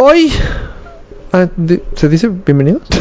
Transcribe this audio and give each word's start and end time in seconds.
Hoy. 0.00 0.32
ah, 1.32 1.48
di- 1.56 1.82
¿Se 1.94 2.08
dice 2.08 2.28
bienvenidos? 2.28 2.82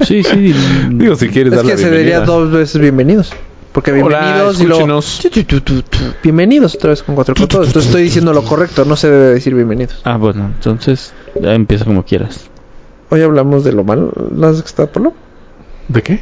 Sí, 0.00 0.22
sí. 0.22 0.54
Digo, 0.90 1.14
si 1.16 1.28
quieres 1.28 1.52
Es 1.52 1.56
dar 1.56 1.64
la 1.66 1.72
que 1.72 1.78
se 1.78 1.84
diría 1.90 2.18
bienvenida. 2.20 2.24
dos 2.26 2.50
veces 2.50 2.80
bienvenidos. 2.80 3.32
Porque 3.72 3.90
Hola, 3.92 4.20
bienvenidos 4.20 4.60
y 4.60 4.64
luego. 4.66 5.00
Tu, 5.30 5.60
tu, 5.60 5.82
tu. 5.82 5.98
Bienvenidos 6.22 6.74
otra 6.76 6.90
vez 6.90 7.02
con 7.02 7.14
cuatro 7.14 7.34
con 7.34 7.48
todo. 7.48 7.64
Entonces 7.64 7.86
estoy 7.86 8.02
diciendo 8.04 8.32
lo 8.32 8.44
correcto, 8.44 8.84
no 8.84 8.96
se 8.96 9.10
debe 9.10 9.34
decir 9.34 9.54
bienvenidos. 9.54 10.00
Ah, 10.04 10.16
bueno, 10.16 10.46
entonces 10.54 11.12
ya 11.40 11.54
empieza 11.54 11.84
como 11.84 12.04
quieras. 12.04 12.48
Hoy 13.10 13.20
hablamos 13.22 13.62
de 13.64 13.72
lo 13.72 13.84
malo 13.84 14.10
las 14.34 14.62
que 14.62 14.68
está 14.68 14.86
Polo. 14.86 15.12
¿De 15.88 16.02
qué? 16.02 16.20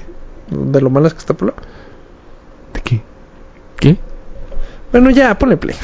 De 0.50 0.80
lo 0.80 0.90
malas 0.90 1.12
que 1.14 1.20
está 1.20 1.34
Polo. 1.34 1.54
¿De 2.74 2.80
qué? 2.80 3.00
¿Qué? 3.78 3.96
Bueno, 4.92 5.10
ya, 5.10 5.38
ponle 5.38 5.56
play. 5.56 5.76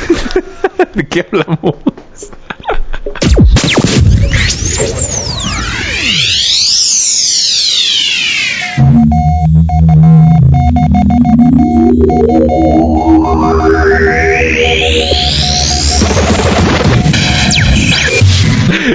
¿De 0.95 1.07
qué 1.07 1.27
hablamos? 1.31 1.75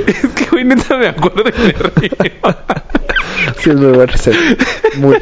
Es 0.07 0.31
que 0.35 0.55
hoy 0.55 0.63
neta 0.65 0.97
me 0.97 1.07
acuerdo 1.07 1.43
y 1.49 1.61
me 1.61 1.71
río. 1.73 2.11
Sí, 3.59 3.69
es 3.69 3.75
muy 3.75 3.91
bueno. 3.91 4.13
sí. 4.15 4.31
Muy. 4.97 5.17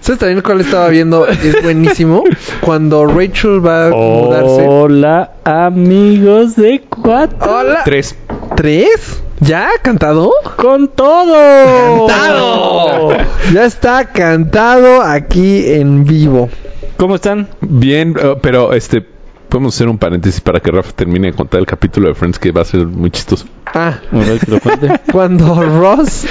¿Sabes 0.00 0.18
también 0.18 0.42
cuál 0.42 0.60
estaba 0.60 0.88
viendo? 0.88 1.26
Es 1.26 1.62
buenísimo. 1.62 2.24
Cuando 2.60 3.06
Rachel 3.06 3.64
va 3.64 3.86
a 3.86 3.90
mudarse. 3.90 4.66
Hola, 4.68 5.32
amigos 5.44 6.56
de 6.56 6.82
cuatro. 6.90 7.38
Hola. 7.50 7.82
Tres. 7.84 8.14
¿Tres? 8.56 9.22
¿Ya? 9.40 9.68
¿Cantado? 9.82 10.30
¡Con 10.56 10.88
todo! 10.88 12.06
¡Cantado! 12.06 13.08
Ya 13.52 13.64
está 13.64 14.06
cantado 14.06 15.02
aquí 15.02 15.72
en 15.72 16.04
vivo. 16.04 16.48
¿Cómo 16.96 17.16
están? 17.16 17.48
Bien, 17.60 18.14
eh, 18.20 18.36
pero 18.40 18.72
este... 18.72 19.06
Podemos 19.48 19.74
hacer 19.76 19.88
un 19.88 19.98
paréntesis 19.98 20.40
para 20.40 20.58
que 20.58 20.68
Rafa 20.72 20.90
termine 20.92 21.28
de 21.28 21.32
contar 21.36 21.60
el 21.60 21.66
capítulo 21.66 22.08
de 22.08 22.14
Friends 22.16 22.40
que 22.40 22.50
va 22.50 22.62
a 22.62 22.64
ser 22.64 22.86
muy 22.86 23.12
chistoso. 23.12 23.46
Ah, 23.66 24.00
A 24.10 24.16
ver, 24.16 24.40
que 24.40 24.50
lo 24.50 24.58
cuente. 24.58 24.88
cuando 25.12 25.62
Ross 25.62 26.26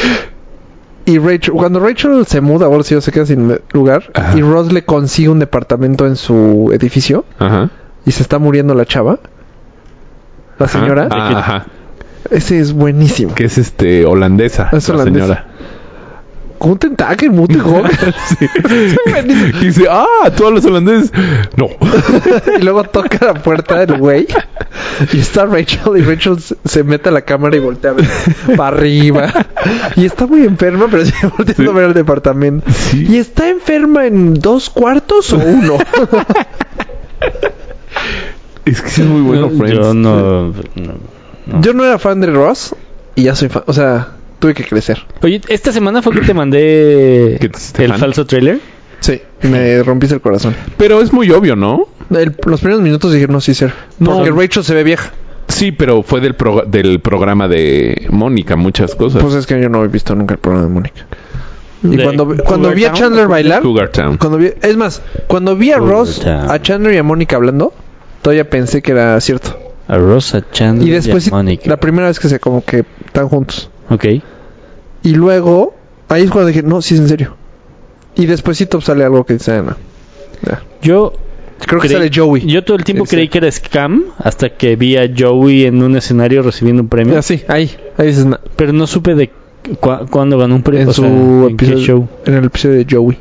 y 1.05 1.20
Rachel, 1.20 1.53
cuando 1.53 1.80
Rachel 1.80 2.25
se 2.25 2.42
muda, 2.42 2.66
ahora 2.66 2.83
sí 2.83 3.00
se 3.00 3.11
queda 3.14 3.25
sin 3.25 3.58
lugar, 3.72 4.11
Ajá. 4.14 4.38
y 4.38 4.42
Ross 4.42 4.73
le 4.73 4.83
consigue 4.83 5.30
un 5.30 5.39
departamento 5.39 6.05
en 6.05 6.17
su 6.17 6.70
edificio 6.73 7.23
Ajá. 7.39 7.70
y 8.05 8.11
se 8.11 8.23
está 8.23 8.39
muriendo 8.39 8.73
la 8.75 8.86
chava, 8.86 9.20
la 10.59 10.67
señora, 10.67 11.08
Ah, 11.09 11.38
Ajá. 11.38 11.66
Ese 12.32 12.60
es 12.60 12.74
buenísimo. 12.74 13.34
Que 13.36 13.46
es 13.46 13.58
este 13.58 14.06
holandesa. 14.06 14.70
Es 14.72 14.88
la 14.90 14.96
holandesa. 14.96 15.26
señora. 15.26 15.48
Con 16.58 16.72
un 16.72 16.78
tentacle 16.78 17.30
muy 17.30 17.54
joven. 17.56 17.92
Sí. 18.40 18.48
Y 19.62 19.66
dice, 19.66 19.86
ah, 19.90 20.32
todos 20.36 20.54
los 20.54 20.66
holandeses. 20.66 21.12
No. 21.58 21.68
y 22.60 22.62
luego 22.64 22.84
toca 22.86 23.26
la 23.26 23.34
puerta 23.36 23.86
del 23.86 23.98
güey 24.00 24.28
y 25.12 25.20
está 25.20 25.46
Rachel 25.46 25.98
y 25.98 26.02
Rachel 26.02 26.40
se- 26.40 26.56
se 26.66 26.84
mete 26.84 27.10
a 27.10 27.12
la 27.12 27.22
cámara 27.22 27.56
y 27.56 27.60
voltea 27.60 27.92
a 27.92 27.94
ver 27.94 28.08
para 28.58 28.76
arriba 28.78 29.32
y 29.96 30.06
está 30.06 30.26
muy 30.28 30.44
enferma 30.46 30.88
pero 30.90 31.06
sigue 31.06 31.28
volteando 31.38 31.64
Sí. 31.64 31.70
a 31.70 31.72
ver 31.74 31.86
el 31.90 31.94
departamento 31.94 32.70
Sí. 32.72 33.08
y 33.10 33.18
está 33.18 33.50
enferma 33.50 34.06
en 34.06 34.34
dos 34.36 34.70
cuartos 34.70 35.32
o 35.34 35.38
uno 35.38 35.78
Es 38.66 38.82
que 38.82 38.90
sí 38.90 39.02
es 39.02 39.08
muy 39.08 39.22
bueno, 39.22 39.50
Friends. 39.50 39.74
Yo 39.78 39.94
no, 39.94 40.48
no, 40.48 40.54
no. 41.45 41.61
yo 41.61 41.73
no 41.73 41.83
era 41.86 41.97
fan 41.99 42.19
de 42.22 42.27
Ross 42.27 42.75
y 43.16 43.23
ya 43.23 43.36
soy 43.36 43.49
fan 43.49 43.63
o 43.67 43.73
sea 43.73 44.09
tuve 44.39 44.53
que 44.53 44.63
crecer 44.66 44.99
Oye, 45.22 45.41
esta 45.47 45.72
semana 45.72 46.02
fue 46.02 46.13
que 46.13 46.22
te 46.22 46.33
mandé 46.33 47.38
¿Que 47.39 47.49
te 47.49 47.58
hiciste 47.58 47.86
el 47.86 47.91
fan? 47.91 47.99
falso 47.99 48.25
trailer. 48.25 48.59
sí 48.99 49.22
y 49.41 49.47
me 49.47 49.81
rompiste 49.83 50.16
el 50.16 50.21
corazón 50.21 50.55
Pero 50.77 51.02
es 51.02 51.11
muy 51.14 51.30
obvio, 51.32 51.55
¿no? 51.55 51.87
El- 52.09 52.36
los 52.45 52.59
primeros 52.61 52.82
minutos 52.83 53.11
dije 53.14 53.27
no 53.27 53.39
sí 53.42 53.53
ser 53.53 53.73
No. 53.99 54.15
porque 54.17 54.32
Rachel 54.32 54.64
se 54.64 54.73
ve 54.73 54.83
vieja 54.83 55.11
Sí, 55.48 55.71
pero 55.73 56.03
fue 56.03 56.20
del, 56.21 56.36
prog- 56.37 56.65
del 56.67 56.99
programa 57.02 57.48
de 57.49 58.08
Mónica, 58.09 58.55
muchas 58.55 58.95
cosas. 58.95 59.21
pues 59.21 59.36
es 59.36 59.45
que 59.45 59.61
yo 59.61 59.70
no 59.70 59.83
he 59.83 59.87
visto 59.89 60.15
nunca 60.15 60.33
el 60.36 60.39
programa 60.39 60.67
de 60.67 60.73
Mónica 60.73 61.05
y 61.83 61.98
De 61.98 62.03
cuando 62.03 62.36
cuando 62.45 62.71
vi 62.71 62.86
a 62.86 62.93
Chandler 62.93 63.27
bailar 63.27 63.61
Cougar 63.61 63.89
Town. 63.89 64.15
Cuando 64.17 64.37
vi, 64.37 64.52
es 64.61 64.77
más, 64.77 65.02
cuando 65.27 65.55
vi 65.58 65.71
a 65.73 65.80
Cougar 65.80 65.93
Ross, 65.95 66.20
Town. 66.21 66.49
a 66.49 66.61
Chandler 66.61 66.93
y 66.93 66.98
a 66.98 67.03
Mónica 67.03 67.36
hablando, 67.36 67.73
todavía 68.21 68.49
pensé 68.49 68.82
que 68.82 68.93
era 68.93 69.20
cierto. 69.20 69.59
A 69.88 69.98
Rosa 69.98 70.44
Chandler 70.52 70.88
Y 70.88 70.92
después, 70.92 71.27
a 71.27 71.32
Mónica. 71.32 71.70
la 71.70 71.77
primera 71.77 72.08
vez 72.08 72.20
que 72.20 72.30
se 72.30 72.39
como 72.39 72.64
que 72.64 72.86
están 73.05 73.27
juntos. 73.27 73.70
Ok. 73.89 74.05
Y 75.04 75.14
luego, 75.16 75.76
ahí 76.10 76.23
es 76.23 76.32
cuando 76.32 76.48
dije, 76.48 76.64
no, 76.64 76.82
sí 76.82 76.94
es 76.95 77.02
en 77.02 77.10
serio. 77.10 77.36
Y 78.16 78.26
despuésito 78.26 78.80
sale 78.80 79.04
algo 79.04 79.26
que 79.26 79.33
dice, 79.33 79.52
"Ah, 79.54 79.61
no. 79.64 79.76
Ya. 80.48 80.61
Yo 80.82 81.14
Creo 81.66 81.80
que 81.82 81.88
sale 81.89 82.11
Joey. 82.14 82.45
Yo 82.45 82.64
todo 82.64 82.76
el 82.77 82.83
tiempo 82.83 83.05
creí 83.05 83.30
que 83.30 83.38
era 83.38 83.49
scam 83.52 84.04
hasta 84.17 84.49
que 84.49 84.76
vi 84.76 84.98
a 84.98 85.10
Joey 85.17 85.64
en 85.66 85.82
un 85.82 85.95
escenario 85.95 86.42
recibiendo 86.42 86.82
un 86.82 86.89
premio. 86.89 87.14
Ya, 87.14 87.21
sí, 87.21 87.42
ahí, 87.48 87.71
ahí 87.98 88.08
dices, 88.08 88.26
"No". 88.26 88.38
Pero 88.58 88.73
no 88.73 88.86
supe 88.86 89.15
de 89.15 89.30
cu- 89.80 90.05
cuándo 90.10 90.38
ganó 90.38 90.55
un 90.55 90.61
premio. 90.64 90.83
en 90.83 90.89
o 90.89 90.94
su 90.94 91.02
sea, 91.04 91.10
¿en 91.11 91.50
episodio, 91.52 91.77
show. 91.80 92.08
en 92.26 92.33
el 92.36 92.45
episodio 92.45 92.76
de 92.83 92.88
Joey. 92.89 93.17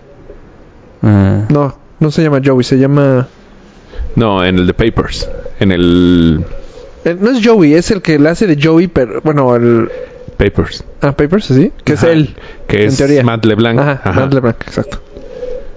Ah. 1.03 1.45
No, 1.51 1.77
no 2.01 2.11
se 2.11 2.23
llama 2.23 2.41
Joey, 2.45 2.65
se 2.65 2.79
llama... 2.79 3.29
No, 4.17 4.45
en 4.45 4.59
el 4.59 4.67
de 4.67 4.75
Papers. 4.75 5.29
En 5.61 5.73
el 5.73 6.45
eh, 7.05 7.17
no 7.19 7.31
es 7.31 7.45
Joey, 7.47 7.75
es 7.75 7.91
el 7.91 8.03
que 8.03 8.19
le 8.19 8.29
hace 8.29 8.47
de 8.47 8.59
Joey, 8.63 8.87
pero 8.89 9.21
bueno, 9.23 9.55
el... 9.57 9.91
Papers. 10.37 10.85
Ah, 11.01 11.13
Papers, 11.13 11.47
¿sí? 11.47 11.73
Que 11.85 11.93
es 11.95 12.03
él. 12.03 12.35
Que 12.67 12.83
en 12.85 12.89
es 12.89 12.97
teoría. 12.97 13.23
Matt 13.23 13.45
LeBlanc. 13.45 13.79
Ajá, 13.79 14.01
Ajá. 14.05 14.21
Matt 14.21 14.35
LeBlanc, 14.35 14.57
exacto. 14.67 14.99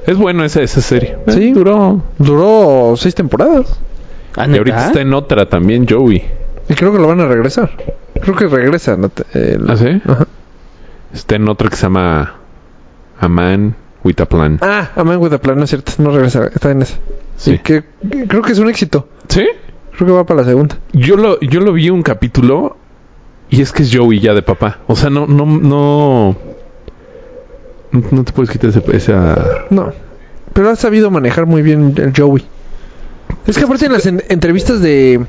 Es 0.07 0.17
bueno 0.17 0.43
esa, 0.43 0.61
esa 0.61 0.81
serie. 0.81 1.17
Sí. 1.27 1.49
Eh, 1.49 1.53
duró. 1.53 2.01
Duró 2.17 2.93
seis 2.97 3.13
temporadas. 3.15 3.79
Ah, 4.35 4.47
Y 4.47 4.57
ahorita 4.57 4.87
está 4.87 5.01
en 5.01 5.13
otra 5.13 5.47
también, 5.49 5.87
Joey. 5.87 6.23
Y 6.69 6.73
creo 6.73 6.91
que 6.91 6.99
lo 6.99 7.07
van 7.07 7.19
a 7.21 7.27
regresar. 7.27 7.71
Creo 8.21 8.35
que 8.35 8.47
regresa. 8.47 8.97
¿no? 8.97 9.09
Te- 9.09 9.23
el- 9.33 9.69
¿Ah, 9.69 9.75
sí? 9.77 10.01
Ajá. 10.05 10.27
Está 11.13 11.35
en 11.35 11.47
otra 11.47 11.69
que 11.69 11.75
se 11.75 11.83
llama 11.83 12.35
A 13.19 13.27
Man 13.27 13.75
with 14.03 14.19
a 14.19 14.25
Plan. 14.25 14.57
Ah, 14.61 14.89
A 14.95 15.03
Man 15.03 15.17
with 15.17 15.33
a 15.33 15.37
Plan, 15.39 15.57
no 15.57 15.63
es 15.63 15.69
cierto. 15.69 15.91
No 15.99 16.11
regresa. 16.11 16.47
Está 16.53 16.71
en 16.71 16.81
esa. 16.81 16.97
Sí. 17.37 17.53
Y 17.53 17.57
que, 17.59 17.83
creo 18.27 18.41
que 18.41 18.51
es 18.53 18.59
un 18.59 18.69
éxito. 18.69 19.07
¿Sí? 19.27 19.45
Creo 19.95 20.07
que 20.07 20.13
va 20.13 20.25
para 20.25 20.41
la 20.41 20.47
segunda. 20.47 20.77
Yo 20.93 21.15
lo, 21.17 21.39
yo 21.39 21.59
lo 21.61 21.73
vi 21.73 21.89
un 21.89 22.01
capítulo 22.03 22.77
y 23.49 23.61
es 23.61 23.71
que 23.71 23.83
es 23.83 23.95
Joey 23.95 24.19
ya 24.19 24.33
de 24.33 24.41
papá. 24.41 24.79
O 24.87 24.95
sea, 24.95 25.09
no, 25.09 25.25
no, 25.27 25.45
no. 25.45 26.35
No, 28.11 28.23
te 28.23 28.33
puedes 28.33 28.49
quitar 28.51 28.69
ese- 28.71 28.83
esa. 28.95 29.65
No. 29.69 29.91
Pero 30.53 30.69
ha 30.69 30.75
sabido 30.75 31.11
manejar 31.11 31.45
muy 31.45 31.61
bien 31.61 31.93
el 31.97 32.13
Joey. 32.15 32.43
Es 33.47 33.57
que 33.57 33.63
aparte 33.63 33.85
en 33.85 33.93
las 33.93 34.05
en- 34.05 34.23
entrevistas 34.29 34.81
de 34.81 35.25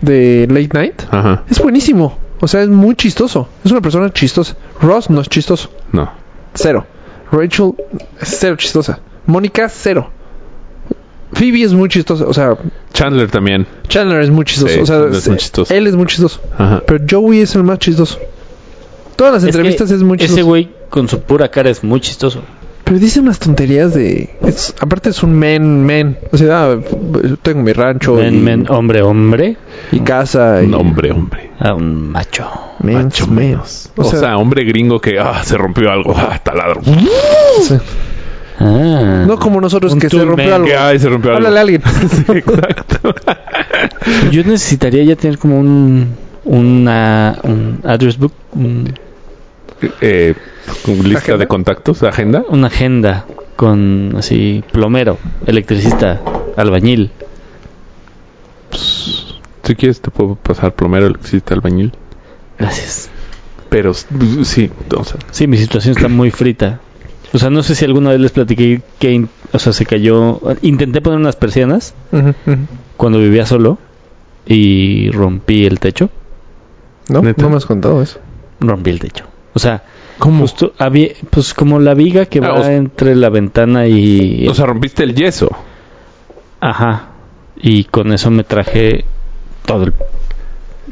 de 0.00 0.46
Late 0.50 0.70
Night 0.74 1.02
Ajá. 1.10 1.44
es 1.48 1.60
buenísimo. 1.62 2.18
O 2.40 2.48
sea, 2.48 2.62
es 2.62 2.68
muy 2.68 2.96
chistoso. 2.96 3.48
Es 3.64 3.70
una 3.70 3.80
persona 3.80 4.10
chistosa. 4.12 4.56
Ross 4.80 5.08
no 5.10 5.20
es 5.20 5.28
chistoso. 5.28 5.70
No. 5.92 6.10
Cero. 6.54 6.84
Rachel 7.30 7.72
cero 8.20 8.56
chistosa. 8.56 8.98
Mónica, 9.26 9.68
cero. 9.68 10.10
Phoebe 11.32 11.62
es 11.62 11.72
muy 11.72 11.88
chistosa. 11.88 12.26
O 12.26 12.34
sea, 12.34 12.56
Chandler 12.92 13.30
también. 13.30 13.66
Chandler 13.88 14.20
es 14.22 14.30
muy 14.30 14.44
chistoso. 14.44 14.72
Sí, 14.72 14.80
o 14.80 14.86
sea, 14.86 14.96
Chandler 14.96 15.14
es 15.18 15.28
muy 15.28 15.36
chistoso. 15.38 15.74
él 15.74 15.86
es 15.86 15.96
muy 15.96 16.06
chistoso. 16.06 16.40
Ajá. 16.58 16.82
Pero 16.86 17.04
Joey 17.08 17.40
es 17.40 17.54
el 17.54 17.64
más 17.64 17.78
chistoso. 17.78 18.18
Todas 19.16 19.34
las 19.34 19.42
Es 19.44 19.48
entrevistas 19.54 19.90
es 19.90 20.02
muy 20.02 20.18
chistoso. 20.18 20.38
Ese 20.40 20.42
güey 20.42 20.70
con 20.90 21.08
su 21.08 21.20
pura 21.20 21.48
cara 21.50 21.70
es 21.70 21.82
muy 21.84 22.00
chistoso. 22.00 22.42
Pero 22.84 22.98
dice 22.98 23.20
unas 23.20 23.38
tonterías 23.38 23.94
de... 23.94 24.36
es- 24.42 24.74
aparte 24.80 25.10
es 25.10 25.22
un 25.22 25.32
men, 25.38 25.84
men. 25.86 26.18
O 26.32 26.36
sea, 26.36 26.72
ah, 26.72 26.78
tengo 27.42 27.62
mi 27.62 27.72
rancho 27.72 28.14
y, 28.20 28.24
Men, 28.24 28.44
men, 28.44 28.66
hombre, 28.70 29.02
hombre. 29.02 29.56
y 29.92 30.00
casa. 30.00 30.62
Y, 30.62 30.66
Un 30.66 30.74
hombre, 30.74 31.12
hombre. 31.12 31.50
A 31.60 31.74
un 31.74 32.10
macho. 32.10 32.50
Mens, 32.80 33.04
Macho 33.04 33.26
men. 33.28 33.34
menos. 33.50 33.90
O 33.96 34.02
O, 34.02 34.04
sea- 34.04 34.18
sea, 34.18 34.36
hombre 34.36 34.64
gringo 34.64 35.00
que 35.00 35.18
ah, 35.20 35.42
se 35.44 35.56
rompió 35.56 35.90
algo. 35.90 36.12
Ah, 36.16 36.38
taladro. 36.42 36.80
Sí. 37.62 37.76
Ah. 38.58 39.24
No 39.26 39.38
como 39.38 39.60
nosotros 39.60 39.94
que 39.96 40.08
se 40.08 40.24
rompió 40.24 40.54
algo. 40.54 40.66
Que 40.66 40.76
ay, 40.76 40.98
se 40.98 41.08
rompió 41.08 41.30
algo. 41.30 41.38
Háblale 41.48 41.58
a 41.58 41.62
alguien. 41.62 41.82
Sí, 42.10 42.24
exacto. 42.32 43.14
Yo 44.30 44.44
necesitaría 44.44 45.02
ya 45.04 45.16
tener 45.16 45.38
como 45.38 45.58
un 45.58 46.14
una 46.44 47.38
un 47.44 47.80
address 47.84 48.18
book, 48.18 48.32
un- 48.52 48.92
eh, 50.00 50.34
con 50.84 50.94
lista 51.02 51.18
¿Agenda? 51.18 51.38
de 51.38 51.46
contactos, 51.48 52.02
agenda. 52.02 52.44
una 52.48 52.66
agenda 52.68 53.24
con 53.56 54.14
así 54.16 54.62
plomero, 54.72 55.18
electricista, 55.46 56.20
albañil. 56.56 57.10
Si 58.70 59.74
quieres 59.76 60.00
te 60.00 60.10
puedo 60.10 60.34
pasar 60.34 60.74
plomero, 60.74 61.06
electricista, 61.06 61.54
albañil. 61.54 61.92
Gracias. 62.58 63.08
Pero 63.68 63.92
s- 63.92 64.06
sí, 64.44 64.70
o 64.96 65.04
sea, 65.04 65.18
Sí, 65.30 65.46
mi 65.46 65.56
situación 65.56 65.96
está 65.96 66.08
muy 66.08 66.30
frita. 66.30 66.80
O 67.32 67.38
sea, 67.38 67.48
no 67.50 67.62
sé 67.62 67.74
si 67.74 67.84
alguna 67.84 68.10
vez 68.10 68.20
les 68.20 68.30
platiqué 68.32 68.82
que, 68.98 69.10
in- 69.12 69.28
o 69.52 69.58
sea, 69.58 69.72
se 69.72 69.86
cayó. 69.86 70.40
Intenté 70.62 71.00
poner 71.00 71.18
unas 71.18 71.36
persianas 71.36 71.94
cuando 72.96 73.18
vivía 73.18 73.46
solo 73.46 73.78
y 74.46 75.10
rompí 75.10 75.64
el 75.64 75.78
techo. 75.80 76.10
¿No? 77.08 77.22
¿Neta? 77.22 77.42
No 77.42 77.50
me 77.50 77.56
has 77.56 77.66
contado 77.66 78.02
eso. 78.02 78.18
Rompí 78.60 78.90
el 78.90 78.98
techo. 79.00 79.24
O 79.54 79.58
sea, 79.58 79.82
¿Cómo? 80.18 80.40
justo 80.42 80.72
había, 80.78 81.08
pues 81.30 81.52
como 81.54 81.78
la 81.80 81.94
viga 81.94 82.26
que 82.26 82.38
Ah, 82.38 82.48
va 82.48 82.54
o 82.60 82.62
sea- 82.64 82.74
entre 82.74 83.14
la 83.16 83.28
ventana 83.30 83.86
y... 83.86 84.46
O 84.48 84.54
sea, 84.54 84.66
rompiste 84.66 85.02
el 85.02 85.14
yeso. 85.14 85.48
Ajá. 86.60 87.08
Y 87.56 87.84
con 87.84 88.12
eso 88.12 88.30
me 88.30 88.44
traje 88.44 89.04
todo 89.66 89.84
el, 89.84 89.94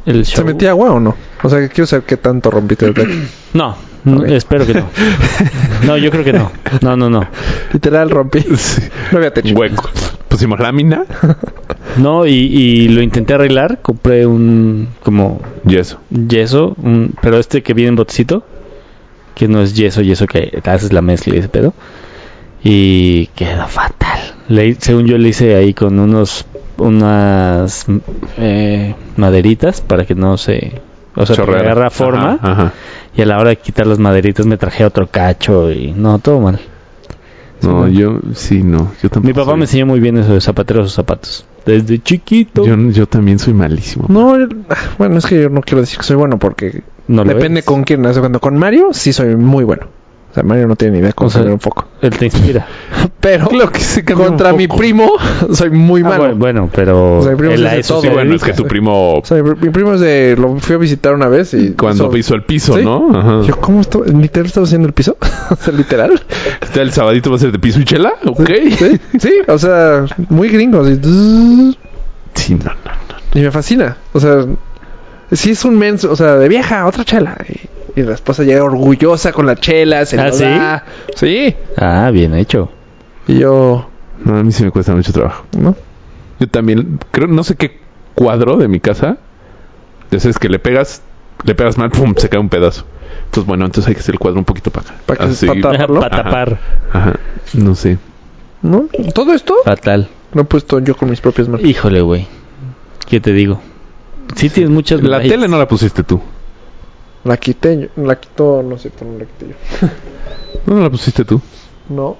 el 0.07 0.25
show. 0.25 0.39
¿Se 0.47 0.53
metía 0.53 0.71
agua 0.71 0.93
o 0.93 1.01
no? 1.01 1.15
O 1.43 1.49
sea, 1.49 1.61
que 1.61 1.69
quiero 1.69 1.87
saber 1.87 2.05
qué 2.07 2.17
tanto 2.17 2.51
rompiste 2.51 2.87
el 2.87 2.95
techo. 2.95 3.11
No, 3.55 3.77
no, 4.05 4.19
Ok. 4.21 4.29
espero 4.29 4.67
que 4.67 4.75
no. 4.75 4.89
No, 5.87 5.97
yo 5.97 6.11
creo 6.11 6.25
que 6.25 6.33
no. 6.33 6.51
No, 6.83 6.97
no, 6.97 7.09
no. 7.11 7.27
Literal 7.73 8.11
rompí. 8.11 8.41
Sí. 8.57 8.83
No 9.13 9.19
había 9.19 9.33
techo. 9.33 9.55
Hueco. 9.55 9.89
Pusimos 10.29 10.59
lámina. 10.61 11.05
No, 11.97 12.25
y, 12.25 12.31
y 12.33 12.89
lo 12.89 13.03
intenté 13.03 13.35
arreglar. 13.35 13.81
Compré 13.83 14.25
un 14.25 14.89
como 15.03 15.41
Yeso. 15.65 15.99
yeso, 16.11 16.77
un- 16.81 17.15
pero 17.21 17.37
este 17.39 17.65
que 17.65 17.75
viene 17.75 17.89
en 17.89 17.97
botecito, 17.97 18.45
que 19.35 19.49
no 19.49 19.61
es 19.61 19.75
yeso, 19.75 20.01
yeso 20.01 20.27
que 20.29 20.63
haces 20.65 20.93
la 20.93 21.03
mezcla 21.03 21.35
y 21.35 21.39
ese 21.39 21.49
pedo. 21.49 21.75
Y 22.63 23.27
quedó 23.35 23.67
fatal. 23.67 24.21
Le- 24.49 24.77
según 24.77 25.07
yo 25.07 25.19
le 25.19 25.31
hice 25.31 25.57
ahí 25.57 25.75
con 25.75 25.99
unos 25.99 26.47
unas 26.79 27.87
eh, 28.39 28.95
maderitas 29.17 29.81
para 29.81 30.05
que 30.07 30.15
no 30.15 30.39
se 30.39 30.81
o 31.15 31.27
sea, 31.27 31.37
Chorreara. 31.37 31.73
agarra 31.73 31.91
forma 31.91 32.39
Ajá, 32.41 32.53
ajá. 32.53 32.73
y 33.17 33.23
a 33.23 33.27
la 33.27 33.39
hora 33.39 33.51
de 33.51 33.57
quitar 33.57 33.87
las 33.87 33.99
maderitas 33.99 34.47
me 34.47 34.57
traje 34.57 34.85
otro 34.85 35.07
cacho 35.09 35.71
y 35.73 35.93
no, 35.93 36.19
todo 36.19 36.41
mal. 36.41 36.59
No, 37.63 37.87
Sí, 37.87 37.93
yo 37.95 38.19
sí, 38.35 38.63
no. 38.63 38.91
Yo 39.03 39.11
tampoco 39.11 39.27
Mi 39.27 39.33
papá 39.35 39.51
soy- 39.51 39.59
me 39.59 39.65
enseñó 39.65 39.85
muy 39.87 40.01
bien 40.01 40.17
eso 40.17 40.33
de 40.33 40.41
zapateros 40.41 40.87
sus 40.87 40.95
zapatos. 40.95 41.45
Desde 41.67 42.03
chiquito. 42.03 42.65
Yo, 42.65 42.75
yo 42.91 43.07
también 43.07 43.39
soy 43.39 43.53
malísimo. 43.53 44.07
No, 44.09 44.35
ah, 44.71 44.77
bueno, 44.97 45.19
es 45.19 45.27
que 45.27 45.43
yo 45.43 45.51
no 45.51 45.61
quiero 45.61 45.83
decir 45.83 45.99
que 45.99 46.05
soy 46.05 46.17
bueno 46.17 46.39
porque 46.39 46.83
no 47.07 47.23
lo 47.23 47.29
depende 47.35 47.59
eres. 47.59 47.67
con 47.67 47.85
quién. 47.85 48.07
Hace 48.07 48.21
cuando 48.21 48.41
con 48.41 48.57
Mario 48.57 48.89
sí 48.93 49.13
soy 49.13 49.37
muy 49.37 49.65
bueno. 49.65 49.89
O 50.31 50.35
sea, 50.35 50.43
Mario 50.45 50.69
no 50.69 50.77
tiene 50.77 50.93
ni 50.95 50.99
idea 51.01 51.13
cómo 51.13 51.27
O 51.29 51.31
sea, 51.31 51.43
un 51.43 51.59
foco. 51.59 51.87
Él 52.01 52.11
te 52.17 52.27
inspira. 52.27 52.65
Pero 53.21 53.49
Claro 53.49 53.71
que 53.73 54.15
contra 54.15 54.53
mi 54.53 54.67
primo 54.69 55.13
soy 55.53 55.71
muy 55.71 56.01
Ah, 56.03 56.09
malo. 56.09 56.19
bueno, 56.23 56.37
bueno, 56.37 56.71
pero 56.73 57.19
O 57.19 57.23
sea, 57.23 57.33
mi 57.33 57.37
primo 57.39 57.53
él 57.53 57.67
a 57.67 57.77
eso 57.77 58.01
Sí, 58.01 58.09
bueno, 58.09 58.35
es 58.35 58.43
que 58.43 58.55
tu 58.55 58.65
primo 58.67 59.19
O 59.19 59.23
sea, 59.25 59.43
mi, 59.43 59.69
primo 59.71 59.93
es 59.95 60.01
de... 60.01 60.37
Lo 60.39 60.57
fui 60.59 60.77
a 60.77 60.79
visitar 60.79 61.13
una 61.15 61.29
vez 61.29 61.53
y... 61.53 61.73
cuando 61.73 62.07
hizo- 62.07 62.17
hizo 62.17 62.35
el 62.35 62.45
piso, 62.45 62.77
¿Sí? 62.79 62.83
¿no? 62.85 63.11
Ajá. 63.15 63.43
Yo, 63.43 63.57
¿cómo 63.61 63.81
estaba? 63.83 64.07
¿Literal 64.07 64.47
estaba 64.47 64.65
haciendo 64.65 64.87
el 64.89 64.95
piso? 64.95 65.19
o 65.51 65.57
sea, 65.57 65.75
literal. 65.75 66.23
El 66.75 66.93
sabadito 66.93 67.29
va 67.31 67.37
a 67.37 67.39
ser 67.41 67.53
de 67.53 67.59
piso 67.59 67.81
y 67.81 67.85
chela, 67.85 68.15
¿ok? 68.25 68.51
Sí, 68.79 69.01
sí, 69.19 69.33
o 69.49 69.59
sea, 69.59 70.07
muy 70.31 70.49
gringo. 70.49 70.81
así, 70.81 70.99
Sí, 72.35 72.55
no, 72.55 72.65
no, 72.65 72.71
no. 73.35 73.39
y 73.41 73.43
me 73.43 73.51
fascina. 73.51 73.97
O 74.15 74.21
sea, 74.21 74.47
sí 75.33 75.51
es 75.51 75.65
un 75.67 75.77
mens... 75.79 76.05
O 76.05 76.17
sea, 76.17 76.37
de 76.37 76.49
vieja, 76.49 76.87
otra 76.87 77.05
chela. 77.05 77.37
Y, 77.49 77.69
y 77.97 78.03
la 78.03 78.15
esposa 78.15 78.43
llega 78.45 78.63
orgullosa 78.65 79.33
con 79.33 79.47
la 79.47 79.57
chela, 79.57 80.05
se 80.07 80.19
¿Ah, 80.21 80.27
lo 80.29 80.33
sí? 80.33 80.45
da. 80.45 80.85
Sí. 81.17 81.55
Ah, 81.77 82.11
bien 82.13 82.35
hecho. 82.35 82.71
Y 83.27 83.39
yo... 83.39 83.89
No, 84.25 84.37
a 84.39 84.43
mí 84.43 84.53
sí 84.53 84.65
me 84.65 84.71
cuesta 84.71 84.95
mucho 84.95 85.13
trabajo. 85.13 85.45
¿No? 85.59 85.75
Yo 86.39 86.49
también, 86.49 86.99
creo, 87.11 87.27
no 87.27 87.43
sé 87.45 87.57
qué 87.57 87.79
cuadro 88.15 88.57
de 88.57 88.69
mi 88.69 88.81
casa. 88.81 89.19
Entonces 90.05 90.39
que 90.39 90.49
le 90.49 90.59
pegas, 90.59 91.03
le 91.45 91.55
pegas 91.55 91.79
mal, 91.79 91.91
pum, 91.91 92.15
se 92.17 92.29
cae 92.29 92.41
un 92.41 92.49
pedazo. 92.49 92.85
Entonces, 93.27 93.47
bueno, 93.47 93.65
entonces 93.65 93.89
hay 93.89 93.95
que 93.95 94.01
hacer 94.01 94.15
el 94.15 94.19
cuadro 94.19 94.39
un 94.41 94.45
poquito 94.45 94.71
para 94.71 94.89
acá. 94.91 94.99
Para 95.07 95.25
Así. 95.25 95.47
taparlo. 95.47 96.01
Para 96.01 96.23
tapar. 96.25 96.59
Ajá, 96.93 97.15
no 97.55 97.75
sé. 97.75 97.99
¿No? 98.63 98.87
Todo 99.15 99.33
esto 99.33 99.55
Fatal. 99.65 100.09
lo 100.35 100.43
he 100.43 100.45
puesto 100.45 100.81
yo 100.81 100.97
con 100.97 101.09
mis 101.11 101.21
propias 101.21 101.49
manos. 101.49 101.67
Híjole, 101.67 102.01
güey. 102.03 102.27
¿Qué 103.09 103.21
te 103.21 103.33
digo? 103.33 103.61
Sí, 104.37 104.51
tienes 104.51 104.71
muchas 104.71 105.03
La 105.03 105.21
tele 105.21 105.49
no 105.49 105.59
la 105.59 105.67
pusiste 105.67 106.03
tú. 106.03 106.21
La 107.25 107.37
quité 107.37 107.79
yo. 107.97 108.03
La 108.05 108.19
quitó, 108.19 108.63
no 108.63 108.79
sé, 108.79 108.91
pero 108.97 109.11
no 109.11 109.19
la 109.19 109.25
quité 109.27 109.49
yo. 109.49 109.89
No, 110.67 110.81
la 110.83 110.91
pusiste 110.91 111.25
tú. 111.25 111.41
No. 111.89 112.17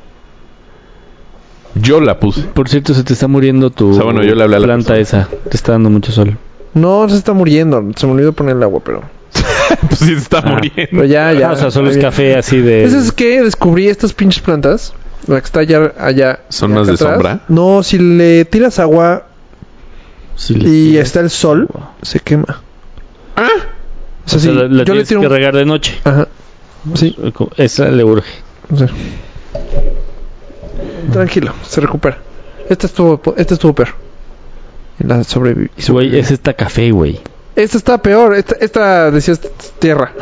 Yo 1.75 2.01
la 2.01 2.19
puse. 2.19 2.43
Por 2.43 2.69
cierto, 2.69 2.95
se 2.95 3.05
te 3.05 3.13
está 3.13 3.29
muriendo 3.29 3.71
tu 3.71 3.91
O 3.91 3.95
sea, 3.95 4.05
bueno, 4.05 4.23
yo 4.23 4.35
le 4.35 4.43
hablé 4.43 4.57
a 4.57 4.61
la 4.61 4.67
planta 4.67 4.95
persona. 4.95 5.23
esa. 5.25 5.49
Te 5.51 5.57
está 5.57 5.73
dando 5.73 5.91
mucho 5.91 6.11
sol. 6.13 6.37
No, 6.75 7.09
se 7.09 7.17
está 7.17 7.33
muriendo. 7.33 7.83
Se 7.97 8.07
me 8.07 8.13
olvidó 8.13 8.33
poner 8.33 8.57
el 8.57 8.63
agua, 8.63 8.81
pero... 8.85 9.03
pues 9.89 9.99
sí, 10.01 10.07
se 10.07 10.13
está 10.15 10.39
Ah. 10.45 10.51
muriendo. 10.53 10.89
Pero 10.91 11.05
ya, 11.05 11.33
ya. 11.33 11.53
O 11.53 11.57
sea, 11.57 11.71
solo 11.71 11.91
es 11.91 11.99
café 11.99 12.37
así 12.37 12.59
de... 12.61 12.85
Es 12.85 13.13
que 13.13 13.43
descubrí 13.43 13.89
estas 13.89 14.13
pinches 14.13 14.43
plantas. 14.43 14.95
La 15.27 15.39
que 15.41 15.47
está 15.47 15.61
allá. 15.61 15.93
allá 15.99 16.41
¿Son 16.49 16.73
más 16.73 16.87
de 16.87 16.95
atrás. 16.95 17.11
sombra? 17.15 17.41
No, 17.49 17.83
si 17.83 17.99
le 17.99 18.45
tiras 18.47 18.79
agua 18.79 19.27
Sí, 20.35 20.55
le- 20.55 20.69
y 20.69 20.97
está 20.97 21.21
el 21.21 21.31
sol, 21.31 21.69
se 22.03 22.19
quema. 22.21 22.63
Ah, 23.37 23.49
O 24.27 24.29
sea, 24.29 24.39
O 24.39 24.41
sea, 24.41 24.53
sí, 24.53 24.57
la, 24.59 24.69
la 24.69 24.85
yo 24.85 24.95
le 24.95 25.05
tiro. 25.05 25.21
que 25.21 25.27
un- 25.27 25.33
regar 25.33 25.55
de 25.57 25.65
noche. 25.65 25.99
Ajá. 26.05 26.29
Sí, 26.95 27.17
Esa 27.57 27.91
le 27.91 28.05
urge. 28.05 28.31
Tranquilo, 31.13 31.53
se 31.67 31.81
recupera. 31.81 32.19
Este 32.69 32.87
estuvo, 32.87 33.21
este 33.37 33.55
estuvo 33.55 33.75
peor. 33.75 33.89
La 35.01 35.25
sobreviví. 35.25 35.71
y 35.77 35.91
Güey, 35.91 36.19
es 36.19 36.31
esta 36.31 36.53
café, 36.55 36.91
güey. 36.91 37.21
Esta 37.57 37.79
está 37.79 37.99
peor. 37.99 38.35
Esta, 38.35 38.57
esta 38.61 39.11
decías 39.11 39.41
tierra. 39.79 40.13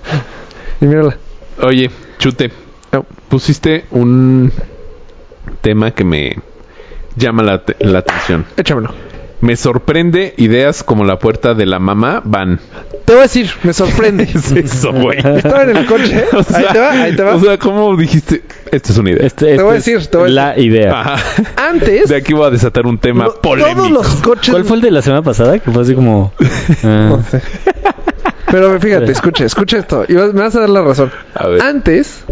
y 0.80 0.84
mírala. 0.84 1.16
Oye, 1.62 1.90
chute. 2.18 2.50
Oh. 2.92 3.04
Pusiste 3.28 3.84
un 3.90 4.52
tema 5.60 5.92
que 5.92 6.04
me 6.04 6.36
llama 7.16 7.42
la, 7.42 7.64
te- 7.64 7.76
la 7.84 8.00
atención. 8.00 8.44
Échamelo. 8.56 8.92
Me 9.40 9.54
sorprende 9.56 10.34
ideas 10.36 10.82
como 10.82 11.04
la 11.04 11.18
puerta 11.20 11.54
de 11.54 11.64
la 11.64 11.78
mamá 11.78 12.20
van. 12.24 12.58
Te 13.04 13.12
voy 13.12 13.20
a 13.20 13.22
decir, 13.22 13.48
me 13.62 13.72
sorprende. 13.72 14.26
¿Qué 14.26 14.38
es 14.38 14.50
eso, 14.52 14.92
güey? 14.92 15.18
Estaba 15.18 15.62
en 15.62 15.76
el 15.76 15.86
coche. 15.86 16.24
O 16.32 16.42
sea, 16.42 16.58
ahí 16.58 16.66
te 16.72 16.78
va, 16.80 16.90
ahí 16.90 17.16
te 17.16 17.22
va. 17.22 17.34
O 17.36 17.40
sea, 17.40 17.56
¿cómo 17.58 17.96
dijiste? 17.96 18.42
Esta 18.72 18.92
es 18.92 18.98
una 18.98 19.10
idea. 19.10 19.24
Este, 19.26 19.56
Te 19.56 19.62
voy 19.62 19.74
a 19.74 19.78
este 19.78 19.92
decir, 19.92 20.10
te 20.10 20.18
voy 20.18 20.26
a 20.28 20.32
la 20.32 20.58
idea. 20.58 21.00
Ajá. 21.00 21.16
Antes, 21.56 22.08
De 22.08 22.16
aquí 22.16 22.32
voy 22.34 22.46
a 22.46 22.50
desatar 22.50 22.84
un 22.86 22.98
tema 22.98 23.26
lo- 23.26 23.40
polémico. 23.40 23.76
todos 23.76 23.90
los 23.92 24.06
coches. 24.16 24.50
¿Cuál 24.50 24.64
fue 24.64 24.76
el 24.76 24.82
de 24.82 24.90
la 24.90 25.02
semana 25.02 25.22
pasada? 25.22 25.58
Que 25.60 25.70
fue 25.70 25.82
así 25.82 25.94
como... 25.94 26.32
ah, 26.82 27.06
No 27.10 27.22
sé. 27.22 27.40
Pero 28.50 28.80
fíjate, 28.80 29.12
escucha, 29.12 29.44
escucha 29.44 29.78
esto. 29.78 30.04
Y 30.08 30.14
vas- 30.14 30.32
me 30.34 30.40
vas 30.42 30.54
a 30.56 30.60
dar 30.60 30.70
la 30.70 30.82
razón. 30.82 31.12
A 31.34 31.46
ver. 31.46 31.62
Antes, 31.62 32.24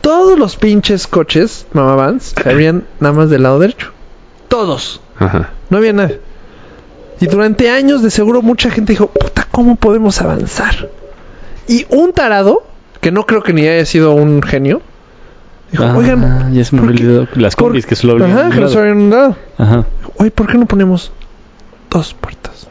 todos 0.00 0.38
los 0.38 0.56
pinches 0.56 1.06
coches, 1.06 1.66
mamá 1.72 1.96
vans, 1.96 2.32
se 2.42 2.48
abrían 2.48 2.84
nada 3.00 3.14
más 3.14 3.30
del 3.30 3.42
lado 3.42 3.58
derecho. 3.58 3.92
Todos. 4.48 5.00
Ajá. 5.18 5.50
No 5.68 5.78
había 5.78 5.92
nada. 5.92 6.12
Y 7.20 7.26
durante 7.26 7.70
años, 7.70 8.02
de 8.02 8.10
seguro, 8.10 8.40
mucha 8.42 8.70
gente 8.70 8.92
dijo, 8.92 9.08
puta, 9.08 9.46
¿cómo 9.50 9.76
podemos 9.76 10.20
avanzar? 10.22 10.88
Y 11.68 11.86
un 11.90 12.12
tarado, 12.12 12.62
que 13.00 13.12
no 13.12 13.26
creo 13.26 13.42
que 13.42 13.52
ni 13.52 13.66
haya 13.68 13.84
sido 13.84 14.12
un 14.12 14.42
genio, 14.42 14.80
dijo, 15.70 15.84
ah, 15.84 15.96
oigan, 15.96 16.52
ya 16.54 16.64
se 16.64 16.74
me 16.74 16.82
¿por 16.82 16.94
qué- 16.94 17.02
olvidó. 17.04 17.28
Las 17.34 17.56
combis 17.56 17.84
que 17.86 17.94
solo 17.94 18.14
abrían 18.14 18.32
Ajá, 18.38 18.50
que 18.50 18.60
no 18.60 18.68
se 18.68 18.74
lado. 18.76 18.88
habían 18.88 19.10
dado. 19.10 19.36
Ajá. 19.58 19.84
Oye, 20.16 20.30
¿por 20.30 20.46
qué 20.50 20.56
no 20.58 20.66
ponemos 20.66 21.12
dos 21.90 22.14
puertas? 22.14 22.66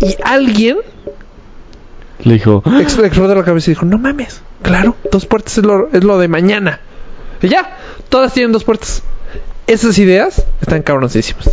Y 0.00 0.16
alguien 0.24 0.78
Le 2.24 2.34
dijo... 2.34 2.62
le 2.66 2.82
explotó 3.06 3.34
la 3.34 3.44
cabeza 3.44 3.70
y 3.70 3.74
dijo, 3.74 3.86
no 3.86 3.96
mames, 3.98 4.42
claro, 4.62 4.96
dos 5.10 5.26
puertas 5.26 5.58
es 5.58 5.64
lo, 5.64 5.88
es 5.92 6.02
lo 6.02 6.18
de 6.18 6.26
mañana. 6.28 6.80
Y 7.40 7.48
ya, 7.48 7.76
todas 8.08 8.32
tienen 8.34 8.50
dos 8.52 8.64
puertas. 8.64 9.02
Esas 9.68 9.98
ideas 9.98 10.44
están 10.60 10.82
cabroncísimas. 10.82 11.50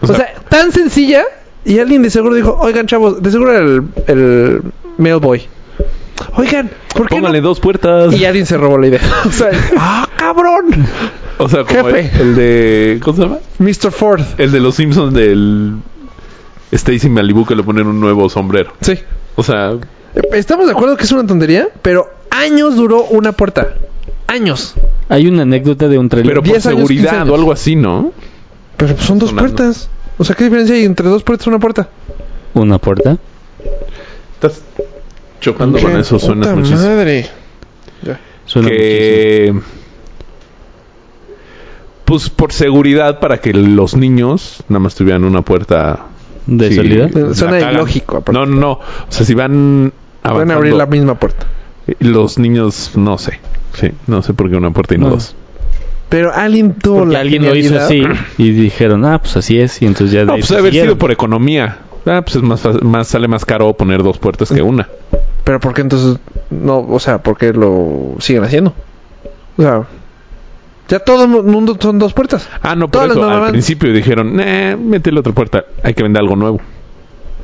O, 0.00 0.04
O 0.04 0.08
sea- 0.08 0.16
sea, 0.16 0.34
tan 0.48 0.72
sencilla. 0.72 1.22
Y 1.64 1.78
alguien 1.80 2.02
de 2.02 2.10
seguro 2.10 2.34
dijo, 2.34 2.56
oigan 2.60 2.86
chavos, 2.86 3.22
de 3.22 3.30
seguro 3.30 3.52
era 3.52 3.60
el, 3.64 3.82
el 4.06 4.62
mailboy. 4.96 5.42
Oigan, 6.36 6.70
¿por 6.94 7.08
qué 7.08 7.16
Póngale 7.16 7.40
no? 7.40 7.48
dos 7.48 7.60
puertas. 7.60 8.14
Y 8.14 8.24
alguien 8.24 8.46
se 8.46 8.56
robó 8.56 8.78
la 8.78 8.86
idea. 8.88 9.00
O 9.26 9.30
sea, 9.32 9.50
¡ah, 9.76 10.08
cabrón! 10.16 10.86
O 11.38 11.48
sea, 11.48 11.64
como 11.64 11.84
Jefe. 11.88 12.10
el, 12.14 12.20
el 12.28 12.34
de. 12.36 13.00
¿Cómo 13.02 13.16
se 13.16 13.22
llama? 13.22 13.38
Mr. 13.58 13.92
Ford. 13.92 14.22
El 14.38 14.50
de 14.52 14.60
los 14.60 14.74
Simpsons 14.76 15.12
del. 15.14 15.74
Stacy 16.72 17.08
Malibu 17.08 17.46
que 17.46 17.54
le 17.56 17.62
ponen 17.62 17.86
un 17.86 18.00
nuevo 18.00 18.28
sombrero. 18.28 18.72
Sí. 18.80 18.94
O 19.36 19.42
sea, 19.42 19.72
Estamos 20.32 20.66
de 20.66 20.72
acuerdo 20.72 20.96
que 20.96 21.04
es 21.04 21.12
una 21.12 21.26
tontería, 21.26 21.68
pero 21.82 22.08
años 22.30 22.76
duró 22.76 23.04
una 23.04 23.32
puerta. 23.32 23.74
Años. 24.26 24.74
Hay 25.08 25.26
una 25.28 25.42
anécdota 25.42 25.88
de 25.88 25.96
un 25.98 26.08
trailer. 26.08 26.32
pero 26.32 26.42
por 26.42 26.50
10 26.52 26.66
años, 26.66 26.88
15 26.88 26.94
seguridad 26.94 27.20
años. 27.22 27.30
o 27.30 27.34
algo 27.36 27.52
así, 27.52 27.76
¿no? 27.76 28.12
Pero 28.78 28.94
pues 28.94 29.06
son 29.06 29.18
dos 29.18 29.30
Sonando. 29.30 29.54
puertas. 29.54 29.90
O 30.16 30.24
sea, 30.24 30.34
¿qué 30.34 30.44
diferencia 30.44 30.74
hay 30.74 30.84
entre 30.84 31.06
dos 31.08 31.22
puertas 31.22 31.46
y 31.46 31.50
una 31.50 31.58
puerta? 31.58 31.88
Una 32.54 32.78
puerta. 32.78 33.18
Estás 34.34 34.62
chocando 35.40 35.78
con 35.78 35.96
eso, 35.98 36.18
suena 36.18 36.54
muchísimo. 36.54 36.80
madre. 36.80 37.26
Suena 38.46 38.68
muchísimo. 38.68 38.70
que 38.70 39.54
pues 42.04 42.30
por 42.30 42.52
seguridad 42.52 43.20
para 43.20 43.38
que 43.40 43.52
los 43.52 43.94
niños 43.94 44.64
nada 44.68 44.80
más 44.80 44.94
tuvieran 44.94 45.24
una 45.24 45.42
puerta 45.42 46.06
¿De 46.46 46.70
sí, 46.70 46.76
salida? 46.76 47.10
la 47.12 47.34
Suena 47.34 47.70
ilógico, 47.72 48.16
aparte. 48.18 48.32
no 48.38 48.46
no 48.46 48.56
no 48.58 48.72
o 48.72 48.80
sea 49.10 49.26
si 49.26 49.34
van 49.34 49.92
Pueden 50.22 50.36
avanzando, 50.50 50.54
abrir 50.54 50.72
la 50.74 50.86
misma 50.86 51.14
puerta. 51.18 51.46
los 52.00 52.38
niños 52.38 52.92
no 52.96 53.18
sé 53.18 53.40
sí 53.74 53.90
no 54.06 54.22
sé 54.22 54.32
por 54.32 54.48
qué 54.50 54.56
una 54.56 54.70
puerta 54.70 54.94
y 54.94 54.98
no, 54.98 55.08
No. 55.08 55.14
dos 55.16 55.34
Pero 56.08 56.32
alguien 56.34 56.72
tuvo 56.74 57.00
Porque 57.00 57.12
la 57.14 57.20
alguien 57.20 57.44
lo 57.44 57.54
hizo 57.54 57.74
genialidad- 57.78 58.12
así 58.12 58.42
y 58.42 58.50
dijeron, 58.52 59.04
ah, 59.04 59.18
pues 59.20 59.36
así 59.36 59.60
es. 59.60 59.82
Y 59.82 59.86
entonces 59.86 60.12
ya 60.12 60.20
de 60.20 60.26
no 60.26 60.32
pues 60.34 60.50
haber 60.52 60.64
siguieron. 60.66 60.88
sido 60.90 60.98
por 60.98 61.10
economía 61.12 61.78
Ah, 62.06 62.22
pues 62.22 62.36
es 62.36 62.42
más, 62.42 62.62
más 62.82 63.08
sale 63.08 63.28
más 63.28 63.44
caro 63.44 63.70
poner 63.74 64.02
dos 64.02 64.16
puertas 64.18 64.48
que 64.50 64.62
una. 64.62 64.88
Pero 65.44 65.60
¿por 65.60 65.74
qué 65.74 65.82
entonces 65.82 66.18
no, 66.48 66.78
o 66.78 66.98
sea, 66.98 67.18
por 67.18 67.36
qué 67.36 67.52
lo 67.52 68.14
siguen 68.20 68.44
haciendo? 68.44 68.72
O 69.58 69.62
sea, 69.62 69.82
ya 70.88 71.00
todo 71.00 71.24
el 71.24 71.28
mundo 71.28 71.76
son 71.78 71.98
dos 71.98 72.14
puertas. 72.14 72.48
Ah, 72.62 72.74
no, 72.74 72.88
por 72.88 73.02
Todas 73.02 73.16
eso 73.18 73.28
al 73.28 73.50
principio 73.50 73.92
dijeron, 73.92 74.36
"Nah, 74.36 74.76
métele 74.76 75.20
otra 75.20 75.34
puerta, 75.34 75.64
hay 75.82 75.92
que 75.92 76.02
vender 76.02 76.22
algo 76.22 76.36
nuevo." 76.36 76.60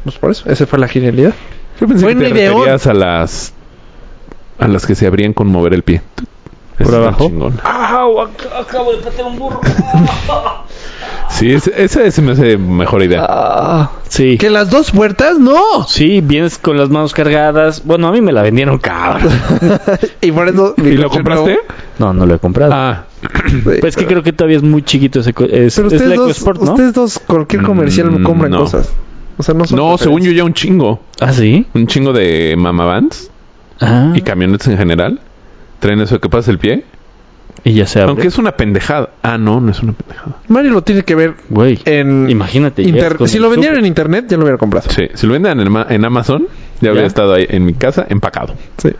Pues 0.05 0.17
por 0.17 0.31
eso, 0.31 0.49
esa 0.49 0.67
fue 0.67 0.79
la 0.79 0.89
genialidad. 0.89 1.35
Yo 1.79 1.87
pensé 1.87 2.05
Buen 2.05 2.19
que 2.19 2.25
te 2.31 2.49
referías 2.49 2.87
a 2.87 2.95
las 2.95 3.53
a 4.59 4.69
las 4.69 4.87
que 4.87 4.95
se 4.95 5.07
abrían 5.07 5.35
con 5.35 5.49
mover 5.49 5.75
el 5.75 5.83
pie. 5.83 6.01
¿Por 6.79 6.95
abajo? 6.95 7.27
chingona. 7.29 7.57
Acabo 7.63 8.93
de 8.93 8.99
patear 9.03 9.27
un 9.27 9.39
burro. 9.39 9.61
Sí, 11.31 11.51
esa 11.53 12.11
se 12.13 12.23
me 12.23 12.33
hace 12.33 12.57
mejor 12.57 13.03
idea. 13.03 13.27
Ah, 13.29 13.91
sí. 14.09 14.39
¿Que 14.39 14.51
las 14.51 14.71
dos 14.71 14.93
puertas? 14.93 15.37
¡No! 15.39 15.85
Sí, 15.89 16.21
vienes 16.21 16.59
con 16.59 16.77
las 16.77 16.91
manos 16.91 17.13
cargadas. 17.13 17.83
Bueno, 17.85 18.07
a 18.07 18.13
mí 18.13 18.21
me 18.21 18.31
la 18.31 18.43
vendieron 18.43 18.79
cabrón. 18.79 19.33
y 20.21 20.31
por 20.31 20.49
eso... 20.49 20.75
¿Y 20.77 20.93
lo 20.93 21.11
compraste? 21.11 21.59
No, 21.99 22.13
no 22.15 22.25
lo 22.25 22.37
he 22.37 22.39
comprado. 22.39 22.73
Ah, 22.73 23.05
pues 23.65 23.83
es 23.85 23.97
que 23.97 24.07
creo 24.07 24.23
que 24.23 24.33
todavía 24.33 24.59
es 24.59 24.63
muy 24.63 24.83
chiquito 24.83 25.21
ese 25.21 25.33
co- 25.33 25.45
es, 25.45 25.75
Pero 25.75 25.89
es 25.89 25.95
ustedes 25.95 26.03
la 26.09 26.15
dos, 26.15 26.31
EcoSport, 26.31 26.61
¿no? 26.63 26.71
ustedes 26.73 26.93
dos, 26.95 27.19
cualquier 27.27 27.63
comercial 27.63 28.11
Mm, 28.13 28.23
compran 28.23 28.51
no. 28.53 28.59
cosas. 28.61 28.91
O 29.37 29.43
sea, 29.43 29.55
no 29.55 29.65
son 29.65 29.77
no, 29.79 29.99
según 29.99 30.23
yo 30.23 30.31
ya 30.31 30.45
un 30.45 30.55
chingo. 30.55 31.01
Ah, 31.21 31.33
sí. 31.33 31.67
Un 31.75 31.87
chingo 31.89 32.13
de 32.13 32.55
mamavans 32.57 33.29
Ah, 33.81 34.13
y 34.15 34.21
camionetas 34.23 34.69
en 34.69 34.79
general. 34.79 35.21
Traen 35.85 36.01
eso 36.01 36.19
que 36.19 36.31
pasa 36.31 36.51
el 36.51 36.59
pie. 36.59 36.83
y 37.63 37.75
ya 37.75 37.87
se 37.87 38.01
abre. 38.01 38.13
Aunque 38.13 38.29
es 38.29 38.39
una 38.39 38.53
pendejada. 38.53 39.11
Ah, 39.23 39.37
no, 39.37 39.61
no 39.61 39.71
es 39.71 39.81
una 39.83 39.93
pendejada. 39.93 40.37
Mario 40.49 40.71
lo 40.73 40.83
tiene 40.83 41.03
que 41.03 41.15
ver 41.15 41.35
Güey, 41.51 41.79
en... 41.85 42.31
imagínate. 42.31 42.83
inter- 42.83 43.19
Si 43.29 43.39
lo 43.39 43.51
vendieran 43.51 43.79
en 43.81 43.85
internet, 43.87 44.25
ya 44.29 44.39
lo 44.39 44.45
hubiera 44.45 44.57
comprado. 44.57 44.91
Sí, 44.91 45.09
si 45.13 45.27
lo 45.27 45.35
venden 45.35 45.61
en, 45.61 45.71
ma- 45.71 45.87
en 45.91 46.03
Amazon, 46.07 46.47
ya, 46.81 46.89
habría 46.89 47.03
¿Ya? 47.03 47.09
estado 47.09 47.35
ahí 47.35 47.47
en 47.51 47.67
mi 47.67 47.75
casa 47.75 48.07
empacado. 48.09 48.55
Sí. 48.79 48.91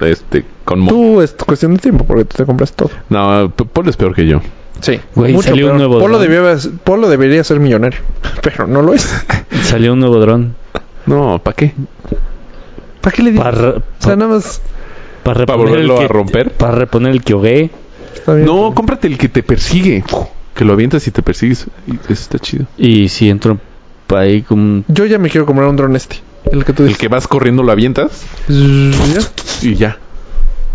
Este, 0.00 0.44
con 0.66 0.86
Tú 0.86 1.22
es 1.22 1.32
cuestión 1.32 1.72
de 1.72 1.78
tiempo 1.80 2.04
porque 2.04 2.26
tú 2.26 2.36
te 2.36 2.44
compras 2.44 2.72
todo. 2.74 2.90
No, 3.08 3.50
Polo 3.50 3.88
es 3.88 3.96
peor 3.96 4.14
que 4.14 4.26
yo. 4.26 4.40
Sí. 4.80 5.00
Güey, 5.14 5.40
salió 5.42 5.70
un 5.72 5.78
nuevo 5.78 5.98
Polo, 6.00 6.18
dron. 6.18 6.30
debió, 6.30 6.56
Polo 6.84 7.08
debería 7.08 7.42
ser 7.44 7.60
millonario, 7.60 8.00
pero 8.42 8.66
no 8.66 8.82
lo 8.82 8.92
es. 8.92 9.08
Salió 9.62 9.94
un 9.94 10.00
nuevo 10.00 10.18
dron. 10.20 10.54
No, 11.06 11.38
¿para 11.42 11.56
qué? 11.56 11.72
¿Para 13.00 13.16
qué 13.16 13.22
le 13.22 13.30
digo? 13.32 13.42
Para, 13.42 13.68
O 13.70 13.82
sea, 13.98 14.16
nada 14.16 14.32
más 14.34 14.60
para 15.34 15.46
¿Para 15.46 15.58
reponer 15.58 15.80
el 15.80 15.86
volverlo 15.88 15.98
que, 15.98 16.04
a 16.04 16.08
romper? 16.08 16.50
Para 16.52 16.74
reponer 16.76 17.12
el 17.12 17.22
que 17.22 17.34
hogué. 17.34 17.70
está 18.14 18.34
bien. 18.34 18.46
No, 18.46 18.72
cómprate 18.74 19.06
el 19.08 19.18
que 19.18 19.28
te 19.28 19.42
persigue. 19.42 20.04
Que 20.54 20.64
lo 20.64 20.72
avientas 20.74 21.06
y 21.06 21.10
te 21.10 21.22
persigues. 21.22 21.66
Y 21.86 21.94
eso 21.94 22.12
está 22.12 22.38
chido. 22.38 22.66
Y 22.76 23.08
si 23.08 23.28
entro 23.30 23.58
ahí 24.14 24.42
con... 24.42 24.84
Yo 24.88 25.06
ya 25.06 25.18
me 25.18 25.30
quiero 25.30 25.46
comprar 25.46 25.68
un 25.68 25.76
dron 25.76 25.94
este. 25.96 26.16
El 26.50 26.64
que 26.64 26.72
tú 26.72 26.82
El 26.82 26.88
dices. 26.88 27.00
que 27.00 27.08
vas 27.08 27.28
corriendo 27.28 27.62
lo 27.62 27.70
avientas 27.72 28.22
Ya. 28.48 29.20
y 29.62 29.74
ya. 29.76 29.98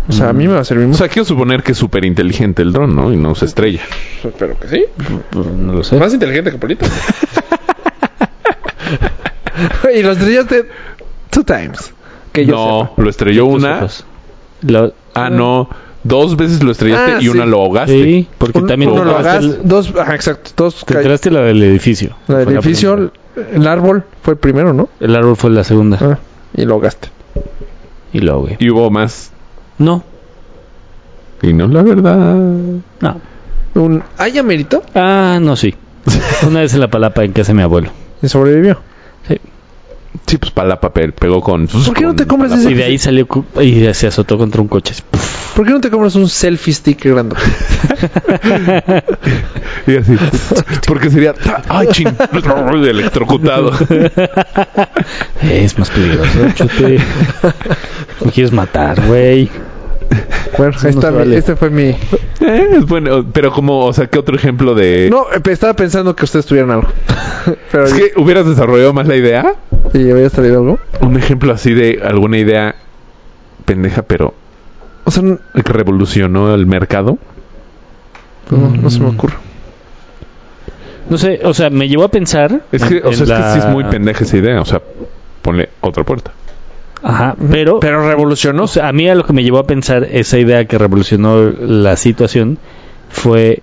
O 0.08 0.12
sea, 0.12 0.28
a 0.28 0.32
mí 0.32 0.46
me 0.46 0.54
va 0.54 0.60
a 0.60 0.64
servir 0.64 0.84
O 0.84 0.88
mucho. 0.88 0.98
sea, 0.98 1.08
quiero 1.08 1.24
suponer 1.26 1.62
que 1.64 1.72
es 1.72 1.78
súper 1.78 2.04
inteligente 2.04 2.62
el 2.62 2.72
dron, 2.72 2.94
¿no? 2.94 3.12
Y 3.12 3.16
no 3.16 3.34
se 3.34 3.44
estrella. 3.46 3.80
Espero 4.24 4.56
que 4.58 4.68
sí. 4.68 4.84
pues, 5.30 5.46
No 5.46 5.72
lo 5.74 5.82
sé. 5.84 5.96
Más 5.96 6.14
inteligente 6.14 6.50
que 6.52 6.58
Polito. 6.58 6.86
y 9.94 10.02
lo 10.02 10.12
estrellaste 10.12 10.68
two 11.30 11.44
times. 11.44 11.92
Que 12.32 12.44
yo 12.46 12.54
no, 12.54 12.88
sepa. 12.90 13.02
lo 13.02 13.10
estrelló 13.10 13.46
una. 13.46 13.78
ojos. 13.78 14.04
La- 14.62 14.92
Ah, 15.14 15.30
no. 15.30 15.68
Dos 16.04 16.36
veces 16.36 16.62
lo 16.62 16.70
estrellaste 16.70 17.12
Ah, 17.14 17.18
y 17.20 17.28
una 17.28 17.44
sí. 17.44 17.50
lo 17.50 17.56
ahogaste. 17.62 18.04
Sí, 18.04 18.28
porque 18.38 18.58
Un- 18.60 18.66
también 18.68 18.92
uno 18.92 19.04
lo 19.04 19.16
hagas, 19.18 19.42
el- 19.42 19.58
dos, 19.64 19.92
ajá, 19.98 20.14
exacto, 20.14 20.50
dos 20.56 20.84
te 20.84 20.94
entraste 20.94 21.30
la 21.32 21.40
del 21.40 21.60
edificio. 21.64 22.14
la 22.28 22.38
del 22.38 22.50
edificio, 22.50 23.10
primera. 23.34 23.56
el, 23.56 23.66
árbol 23.66 24.04
fue 24.22 24.34
el 24.34 24.38
primero, 24.38 24.72
¿no? 24.72 24.88
El 25.00 25.16
árbol 25.16 25.34
fue 25.36 25.50
la 25.50 25.64
segunda. 25.64 25.98
Ah, 26.00 26.18
y 26.54 26.64
lo 26.64 26.74
ahogaste. 26.74 27.08
Y 28.12 28.20
lo 28.20 28.34
ahogué. 28.34 28.56
Y 28.60 28.70
hubo 28.70 28.88
más. 28.90 29.32
No, 29.78 30.04
Y 31.42 31.52
no, 31.52 31.66
la 31.66 31.82
verdad. 31.82 32.34
no. 32.36 33.20
Un 33.74 34.02
¿Hay 34.16 34.40
mérito? 34.42 34.82
Ah, 34.94 35.38
no, 35.42 35.56
sí. 35.56 35.74
Una 36.46 36.60
vez 36.60 36.72
en 36.74 36.80
la 36.80 36.88
palapa 36.88 37.24
en 37.24 37.32
casa 37.32 37.48
de 37.52 37.56
mi 37.56 37.62
abuelo. 37.62 37.90
Y 38.22 38.28
sobrevivió. 38.28 38.78
Sí. 40.26 40.38
Pues 40.38 40.50
para 40.52 40.68
la 40.68 40.80
papel. 40.80 41.12
Pegó 41.12 41.40
con. 41.40 41.66
¿Por 41.66 41.94
qué 41.94 42.04
no 42.04 42.14
te 42.14 42.26
compras 42.26 42.52
ese? 42.52 42.70
Y 42.70 42.74
de 42.74 42.84
ahí 42.84 42.98
salió 42.98 43.26
y 43.60 43.92
se 43.94 44.06
azotó 44.06 44.38
contra 44.38 44.60
un 44.60 44.68
coche. 44.68 44.94
¿Por 45.54 45.66
qué 45.66 45.72
no 45.72 45.80
te 45.80 45.90
compras 45.90 46.14
un 46.14 46.28
selfie 46.28 46.74
stick 46.74 47.04
grande? 47.04 47.36
Y 49.86 49.96
así. 49.96 50.16
Porque 50.86 51.10
sería. 51.10 51.34
¡Ay, 51.68 51.86
ching! 51.92 52.08
Electrocutado. 52.86 53.72
Es 55.42 55.78
más 55.78 55.90
peligroso, 55.90 56.50
chute. 56.54 56.98
Me 58.24 58.32
quieres 58.32 58.52
matar, 58.52 59.00
güey. 59.06 59.48
Bueno, 60.56 60.72
Eso 60.76 60.88
ahí 60.88 60.94
no 60.94 61.12
vale. 61.12 61.36
este 61.36 61.56
fue 61.56 61.70
mi... 61.70 61.84
Eh, 62.40 62.68
es 62.78 62.86
bueno. 62.86 63.24
Pero 63.32 63.50
como, 63.52 63.84
o 63.86 63.92
sea, 63.92 64.06
¿qué 64.06 64.18
otro 64.18 64.36
ejemplo 64.36 64.74
de. 64.74 65.08
No, 65.10 65.26
eh, 65.32 65.40
estaba 65.50 65.74
pensando 65.74 66.14
que 66.16 66.24
ustedes 66.24 66.46
tuvieran 66.46 66.70
algo. 66.70 66.88
Pero 67.72 67.84
Es 67.84 67.92
que 67.92 68.12
hubieras 68.16 68.46
desarrollado 68.46 68.92
más 68.92 69.06
la 69.06 69.16
idea. 69.16 69.54
¿Y 69.92 70.10
había 70.10 70.30
salido 70.30 70.58
algo? 70.60 70.78
Un 71.00 71.16
ejemplo 71.16 71.52
así 71.52 71.74
de 71.74 72.00
alguna 72.04 72.38
idea 72.38 72.74
pendeja, 73.64 74.02
pero 74.02 74.34
O 75.04 75.10
sea, 75.10 75.22
no, 75.22 75.38
que 75.54 75.72
revolucionó 75.72 76.54
el 76.54 76.66
mercado. 76.66 77.18
no, 78.50 78.70
no 78.70 78.90
se 78.90 79.00
me 79.00 79.06
Mm. 79.10 79.14
ocurre. 79.14 79.34
No 81.10 81.18
sé, 81.18 81.40
o 81.44 81.54
sea, 81.54 81.70
me 81.70 81.88
llevó 81.88 82.04
a 82.04 82.08
pensar. 82.10 82.62
Es 82.72 82.82
que, 82.84 82.98
en- 82.98 83.06
o 83.06 83.12
sea, 83.12 83.24
es 83.24 83.30
que 83.54 83.60
sí 83.60 83.66
es 83.66 83.72
muy 83.72 83.84
pendeja 83.84 84.24
esa 84.24 84.36
idea. 84.36 84.60
O 84.60 84.64
sea, 84.64 84.80
ponle 85.42 85.68
otra 85.80 86.02
puerta. 86.04 86.32
Ajá, 87.06 87.36
pero. 87.50 87.78
Pero 87.78 88.06
revolucionó. 88.08 88.64
O 88.64 88.66
sea, 88.66 88.88
a 88.88 88.92
mí 88.92 89.08
a 89.08 89.14
lo 89.14 89.24
que 89.24 89.32
me 89.32 89.44
llevó 89.44 89.58
a 89.58 89.66
pensar 89.66 90.08
esa 90.10 90.38
idea 90.38 90.64
que 90.64 90.76
revolucionó 90.76 91.50
la 91.50 91.96
situación 91.96 92.58
fue 93.10 93.62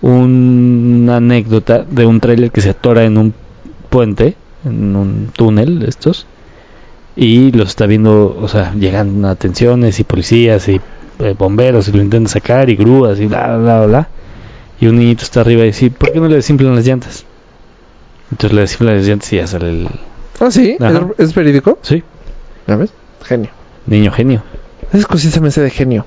una 0.00 1.16
anécdota 1.16 1.84
de 1.84 2.06
un 2.06 2.18
tráiler 2.20 2.50
que 2.50 2.62
se 2.62 2.70
atora 2.70 3.04
en 3.04 3.18
un 3.18 3.34
puente, 3.90 4.36
en 4.64 4.96
un 4.96 5.30
túnel 5.34 5.80
de 5.80 5.88
estos, 5.88 6.26
y 7.14 7.52
los 7.52 7.68
está 7.68 7.84
viendo, 7.84 8.34
o 8.40 8.48
sea, 8.48 8.72
llegan 8.72 9.22
atenciones 9.26 10.00
y 10.00 10.04
policías 10.04 10.66
y 10.68 10.80
eh, 11.18 11.34
bomberos 11.36 11.88
y 11.88 11.92
lo 11.92 12.02
intentan 12.02 12.28
sacar 12.28 12.70
y 12.70 12.76
grúas 12.76 13.20
y 13.20 13.26
bla, 13.26 13.58
bla, 13.58 13.80
bla, 13.80 13.86
bla. 13.86 14.08
Y 14.80 14.86
un 14.86 14.98
niñito 14.98 15.24
está 15.24 15.42
arriba 15.42 15.64
y 15.64 15.66
dice, 15.66 15.90
¿por 15.90 16.10
qué 16.12 16.20
no 16.20 16.28
le 16.28 16.36
desinflan 16.36 16.74
las 16.74 16.86
llantas? 16.86 17.26
Entonces 18.30 18.54
le 18.54 18.60
desinflan 18.62 18.96
las 18.96 19.06
llantas 19.06 19.30
y 19.32 19.36
ya 19.36 19.46
sale 19.46 19.68
el... 19.68 19.88
Ah, 20.40 20.50
sí, 20.50 20.76
Ajá. 20.80 21.08
¿Es, 21.18 21.28
es 21.30 21.34
verídico. 21.34 21.78
Sí, 21.82 22.02
¿Ya 22.68 22.76
ves? 22.76 22.90
Genio. 23.24 23.50
niño 23.86 24.12
genio. 24.12 24.42
Esas 24.92 25.06
cositas 25.06 25.40
me 25.40 25.50
sé 25.50 25.60
de 25.62 25.70
genio. 25.70 26.04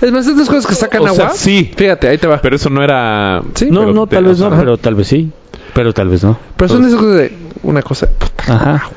Es 0.00 0.10
más, 0.12 0.26
estas 0.26 0.48
cosas 0.48 0.66
que 0.66 0.74
sacan 0.74 1.02
O 1.02 1.14
sea, 1.14 1.26
agua. 1.26 1.36
sí. 1.36 1.70
Fíjate, 1.76 2.08
ahí 2.08 2.18
te 2.18 2.26
va. 2.26 2.40
Pero 2.40 2.56
eso 2.56 2.70
no 2.70 2.82
era. 2.82 3.42
Sí. 3.54 3.70
no, 3.70 3.80
pero 3.80 3.92
no, 3.94 4.06
tal 4.06 4.24
vez 4.24 4.38
no, 4.38 4.46
ajá. 4.46 4.56
pero 4.58 4.76
tal 4.78 4.94
vez 4.94 5.08
sí. 5.08 5.30
Pero 5.74 5.92
tal 5.92 6.08
vez 6.08 6.22
no. 6.24 6.38
Pero 6.56 6.68
son 6.68 6.84
esas 6.84 6.98
cosas 6.98 7.16
de 7.16 7.36
una 7.62 7.82
cosa. 7.82 8.08
puta. 8.08 8.54
Ajá. 8.54 8.88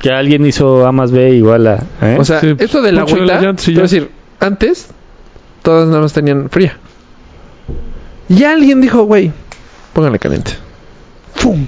Que 0.00 0.10
alguien 0.12 0.44
hizo 0.46 0.86
A 0.86 0.92
más 0.92 1.10
B 1.10 1.30
igual 1.30 1.66
a... 1.66 1.82
¿eh? 2.02 2.16
O 2.20 2.24
sea, 2.24 2.40
Sí, 2.40 2.54
esto 2.58 2.82
del 2.82 2.96
ponchale 2.96 3.32
agüita, 3.32 3.40
te 3.56 3.64
voy 3.66 3.72
a 3.72 3.76
ya. 3.76 3.82
decir, 3.82 4.10
antes 4.40 4.88
todas 5.62 5.88
nada 5.88 6.00
más 6.02 6.12
tenían 6.12 6.48
fría. 6.50 6.76
Y 8.28 8.44
alguien 8.44 8.80
dijo, 8.80 9.02
güey, 9.04 9.32
póngale 9.92 10.18
caliente. 10.18 10.52
¡Fum! 11.34 11.66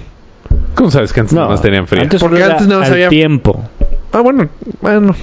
¿Cómo 0.81 0.91
sabes 0.91 1.13
que 1.13 1.21
antes 1.21 1.35
nada 1.35 1.47
más 1.49 1.61
tenían 1.61 1.87
fría? 1.87 2.05
Antes 2.05 2.23
Porque 2.23 2.43
antes 2.43 2.67
nada 2.67 2.81
más 2.81 2.91
había- 2.91 3.11
tiempo. 3.11 3.63
Ah, 4.13 4.21
bueno, 4.23 4.49
bueno, 4.81 5.15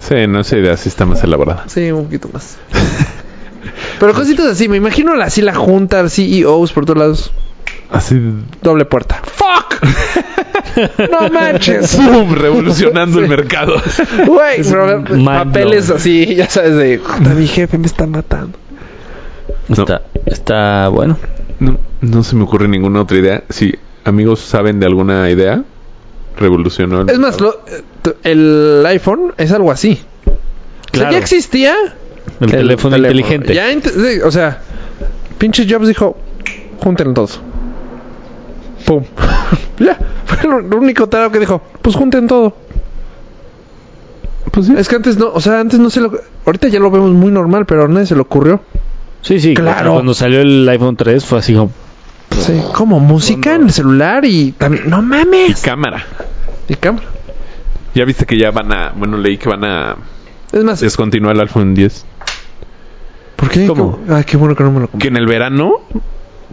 Sí, 0.00 0.26
no, 0.28 0.40
esa 0.40 0.58
idea 0.58 0.76
sí 0.76 0.90
está 0.90 1.06
más 1.06 1.24
elaborada. 1.24 1.64
sí, 1.66 1.90
un 1.90 2.04
poquito 2.04 2.28
más. 2.30 2.58
Pero 4.00 4.12
cositas 4.12 4.44
así, 4.44 4.68
me 4.68 4.76
imagino 4.76 5.16
la- 5.16 5.24
así 5.24 5.40
la 5.40 5.54
junta, 5.54 6.06
CEOs 6.10 6.74
por 6.74 6.84
todos 6.84 6.98
lados. 6.98 7.32
Así. 7.90 8.20
Doble 8.62 8.84
puerta. 8.84 9.22
¡Fuck! 9.24 9.82
¡No 11.10 11.30
manches! 11.30 11.96
¡Pum! 11.96 12.34
Revolucionando 12.34 13.18
el 13.20 13.24
Sí. 13.24 13.30
mercado. 13.30 13.76
Güey, 14.26 14.62
papeles 15.24 15.88
así, 15.88 16.34
ya 16.34 16.50
sabes, 16.50 16.76
de 16.76 16.98
"Puta, 16.98 17.30
mi 17.34 17.46
jefe 17.46 17.78
me 17.78 17.86
está 17.86 18.06
matando. 18.06 18.58
No. 19.68 19.74
Está, 19.74 20.02
está 20.26 20.88
bueno. 20.88 21.16
No, 21.60 21.78
no 22.02 22.22
se 22.22 22.36
me 22.36 22.42
ocurre 22.42 22.68
ninguna 22.68 23.00
otra 23.00 23.16
idea. 23.16 23.42
Si 23.48 23.74
amigos 24.04 24.40
saben 24.40 24.80
de 24.80 24.86
alguna 24.86 25.28
idea, 25.30 25.62
revolucionó 26.38 27.02
el 27.02 27.10
Es 27.10 27.18
más, 27.18 27.40
lo- 27.40 27.60
eh, 27.66 28.14
el 28.24 28.84
iPhone 28.86 29.32
es 29.36 29.52
algo 29.52 29.70
así. 29.70 30.00
O 30.24 30.30
sea, 30.30 30.38
Claro. 30.92 31.12
ya 31.12 31.18
existía 31.18 31.74
El, 32.40 32.50
teléfono, 32.50 32.96
inteligente. 32.96 33.54
Ya 33.54 33.66
o 34.24 34.30
sea, 34.30 34.60
pinche 35.38 35.66
Jobs 35.68 35.86
dijo, 35.88 36.16
júntenlo 36.82 37.14
todos. 37.14 37.40
Pum. 38.86 39.04
ya. 39.78 39.98
Fue 40.24 40.48
lo 40.62 40.76
único 40.78 41.08
tarado 41.08 41.30
que 41.30 41.38
dijo, 41.38 41.60
pues 41.82 41.94
junten 41.96 42.26
todo. 42.26 42.54
Pues 44.52 44.66
sí. 44.66 44.74
Es 44.76 44.88
que 44.88 44.96
antes 44.96 45.18
no, 45.18 45.30
o 45.32 45.40
sea, 45.40 45.60
antes 45.60 45.78
no 45.78 45.90
se 45.90 46.00
lo... 46.00 46.12
Ahorita 46.46 46.68
ya 46.68 46.80
lo 46.80 46.90
vemos 46.90 47.10
muy 47.10 47.30
normal, 47.30 47.66
pero 47.66 47.84
a 47.84 47.88
nadie 47.88 48.06
se 48.06 48.14
le 48.14 48.22
ocurrió. 48.22 48.60
Sí, 49.22 49.40
sí. 49.40 49.54
Claro. 49.54 49.92
Cuando 49.94 50.14
salió 50.14 50.40
el 50.40 50.66
iPhone 50.68 50.96
3 50.96 51.24
fue 51.24 51.38
así 51.38 51.54
como... 51.54 51.70
Sí, 52.38 52.60
como 52.72 53.00
música 53.00 53.54
en 53.54 53.64
el 53.64 53.72
celular 53.72 54.24
y 54.24 54.52
también. 54.52 54.88
¡No 54.88 55.02
mames! 55.02 55.60
Cámara. 55.60 56.04
Y 56.68 56.74
cámara. 56.74 57.06
Ya 57.94 58.04
viste 58.04 58.26
que 58.26 58.38
ya 58.38 58.50
van 58.50 58.72
a... 58.72 58.92
Bueno, 58.94 59.16
leí 59.16 59.38
que 59.38 59.48
van 59.48 59.64
a 59.64 59.96
Es 60.52 60.62
más, 60.62 60.80
descontinuar 60.80 61.34
el 61.34 61.42
iPhone 61.42 61.74
10. 61.74 62.04
¿por 63.36 63.48
qué? 63.50 63.66
¿Cómo? 63.66 64.00
Ay, 64.08 64.24
qué 64.24 64.36
bueno 64.36 64.54
que 64.54 64.64
no 64.64 64.70
me 64.70 64.80
lo 64.80 64.88
compré. 64.88 65.08
Que 65.08 65.08
en 65.08 65.16
el 65.16 65.26
verano... 65.26 65.80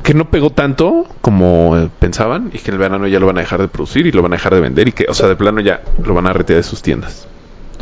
Que 0.04 0.14
no 0.14 0.30
pegó 0.30 0.52
tanto 0.52 1.08
como 1.22 1.78
eh, 1.78 1.90
pensaban 2.00 2.52
y 2.54 2.60
que 2.60 2.70
en 2.70 2.74
el 2.74 2.80
verano 2.80 3.08
ya 3.08 3.20
lo 3.20 3.26
van 3.26 3.38
a 3.38 3.42
dejar 3.42 3.62
de 3.62 3.70
producir 3.70 4.06
y 4.06 4.12
lo 4.12 4.22
van 4.22 4.34
a 4.34 4.36
dejar 4.36 4.54
de 4.54 4.62
vender 4.62 4.90
y 4.90 4.92
que, 4.92 5.06
o 5.10 5.14
sea, 5.14 5.28
de 5.28 5.36
plano 5.36 5.62
ya 5.62 5.82
lo 6.04 6.14
van 6.14 6.28
a 6.28 6.34
retirar 6.34 6.62
de 6.62 6.68
sus 6.68 6.82
tiendas. 6.82 7.28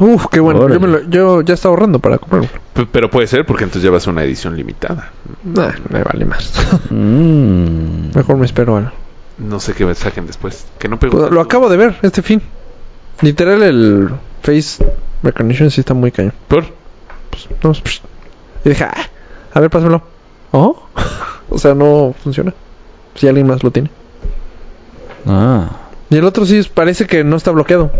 Uf, 0.03 0.25
qué 0.31 0.39
bueno. 0.39 0.67
Yo, 0.67 0.79
me 0.79 0.88
lo- 0.88 1.10
yo 1.10 1.41
ya 1.41 1.53
estaba 1.53 1.74
ahorrando 1.74 2.00
para 2.00 2.17
comprarlo. 2.17 2.48
P- 2.74 2.88
pero 2.91 3.10
puede 3.10 3.27
ser 3.27 3.45
porque 3.45 3.63
entonces 3.63 3.83
ser 4.00 4.12
una 4.12 4.24
edición 4.24 4.55
limitada. 4.57 5.12
Nah, 5.43 5.72
me 5.89 6.03
vale 6.03 6.25
más. 6.25 6.51
Mm. 6.89 8.15
Mejor 8.15 8.38
me 8.38 8.45
espero 8.45 8.77
a... 8.77 8.91
No 9.38 9.60
sé 9.60 9.74
qué 9.74 9.86
me 9.86 9.95
saquen 9.95 10.27
después. 10.27 10.65
Que 10.79 10.88
no. 10.88 11.00
Pues, 11.00 11.12
lo 11.13 11.41
acabo 11.41 11.69
de 11.69 11.77
ver 11.77 11.95
este 12.01 12.22
fin. 12.22 12.41
Literal, 13.22 13.63
el 13.63 14.10
Face 14.41 14.83
Recognition 15.24 15.72
sí 15.72 15.81
está 15.81 15.93
muy 15.93 16.12
cañón. 16.12 16.33
¿Por? 16.48 16.65
Pues, 17.29 17.48
no, 17.63 17.74
psh. 17.74 18.01
y 18.65 18.69
dije, 18.69 18.83
ah, 18.83 18.93
a 19.53 19.60
ver, 19.60 19.69
pásamelo. 19.69 20.03
¿Oh? 20.51 20.83
o 21.50 21.57
sea, 21.57 21.74
no 21.74 22.13
funciona. 22.24 22.53
Si 23.15 23.27
alguien 23.27 23.48
más 23.48 23.63
lo 23.63 23.72
tiene. 23.72 23.89
Ah. 25.25 25.69
Y 26.10 26.17
el 26.17 26.25
otro 26.25 26.45
sí 26.45 26.62
parece 26.74 27.07
que 27.07 27.24
no 27.24 27.36
está 27.38 27.51
bloqueado. 27.51 27.91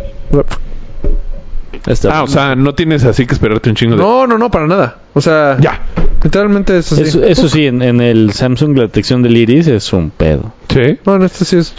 Está- 1.88 2.18
Ah, 2.20 2.24
o 2.24 2.28
sea, 2.28 2.56
no 2.56 2.74
tienes 2.76 3.04
así 3.04 3.26
que 3.26 3.34
esperarte 3.34 3.70
un 3.70 3.76
chingo 3.76 3.96
de... 3.96 4.02
No, 4.02 4.26
no, 4.28 4.38
no, 4.38 4.50
para 4.52 4.68
nada. 4.68 4.98
O 5.14 5.22
sea, 5.22 5.58
Ya. 5.60 5.82
literalmente 6.24 6.78
es 6.78 6.92
así. 6.92 7.02
Eso, 7.02 7.24
eso 7.24 7.50
sí, 7.50 7.66
en, 7.68 7.82
en 7.82 8.00
el 8.02 8.32
Samsung 8.34 8.76
la 8.78 8.84
detección 8.84 9.22
del 9.24 9.36
iris 9.38 9.68
es 9.68 9.92
un 9.94 10.10
pedo. 10.12 10.54
Sí. 10.70 11.00
No, 11.06 11.16
en 11.16 11.24
este 11.24 11.46
sí 11.46 11.58
es. 11.58 11.74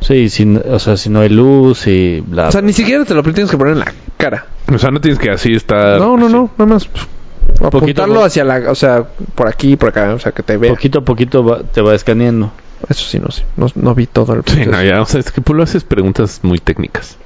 Sí, 0.00 0.30
si, 0.30 0.56
o 0.56 0.78
sea, 0.78 0.96
si 0.96 1.10
no 1.10 1.20
hay 1.20 1.28
luz 1.28 1.86
y 1.86 2.20
bla. 2.20 2.48
O 2.48 2.52
sea, 2.52 2.62
ni 2.62 2.72
siquiera 2.72 3.04
te 3.04 3.12
lo 3.14 3.22
tienes 3.22 3.50
que 3.50 3.58
poner 3.58 3.74
en 3.74 3.80
la 3.80 3.92
cara. 4.16 4.46
O 4.72 4.78
sea, 4.78 4.90
no 4.90 5.00
tienes 5.00 5.18
que 5.18 5.30
así 5.30 5.52
estar... 5.52 5.98
No, 5.98 6.16
no, 6.16 6.26
así. 6.26 6.34
no, 6.34 6.50
nada 6.56 6.74
más. 6.74 6.86
Poquito, 6.86 7.66
Apuntarlo 8.04 8.24
hacia 8.24 8.44
la. 8.44 8.70
O 8.70 8.74
sea, 8.74 9.04
por 9.34 9.46
aquí, 9.48 9.76
por 9.76 9.90
acá. 9.90 10.14
O 10.14 10.18
sea, 10.18 10.32
que 10.32 10.42
te 10.42 10.56
vea. 10.56 10.70
poquito 10.70 11.00
a 11.00 11.04
poquito 11.04 11.44
va- 11.44 11.62
te 11.62 11.82
va 11.82 11.94
escaneando. 11.94 12.50
Eso 12.88 13.04
sí, 13.04 13.18
no 13.18 13.30
sé. 13.30 13.44
No, 13.56 13.66
no 13.74 13.94
vi 13.94 14.06
todo 14.06 14.32
el 14.32 14.38
Sí, 14.40 14.44
proceso. 14.54 14.70
no, 14.70 14.82
ya, 14.82 15.02
o 15.02 15.04
sea, 15.04 15.20
es 15.20 15.30
que 15.32 15.40
tú 15.42 15.60
haces 15.60 15.84
preguntas 15.84 16.40
muy 16.42 16.58
técnicas. 16.58 17.18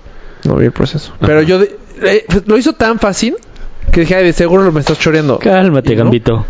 No 0.45 0.57
vi 0.57 0.65
el 0.67 0.73
proceso. 0.73 1.13
Pero 1.21 1.43
yo 1.43 1.59
de- 1.61 1.77
eh, 2.03 2.25
lo 2.47 2.57
hizo 2.59 2.73
tan 2.75 2.99
fácil 2.99 3.37
que 3.93 4.01
dije, 4.01 4.17
ay, 4.17 4.25
de 4.25 4.33
seguro 4.33 4.71
me 4.73 4.81
estás 4.81 4.99
choreando. 4.99 5.39
Cálmate. 5.39 5.95
Gambito. 5.95 6.45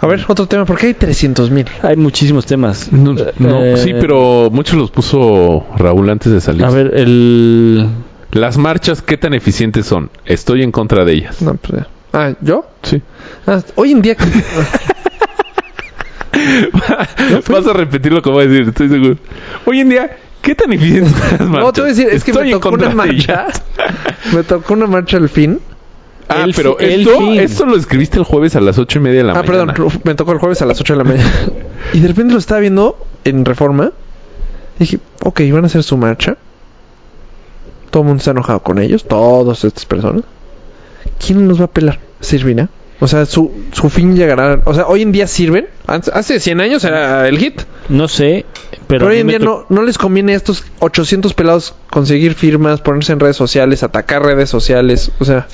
A 0.00 0.06
ver, 0.08 0.24
otro 0.26 0.46
tema. 0.46 0.64
¿Por 0.64 0.78
qué 0.78 0.86
hay 0.88 0.94
300 0.94 1.50
mil? 1.50 1.66
Hay 1.82 1.96
muchísimos 1.96 2.44
temas. 2.44 2.90
No, 2.92 3.14
no, 3.38 3.64
Eh, 3.64 3.76
sí, 3.76 3.94
pero 4.00 4.48
muchos 4.50 4.76
los 4.76 4.90
puso 4.90 5.64
Raúl 5.76 6.10
antes 6.10 6.32
de 6.32 6.40
salir. 6.40 6.64
A 6.64 6.70
ver, 6.70 6.92
el. 6.94 7.88
Las 8.32 8.56
marchas, 8.58 9.02
¿qué 9.02 9.16
tan 9.16 9.34
eficientes 9.34 9.86
son? 9.86 10.10
Estoy 10.24 10.62
en 10.62 10.72
contra 10.72 11.04
de 11.04 11.12
ellas. 11.12 11.40
No, 11.42 11.54
pues. 11.54 11.84
Ah, 12.12 12.32
¿yo? 12.40 12.66
Sí. 12.82 13.00
Ah, 13.46 13.60
hoy 13.76 13.92
en 13.92 14.02
día... 14.02 14.16
Vas 17.48 17.66
a 17.66 17.72
repetir 17.72 18.12
lo 18.12 18.22
que 18.22 18.30
voy 18.30 18.44
a 18.44 18.48
decir, 18.48 18.68
estoy 18.68 18.88
seguro. 18.88 19.16
Hoy 19.66 19.80
en 19.80 19.88
día, 19.90 20.16
¿qué 20.42 20.54
tan 20.54 20.72
eficientes 20.72 21.12
son 21.12 21.20
las 21.30 21.40
marchas? 21.40 21.64
No, 21.64 21.72
te 21.72 21.80
voy 21.80 21.90
a 21.90 21.92
decir, 21.94 22.08
es 22.10 22.24
que 22.24 22.30
Estoy 22.32 22.46
me 22.48 22.52
tocó 22.52 22.70
una 22.70 22.90
marcha. 22.90 23.46
me 24.34 24.42
tocó 24.42 24.74
una 24.74 24.86
marcha 24.86 25.16
al 25.16 25.28
fin. 25.28 25.60
Ah, 26.28 26.44
El 26.44 26.54
pero 26.54 26.78
el 26.78 27.00
esto, 27.02 27.18
fin. 27.18 27.40
esto 27.40 27.66
lo 27.66 27.76
escribiste 27.76 28.18
el 28.18 28.24
jueves 28.24 28.56
a 28.56 28.60
las 28.60 28.78
ocho 28.78 28.98
y 28.98 29.02
media 29.02 29.18
de 29.18 29.24
la 29.24 29.32
ah, 29.32 29.42
mañana. 29.42 29.74
perdón, 29.74 29.90
me 30.04 30.14
tocó 30.14 30.32
el 30.32 30.38
jueves 30.38 30.62
a 30.62 30.66
las 30.66 30.80
8 30.80 30.94
de 30.94 30.98
la 30.98 31.04
mañana. 31.04 31.30
y 31.92 32.00
de 32.00 32.08
repente 32.08 32.32
lo 32.32 32.38
estaba 32.38 32.60
viendo 32.60 32.96
en 33.24 33.44
Reforma. 33.44 33.92
Dije, 34.78 34.98
ok, 35.24 35.40
van 35.52 35.64
a 35.64 35.66
hacer 35.66 35.82
su 35.82 35.96
marcha. 35.96 36.36
Todo 37.90 38.02
el 38.02 38.06
mundo 38.06 38.20
está 38.20 38.30
enojado 38.30 38.60
con 38.60 38.78
ellos, 38.78 39.04
todas 39.04 39.64
estas 39.64 39.84
personas. 39.84 40.22
¿Quién 41.24 41.46
nos 41.46 41.60
va 41.60 41.66
a 41.66 41.70
pelar? 41.70 41.98
¿Sirvirá? 42.20 42.68
O 43.00 43.08
sea, 43.08 43.26
su, 43.26 43.50
su 43.72 43.90
fin 43.90 44.16
llegará. 44.16 44.60
O 44.64 44.72
sea, 44.72 44.86
hoy 44.86 45.02
en 45.02 45.12
día 45.12 45.26
sirven. 45.26 45.66
Antes- 45.86 46.14
Hace 46.14 46.40
100 46.40 46.60
años 46.60 46.84
era 46.84 47.28
el 47.28 47.36
hit. 47.38 47.62
No 47.88 48.08
sé, 48.08 48.46
pero. 48.98 49.06
Pero, 49.06 49.14
hoy 49.14 49.20
en 49.20 49.26
día 49.28 49.38
no, 49.38 49.64
no 49.68 49.82
les 49.82 49.98
conviene 49.98 50.34
a 50.34 50.36
estos 50.36 50.64
800 50.80 51.34
pelados 51.34 51.74
conseguir 51.90 52.34
firmas, 52.34 52.80
ponerse 52.80 53.12
en 53.12 53.20
redes 53.20 53.36
sociales, 53.36 53.82
atacar 53.82 54.22
redes 54.24 54.50
sociales. 54.50 55.10
O 55.18 55.24
sea, 55.24 55.46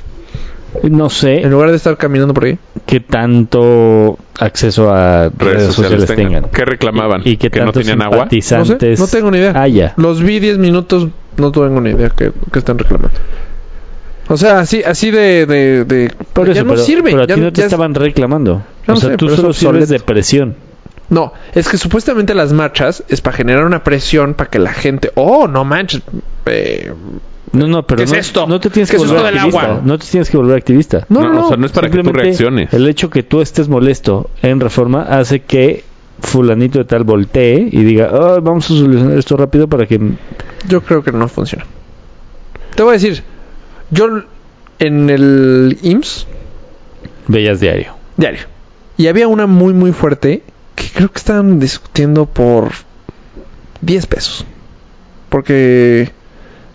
No 0.83 1.09
sé 1.09 1.41
en 1.43 1.51
lugar 1.51 1.71
de 1.71 1.77
estar 1.77 1.97
caminando 1.97 2.35
por 2.35 2.45
ahí. 2.45 2.59
qué 2.87 3.01
tanto 3.01 4.19
acceso 4.39 4.93
a 4.93 5.31
redes, 5.37 5.73
sociales, 5.75 6.07
tengan. 6.07 6.45
¿Qué 6.51 6.65
reclamaban? 6.65 7.23
Y, 7.25 7.31
y 7.31 7.37
qué 7.39 7.51
¿Que 7.51 7.61
no 7.61 7.73
tenían 7.73 8.03
agua? 8.03 8.29
No 8.31 8.65
sé, 8.65 8.97
no 8.99 9.07
tengo 9.07 9.31
ni 9.31 9.39
idea. 9.39 9.53
haya. 9.61 9.95
Los 9.97 10.23
vi 10.23 10.39
10 10.41 10.59
minutos, 10.59 11.09
no 11.39 11.53
tengo 11.53 11.81
ni 11.81 11.91
idea 11.91 12.11
que, 12.11 12.33
que 12.53 12.59
están 12.59 12.79
reclamando. 12.79 13.19
O 14.31 14.37
sea, 14.37 14.59
así 14.61 14.83
así 14.85 15.11
de... 15.11 15.47
de, 15.47 15.85
de- 15.87 16.13
Por 16.35 16.47
ya 16.49 16.53
eso, 16.53 16.65
no 16.65 16.73
pero, 16.73 16.83
sirve. 16.85 17.11
pero 17.13 17.23
a 17.23 17.27
ya 17.27 17.35
ti 17.35 17.41
no- 17.41 17.51
te 17.53 17.61
ya 17.61 17.67
es- 17.67 17.73
estaban 17.73 17.95
reclamando. 17.95 18.63
No 18.87 18.95
o 18.95 18.97
sea, 18.99 19.11
sé, 19.11 19.17
tú 19.17 19.31
solo 19.31 19.55
sirves 19.55 19.89
de 19.89 20.01
presión. 20.01 20.55
No, 21.11 21.33
es 21.55 21.69
que 21.69 21.79
supuestamente 21.79 22.35
las 22.35 22.53
marchas 22.53 23.03
es 23.09 23.21
para 23.21 23.37
generar 23.37 23.65
una 23.65 23.83
presión 23.83 24.35
para 24.35 24.51
que 24.51 24.59
la 24.59 24.73
gente... 24.73 25.11
Oh, 25.15 25.49
no 25.49 25.65
manches. 25.65 26.03
eh, 26.47 26.93
No, 27.53 27.67
no, 27.67 27.83
pero 27.87 27.99
¿Qué 27.99 28.05
es 28.05 28.13
no, 28.13 28.19
esto? 28.19 28.47
no 28.47 28.61
te 28.61 28.69
tienes 28.69 28.91
¿Qué 28.91 28.97
que 28.99 29.03
es 29.03 29.09
volver 29.09 29.25
esto 29.25 29.27
del 29.27 29.37
activista. 29.39 29.63
agua? 29.73 29.83
No 29.85 29.99
te 29.99 30.07
tienes 30.07 30.29
que 30.31 30.37
volver 30.37 30.57
activista. 30.59 31.07
no, 31.09 31.21
No, 31.23 31.29
no, 31.29 31.35
no. 31.35 31.45
o 31.47 31.49
sea, 31.49 31.57
no 31.57 31.65
es 31.67 31.73
para 31.73 31.89
que 31.89 32.03
tú 32.03 32.13
reacciones. 32.13 32.73
El 32.75 32.87
hecho 32.89 33.09
que 33.09 33.23
tú 33.23 33.41
estés 33.41 33.69
molesto 33.71 34.29
en 34.43 34.61
reforma 34.61 35.03
hace 35.03 35.41
que 35.41 35.85
fulanito 36.21 36.79
de 36.79 36.85
tal 36.85 37.05
voltee 37.05 37.69
y 37.73 37.85
diga, 37.85 38.11
"Ah, 38.13 38.39
vamos 38.43 38.67
a 38.67 38.69
solucionar 38.75 39.17
esto 39.19 39.37
rápido 39.37 39.67
para 39.69 39.87
que... 39.87 39.99
Yo 40.69 40.83
creo 40.83 41.03
que 41.03 41.13
no 41.13 41.27
funciona. 41.29 41.65
Te 42.75 42.83
voy 42.83 42.91
a 42.91 42.93
decir, 42.95 43.23
yo 43.91 44.09
en 44.79 45.09
el 45.11 45.79
IMSS 45.83 46.27
Veas 47.29 47.61
diario. 47.61 47.95
diario. 48.17 48.41
Y 48.97 49.07
había 49.07 49.29
una 49.29 49.47
muy 49.47 49.73
muy 49.75 49.93
fuerte 49.93 50.43
que 50.79 50.89
creo 50.95 51.11
que 51.11 51.19
estaban 51.19 51.59
discutiendo 51.59 52.27
por 52.27 52.71
10 53.81 54.07
pesos. 54.07 54.45
Porque 55.29 56.11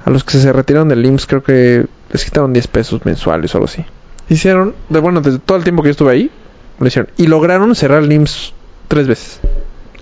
a 0.06 0.10
los 0.10 0.24
que 0.24 0.38
se 0.38 0.52
retiraron 0.52 0.89
del 0.89 1.06
IMSS 1.06 1.26
creo 1.26 1.44
que 1.44 1.86
les 2.12 2.26
quitaron 2.26 2.54
10 2.54 2.68
pesos 2.68 3.06
mensuales 3.06 3.54
o 3.54 3.58
algo 3.58 3.66
así. 3.66 3.84
Hicieron, 4.30 4.76
de, 4.89 5.00
bueno, 5.00 5.22
desde 5.22 5.39
todo 5.39 5.58
el 5.58 5.63
tiempo 5.63 5.82
que 5.84 5.88
yo 5.88 5.92
estuve 5.92 6.12
ahí, 6.12 6.32
lo 6.80 6.88
hicieron. 6.88 7.10
Y 7.18 7.28
lograron 7.28 7.74
cerrar 7.76 8.04
el 8.04 8.12
IMSS 8.12 8.54
tres 8.88 9.08
veces. 9.08 9.39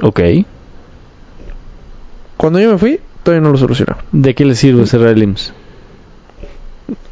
Ok. 0.02 0.20
Cuando 2.38 2.60
yo 2.60 2.72
me 2.72 2.78
fui, 2.78 3.00
todavía 3.24 3.44
no 3.44 3.52
lo 3.52 3.58
solucionaron. 3.58 4.04
¿De 4.12 4.34
qué 4.34 4.46
le 4.46 4.56
sirve 4.56 4.86
cerrar 4.88 5.10
el 5.10 5.24
IMSS? 5.24 5.54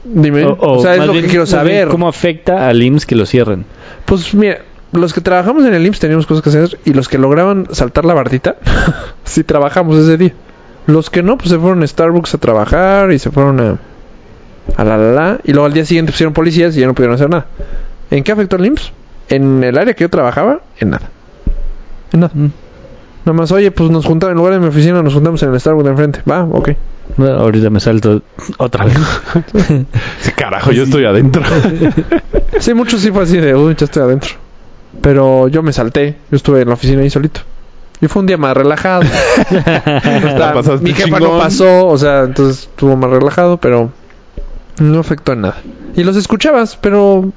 Dime, 0.04 0.44
o, 0.46 0.82
sea, 0.82 0.96
es 0.96 1.06
lo 1.06 1.12
bien- 1.12 1.26
que 1.26 1.30
quiero 1.30 1.44
bien, 1.44 1.52
saber. 1.52 1.88
¿Cómo 1.88 2.08
afecta 2.08 2.68
al 2.68 2.82
IMSS 2.82 3.06
que 3.06 3.16
lo 3.16 3.26
cierren? 3.26 3.66
Pues 4.06 4.34
mira, 4.34 4.60
los 4.92 5.14
que 5.14 5.22
trabajamos 5.22 5.66
en 5.66 5.74
el 5.74 5.86
IMSS 5.86 6.00
teníamos 6.00 6.26
cosas 6.26 6.44
que 6.44 6.50
hacer 6.50 6.80
y 6.86 6.94
los 6.94 7.08
que 7.08 7.18
lograban 7.18 7.68
saltar 7.72 8.06
la 8.06 8.14
bardita, 8.14 8.56
sí 9.24 9.44
trabajamos 9.44 9.98
ese 9.98 10.18
día. 10.18 10.34
Los 10.88 11.10
que 11.10 11.22
no, 11.22 11.38
pues 11.38 11.50
se 11.50 11.60
fueron 11.60 11.84
a 11.84 11.88
Starbucks 11.88 12.34
a 12.34 12.38
trabajar 12.40 13.12
y 13.12 13.20
se 13.20 13.30
fueron 13.30 13.60
a, 13.60 13.78
a 14.76 14.84
la 14.84 14.98
la 14.98 15.12
la. 15.12 15.40
Y 15.44 15.52
luego 15.52 15.68
al 15.68 15.74
día 15.74 15.86
siguiente 15.86 16.12
pusieron 16.12 16.34
policías 16.34 16.76
y 16.76 16.80
ya 16.80 16.88
no 16.88 16.96
pudieron 16.96 17.16
hacer 17.16 17.30
nada. 17.30 17.46
¿En 18.10 18.24
qué 18.24 18.32
afectó 18.32 18.56
el 18.56 18.66
IMSS? 18.66 18.92
En 19.30 19.64
el 19.64 19.78
área 19.78 19.94
que 19.94 20.06
yo 20.06 20.10
trabajaba, 20.10 20.62
en 20.80 20.90
nada. 20.90 21.10
En 22.12 22.22
nada. 22.22 22.34
Mm. 22.34 22.48
Nada 23.26 23.38
más, 23.38 23.52
oye, 23.52 23.70
pues 23.70 23.92
nos 23.92 24.06
juntamos 24.06 24.32
en 24.32 24.38
lugar 24.38 24.54
de 24.54 24.60
mi 24.60 24.68
oficina, 24.68 25.04
nos 25.04 25.14
juntamos 25.14 25.44
en 25.44 25.54
el 25.54 25.60
Starbucks 25.60 25.86
de 25.86 25.92
enfrente. 25.92 26.22
Va, 26.28 26.46
ok. 26.46 26.72
Ahorita 27.18 27.70
me 27.70 27.80
salto 27.80 28.22
otra 28.58 28.86
vez. 28.86 28.98
Sí, 30.22 30.32
carajo, 30.32 30.72
yo 30.72 30.84
estoy 30.84 31.06
adentro. 31.06 31.44
Sí, 32.60 32.74
muchos 32.74 33.00
sí 33.00 33.12
fue 33.12 33.24
así 33.24 33.38
de, 33.38 33.56
uy, 33.56 33.76
ya 33.78 33.86
estoy 33.86 34.04
adentro. 34.04 34.32
Pero 35.02 35.48
yo 35.48 35.64
me 35.64 35.74
salté, 35.74 36.18
yo 36.32 36.38
estuve 36.38 36.62
en 36.62 36.68
la 36.68 36.74
oficina 36.74 37.02
ahí 37.02 37.10
solito. 37.10 37.42
Y 38.02 38.08
fue 38.08 38.22
un 38.22 38.26
día 38.28 38.38
más 38.38 38.56
relajado. 38.56 39.04
La 39.52 40.54
pasaste 40.54 40.84
Mi 40.84 40.94
jefa 40.94 41.18
chingón. 41.18 41.24
no 41.24 41.38
pasó, 41.38 41.88
o 41.88 41.98
sea, 41.98 42.24
entonces 42.24 42.64
estuvo 42.64 42.96
más 42.96 43.10
relajado, 43.10 43.58
pero 43.58 43.92
no 44.80 45.00
afectó 45.00 45.34
en 45.34 45.42
nada. 45.42 45.58
Y 45.96 46.04
los 46.04 46.16
escuchabas, 46.16 46.78
pero... 46.78 47.32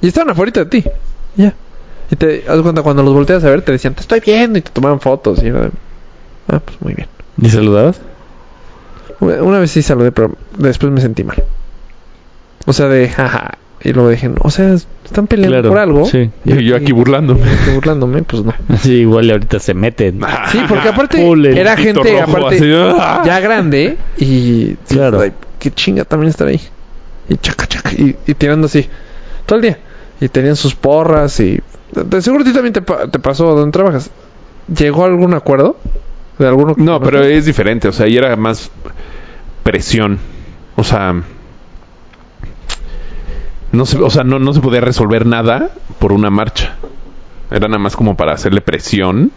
Y 0.00 0.08
estaban 0.08 0.30
afuera 0.30 0.52
de 0.52 0.66
ti. 0.66 0.84
Ya. 1.36 1.54
Y 2.10 2.16
te 2.16 2.42
das 2.42 2.60
cuenta, 2.62 2.82
cuando 2.82 3.02
los 3.02 3.12
volteas 3.12 3.44
a 3.44 3.50
ver, 3.50 3.62
te 3.62 3.72
decían, 3.72 3.94
te 3.94 4.00
estoy 4.00 4.20
viendo, 4.20 4.58
y 4.58 4.62
te 4.62 4.70
tomaban 4.70 5.00
fotos. 5.00 5.42
Y 5.42 5.48
era 5.48 5.62
de, 5.62 5.70
ah, 6.48 6.60
pues 6.64 6.80
muy 6.80 6.94
bien. 6.94 7.08
¿Y 7.40 7.50
saludabas? 7.50 8.00
Una 9.20 9.58
vez 9.58 9.70
sí 9.70 9.82
saludé, 9.82 10.12
pero 10.12 10.34
después 10.56 10.92
me 10.92 11.00
sentí 11.00 11.24
mal. 11.24 11.42
O 12.66 12.72
sea, 12.72 12.86
de 12.86 13.08
jaja. 13.08 13.58
Y 13.82 13.92
luego 13.92 14.08
dije, 14.08 14.28
no, 14.28 14.36
o 14.40 14.50
sea, 14.50 14.74
están 15.06 15.26
peleando 15.26 15.56
Claro, 15.56 15.68
por 15.70 15.78
algo. 15.78 16.04
sí. 16.06 16.30
Y 16.44 16.64
yo 16.64 16.76
aquí 16.76 16.92
burlándome. 16.92 17.40
Burlándome, 17.74 18.22
pues 18.22 18.44
no. 18.44 18.52
Sí, 18.80 18.92
igual 19.00 19.26
y 19.26 19.30
ahorita 19.32 19.58
se 19.58 19.74
meten. 19.74 20.20
Sí, 20.52 20.58
porque 20.68 20.88
aparte 20.88 21.24
era 21.58 21.76
gente 21.76 22.12
rojo, 22.20 22.30
aparte 22.36 22.56
así, 22.56 22.72
¡ah! 23.00 23.22
ya 23.24 23.40
grande 23.40 23.96
y 24.18 24.74
Claro. 24.88 25.22
qué 25.58 25.70
chinga 25.70 26.04
también 26.04 26.30
estar 26.30 26.46
ahí. 26.48 26.60
Y 27.28 27.36
chaca 27.36 27.66
chaca 27.66 27.90
y, 27.92 28.14
y 28.26 28.34
tirando 28.34 28.66
así 28.66 28.86
todo 29.46 29.56
el 29.56 29.62
día. 29.62 29.78
Y 30.20 30.28
tenían 30.28 30.56
sus 30.56 30.74
porras 30.74 31.38
y 31.40 31.60
De 31.92 32.22
seguro 32.22 32.42
a 32.42 32.46
ti 32.46 32.52
también 32.52 32.72
te, 32.72 32.82
pa- 32.82 33.06
te 33.08 33.18
pasó 33.18 33.54
donde 33.54 33.72
trabajas. 33.72 34.10
¿Llegó 34.76 35.04
a 35.04 35.06
algún 35.06 35.34
acuerdo? 35.34 35.76
¿De 36.38 36.46
alguno 36.46 36.74
que 36.74 36.82
No, 36.82 37.00
pero 37.00 37.22
es 37.22 37.44
diferente. 37.46 37.88
O 37.88 37.92
sea, 37.92 38.06
ahí 38.06 38.16
era 38.16 38.34
más 38.36 38.70
presión. 39.62 40.18
O 40.76 40.84
sea, 40.84 41.14
no 43.76 43.86
se, 43.86 43.98
o 43.98 44.10
sea, 44.10 44.24
no, 44.24 44.38
no 44.38 44.52
se 44.52 44.60
podía 44.60 44.80
resolver 44.80 45.26
nada 45.26 45.70
por 45.98 46.12
una 46.12 46.30
marcha. 46.30 46.74
Era 47.50 47.68
nada 47.68 47.78
más 47.78 47.94
como 47.96 48.16
para 48.16 48.32
hacerle 48.32 48.60
presión. 48.60 49.30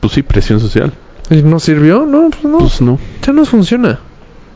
Pues 0.00 0.12
sí, 0.14 0.22
presión 0.22 0.60
social. 0.60 0.92
¿Y 1.30 1.42
no 1.42 1.58
sirvió? 1.60 2.04
No, 2.04 2.28
pues 2.30 2.44
no. 2.44 2.58
Pues 2.58 2.80
no. 2.80 2.98
ya 3.24 3.32
no 3.32 3.44
funciona. 3.44 3.98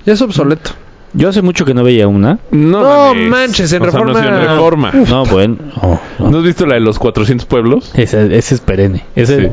Ya 0.05 0.13
es 0.15 0.23
obsoleto. 0.23 0.71
Yo 1.15 1.29
hace 1.31 1.41
mucho 1.41 1.65
que 1.65 1.73
no 1.73 1.85
veía 1.85 2.07
una. 2.07 2.39
No, 2.51 3.15
No 3.15 3.15
manches, 3.15 3.73
en 3.73 3.83
O 3.83 3.91
sea, 3.91 4.01
no 4.01 4.07
Reforma- 4.13 4.21
sido 4.21 4.35
en 4.37 4.41
reforma. 4.43 4.93
No, 5.09 5.25
bueno. 5.25 5.57
no, 5.83 6.01
no. 6.19 6.31
¿No 6.31 6.39
has 6.39 6.45
visto 6.45 6.67
la 6.67 6.75
de 6.75 6.81
los 6.81 6.99
400 6.99 7.47
pueblos? 7.47 7.93
Esa, 7.95 8.23
esa 8.25 8.55
es 8.55 8.61
perenne. 8.61 9.05
Esa, 9.17 9.37
Sí. 9.37 9.49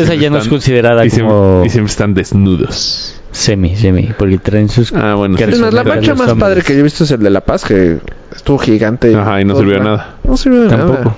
Esa 0.00 0.14
ya 0.14 0.30
no 0.30 0.36
es 0.38 0.44
están- 0.44 0.50
considerada 0.56 1.04
y 1.04 1.10
siempre- 1.10 1.34
como 1.34 1.64
y 1.66 1.68
siempre 1.68 1.90
están 1.90 2.14
desnudos. 2.14 3.20
semi, 3.32 3.76
semi. 3.76 4.10
Porque 4.16 4.38
traen 4.38 4.70
sus. 4.70 4.92
Ah, 4.94 5.14
bueno. 5.16 5.36
Sí, 5.36 5.44
la 5.44 5.70
los 5.70 5.74
más 5.74 6.28
hombres. 6.30 6.34
padre 6.38 6.62
que 6.62 6.72
yo 6.72 6.80
he 6.80 6.82
visto 6.82 7.04
es 7.04 7.10
el 7.10 7.20
de 7.22 7.28
La 7.28 7.42
Paz, 7.42 7.64
que 7.64 7.98
estuvo 8.42 8.58
gigante. 8.58 9.14
Ajá, 9.14 9.40
y 9.40 9.44
no 9.44 9.54
sirvió 9.56 9.74
de 9.74 9.80
nada. 9.84 10.16
No 10.24 10.36
sirvió 10.36 10.62
de 10.62 10.68
Tampoco. 10.68 10.98
nada. 10.98 11.16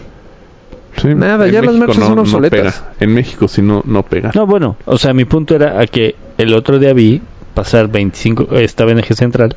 Sí, 0.97 1.09
Nada, 1.15 1.47
en 1.47 1.53
ya 1.53 1.61
las 1.63 1.73
México 1.75 1.87
marchas 1.89 2.05
son 2.05 2.15
no 2.17 2.23
obsoletas. 2.23 2.61
pega. 2.81 2.93
En 3.01 3.15
México 3.15 3.49
sí 3.49 3.63
no, 3.63 3.83
no 3.85 4.03
pega. 4.05 4.31
No, 4.35 4.47
bueno, 4.47 4.77
o 4.85 4.97
sea, 4.97 5.13
mi 5.13 5.25
punto 5.25 5.57
era 5.57 5.81
a 5.81 5.87
que 5.87 6.15
el 6.39 6.55
otro 6.55 6.79
día 6.79 6.93
vi 6.93 7.21
pasar 7.55 7.89
25, 7.89 8.49
eh, 8.53 8.65
estaba 8.65 8.93
en 8.93 8.99
eje 9.01 9.15
central 9.15 9.57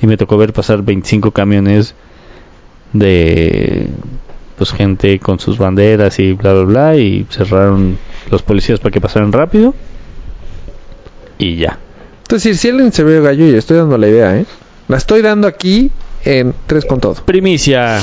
y 0.00 0.06
me 0.06 0.16
tocó 0.16 0.38
ver 0.38 0.52
pasar 0.54 0.82
25 0.82 1.30
camiones 1.32 1.94
de 2.92 3.88
pues 4.56 4.72
gente 4.72 5.18
con 5.18 5.38
sus 5.38 5.58
banderas 5.58 6.18
y 6.18 6.32
bla 6.32 6.52
bla 6.54 6.64
bla 6.64 6.96
y 6.96 7.26
cerraron 7.30 7.98
los 8.30 8.42
policías 8.42 8.80
para 8.80 8.90
que 8.92 9.00
pasaran 9.00 9.30
rápido 9.32 9.74
y 11.38 11.56
ya. 11.56 11.78
Entonces, 12.22 12.58
si 12.60 12.68
alguien 12.68 12.92
se 12.92 13.04
ve 13.04 13.20
gallo, 13.20 13.46
y 13.46 13.54
estoy 13.54 13.76
dando 13.78 13.96
la 13.98 14.08
idea, 14.08 14.36
¿eh? 14.38 14.46
La 14.88 14.96
estoy 14.96 15.22
dando 15.22 15.46
aquí 15.48 15.90
en 16.28 16.54
tres 16.66 16.84
con 16.84 17.00
todo. 17.00 17.14
Primicia. 17.14 17.98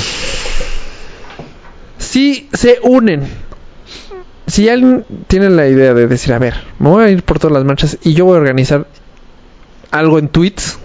Si 1.98 2.48
se 2.52 2.78
unen, 2.82 3.22
si 4.46 4.68
alguien 4.68 5.04
tiene 5.28 5.48
la 5.50 5.68
idea 5.68 5.94
de 5.94 6.06
decir, 6.06 6.32
a 6.34 6.38
ver, 6.38 6.54
me 6.78 6.88
voy 6.90 7.04
a 7.04 7.10
ir 7.10 7.22
por 7.22 7.38
todas 7.38 7.54
las 7.54 7.64
marchas 7.64 7.98
y 8.02 8.14
yo 8.14 8.24
voy 8.26 8.36
a 8.36 8.40
organizar 8.40 8.86
algo 9.90 10.18
en 10.18 10.28
tweets, 10.28 10.78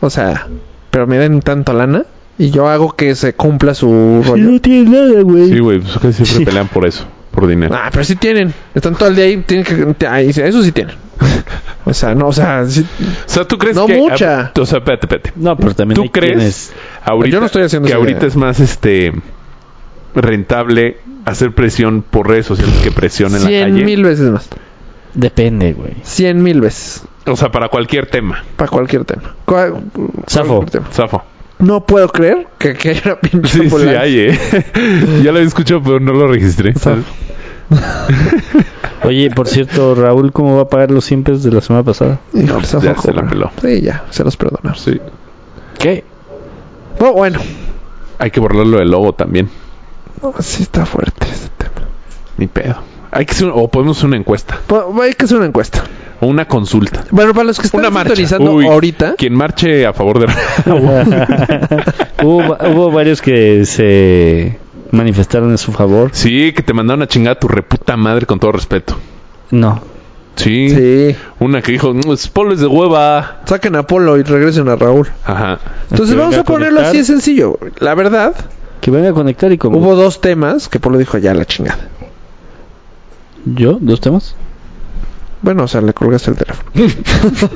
o 0.00 0.10
sea, 0.10 0.48
pero 0.90 1.06
me 1.06 1.18
den 1.18 1.40
tanto 1.40 1.72
lana 1.72 2.04
y 2.38 2.50
yo 2.50 2.68
hago 2.68 2.92
que 2.96 3.14
se 3.14 3.34
cumpla 3.34 3.74
su 3.74 4.22
rollo. 4.26 4.60
tiene 4.60 4.90
nada, 4.90 5.22
güey. 5.22 5.48
Sí, 5.48 5.58
güey, 5.60 5.78
pues 5.80 5.94
casi 5.94 6.12
siempre 6.24 6.36
Sí. 6.38 6.44
pelean 6.44 6.68
por 6.68 6.86
eso, 6.86 7.04
por 7.32 7.46
dinero. 7.48 7.74
Ah, 7.76 7.88
pero 7.90 8.04
sí 8.04 8.14
tienen. 8.16 8.54
Están 8.74 8.94
todo 8.94 9.08
el 9.08 9.16
día 9.16 9.24
ahí. 9.24 9.36
Tienen 9.38 9.94
que, 9.96 10.06
ahí, 10.06 10.28
eso 10.30 10.62
sí 10.62 10.70
tienen. 10.72 10.94
O 11.84 11.92
sea, 11.92 12.14
no, 12.14 12.28
o 12.28 12.32
sea, 12.32 12.64
sí- 12.66 12.86
O 13.26 13.28
sea, 13.28 13.44
¿tú 13.44 13.58
crees 13.58 13.74
No 13.74 13.86
que... 13.86 13.96
mucha. 13.96 14.52
O 14.56 14.64
sea, 14.66 14.78
espérate, 14.78 15.06
espérate. 15.06 15.32
No, 15.34 15.56
pero 15.56 15.74
también 15.74 15.96
¿Tú 15.96 16.02
hay 16.02 16.08
crees 16.10 16.32
quienes- 16.36 16.72
ahorita 17.04 17.34
Yo 17.34 17.40
no 17.40 17.46
estoy 17.46 17.62
haciendo 17.64 17.88
que 17.88 17.94
ahorita 17.94 18.18
idea. 18.20 18.28
es 18.28 18.36
más 18.36 18.60
este 18.60 19.12
rentable 20.14 20.98
hacer 21.24 21.52
presión 21.52 22.02
por 22.08 22.28
redes 22.28 22.46
sociales 22.46 22.74
que 22.82 22.90
presión 22.92 23.34
en 23.34 23.42
la 23.42 23.48
cien 23.48 23.70
calle? 23.72 23.84
mil 23.84 24.04
veces 24.04 24.30
más. 24.30 24.48
Depende, 25.14 25.72
güey. 25.72 25.94
Cien 26.02 26.42
mil 26.42 26.60
veces. 26.60 27.02
O 27.26 27.36
sea, 27.36 27.50
para 27.50 27.68
cualquier 27.68 28.06
tema. 28.06 28.44
Para 28.56 28.70
cualquier 28.70 29.04
tema. 29.04 29.34
Cual- 29.44 29.82
Zafo. 30.28 30.56
cualquier 30.58 30.70
tema. 30.82 30.86
Zafo. 30.92 31.22
No 31.62 31.80
puedo 31.86 32.08
creer 32.08 32.46
que, 32.58 32.74
que 32.74 32.90
haya 32.90 33.02
una 33.06 33.16
pinche 33.20 33.48
Sí, 33.48 33.58
sí 33.58 33.64
ambulancia. 33.64 34.00
hay, 34.00 34.18
¿eh? 34.18 34.38
ya 35.22 35.30
lo 35.32 35.38
había 35.38 35.48
escuchado, 35.48 35.82
pero 35.82 35.98
no 36.00 36.12
lo 36.12 36.26
registré. 36.28 36.74
Oye, 39.04 39.30
por 39.30 39.48
cierto, 39.48 39.94
Raúl, 39.94 40.32
¿cómo 40.32 40.56
va 40.56 40.62
a 40.62 40.68
pagar 40.68 40.90
los 40.90 41.04
simples 41.04 41.42
de 41.42 41.50
la 41.50 41.60
semana 41.60 41.82
pasada? 41.84 42.20
No, 42.32 42.54
pues 42.54 42.72
ya 42.80 42.96
se 42.96 43.12
la 43.12 43.26
peló. 43.26 43.50
Sí, 43.60 43.80
ya, 43.80 44.04
se 44.10 44.22
los 44.22 44.36
perdonamos. 44.36 44.80
Sí. 44.80 45.00
¿Qué? 45.78 46.04
Oh, 47.00 47.12
bueno, 47.12 47.40
Hay 48.18 48.30
que 48.30 48.38
borrarlo 48.38 48.78
del 48.78 48.90
logo 48.90 49.12
también. 49.14 49.48
No, 50.22 50.32
sí 50.40 50.62
está 50.62 50.86
fuerte 50.86 51.26
este 51.30 51.48
tema. 51.58 51.88
Ni 52.38 52.46
pedo. 52.46 52.76
Hay 53.10 53.26
que 53.26 53.32
hacer, 53.32 53.50
o 53.52 53.66
podemos 53.68 53.96
hacer 53.98 54.08
una 54.08 54.16
encuesta. 54.18 54.58
Po- 54.66 54.94
hay 55.02 55.12
que 55.14 55.24
hacer 55.24 55.36
una 55.38 55.46
encuesta. 55.46 55.82
O 56.22 56.26
una 56.28 56.46
consulta. 56.46 57.04
Bueno, 57.10 57.34
para 57.34 57.44
los 57.44 57.58
que 57.58 57.66
están 57.66 57.84
Uy, 58.48 58.64
ahorita, 58.66 59.14
Quien 59.18 59.34
marche 59.34 59.84
a 59.84 59.92
favor 59.92 60.20
de... 60.20 60.26
hubo, 62.22 62.56
hubo 62.70 62.90
varios 62.92 63.20
que 63.20 63.64
se 63.66 64.56
manifestaron 64.92 65.50
en 65.50 65.58
su 65.58 65.72
favor. 65.72 66.10
sí, 66.12 66.52
que 66.52 66.62
te 66.62 66.72
mandaron 66.72 67.02
a 67.02 67.08
chingar 67.08 67.36
a 67.36 67.40
tu 67.40 67.48
reputa 67.48 67.96
madre 67.96 68.26
con 68.26 68.38
todo 68.38 68.52
respeto. 68.52 68.96
No. 69.50 69.80
Sí. 70.36 70.70
sí, 70.70 71.16
Una 71.40 71.60
que 71.60 71.72
dijo, 71.72 71.92
"Mm, 71.92 72.12
es 72.12 72.28
polo 72.28 72.54
es 72.54 72.60
de 72.60 72.66
hueva. 72.66 73.40
saquen 73.44 73.76
a 73.76 73.82
Polo 73.86 74.16
y 74.16 74.22
regresen 74.22 74.68
a 74.68 74.76
Raúl. 74.76 75.08
Ajá. 75.26 75.58
Entonces 75.90 76.16
vamos 76.16 76.36
a 76.36 76.44
ponerlo 76.44 76.76
conectar, 76.76 76.88
así 76.90 76.98
de 76.98 77.04
sencillo. 77.04 77.58
La 77.80 77.94
verdad, 77.94 78.32
Que 78.80 78.90
venga 78.90 79.10
a 79.10 79.12
conectar 79.12 79.52
y 79.52 79.58
como... 79.58 79.78
hubo 79.78 79.94
dos 79.96 80.20
temas 80.20 80.68
que 80.68 80.78
Polo 80.80 80.98
dijo 80.98 81.18
ya 81.18 81.34
la 81.34 81.44
chingada. 81.44 81.88
¿Yo? 83.44 83.76
¿Dos 83.80 84.00
temas? 84.00 84.34
Bueno, 85.42 85.64
o 85.64 85.68
sea, 85.68 85.80
le 85.80 85.92
colgaste 85.92 86.30
el 86.30 86.36
teléfono. 86.36 86.70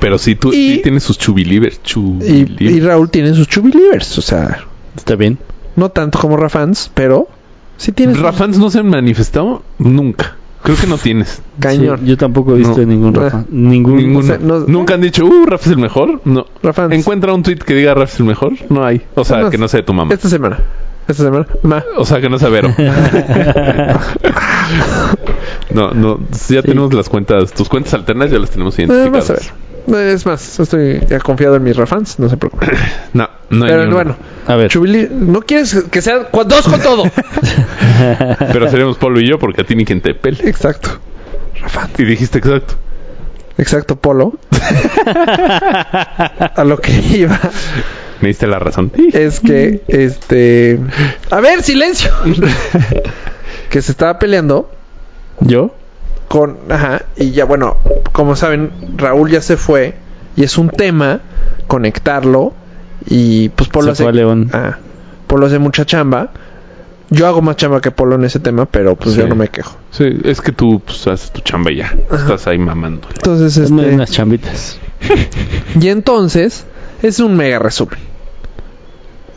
Pero 0.00 0.18
sí, 0.18 0.34
tú 0.34 0.52
Y- 0.52 0.74
sí 0.76 0.80
tienes 0.82 1.02
sus 1.02 1.18
chubilivers. 1.18 1.80
Y, 2.22 2.64
y 2.64 2.80
Raúl 2.80 3.10
tiene 3.10 3.34
sus 3.34 3.48
chubilivers. 3.48 4.18
O 4.18 4.22
sea, 4.22 4.60
Está 4.96 5.14
bien. 5.16 5.38
no 5.74 5.90
tanto 5.90 6.18
como 6.18 6.36
Rafans, 6.36 6.90
pero 6.94 7.28
sí 7.76 7.92
tiene 7.92 8.14
sus- 8.14 8.22
Rafans 8.22 8.58
no 8.58 8.70
se 8.70 8.80
han 8.80 8.88
manifestado 8.88 9.62
nunca. 9.78 10.36
Creo 10.62 10.76
que 10.76 10.86
no 10.88 10.98
tienes. 10.98 11.40
cañón. 11.60 12.00
Sí, 12.00 12.06
yo 12.06 12.16
tampoco 12.16 12.54
he 12.54 12.58
visto 12.58 12.78
No. 12.78 12.86
ningún. 12.86 13.14
Rafa. 13.14 13.44
Ningún... 13.50 13.96
Ninguno. 13.98 14.18
o 14.18 14.22
sea, 14.22 14.38
no- 14.38 14.60
Nunca 14.60 14.94
han 14.94 15.00
dicho, 15.00 15.24
uh, 15.24 15.46
Rafa 15.46 15.64
es 15.66 15.70
el 15.72 15.78
mejor. 15.78 16.20
No. 16.24 16.46
Rafans. 16.62 16.92
Encuentra 16.92 17.32
un 17.32 17.42
tweet 17.44 17.58
que 17.58 17.74
diga 17.74 17.94
Rafa 17.94 18.12
es 18.14 18.20
el 18.20 18.26
mejor. 18.26 18.52
No 18.68 18.84
hay. 18.84 19.00
O 19.14 19.24
sea, 19.24 19.42
No, 19.42 19.50
que 19.50 19.58
no 19.58 19.68
sea 19.68 19.80
de 19.80 19.86
tu 19.86 19.94
mamá. 19.94 20.12
Esta 20.12 20.28
semana. 20.28 20.58
Esta 21.08 21.22
semana. 21.22 21.46
Ma. 21.62 21.84
O 21.96 22.04
sea, 22.04 22.20
que 22.20 22.28
no 22.28 22.38
sea 22.38 22.48
Vero. 22.48 22.74
no, 25.70 25.90
no. 25.92 26.18
Ya 26.48 26.62
tenemos 26.62 26.92
las 26.94 27.08
cuentas. 27.08 27.52
Tus 27.52 27.68
cuentas 27.68 27.94
alternas 27.94 28.30
ya 28.30 28.38
las 28.38 28.50
tenemos 28.50 28.78
Eh, 28.78 28.82
identificadas. 28.82 29.28
vas 29.28 29.30
a 29.30 29.32
ver. 29.34 29.42
Eh, 30.08 30.12
Es 30.14 30.26
más, 30.26 30.58
estoy 30.58 31.00
ya 31.08 31.20
confiado 31.20 31.54
en 31.56 31.62
mis 31.62 31.76
Rafans. 31.76 32.18
No 32.18 32.28
se 32.28 32.36
preocupen. 32.36 32.70
No, 33.12 33.28
no 33.50 33.64
hay 33.66 33.70
Pero 33.70 33.92
bueno, 33.92 34.16
A 34.46 34.56
ver. 34.56 34.68
chubili... 34.70 35.08
¿no 35.10 35.42
quieres 35.42 35.84
que 35.90 36.02
sea 36.02 36.24
cu- 36.24 36.44
dos 36.44 36.66
con 36.66 36.80
todo? 36.80 37.04
Pero 38.52 38.68
seremos 38.70 38.96
Polo 38.98 39.20
y 39.20 39.28
yo 39.28 39.38
porque 39.38 39.62
a 39.62 39.64
ti 39.64 39.76
ni 39.76 39.84
quien 39.84 40.00
te 40.00 40.14
pele. 40.14 40.38
exacto. 40.48 40.90
Rafan. 41.60 41.90
Y 41.98 42.04
dijiste 42.04 42.38
exacto. 42.38 42.74
Exacto, 43.58 43.96
Polo. 43.96 44.32
a 45.06 46.64
lo 46.64 46.78
que 46.78 46.92
iba 47.16 47.38
Me 48.20 48.28
diste 48.28 48.46
la 48.46 48.58
razón. 48.58 48.92
es 49.12 49.40
que, 49.40 49.82
este... 49.88 50.78
A 51.30 51.40
ver, 51.40 51.62
silencio. 51.62 52.10
que 53.70 53.82
se 53.82 53.92
estaba 53.92 54.18
peleando 54.18 54.70
¿Yo? 55.40 55.74
con... 56.28 56.58
Ajá, 56.70 57.02
y 57.16 57.32
ya 57.32 57.44
bueno, 57.44 57.76
como 58.12 58.36
saben, 58.36 58.70
Raúl 58.96 59.30
ya 59.30 59.40
se 59.40 59.56
fue 59.56 59.94
y 60.36 60.44
es 60.44 60.58
un 60.58 60.68
tema 60.70 61.20
conectarlo 61.66 62.54
y 63.08 63.50
pues 63.50 63.68
Polo 63.68 63.94
Se 63.94 64.02
fue 64.04 64.10
hace... 64.10 64.18
a 64.18 64.22
León. 64.22 64.50
Ah, 64.52 64.78
Polo 65.26 65.46
hace 65.46 65.58
mucha 65.58 65.84
chamba. 65.84 66.30
Yo 67.08 67.26
hago 67.28 67.40
más 67.40 67.54
chamba 67.56 67.80
que 67.80 67.90
Polo 67.92 68.16
en 68.16 68.24
ese 68.24 68.40
tema, 68.40 68.66
pero 68.66 68.96
pues 68.96 69.14
Sí. 69.14 69.20
yo 69.20 69.28
no 69.28 69.36
me 69.36 69.48
quejo. 69.48 69.76
Sí, 69.92 70.18
es 70.24 70.40
que 70.40 70.50
tú 70.52 70.80
pues, 70.84 71.06
haces 71.06 71.30
tu 71.30 71.40
chamba 71.40 71.70
y 71.70 71.76
ya. 71.76 71.94
Estás 72.10 72.46
ahí 72.48 72.58
mamando. 72.58 73.06
Entonces, 73.14 73.56
este... 73.56 73.72
unas 73.72 74.10
chambitas. 74.10 74.78
Y 75.80 75.88
entonces, 75.88 76.64
es 77.02 77.20
un 77.20 77.36
mega 77.36 77.58
resumen. 77.58 77.98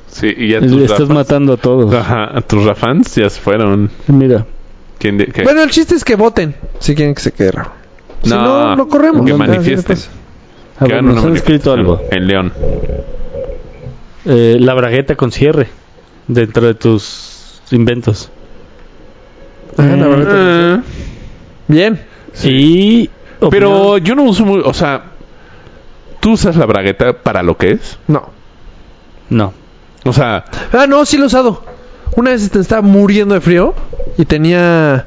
Sí, 0.07 0.27
y 0.35 0.49
ya 0.49 0.59
Le 0.59 0.67
tus 0.67 0.81
estás 0.83 1.01
Rafans- 1.01 1.13
matando 1.13 1.53
a 1.53 1.57
todos. 1.57 1.93
Ajá, 1.93 2.37
a 2.37 2.41
tus 2.41 2.63
Rafans 2.65 3.15
ya 3.15 3.29
se 3.29 3.39
fueron. 3.39 3.89
Mira. 4.07 4.45
¿Quién 4.97 5.17
de- 5.17 5.27
qué? 5.27 5.43
Bueno, 5.43 5.61
el 5.63 5.69
chiste 5.69 5.95
es 5.95 6.03
que 6.03 6.15
voten 6.15 6.55
si 6.79 6.95
quieren 6.95 7.13
que 7.15 7.21
se 7.21 7.31
quede 7.31 7.51
Raúl. 7.51 7.71
Si 8.23 8.29
No, 8.29 8.41
no, 8.69 8.75
lo 8.75 8.87
corremos. 8.87 9.25
que 9.25 9.33
manifiesten. 9.33 9.95
le. 9.97 10.09
A 10.79 10.85
ver, 10.87 11.03
nos 11.03 11.23
han 11.23 11.35
escrito 11.35 11.71
algo. 11.73 12.01
En 12.11 12.27
León. 12.27 12.53
Eh, 14.25 14.57
la 14.59 14.73
bragueta 14.73 15.15
con 15.15 15.31
cierre. 15.31 15.67
Dentro 16.27 16.65
de 16.67 16.73
tus 16.73 17.61
inventos. 17.71 18.29
Ah, 19.77 19.83
la. 19.83 20.25
Ah, 20.27 20.81
Bien. 21.67 21.99
Y... 22.43 23.09
pero 23.49 23.97
yo 23.99 24.15
no 24.15 24.23
uso 24.23 24.45
muy... 24.45 24.61
O 24.63 24.73
sea, 24.73 25.03
¿tú 26.19 26.31
usas 26.33 26.55
la 26.55 26.65
bragueta 26.65 27.13
para 27.13 27.43
lo 27.43 27.57
que 27.57 27.71
es? 27.71 27.97
No. 28.07 28.29
No. 29.29 29.53
O 30.05 30.13
sea, 30.13 30.45
Ah, 30.73 30.85
no, 30.87 31.05
sí 31.05 31.17
lo 31.17 31.23
he 31.23 31.27
usado. 31.27 31.63
Una 32.15 32.31
vez 32.31 32.49
te 32.49 32.59
estaba 32.59 32.81
muriendo 32.81 33.35
de 33.35 33.41
frío 33.41 33.73
y 34.17 34.25
tenía. 34.25 35.05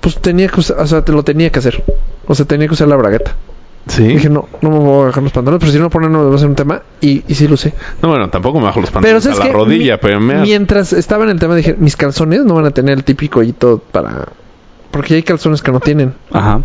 Pues 0.00 0.16
tenía 0.20 0.48
que 0.48 0.60
usar, 0.60 0.78
o 0.80 0.86
sea, 0.86 1.02
te 1.04 1.12
lo 1.12 1.22
tenía 1.22 1.50
que 1.50 1.58
hacer. 1.58 1.82
O 2.26 2.34
sea, 2.34 2.46
tenía 2.46 2.68
que 2.68 2.74
usar 2.74 2.88
la 2.88 2.96
bragueta. 2.96 3.34
Sí. 3.86 4.04
Dije, 4.04 4.30
no, 4.30 4.48
no 4.62 4.70
me 4.70 4.78
voy 4.78 5.02
a 5.02 5.06
bajar 5.06 5.22
los 5.22 5.32
pantalones, 5.32 5.60
pero 5.60 5.72
si 5.72 5.78
no 5.78 5.90
ponen 5.90 6.10
no 6.12 6.28
va 6.30 6.34
a 6.34 6.38
ser 6.38 6.48
un 6.48 6.54
tema. 6.54 6.80
Y, 7.00 7.22
y 7.26 7.34
sí 7.34 7.48
lo 7.48 7.56
sé. 7.56 7.74
No, 8.02 8.08
bueno, 8.10 8.30
tampoco 8.30 8.58
me 8.58 8.66
bajo 8.66 8.80
los 8.80 8.90
Pero 8.90 9.00
pantalones 9.02 9.24
¿sabes 9.24 9.40
a 9.40 9.44
la 9.46 9.52
rodilla, 9.52 9.94
Mi- 9.94 9.98
pero 10.00 10.20
me... 10.20 10.36
Mientras 10.36 10.92
estaba 10.94 11.24
en 11.24 11.30
el 11.30 11.38
tema, 11.38 11.54
dije, 11.54 11.74
mis 11.78 11.96
calzones 11.96 12.44
no 12.44 12.54
van 12.54 12.64
a 12.66 12.70
tener 12.70 12.94
el 12.96 13.04
típico 13.04 13.40
hoyito 13.40 13.82
para... 13.92 14.28
Porque 14.90 15.14
hay 15.14 15.22
calzones 15.22 15.60
que 15.60 15.72
no 15.72 15.80
tienen. 15.80 16.14
Ajá. 16.32 16.62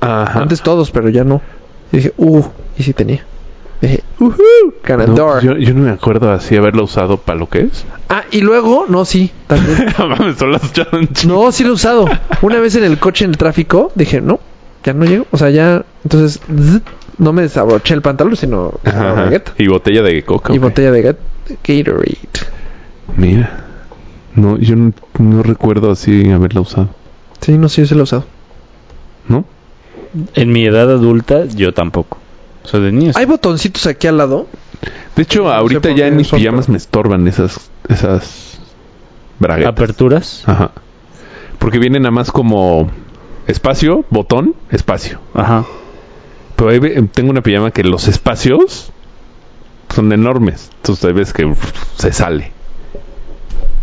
Ajá. 0.00 0.40
Antes 0.40 0.60
todos, 0.62 0.90
pero 0.90 1.08
ya 1.08 1.22
no. 1.24 1.40
Y 1.92 1.96
dije, 1.98 2.12
uh, 2.16 2.42
y 2.78 2.82
sí 2.82 2.92
tenía. 2.92 3.24
Dije, 3.80 4.02
uhu, 4.20 4.30
No, 4.32 4.72
ganador. 4.82 5.42
yo, 5.42 5.56
yo 5.56 5.74
no 5.74 5.82
me 5.82 5.90
acuerdo 5.90 6.32
así 6.32 6.56
haberlo 6.56 6.84
usado 6.84 7.18
para 7.18 7.38
lo 7.38 7.48
que 7.48 7.60
es. 7.62 7.84
Ah, 8.08 8.22
y 8.30 8.40
luego, 8.40 8.86
no, 8.88 9.04
sí, 9.04 9.30
también. 9.46 9.86
No, 11.26 11.52
sí 11.52 11.62
lo 11.64 11.70
he 11.70 11.72
usado. 11.72 12.06
Una 12.42 12.58
vez 12.58 12.74
en 12.76 12.84
el 12.84 12.98
coche 12.98 13.24
en 13.24 13.32
el 13.32 13.36
tráfico, 13.36 13.92
dije, 13.94 14.20
no, 14.20 14.40
ya 14.84 14.92
no 14.94 15.04
llego. 15.04 15.26
O 15.30 15.36
sea, 15.38 15.50
ya, 15.50 15.84
entonces, 16.04 16.40
zzz, 16.48 16.80
no 17.18 17.32
me 17.32 17.42
desabroché 17.42 17.94
el 17.94 18.02
pantalón, 18.02 18.36
sino 18.36 18.72
Ajá, 18.84 19.12
la. 19.14 19.42
Y 19.58 19.66
botella 19.68 20.02
de 20.02 20.22
coca. 20.24 20.52
Y 20.54 20.58
ok. 20.58 20.62
botella 20.64 20.90
de 20.92 21.02
Gat- 21.02 21.16
Gatorade. 21.64 22.18
Mira. 23.16 23.62
No, 24.34 24.58
yo 24.58 24.76
no, 24.76 24.92
no 25.18 25.42
recuerdo 25.42 25.90
así 25.90 26.30
haberla 26.30 26.60
usado. 26.60 26.88
Sí, 27.40 27.56
no 27.56 27.68
yo 27.68 27.86
sí 27.86 27.94
lo 27.94 28.00
he 28.00 28.02
usado. 28.04 28.24
¿No? 29.28 29.44
En 30.34 30.52
mi 30.52 30.64
edad 30.66 30.90
adulta, 30.90 31.44
yo 31.46 31.72
tampoco. 31.74 32.18
O 32.64 32.68
sea, 32.68 32.80
de 32.80 32.92
niños. 32.92 33.16
Hay 33.16 33.26
botoncitos 33.26 33.86
aquí 33.86 34.06
al 34.06 34.18
lado. 34.18 34.46
De 35.14 35.22
hecho, 35.22 35.44
No 35.44 35.52
ahorita 35.52 35.90
ya 35.92 36.06
en 36.06 36.16
mis 36.16 36.28
pijamas 36.28 36.68
me 36.68 36.76
estorban 36.76 37.26
esas 37.28 37.70
esas 37.88 38.58
braguetas. 39.38 39.72
Aperturas. 39.72 40.42
Ajá. 40.46 40.70
Porque 41.58 41.78
vienen 41.78 42.02
nada 42.02 42.10
más 42.12 42.30
como 42.30 42.90
espacio, 43.46 44.04
botón, 44.10 44.54
espacio. 44.70 45.20
Ajá. 45.34 45.64
Pero 46.56 46.70
ahí 46.70 46.78
ve- 46.78 47.08
tengo 47.12 47.30
una 47.30 47.40
pijama 47.42 47.70
que 47.70 47.84
los 47.84 48.08
espacios 48.08 48.90
son 49.94 50.12
enormes. 50.12 50.70
Entonces 50.78 51.04
hay 51.04 51.12
veces 51.12 51.32
que 51.34 51.54
se 51.96 52.12
sale. 52.12 52.52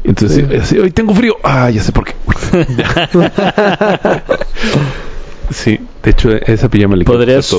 Entonces, 0.04 0.46
Sí. 0.50 0.56
así, 0.58 0.78
hoy 0.80 0.92
tengo 0.92 1.14
frío. 1.16 1.38
Ah, 1.44 1.70
ya 1.70 1.82
sé 1.82 1.92
por 1.94 2.04
qué. 2.06 2.14
sí, 5.52 5.80
de 6.04 6.12
hecho, 6.12 6.32
esa 6.32 6.70
pijama 6.70 6.96
le. 6.96 7.06
Podrías 7.06 7.54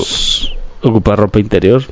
ocupar 0.83 1.19
ropa 1.19 1.39
interior 1.39 1.83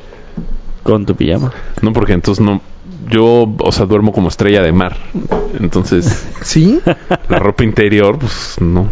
con 0.82 1.06
tu 1.06 1.14
pijama. 1.14 1.52
No, 1.80 1.92
porque 1.92 2.12
entonces 2.12 2.44
no. 2.44 2.60
Yo, 3.08 3.54
o 3.58 3.72
sea, 3.72 3.86
duermo 3.86 4.12
como 4.12 4.28
estrella 4.28 4.62
de 4.62 4.72
mar. 4.72 4.96
Entonces, 5.58 6.26
Sí. 6.42 6.80
la 7.28 7.38
ropa 7.38 7.64
interior, 7.64 8.18
pues 8.18 8.56
no. 8.60 8.88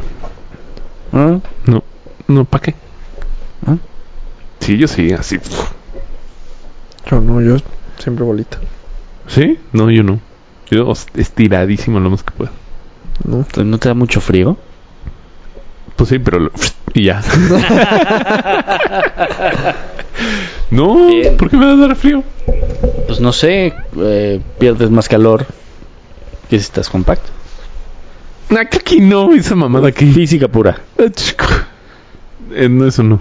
¿Ah? 1.12 1.38
No, 1.66 1.82
no, 2.28 2.44
¿para 2.44 2.62
qué? 2.62 2.74
¿Ah? 3.66 3.76
Sí, 4.60 4.76
yo 4.76 4.86
sí, 4.88 5.12
así. 5.12 5.38
Yo 7.10 7.20
no, 7.20 7.40
yo 7.40 7.56
siempre 7.98 8.24
bolita. 8.24 8.58
¿Sí? 9.26 9.58
No, 9.72 9.90
yo 9.90 10.02
no. 10.02 10.20
Yo 10.70 10.92
estiradísimo 11.14 11.98
lo 11.98 12.10
más 12.10 12.22
que 12.22 12.30
puedo. 12.32 12.50
No. 13.24 13.44
¿No 13.64 13.78
te 13.78 13.88
da 13.88 13.94
mucho 13.94 14.20
frío? 14.20 14.56
Pues 16.00 16.08
sí, 16.08 16.18
pero... 16.18 16.38
lo- 16.38 16.50
y 16.94 17.04
ya. 17.04 17.20
no, 20.70 21.06
Bien. 21.08 21.36
¿por 21.36 21.50
qué 21.50 21.58
me 21.58 21.66
va 21.66 21.72
a 21.72 21.76
dar 21.88 21.94
frío? 21.94 22.22
Pues 23.06 23.20
no 23.20 23.32
sé, 23.34 23.74
eh, 23.98 24.40
pierdes 24.58 24.90
más 24.90 25.08
calor 25.10 25.44
que 26.48 26.56
si 26.58 26.62
estás 26.64 26.88
compacto. 26.88 27.30
Aquí 28.58 29.00
no, 29.00 29.32
esa 29.34 29.54
mamada 29.54 29.88
aquí. 29.88 30.10
Física 30.10 30.48
pura. 30.48 30.78
Eh, 32.52 32.68
no, 32.70 32.86
eso 32.86 33.02
no. 33.02 33.20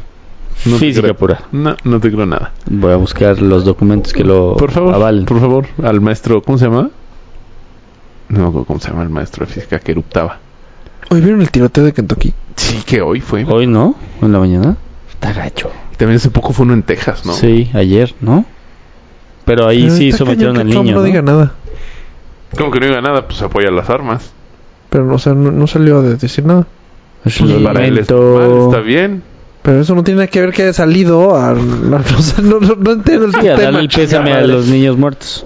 No 0.66 0.78
Física 0.78 1.02
creo. 1.02 1.16
pura. 1.18 1.42
No, 1.52 1.76
no 1.84 2.00
te 2.00 2.10
creo 2.12 2.26
nada. 2.26 2.54
Voy 2.66 2.94
a 2.94 2.96
buscar 2.96 3.42
los 3.42 3.66
documentos 3.66 4.14
que 4.14 4.24
lo 4.24 4.56
Por 4.56 4.72
favor, 4.72 4.96
avalen. 4.96 5.26
por 5.26 5.42
favor, 5.42 5.68
al 5.84 6.00
maestro, 6.02 6.42
¿cómo 6.42 6.58
se 6.58 6.66
llama? 6.66 6.90
No 8.30 8.52
cómo 8.66 8.80
se 8.80 8.88
llama 8.90 9.04
el 9.04 9.10
maestro 9.10 9.46
de 9.46 9.52
física 9.52 9.80
que 9.80 9.92
eruptaba. 9.92 10.40
Hoy 11.10 11.22
vieron 11.22 11.42
el 11.42 11.50
tiroteo 11.52 11.84
de 11.86 11.94
Kentucky. 11.94 12.34
Sí, 12.56 12.84
que 12.86 13.02
hoy 13.02 13.20
fue. 13.22 13.46
Hoy 13.46 13.66
no, 13.68 13.96
en 14.22 14.32
la 14.32 14.40
mañana. 14.40 14.78
Está 15.10 15.34
gacho. 15.34 15.72
También 15.98 16.18
hace 16.18 16.30
poco 16.30 16.54
fue 16.54 16.66
uno 16.66 16.74
en 16.74 16.84
Texas, 16.84 17.26
¿no? 17.26 17.34
Sí, 17.34 17.70
ayer, 17.74 18.14
¿no? 18.22 18.46
Pero 19.46 19.68
ahí 19.68 19.84
Pero 19.84 19.96
sí 19.96 20.06
está 20.10 20.20
sometieron 20.20 20.58
al 20.58 20.68
niño. 20.68 20.84
no 20.84 20.92
¿no? 21.00 21.04
diga 21.04 21.22
nada. 21.22 21.54
Como 22.58 22.72
que 22.72 22.80
no 22.80 22.86
diga 22.88 23.02
nada, 23.02 23.28
pues 23.28 23.42
apoya 23.42 23.72
las 23.72 23.90
armas. 23.90 24.32
Pero, 24.90 25.14
o 25.14 25.20
sea, 25.20 25.34
no, 25.34 25.52
no 25.52 25.68
salió 25.68 26.00
a 26.00 26.02
decir 26.04 26.46
nada. 26.46 26.68
Es 27.26 27.38
Pues 27.38 27.52
el 27.52 27.64
para 27.64 27.86
él 27.86 27.98
es 27.98 28.10
momento- 28.10 28.40
normal, 28.40 28.68
está 28.70 28.80
bien. 28.82 29.24
Pero 29.62 29.82
eso 29.82 29.94
no 29.94 30.04
tiene 30.04 30.20
nada 30.20 30.28
que 30.28 30.40
ver 30.40 30.54
que 30.54 30.64
haya 30.64 30.74
salido 30.74 31.36
a... 31.36 31.52
o 32.18 32.22
sea, 32.22 32.44
no, 32.44 32.60
no, 32.60 32.76
no 32.76 32.92
entiendo 32.92 33.26
el 33.26 33.34
Sí, 33.34 33.40
a 33.40 33.56
tema. 33.56 33.62
darle 33.64 33.80
el 33.82 33.90
pésame 33.90 34.32
a 34.34 34.42
los 34.42 34.68
niños 34.68 34.98
muertos. 34.98 35.46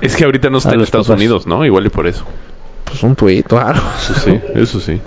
Es 0.00 0.16
que 0.16 0.24
ahorita 0.24 0.50
no 0.50 0.58
está 0.58 0.70
A 0.70 0.74
en 0.74 0.80
Estados 0.82 1.06
papás. 1.06 1.18
Unidos, 1.20 1.46
¿no? 1.46 1.64
Igual 1.64 1.86
y 1.86 1.88
por 1.88 2.06
eso. 2.06 2.24
Pues 2.94 3.02
un 3.02 3.16
tuit, 3.16 3.44
claro. 3.46 3.80
Eso 3.98 4.14
sí, 4.14 4.40
eso 4.54 4.78
sí. 4.78 5.00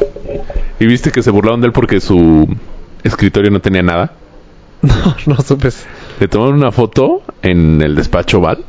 ¿Y 0.79 0.85
viste 0.85 1.09
que 1.11 1.23
se 1.23 1.31
burlaron 1.31 1.61
de 1.61 1.67
él 1.67 1.73
porque 1.73 2.01
su 2.01 2.45
escritorio 3.03 3.49
no 3.49 3.61
tenía 3.61 3.81
nada? 3.81 4.11
No, 4.81 5.15
no 5.25 5.41
supes. 5.41 5.85
Le 6.19 6.27
tomaron 6.27 6.55
una 6.55 6.71
foto 6.71 7.21
en 7.41 7.81
el 7.81 7.95
despacho 7.95 8.41
Val 8.41 8.63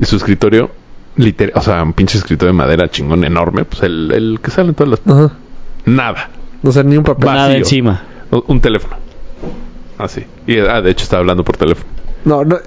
y 0.00 0.04
su 0.04 0.16
escritorio, 0.16 0.70
literal, 1.16 1.52
o 1.56 1.62
sea, 1.62 1.82
un 1.84 1.92
pinche 1.92 2.18
escritorio 2.18 2.52
de 2.52 2.58
madera 2.58 2.90
chingón 2.90 3.24
enorme, 3.24 3.64
pues 3.64 3.82
el, 3.84 4.10
el 4.12 4.40
que 4.42 4.50
sale 4.50 4.70
en 4.70 4.74
todas 4.74 5.00
las... 5.06 5.16
Ajá. 5.16 5.34
Nada. 5.86 6.30
O 6.64 6.72
sea, 6.72 6.82
ni 6.82 6.96
un 6.96 7.04
papel. 7.04 7.26
Nada 7.26 7.56
encima. 7.56 8.02
O- 8.30 8.44
Un 8.48 8.60
teléfono. 8.60 8.96
Así. 9.98 10.24
Y, 10.46 10.58
ah, 10.58 10.80
de 10.82 10.90
hecho 10.90 11.04
estaba 11.04 11.20
hablando 11.20 11.44
por 11.44 11.56
teléfono. 11.56 11.88
No, 12.24 12.44
no. 12.44 12.58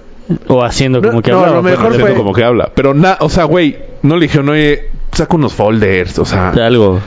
O 0.47 0.63
haciendo 0.63 1.01
No, 1.01 1.09
como 1.09 1.21
que 1.21 1.31
no, 1.31 1.45
lo 1.45 1.61
mejor 1.63 1.91
teléfono. 1.91 2.05
fue- 2.07 2.15
como 2.15 2.33
que 2.33 2.43
habla. 2.43 2.71
Pero 2.73 2.93
nada, 2.93 3.17
o 3.21 3.29
sea, 3.29 3.43
güey, 3.45 3.77
no 4.03 4.15
le 4.15 4.23
dijeron, 4.23 4.49
oye, 4.49 4.89
saca 5.11 5.35
unos 5.35 5.53
folders, 5.53 6.17
o 6.19 6.25
sea, 6.25 6.49
Algo. 6.51 6.99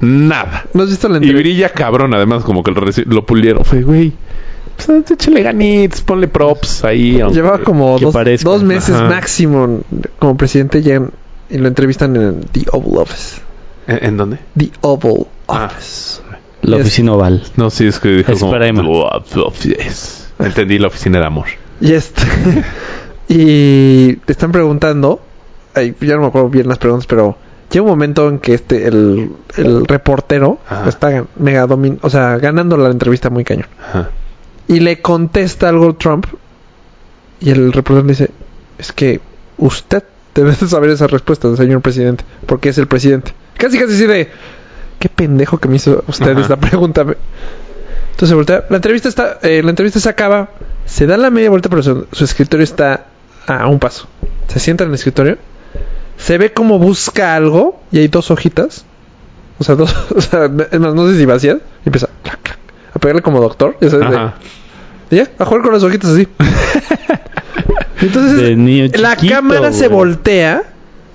nada. 0.00 0.64
¿No 0.72 0.82
has 0.84 0.88
visto 0.88 1.08
la 1.08 1.18
Y 1.24 1.32
brilla 1.32 1.68
cabrón, 1.70 2.14
además, 2.14 2.44
como 2.44 2.62
que 2.62 2.70
lo, 3.06 3.26
pulieron. 3.26 3.64
Fue, 3.64 3.82
güey, 3.82 4.12
pues 4.76 5.10
échale 5.10 5.42
ganitos, 5.42 6.00
ponle 6.02 6.28
props 6.28 6.84
ahí. 6.84 7.20
aunque- 7.20 7.36
Llevaba 7.36 7.58
como 7.58 7.98
dos, 7.98 8.62
meses 8.62 8.94
Ajá. 8.94 9.08
máximo 9.08 9.80
como 10.18 10.36
presidente 10.36 10.82
ya 10.82 10.94
en- 10.94 11.10
y 11.50 11.58
lo 11.58 11.68
entrevistan 11.68 12.16
en 12.16 12.40
The 12.52 12.64
Oval 12.72 13.02
Office. 13.02 13.40
¿En, 13.86 14.04
en 14.04 14.16
dónde? 14.16 14.38
The 14.56 14.70
Oval 14.80 15.26
Ah. 15.48 15.66
Office. 15.66 16.22
La 16.62 16.76
oficina 16.78 17.12
oval. 17.12 17.42
No, 17.56 17.68
sí, 17.68 17.86
es 17.86 17.98
que 18.00 18.08
dijo 18.08 18.32
Es 18.32 18.40
como... 18.40 18.54
Entendí 20.38 20.78
la 20.78 20.86
oficina 20.86 21.18
de 21.20 21.26
amor. 21.26 21.46
Y 21.80 21.92
este 21.92 22.22
y 23.28 24.14
te 24.16 24.32
están 24.32 24.52
preguntando, 24.52 25.20
ay, 25.74 25.94
ya 26.00 26.14
no 26.14 26.22
me 26.22 26.26
acuerdo 26.28 26.48
bien 26.48 26.68
las 26.68 26.78
preguntas, 26.78 27.06
pero 27.06 27.36
llega 27.70 27.82
un 27.82 27.90
momento 27.90 28.28
en 28.28 28.38
que 28.38 28.54
este 28.54 28.86
el, 28.86 29.32
el 29.56 29.86
reportero 29.86 30.58
Ajá. 30.68 30.88
está 30.88 31.24
mega 31.36 31.66
domin, 31.66 31.98
o 32.02 32.10
sea, 32.10 32.36
ganando 32.38 32.76
la 32.76 32.90
entrevista 32.90 33.30
muy 33.30 33.44
cañón. 33.44 33.66
Ajá. 33.80 34.10
Y 34.68 34.80
le 34.80 35.00
contesta 35.02 35.68
algo 35.68 35.94
Trump 35.94 36.26
y 37.40 37.50
el 37.50 37.72
reportero 37.72 38.06
le 38.06 38.12
dice, 38.12 38.30
"Es 38.78 38.92
que 38.92 39.20
usted 39.58 40.04
debe 40.34 40.52
de 40.52 40.66
saber 40.68 40.90
esa 40.90 41.06
respuesta, 41.06 41.54
señor 41.56 41.80
presidente, 41.82 42.24
porque 42.46 42.70
es 42.70 42.78
el 42.78 42.86
presidente." 42.86 43.32
Casi 43.58 43.78
casi 43.78 43.94
así 43.94 44.06
de 44.06 44.30
qué 44.98 45.08
pendejo 45.08 45.58
que 45.58 45.68
me 45.68 45.76
hizo 45.76 46.02
usted 46.08 46.32
Ajá. 46.32 46.40
esta 46.40 46.56
pregunta. 46.56 47.04
Entonces 48.12 48.34
voltea. 48.34 48.64
La 48.70 48.76
entrevista 48.76 49.08
está, 49.08 49.38
eh, 49.42 49.62
la 49.62 49.70
entrevista 49.70 50.00
se 50.00 50.08
acaba, 50.08 50.50
se 50.86 51.06
da 51.06 51.16
la 51.16 51.30
media 51.30 51.50
vuelta, 51.50 51.68
pero 51.68 51.82
su, 51.82 52.06
su 52.12 52.24
escritorio 52.24 52.64
está 52.64 53.06
a 53.46 53.66
un 53.68 53.78
paso. 53.78 54.06
Se 54.48 54.58
sienta 54.58 54.84
en 54.84 54.90
el 54.90 54.94
escritorio, 54.96 55.38
se 56.16 56.38
ve 56.38 56.52
como 56.52 56.78
busca 56.78 57.34
algo 57.34 57.80
y 57.90 57.98
hay 57.98 58.08
dos 58.08 58.30
hojitas, 58.30 58.84
o 59.58 59.64
sea, 59.64 59.74
dos, 59.74 59.94
o 60.16 60.20
sea, 60.20 60.44
es 60.70 60.80
más, 60.80 60.94
no 60.94 61.08
sé 61.08 61.16
si 61.18 61.24
vacías, 61.26 61.58
y 61.84 61.88
empieza 61.88 62.08
clac, 62.22 62.40
clac, 62.42 62.58
a 62.94 62.98
pegarle 62.98 63.22
como 63.22 63.40
doctor, 63.40 63.76
ya 63.80 63.90
sabes, 63.90 64.10
de- 64.10 64.16
Ajá. 64.16 64.34
y 65.10 65.16
ya, 65.16 65.28
a 65.38 65.44
jugar 65.44 65.62
con 65.62 65.72
las 65.72 65.82
hojitas 65.82 66.10
así. 66.10 66.28
Entonces 68.00 69.00
la 69.00 69.16
cámara 69.16 69.72
se 69.72 69.88
voltea 69.88 70.62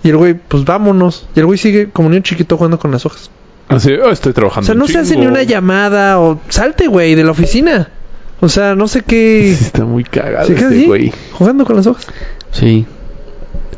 y 0.03 0.09
el 0.09 0.17
güey, 0.17 0.33
pues 0.33 0.63
vámonos. 0.65 1.27
Y 1.35 1.39
el 1.39 1.45
güey 1.45 1.57
sigue 1.57 1.89
como 1.89 2.09
niño 2.09 2.21
chiquito 2.23 2.55
jugando 2.57 2.79
con 2.79 2.91
las 2.91 3.05
hojas. 3.05 3.29
Así, 3.67 3.91
oh, 3.93 4.09
estoy 4.09 4.31
O 4.31 4.33
trabajando. 4.33 4.65
sea, 4.65 4.75
no 4.75 4.85
un 4.85 4.89
se 4.91 4.97
hace 4.97 5.09
chingo. 5.11 5.21
ni 5.25 5.27
una 5.27 5.43
llamada 5.43 6.19
o 6.19 6.39
salte, 6.49 6.87
güey, 6.87 7.15
de 7.15 7.23
la 7.23 7.31
oficina. 7.31 7.89
O 8.41 8.47
sea, 8.49 8.75
no 8.75 8.87
sé 8.87 9.01
qué. 9.01 9.53
Sí, 9.57 9.65
está 9.65 9.83
muy 9.85 10.03
cagado 10.03 10.47
Se 10.47 10.55
queda 10.55 10.69
este 10.69 10.85
güey. 10.87 11.11
jugando 11.33 11.65
con 11.65 11.75
las 11.75 11.87
hojas. 11.87 12.07
Sí, 12.51 12.85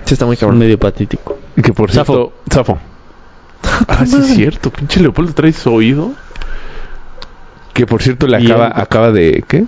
Sí, 0.05 0.13
está 0.13 0.25
muy 0.25 0.33
un 0.35 0.39
cabrón. 0.39 0.59
medio 0.59 0.77
patético. 0.79 1.37
Que 1.61 1.73
por 1.73 1.91
Zafo. 1.91 2.13
cierto... 2.13 2.33
Zafo. 2.51 2.79
Ah, 3.87 4.05
sí 4.05 4.17
es 4.17 4.27
cierto. 4.35 4.69
Pinche 4.71 4.99
Leopoldo 4.99 5.33
trae 5.33 5.51
su 5.53 5.71
oído. 5.73 6.11
Que 7.73 7.85
por 7.85 8.01
cierto 8.01 8.27
le 8.27 8.37
acaba, 8.37 8.67
el- 8.67 8.81
acaba 8.81 9.11
de... 9.11 9.43
¿Qué? 9.47 9.65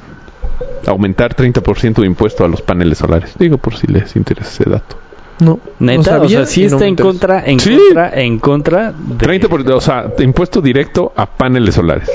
Aumentar 0.88 1.36
30% 1.36 2.01
de 2.01 2.06
impuesto 2.08 2.43
a 2.43 2.47
los 2.47 2.62
paneles 2.62 2.97
solares. 2.97 3.34
Digo 3.39 3.58
por 3.58 3.75
si 3.75 3.88
les 3.88 4.15
interesa 4.15 4.49
ese 4.49 4.69
dato. 4.69 4.97
No. 5.39 5.60
Neta, 5.79 5.97
no 5.97 6.03
sabía 6.23 6.41
o 6.41 6.45
sea, 6.45 6.45
sí 6.45 6.62
no 6.62 6.67
está 6.67 6.79
me 6.79 6.88
en 6.88 6.95
contra, 6.95 7.43
en 7.45 7.60
Sí. 7.60 7.77
contra, 7.77 8.19
en 8.21 8.39
contra 8.39 8.91
de... 8.91 9.17
30%, 9.47 9.69
o 9.75 9.82
sea, 9.82 10.06
impuesto 10.19 10.62
directo 10.62 11.13
a 11.15 11.25
paneles 11.25 11.75
solares. 11.75 12.10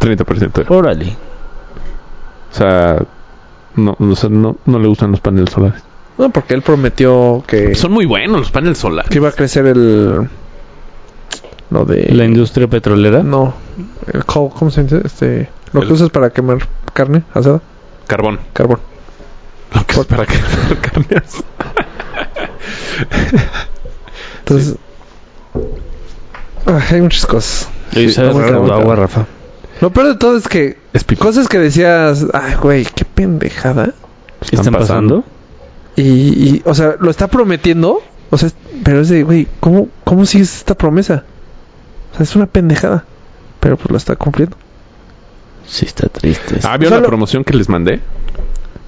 30%. 0.00 0.64
Órale. 0.68 1.16
O 2.52 2.54
sea, 2.54 3.02
no, 3.76 3.96
o 3.98 4.14
sea, 4.16 4.28
no, 4.30 4.56
no 4.66 4.78
le 4.78 4.86
gustan 4.88 5.10
los 5.10 5.20
paneles 5.20 5.50
solares. 5.50 5.82
No, 6.18 6.28
porque 6.30 6.54
él 6.54 6.62
prometió 6.62 7.42
que, 7.46 7.74
Son 7.74 7.90
muy 7.92 8.04
buenos 8.04 8.38
los 8.40 8.50
paneles 8.50 8.78
solares. 8.78 9.10
que 9.10 9.16
iba 9.18 9.28
a 9.28 9.32
crecer 9.32 9.66
el... 9.66 10.28
Lo 11.70 11.84
de... 11.86 12.12
La 12.12 12.24
industria 12.26 12.68
petrolera. 12.68 13.22
No. 13.22 13.54
El 14.12 14.24
coal, 14.26 14.50
¿cómo 14.56 14.70
se 14.70 14.82
dice? 14.82 15.00
Este, 15.04 15.48
lo 15.72 15.80
que 15.80 15.86
El- 15.86 15.92
usas 15.94 16.10
para 16.10 16.28
quemar 16.30 16.58
carne 16.92 17.22
asada. 17.32 17.60
Carbón. 18.06 18.38
Carbón. 18.52 18.78
Lo 19.74 19.86
que 19.86 20.00
es 20.00 20.06
para 20.06 20.26
que 20.26 20.34
carne 20.82 21.16
asada. 21.16 21.44
Entonces... 24.40 24.76
ah, 26.66 26.80
hay 26.90 27.00
muchas 27.00 27.24
cosas. 27.26 27.68
Y 27.92 28.10
Sí, 28.10 28.16
cabrón. 28.20 28.70
agua, 28.70 28.96
Rafa. 28.96 29.26
Lo 29.82 29.90
peor 29.92 30.06
de 30.08 30.14
todo 30.16 30.36
es 30.38 30.48
que... 30.48 30.78
Cosas 31.18 31.48
que 31.48 31.58
decías... 31.58 32.24
Ay, 32.32 32.54
güey, 32.54 32.84
qué 32.86 33.04
pendejada. 33.04 33.92
¿Qué 34.48 34.56
están 34.56 34.72
pasando? 34.72 35.24
Y, 35.96 36.02
y, 36.02 36.62
o 36.64 36.74
sea, 36.74 36.94
lo 37.00 37.10
está 37.10 37.26
prometiendo. 37.26 38.00
O 38.30 38.38
sea, 38.38 38.48
es- 38.48 38.54
pero 38.84 39.00
es 39.02 39.08
de, 39.10 39.22
güey, 39.24 39.46
¿cómo, 39.60 39.88
¿cómo 40.04 40.24
sigues 40.24 40.56
esta 40.56 40.74
promesa? 40.74 41.24
O 42.12 42.16
sea, 42.16 42.22
es 42.24 42.34
una 42.36 42.46
pendejada. 42.46 43.04
Pero 43.60 43.76
pues 43.76 43.90
lo 43.90 43.96
está 43.98 44.16
cumpliendo. 44.16 44.56
Sí, 45.66 45.84
está 45.86 46.08
triste. 46.08 46.60
Ah, 46.64 46.76
¿vio 46.78 46.88
Solo- 46.88 47.00
la 47.02 47.06
promoción 47.06 47.44
que 47.44 47.54
les 47.54 47.68
mandé? 47.68 48.00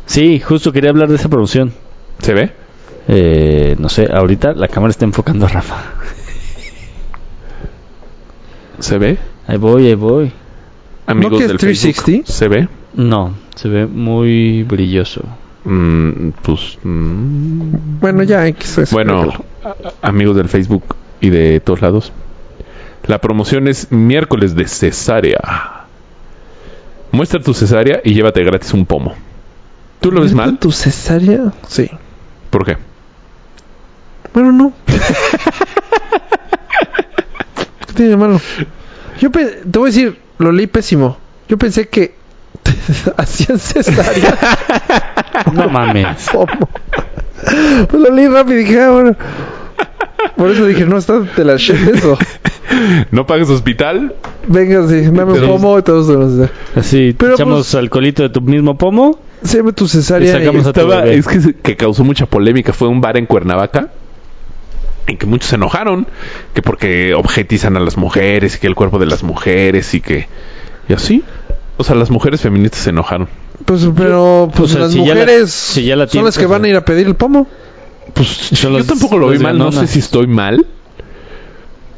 Sí, 0.07 0.41
justo 0.41 0.73
quería 0.73 0.91
hablar 0.91 1.09
de 1.09 1.17
esa 1.17 1.29
promoción. 1.29 1.73
¿Se 2.21 2.33
ve? 2.35 2.53
Eh, 3.09 3.77
no 3.79 3.89
sé, 3.89 4.09
ahorita 4.13 4.53
la 4.55 4.69
cámara 4.69 4.91
está 4.91 5.05
enfocando 5.05 5.47
a 5.47 5.49
Rafa. 5.49 5.77
¿Se 8.81 8.99
ve? 8.99 9.19
Ahí 9.47 9.57
voy, 9.59 9.87
ahí 9.87 9.95
voy. 9.95 10.33
Amigos 11.07 11.39
que 11.39 11.45
es 11.45 11.49
del 11.49 11.59
360? 11.59 12.05
Facebook. 12.05 12.27
¿Se 12.29 12.49
ve? 12.49 12.69
No, 12.95 13.35
se 13.57 13.69
ve 13.69 13.87
muy 13.87 14.63
brilloso. 14.63 15.23
Mm, 15.65 16.31
pues... 16.43 16.79
mm, 16.83 17.99
Bueno, 18.01 18.23
ya, 18.23 18.47
X. 18.49 18.79
es- 18.79 18.93
Bueno, 18.93 19.33
a- 19.65 19.75
amigos 20.09 20.37
del 20.37 20.49
Facebook 20.49 20.97
y 21.21 21.31
de 21.31 21.61
todos 21.61 21.81
lados. 21.83 22.13
La 23.07 23.19
promoción 23.21 23.69
es 23.69 23.91
miércoles 23.93 24.55
de 24.55 24.67
cesárea. 24.67 25.85
Muestra 27.13 27.41
tu 27.41 27.53
cesárea 27.55 28.01
y 28.05 28.15
llévate 28.15 28.43
gratis 28.45 28.73
un 28.73 28.87
pomo. 28.87 29.15
¿Tú 30.01 30.11
lo 30.11 30.21
ves 30.23 30.33
¿Neta 30.33 30.47
mal? 30.47 30.59
¿Tu 30.59 30.73
cesárea? 30.73 31.53
Sí. 31.69 31.91
¿Por 32.51 32.65
qué? 32.65 32.77
Bueno, 34.33 34.53
no. 34.53 34.73
¿Qué 37.87 37.93
tiene 37.95 38.11
de 38.13 38.17
malo? 38.17 38.41
Yo 39.21 39.31
te 39.31 39.79
voy 39.79 39.89
a 39.91 39.93
decir, 39.93 40.19
lo 40.39 40.53
leí 40.53 40.67
pésimo. 40.67 41.17
Yo 41.49 41.57
pensé 41.59 41.89
que 41.89 42.15
hacían 43.17 43.59
cesárea. 43.59 44.37
No 45.53 45.69
mames. 45.69 46.29
¿Cómo? 46.31 46.47
Pues 47.89 48.03
lo 48.03 48.11
leí 48.15 48.29
rápido 48.29 48.61
y 48.61 48.65
dije, 48.65 48.81
ah, 48.81 48.91
bueno. 48.91 49.17
Por 50.37 50.51
eso 50.51 50.65
dije, 50.67 50.87
no, 50.87 50.97
está 50.97 51.19
de 51.21 51.45
la 51.45 51.57
shit 51.57 51.77
eso. 51.95 52.17
¿No 53.11 53.27
pagues 53.27 53.51
hospital? 53.51 54.15
Venga, 54.47 54.87
sí, 54.89 55.03
dame 55.03 55.25
un 55.33 55.47
pomo 55.47 55.79
y 55.79 55.83
todos 55.83 56.09
los 56.09 56.49
Así, 56.75 57.15
Pero, 57.19 57.35
echamos 57.35 57.59
pues- 57.59 57.75
alcoholito 57.75 58.23
de 58.23 58.31
tu 58.31 58.41
mismo 58.41 58.79
pomo. 58.79 59.19
Se 59.43 59.59
llama 59.59 59.73
tu 59.73 59.87
cesárea. 59.87 60.31
Y 60.31 60.33
sacamos 60.33 60.65
y- 60.65 60.69
a 60.69 60.73
tu 60.73 60.81
Estaba, 60.81 61.03
bebé. 61.03 61.17
es 61.19 61.27
que, 61.27 61.55
que 61.55 61.77
causó 61.77 62.05
mucha 62.05 62.27
polémica. 62.27 62.73
Fue 62.73 62.89
un 62.89 63.01
bar 63.01 63.17
en 63.19 63.27
Cuernavaca 63.27 63.89
en 65.07 65.17
que 65.19 65.27
muchos 65.27 65.49
se 65.51 65.57
enojaron. 65.57 66.07
Que 66.55 66.63
porque 66.63 67.15
objetizan 67.15 67.77
a 67.77 67.81
las 67.81 67.97
mujeres 67.97 68.57
y 68.57 68.59
que 68.61 68.67
el 68.67 68.75
cuerpo 68.75 68.99
de 68.99 69.07
las 69.07 69.23
mujeres 69.23 69.95
y 69.95 70.01
que... 70.01 70.29
Y 70.89 70.93
así. 70.93 71.23
O 71.77 71.85
sea, 71.85 71.95
las 71.97 72.11
mujeres 72.11 72.41
feministas 72.41 72.81
se 72.81 72.91
enojaron. 72.91 73.29
Pues, 73.65 73.89
pero 73.97 74.51
pues 74.55 74.71
o 74.71 74.73
sea, 74.73 74.81
las 74.83 74.93
si 74.93 74.99
ya 75.05 75.15
la- 75.15 75.21
mujeres 75.21 75.51
si 75.53 75.85
ya 75.85 75.97
la 75.97 76.05
son 76.05 76.11
tienes, 76.13 76.27
las 76.27 76.39
que 76.39 76.47
o 76.47 76.49
van 76.49 76.65
a 76.65 76.69
ir 76.69 76.77
a 76.77 76.85
pedir 76.85 77.07
el 77.07 77.15
pomo. 77.17 77.47
Pues 78.13 78.29
Son 78.29 78.73
yo 78.73 78.79
las- 78.79 78.87
tampoco 78.87 79.17
lo 79.19 79.29
vi 79.29 79.39
mal. 79.39 79.57
No 79.59 79.73
sé 79.73 79.87
si 79.87 79.99
estoy 80.01 80.27
mal. 80.27 80.65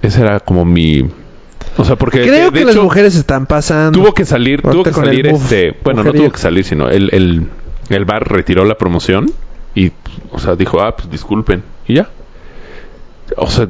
Esa 0.02 0.20
era 0.22 0.40
como 0.40 0.64
mi... 0.64 1.04
O 1.78 1.84
sea, 1.84 1.96
porque... 1.96 2.22
Creo 2.22 2.46
de- 2.46 2.50
de 2.52 2.58
que 2.60 2.64
las 2.64 2.74
hecho, 2.74 2.84
mujeres 2.84 3.16
están 3.16 3.46
pasando. 3.46 3.98
Tuvo 3.98 4.14
que 4.14 4.24
salir, 4.24 4.62
tuvo 4.62 4.82
que 4.82 4.92
salir 4.92 5.26
este... 5.26 5.76
Bueno, 5.84 6.04
no 6.04 6.12
tuvo 6.12 6.30
que 6.30 6.38
salir, 6.38 6.64
sino 6.64 6.88
el, 6.88 7.10
el, 7.12 7.48
el 7.90 8.04
bar 8.04 8.26
retiró 8.30 8.64
la 8.64 8.76
promoción 8.78 9.30
y, 9.74 9.90
o 10.32 10.38
sea, 10.38 10.54
dijo, 10.56 10.80
ah, 10.80 10.96
pues 10.96 11.10
disculpen. 11.10 11.62
Y 11.86 11.94
ya. 11.96 12.08
O 13.36 13.46
sea, 13.48 13.68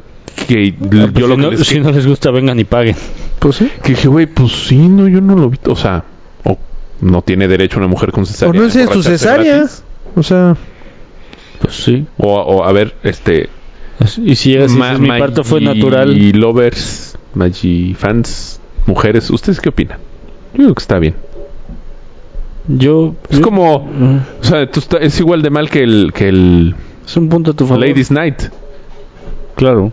que 0.48 0.74
Ah, 0.80 0.84
yo 0.84 1.10
pues 1.12 1.26
lo 1.28 1.28
si, 1.28 1.30
que 1.30 1.36
no, 1.42 1.50
les- 1.50 1.66
si 1.66 1.80
no 1.80 1.90
les 1.92 2.06
gusta, 2.06 2.30
vengan 2.30 2.58
y 2.60 2.64
paguen. 2.64 2.96
Pues 3.38 3.56
sí. 3.56 3.70
que 3.82 3.90
dije, 3.90 4.08
güey, 4.08 4.26
pues 4.26 4.52
sí, 4.52 4.76
no, 4.76 5.08
yo 5.08 5.20
no 5.20 5.34
lo 5.36 5.48
vi. 5.50 5.58
O 5.66 5.76
sea, 5.76 6.04
o 6.44 6.58
no 7.00 7.22
tiene 7.22 7.48
derecho 7.48 7.78
una 7.78 7.86
mujer 7.88 8.12
con 8.12 8.26
cesárea. 8.26 8.50
O 8.50 8.54
no 8.54 8.62
a 8.62 8.64
enseñes 8.66 8.88
tu 8.88 8.94
emborracharse 8.94 9.18
cesárea. 9.18 9.56
gratis. 9.58 9.82
O 10.14 10.22
sea, 10.22 10.56
Pues 11.60 11.74
sí. 11.74 12.06
O, 12.18 12.34
o 12.34 12.64
a 12.64 12.72
ver, 12.72 12.94
este... 13.02 13.48
Y 14.22 14.36
si 14.36 14.50
llegas 14.50 14.72
y 14.72 14.76
dices, 14.76 15.00
mi 15.00 15.08
parto 15.08 15.42
fue 15.42 15.60
natural. 15.62 16.14
lovers, 16.38 17.16
Magi 17.34 17.94
fans, 17.94 18.60
mujeres, 18.86 19.30
¿ustedes 19.30 19.58
qué 19.60 19.70
opinan? 19.70 19.98
Yo 20.54 20.62
digo 20.64 20.74
que 20.74 20.82
está 20.82 20.98
bien. 20.98 21.14
Yo. 22.68 23.14
Es 23.30 23.38
yo- 23.38 23.42
como, 23.42 23.78
Mm, 23.80 24.18
o 24.40 24.44
sea, 24.44 24.70
tú 24.70 24.80
está- 24.80 24.98
es 24.98 25.18
igual 25.20 25.40
de 25.42 25.50
mal 25.50 25.70
que 25.70 25.82
el 25.82 26.12
que 26.14 26.28
el 26.28 26.74
Es 27.06 27.16
un 27.16 27.28
punto 27.28 27.52
a 27.52 27.54
tu 27.54 27.66
favor. 27.66 27.86
Ladies 27.86 28.10
Night, 28.10 28.42
Claro. 29.56 29.90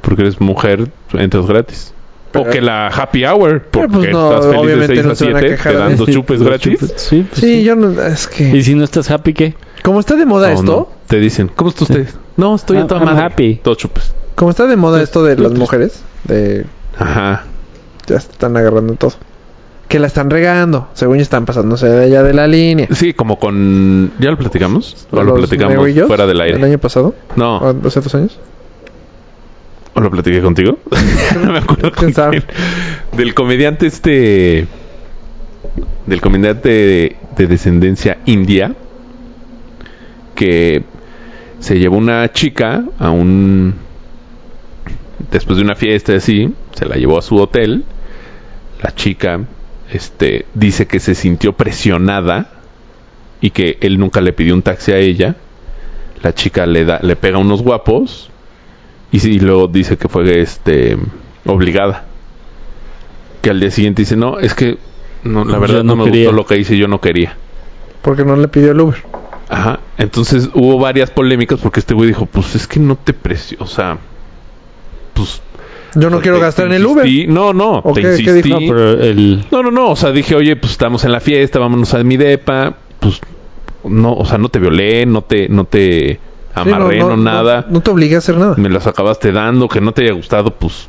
porque 0.00 0.22
eres 0.22 0.40
mujer, 0.40 0.88
entras 1.12 1.46
gratis. 1.46 1.92
Pero- 2.32 2.46
o 2.46 2.50
que 2.50 2.60
la 2.60 2.88
Happy 2.88 3.24
Hour, 3.24 3.62
porque 3.70 3.88
pues 3.88 4.10
no, 4.10 4.30
estás 4.34 4.46
feliz 4.46 4.52
de 4.52 4.58
obviamente 4.74 4.94
6 4.96 5.06
no 5.06 5.12
a 5.12 5.14
se 5.14 5.24
van 5.26 5.36
a 5.36 5.38
7, 5.40 5.54
quejar 5.56 5.72
te 5.72 5.78
dan 5.78 5.96
dos 5.98 6.08
chupes 6.10 6.38
los 6.40 6.48
gratis. 6.48 6.80
chupes, 6.80 6.94
Sí, 6.96 7.26
pues 7.28 7.40
sí, 7.40 7.46
sí. 7.58 7.62
yo 7.64 7.76
no, 7.76 8.02
es 8.02 8.26
que 8.26 8.56
Y 8.56 8.62
si 8.64 8.74
no 8.74 8.82
estás 8.84 9.10
happy, 9.10 9.34
¿qué? 9.34 9.54
como 9.84 10.00
está 10.00 10.16
de 10.16 10.26
moda 10.26 10.48
No, 10.48 10.54
esto, 10.54 10.64
no, 10.64 10.88
te 11.06 11.18
dicen, 11.20 11.50
¿cómo 11.54 11.70
está 11.70 11.84
usted? 11.84 12.08
No, 12.36 12.54
estoy 12.56 12.76
a 12.78 12.80
I'm- 12.80 12.88
toda 12.88 13.00
I'm 13.02 13.10
madre. 13.14 13.24
happy. 13.26 13.60
Dos 13.62 13.76
chupes. 13.78 14.12
como 14.34 14.50
está 14.50 14.66
de 14.66 14.76
moda 14.76 15.00
esto 15.02 15.22
de 15.22 15.36
las 15.36 15.52
mujeres, 15.52 16.02
de 16.24 16.64
Ajá. 16.98 17.44
ya 18.06 18.16
están 18.16 18.56
agarrando 18.56 18.94
todo. 18.94 19.12
Que 19.88 19.98
la 20.00 20.08
están 20.08 20.28
regando, 20.28 20.88
según 20.94 21.16
ya 21.18 21.22
están 21.22 21.44
pasándose 21.46 21.86
de 21.86 22.04
allá 22.06 22.22
de 22.24 22.34
la 22.34 22.46
línea. 22.48 22.88
Sí, 22.90 23.12
como 23.14 23.38
con... 23.38 24.10
¿Ya 24.18 24.30
lo 24.30 24.38
platicamos? 24.38 25.06
¿O 25.12 25.22
lo 25.22 25.34
platicamos 25.36 25.76
fuera 26.08 26.26
del 26.26 26.40
aire? 26.40 26.56
El 26.58 26.64
año 26.64 26.78
pasado, 26.78 27.14
No. 27.36 27.58
hace 27.86 28.00
dos 28.00 28.14
años. 28.16 28.38
¿O 30.04 30.08
lo 30.08 30.10
platiqué 30.10 30.42
contigo? 30.42 30.78
no 31.42 31.50
me 31.50 31.60
acuerdo 31.60 31.90
con. 31.90 32.12
Del 33.16 33.32
comediante 33.32 33.86
este... 33.86 34.66
Del 36.04 36.20
comediante 36.20 36.68
de, 36.68 37.16
de 37.34 37.46
descendencia 37.46 38.18
india. 38.26 38.74
Que 40.34 40.82
se 41.58 41.78
llevó 41.78 41.96
una 41.96 42.30
chica 42.32 42.84
a 42.98 43.08
un... 43.08 43.76
Después 45.30 45.56
de 45.56 45.64
una 45.64 45.74
fiesta 45.74 46.14
así, 46.14 46.52
se 46.74 46.84
la 46.84 46.96
llevó 46.96 47.18
a 47.18 47.22
su 47.22 47.36
hotel. 47.36 47.84
La 48.82 48.94
chica 48.94 49.40
este, 49.90 50.44
dice 50.52 50.86
que 50.86 51.00
se 51.00 51.14
sintió 51.14 51.54
presionada 51.54 52.50
y 53.40 53.52
que 53.52 53.78
él 53.80 53.98
nunca 53.98 54.20
le 54.20 54.34
pidió 54.34 54.52
un 54.52 54.60
taxi 54.60 54.92
a 54.92 54.98
ella. 54.98 55.36
La 56.22 56.34
chica 56.34 56.66
le 56.66 56.84
da, 56.84 57.00
le 57.02 57.16
pega 57.16 57.38
unos 57.38 57.62
guapos 57.62 58.30
y, 59.14 59.20
sí, 59.20 59.32
y 59.34 59.38
luego 59.40 59.68
dice 59.68 59.96
que 59.96 60.08
fue 60.08 60.40
este 60.40 60.96
obligada. 61.46 62.04
Que 63.42 63.50
al 63.50 63.60
día 63.60 63.70
siguiente 63.70 64.02
dice, 64.02 64.16
no, 64.16 64.38
es 64.38 64.54
que 64.54 64.78
no, 65.22 65.44
la 65.44 65.54
Yo 65.54 65.60
verdad 65.60 65.84
no, 65.84 65.94
no 65.96 66.04
me 66.04 66.10
quería". 66.10 66.24
gustó 66.26 66.36
lo 66.36 66.46
que 66.46 66.58
hice, 66.58 66.76
yo 66.78 66.88
no 66.88 67.00
quería. 67.00 67.36
Porque 68.02 68.24
no 68.24 68.36
le 68.36 68.48
pidió 68.48 68.72
el 68.72 68.80
Uber. 68.80 69.02
Ajá. 69.48 69.80
Entonces 69.98 70.48
hubo 70.54 70.78
varias 70.78 71.10
polémicas 71.10 71.60
porque 71.60 71.80
este 71.80 71.94
güey 71.94 72.08
dijo, 72.08 72.26
pues 72.26 72.54
es 72.54 72.66
que 72.66 72.80
no 72.80 72.96
te 72.96 73.12
precio, 73.12 73.58
o 73.60 73.66
sea, 73.66 73.98
pues... 75.12 75.40
Yo 75.96 76.10
no 76.10 76.16
te- 76.16 76.22
quiero 76.24 76.38
te 76.38 76.42
gastar 76.44 76.66
en 76.66 76.72
el 76.72 76.86
Uber. 76.86 77.06
No, 77.28 77.52
no, 77.52 77.80
¿O 77.84 77.92
te 77.92 78.00
qué- 78.02 78.08
qué 78.16 78.22
insistí. 78.22 78.42
dijo? 78.48 78.60
No, 78.60 78.66
pero 78.68 79.00
el. 79.02 79.44
No, 79.52 79.62
no, 79.62 79.70
no, 79.70 79.90
o 79.90 79.96
sea, 79.96 80.10
dije, 80.10 80.34
oye, 80.34 80.56
pues 80.56 80.72
estamos 80.72 81.04
en 81.04 81.12
la 81.12 81.20
fiesta, 81.20 81.60
vámonos 81.60 81.94
a 81.94 82.02
mi 82.02 82.16
depa, 82.16 82.74
pues 82.98 83.20
no, 83.84 84.12
o 84.14 84.24
sea, 84.24 84.36
no 84.38 84.48
te 84.48 84.58
violé, 84.58 85.06
no 85.06 85.22
te, 85.22 85.48
no 85.48 85.64
te 85.66 86.18
Sí, 86.54 86.60
amarré, 86.70 86.98
no, 86.98 87.16
nada, 87.16 87.66
No, 87.68 87.80
te 87.80 87.90
obligué 87.90 88.14
a 88.14 88.18
hacer 88.18 88.36
nada. 88.36 88.54
me 88.56 88.68
las 88.68 88.86
acabaste 88.86 89.32
dando, 89.32 89.68
que 89.68 89.80
no 89.80 89.92
te 89.92 90.04
haya 90.04 90.12
gustado, 90.12 90.52
pues, 90.52 90.88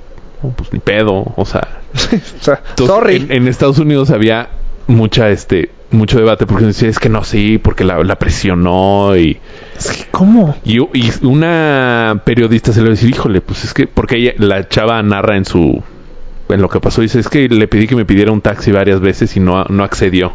pues 0.56 0.72
ni 0.72 0.80
pedo, 0.80 1.26
o 1.36 1.46
sea. 1.46 1.80
o 1.94 2.44
sea, 2.44 2.62
Entonces, 2.70 2.96
sorry. 2.96 3.16
En, 3.16 3.32
en 3.32 3.48
Estados 3.48 3.80
Unidos 3.80 4.12
había 4.12 4.50
mucha, 4.88 5.30
este, 5.30 5.72
mucho 5.92 6.18
debate 6.20 6.46
porque 6.46 6.66
decía, 6.66 6.90
es 6.90 7.00
que 7.00 7.10
no, 7.10 7.24
sí, 7.24 7.58
porque 7.58 7.84
la, 7.84 8.04
la 8.04 8.18
presionó 8.18 9.16
y, 9.16 9.40
Es 9.78 9.92
que, 9.92 10.06
¿Cómo? 10.12 10.56
y, 10.64 10.80
y 10.80 11.12
una 11.24 12.22
periodista 12.26 12.72
se 12.72 12.82
le 12.82 12.86
va 12.86 12.90
a 12.90 12.96
decir, 12.96 13.10
híjole, 13.10 13.42
pues 13.42 13.64
es 13.64 13.74
que, 13.74 13.88
porque 13.88 14.18
ella, 14.18 14.34
la 14.38 14.68
chava 14.68 15.02
narra 15.02 15.38
en 15.38 15.46
su, 15.46 15.82
en 16.50 16.62
lo 16.62 16.70
que 16.70 16.80
pasó, 16.80 17.02
dice, 17.02 17.20
es 17.20 17.30
que 17.30 17.48
le 17.50 17.68
pedí 17.68 17.88
que 17.88 17.96
me 17.96 18.06
pidiera 18.06 18.32
un 18.32 18.42
taxi 18.42 18.72
varias 18.72 19.00
veces 19.00 19.36
y 19.36 19.40
no, 19.40 19.64
no 19.66 19.84
accedió. 19.84 20.34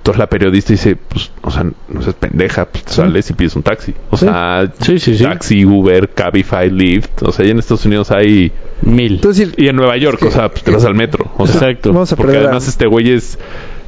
Entonces 0.00 0.18
la 0.18 0.26
periodista 0.28 0.72
dice, 0.72 0.96
pues, 0.96 1.30
o 1.42 1.50
sea, 1.50 1.62
no 1.88 2.00
seas 2.02 2.14
pendeja, 2.16 2.64
pues 2.64 2.84
sales 2.86 3.28
y 3.28 3.34
pides 3.34 3.54
un 3.54 3.62
taxi. 3.62 3.94
O 4.10 4.16
Sí. 4.16 4.24
sea, 4.24 4.72
Sí, 4.80 4.98
sí, 4.98 5.14
sí. 5.18 5.24
taxi, 5.24 5.62
Uber, 5.66 6.08
Cabify, 6.08 6.70
Lyft. 6.70 7.22
O 7.22 7.32
sea, 7.32 7.44
ya 7.44 7.52
en 7.52 7.58
Estados 7.58 7.84
Unidos 7.84 8.10
hay... 8.10 8.50
Mil. 8.80 9.16
Entonces, 9.16 9.52
Y 9.58 9.68
en 9.68 9.76
Nueva 9.76 9.98
York, 9.98 10.22
o 10.26 10.30
sea, 10.30 10.48
pues 10.48 10.64
te 10.64 10.70
vas 10.70 10.86
al 10.86 10.94
metro. 10.94 11.30
O 11.36 11.46
sea, 11.46 11.68
Exacto. 11.68 11.92
vamos 11.92 12.10
a 12.12 12.16
porque 12.16 12.38
además 12.38 12.66
este 12.66 12.86
güey 12.86 13.10
es 13.10 13.38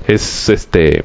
es 0.06 0.48
este 0.50 1.04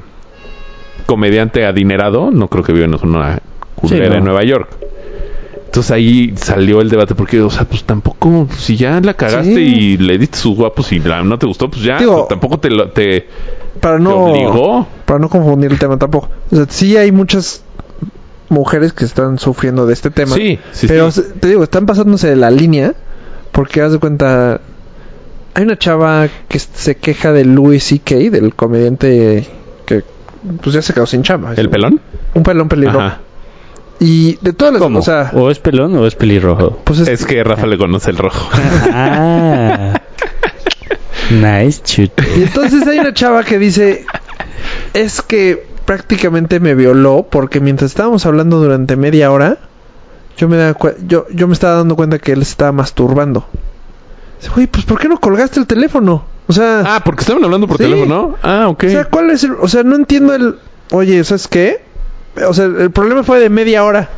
comediante 1.05 1.65
adinerado, 1.65 2.31
no 2.31 2.47
creo 2.49 2.63
que 2.63 2.73
vive 2.73 2.85
en 2.85 2.95
una 2.95 3.39
culera 3.75 4.05
Sí, 4.05 4.11
no. 4.11 4.17
en 4.17 4.23
Nueva 4.25 4.43
York. 4.43 4.69
Entonces 5.67 5.91
ahí 5.91 6.33
salió 6.35 6.81
el 6.81 6.89
debate 6.89 7.13
porque, 7.15 7.41
o 7.41 7.49
sea, 7.49 7.65
pues 7.65 7.83
tampoco, 7.83 8.47
si 8.57 8.75
ya 8.75 8.99
la 9.01 9.13
cagaste 9.13 9.53
Sí. 9.55 9.61
y 9.61 9.97
le 9.97 10.17
diste 10.17 10.37
sus 10.37 10.55
guapos 10.55 10.91
y 10.91 10.99
la- 10.99 11.23
no 11.23 11.37
te 11.37 11.45
gustó, 11.45 11.69
pues 11.69 11.83
ya, 11.83 11.97
Digo, 11.99 12.25
tampoco 12.27 12.57
te, 12.59 12.69
lo- 12.69 12.89
te, 12.89 13.27
Para 13.79 13.99
no... 13.99 14.25
obligó. 14.25 14.87
Para 15.05 15.19
no 15.19 15.29
confundir 15.29 15.71
el 15.71 15.79
tema 15.79 15.97
tampoco. 15.97 16.29
O 16.51 16.55
sea, 16.55 16.65
sí 16.69 16.97
hay 16.97 17.11
muchas 17.11 17.63
mujeres 18.49 18.93
que 18.93 19.05
están 19.05 19.39
sufriendo 19.39 19.85
de 19.85 19.93
este 19.93 20.09
tema. 20.09 20.35
Sí, 20.35 20.59
sí, 20.71 20.87
Pero 20.87 21.11
sí. 21.11 21.23
te 21.39 21.49
digo, 21.49 21.63
están 21.63 21.85
pasándose 21.85 22.29
de 22.29 22.35
la 22.35 22.51
línea 22.51 22.93
porque 23.51 23.81
haz 23.81 23.91
de 23.91 23.99
cuenta... 23.99 24.61
Hay 25.53 25.63
una 25.63 25.77
chava 25.77 26.27
que 26.47 26.59
se 26.59 26.97
queja 26.97 27.31
de 27.31 27.43
Louis 27.43 27.83
C.K., 27.83 28.15
del 28.29 28.53
comediante 28.53 29.47
que 29.85 30.03
pues 30.61 30.75
ya 30.75 30.83
se 30.83 30.93
quedó 30.93 31.07
sin 31.07 31.23
chamba. 31.23 31.53
¿El 31.55 31.69
pelón? 31.69 31.99
Un 32.35 32.43
pelón 32.43 32.69
pelirrojo. 32.69 32.99
Ajá. 32.99 33.21
Y 33.99 34.37
de 34.41 34.53
todas 34.53 34.73
las... 34.73 34.81
¿Cómo? 34.81 34.99
O 34.99 35.01
sea, 35.01 35.31
¿O 35.33 35.49
es 35.49 35.59
pelón 35.59 35.95
o 35.95 36.05
es 36.05 36.15
pelirrojo? 36.15 36.79
pues 36.83 36.99
es, 36.99 37.07
Es 37.07 37.25
que 37.25 37.43
Rafa 37.43 37.65
le 37.65 37.77
conoce 37.77 38.11
el 38.11 38.17
rojo. 38.17 38.47
ah. 38.93 39.99
Nice 41.31 41.81
chute. 41.83 42.23
Y 42.37 42.43
entonces 42.43 42.85
hay 42.87 42.99
una 42.99 43.13
chava 43.13 43.43
que 43.43 43.59
dice, 43.59 44.05
es 44.93 45.21
que 45.21 45.65
prácticamente 45.85 46.59
me 46.59 46.75
violó 46.75 47.27
porque 47.29 47.59
mientras 47.59 47.91
estábamos 47.91 48.25
hablando 48.25 48.59
durante 48.59 48.95
media 48.95 49.31
hora, 49.31 49.57
yo 50.37 50.47
me, 50.47 50.57
daba 50.57 50.77
yo, 51.07 51.25
yo 51.31 51.47
me 51.47 51.53
estaba 51.53 51.75
dando 51.77 51.95
cuenta 51.95 52.19
que 52.19 52.33
él 52.33 52.43
se 52.45 52.51
estaba 52.51 52.71
masturbando. 52.71 53.47
Dice, 54.39 54.51
güey, 54.53 54.67
pues 54.67 54.85
¿por 54.85 54.99
qué 54.99 55.07
no 55.07 55.19
colgaste 55.19 55.59
el 55.59 55.65
teléfono? 55.67 56.25
O 56.47 56.53
sea, 56.53 56.83
Ah, 56.85 57.01
porque 57.03 57.21
estaban 57.21 57.43
hablando 57.43 57.67
por 57.67 57.77
Sí. 57.77 57.83
teléfono. 57.83 58.35
Ah, 58.43 58.67
ok. 58.69 58.83
o 58.85 58.89
sea, 58.89 59.05
¿cuál 59.05 59.29
es 59.31 59.43
el...? 59.43 59.53
O 59.59 59.67
sea, 59.67 59.83
no 59.83 59.95
entiendo 59.95 60.33
el... 60.35 60.55
Oye, 60.91 61.23
¿sabes 61.23 61.47
qué? 61.47 61.81
O 62.47 62.53
sea, 62.53 62.65
el 62.65 62.91
problema 62.91 63.23
fue 63.23 63.39
de 63.39 63.49
media 63.49 63.83
hora. 63.83 64.09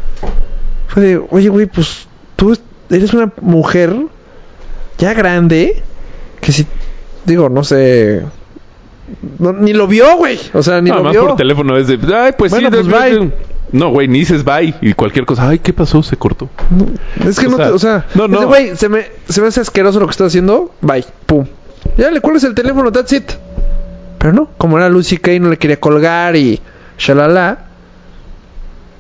Fue 0.90 1.02
de, 1.04 1.22
oye, 1.30 1.50
güey, 1.50 1.66
pues 1.68 2.08
tú 2.36 2.56
eres 2.90 3.14
una 3.14 3.32
mujer 3.42 3.96
ya 4.98 5.14
grande 5.14 5.82
que 6.42 6.52
si... 6.52 6.68
Digo, 7.26 7.50
no 7.50 7.64
sé... 7.64 8.24
no- 9.40 9.54
ni 9.54 9.74
lo 9.74 9.88
vio, 9.88 10.18
güey. 10.18 10.40
O 10.54 10.64
sea, 10.64 10.82
ni 10.82 10.90
Nada 10.90 11.00
lo 11.00 11.04
más 11.06 11.14
vio. 11.14 11.28
por 11.28 11.36
teléfono 11.36 11.78
es 11.78 11.88
de, 11.88 12.00
ay, 12.16 12.34
pues 12.38 12.52
Bueno, 12.52 12.70
sí, 12.70 12.76
pues 12.76 12.88
bye. 12.88 13.32
No, 13.72 13.92
güey, 13.92 14.08
ni 14.08 14.20
dices 14.20 14.44
bye 14.44 14.74
y 14.82 14.94
cualquier 14.94 15.26
cosa. 15.26 15.48
Ay, 15.48 15.60
¿qué 15.60 15.74
pasó? 15.74 16.02
Se 16.02 16.18
cortó. 16.18 16.50
Es 17.24 17.40
que 17.40 17.46
O 17.48 17.52
no 17.52 17.58
sea, 17.58 17.68
te, 17.68 17.72
o 17.74 17.80
sea, 17.80 18.06
no, 18.16 18.28
no. 18.28 18.48
güey, 18.48 18.76
se 18.76 18.90
me, 18.90 19.06
se 19.28 19.42
me 19.42 19.48
hace 19.48 19.62
asqueroso 19.62 20.00
lo 20.00 20.08
que 20.08 20.12
estás 20.12 20.28
haciendo. 20.28 20.72
Bye, 20.82 21.06
pum. 21.28 21.46
Ya 21.98 22.10
le 22.10 22.20
cuelgas 22.20 22.44
el 22.46 22.56
teléfono, 22.56 22.92
that's 22.92 23.14
it. 23.14 23.32
Pero 24.18 24.34
no, 24.34 24.50
como 24.58 24.78
era 24.78 24.90
Lucy 24.90 25.18
Kay, 25.18 25.40
no 25.40 25.50
le 25.50 25.58
quería 25.58 25.80
colgar 25.80 26.36
y 26.36 26.60
shalala. 26.98 27.60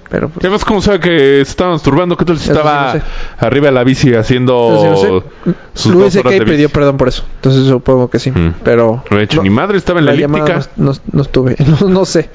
Pero 0.09 0.29
pues, 0.29 0.43
Además, 0.43 0.65
como 0.65 0.81
sabe 0.81 0.99
que 0.99 1.17
se 1.17 1.41
estaba 1.41 1.71
masturbando? 1.73 2.17
¿Qué 2.17 2.25
tal 2.25 2.37
si 2.39 2.45
sí 2.45 2.51
estaba 2.51 2.85
no 2.87 2.99
sé. 2.99 3.01
arriba 3.37 3.67
de 3.67 3.71
la 3.73 3.83
bici 3.83 4.15
haciendo 4.15 4.77
sí, 4.81 4.87
no 4.87 4.97
sé. 4.97 5.53
sus 5.75 5.93
Louis 5.93 6.13
dos 6.13 6.25
horas 6.25 6.33
de 6.39 6.41
pidió 6.45 6.57
bici? 6.67 6.73
perdón 6.73 6.97
por 6.97 7.07
eso. 7.09 7.23
Entonces 7.35 7.67
supongo 7.67 8.09
que 8.09 8.17
sí. 8.19 8.31
Mm. 8.31 8.55
Pero. 8.63 9.03
No 9.11 9.19
he 9.19 9.23
hecho 9.23 9.37
no, 9.37 9.43
ni 9.43 9.49
madre, 9.51 9.77
estaba 9.77 9.99
en 9.99 10.05
la, 10.05 10.11
la 10.13 10.17
elíptica. 10.17 10.61
no, 10.77 10.93
no- 11.11 11.21
estuve. 11.21 11.55
No, 11.87 12.05
sé. 12.05 12.29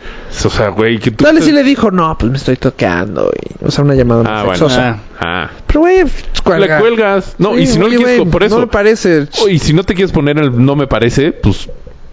O 0.44 0.50
sea, 0.50 0.68
güey, 0.68 0.98
que 0.98 1.10
tú... 1.10 1.24
Dale 1.24 1.42
si 1.42 1.50
le 1.52 1.62
dijo, 1.64 1.90
no, 1.90 2.16
pues 2.16 2.30
me 2.30 2.38
estoy 2.38 2.56
toqueando. 2.56 3.30
Y, 3.60 3.64
o 3.66 3.70
sea, 3.70 3.82
una 3.84 3.94
llamada 3.94 4.22
Ah, 4.26 4.44
bueno. 4.44 4.56
sexosa. 4.58 4.98
Ah. 5.20 5.50
Pero, 5.66 5.80
güey, 5.80 6.04
Le 6.04 6.10
cuelga. 6.44 6.78
cuelgas. 6.78 7.34
No, 7.38 7.54
Sí, 7.54 7.62
y 7.62 7.66
si 7.66 7.78
no 7.78 7.86
oye, 7.86 7.98
le 7.98 8.04
quieres... 8.04 8.28
por 8.28 8.42
eso. 8.44 8.54
No 8.54 8.60
me 8.62 8.66
parece. 8.68 9.26
Oh, 9.42 9.48
y 9.48 9.58
si 9.58 9.72
no 9.72 9.82
te 9.84 9.94
quieres 9.94 10.12
poner 10.12 10.38
el 10.38 10.64
no 10.64 10.76
me 10.76 10.86
parece, 10.86 11.32
pues... 11.32 11.68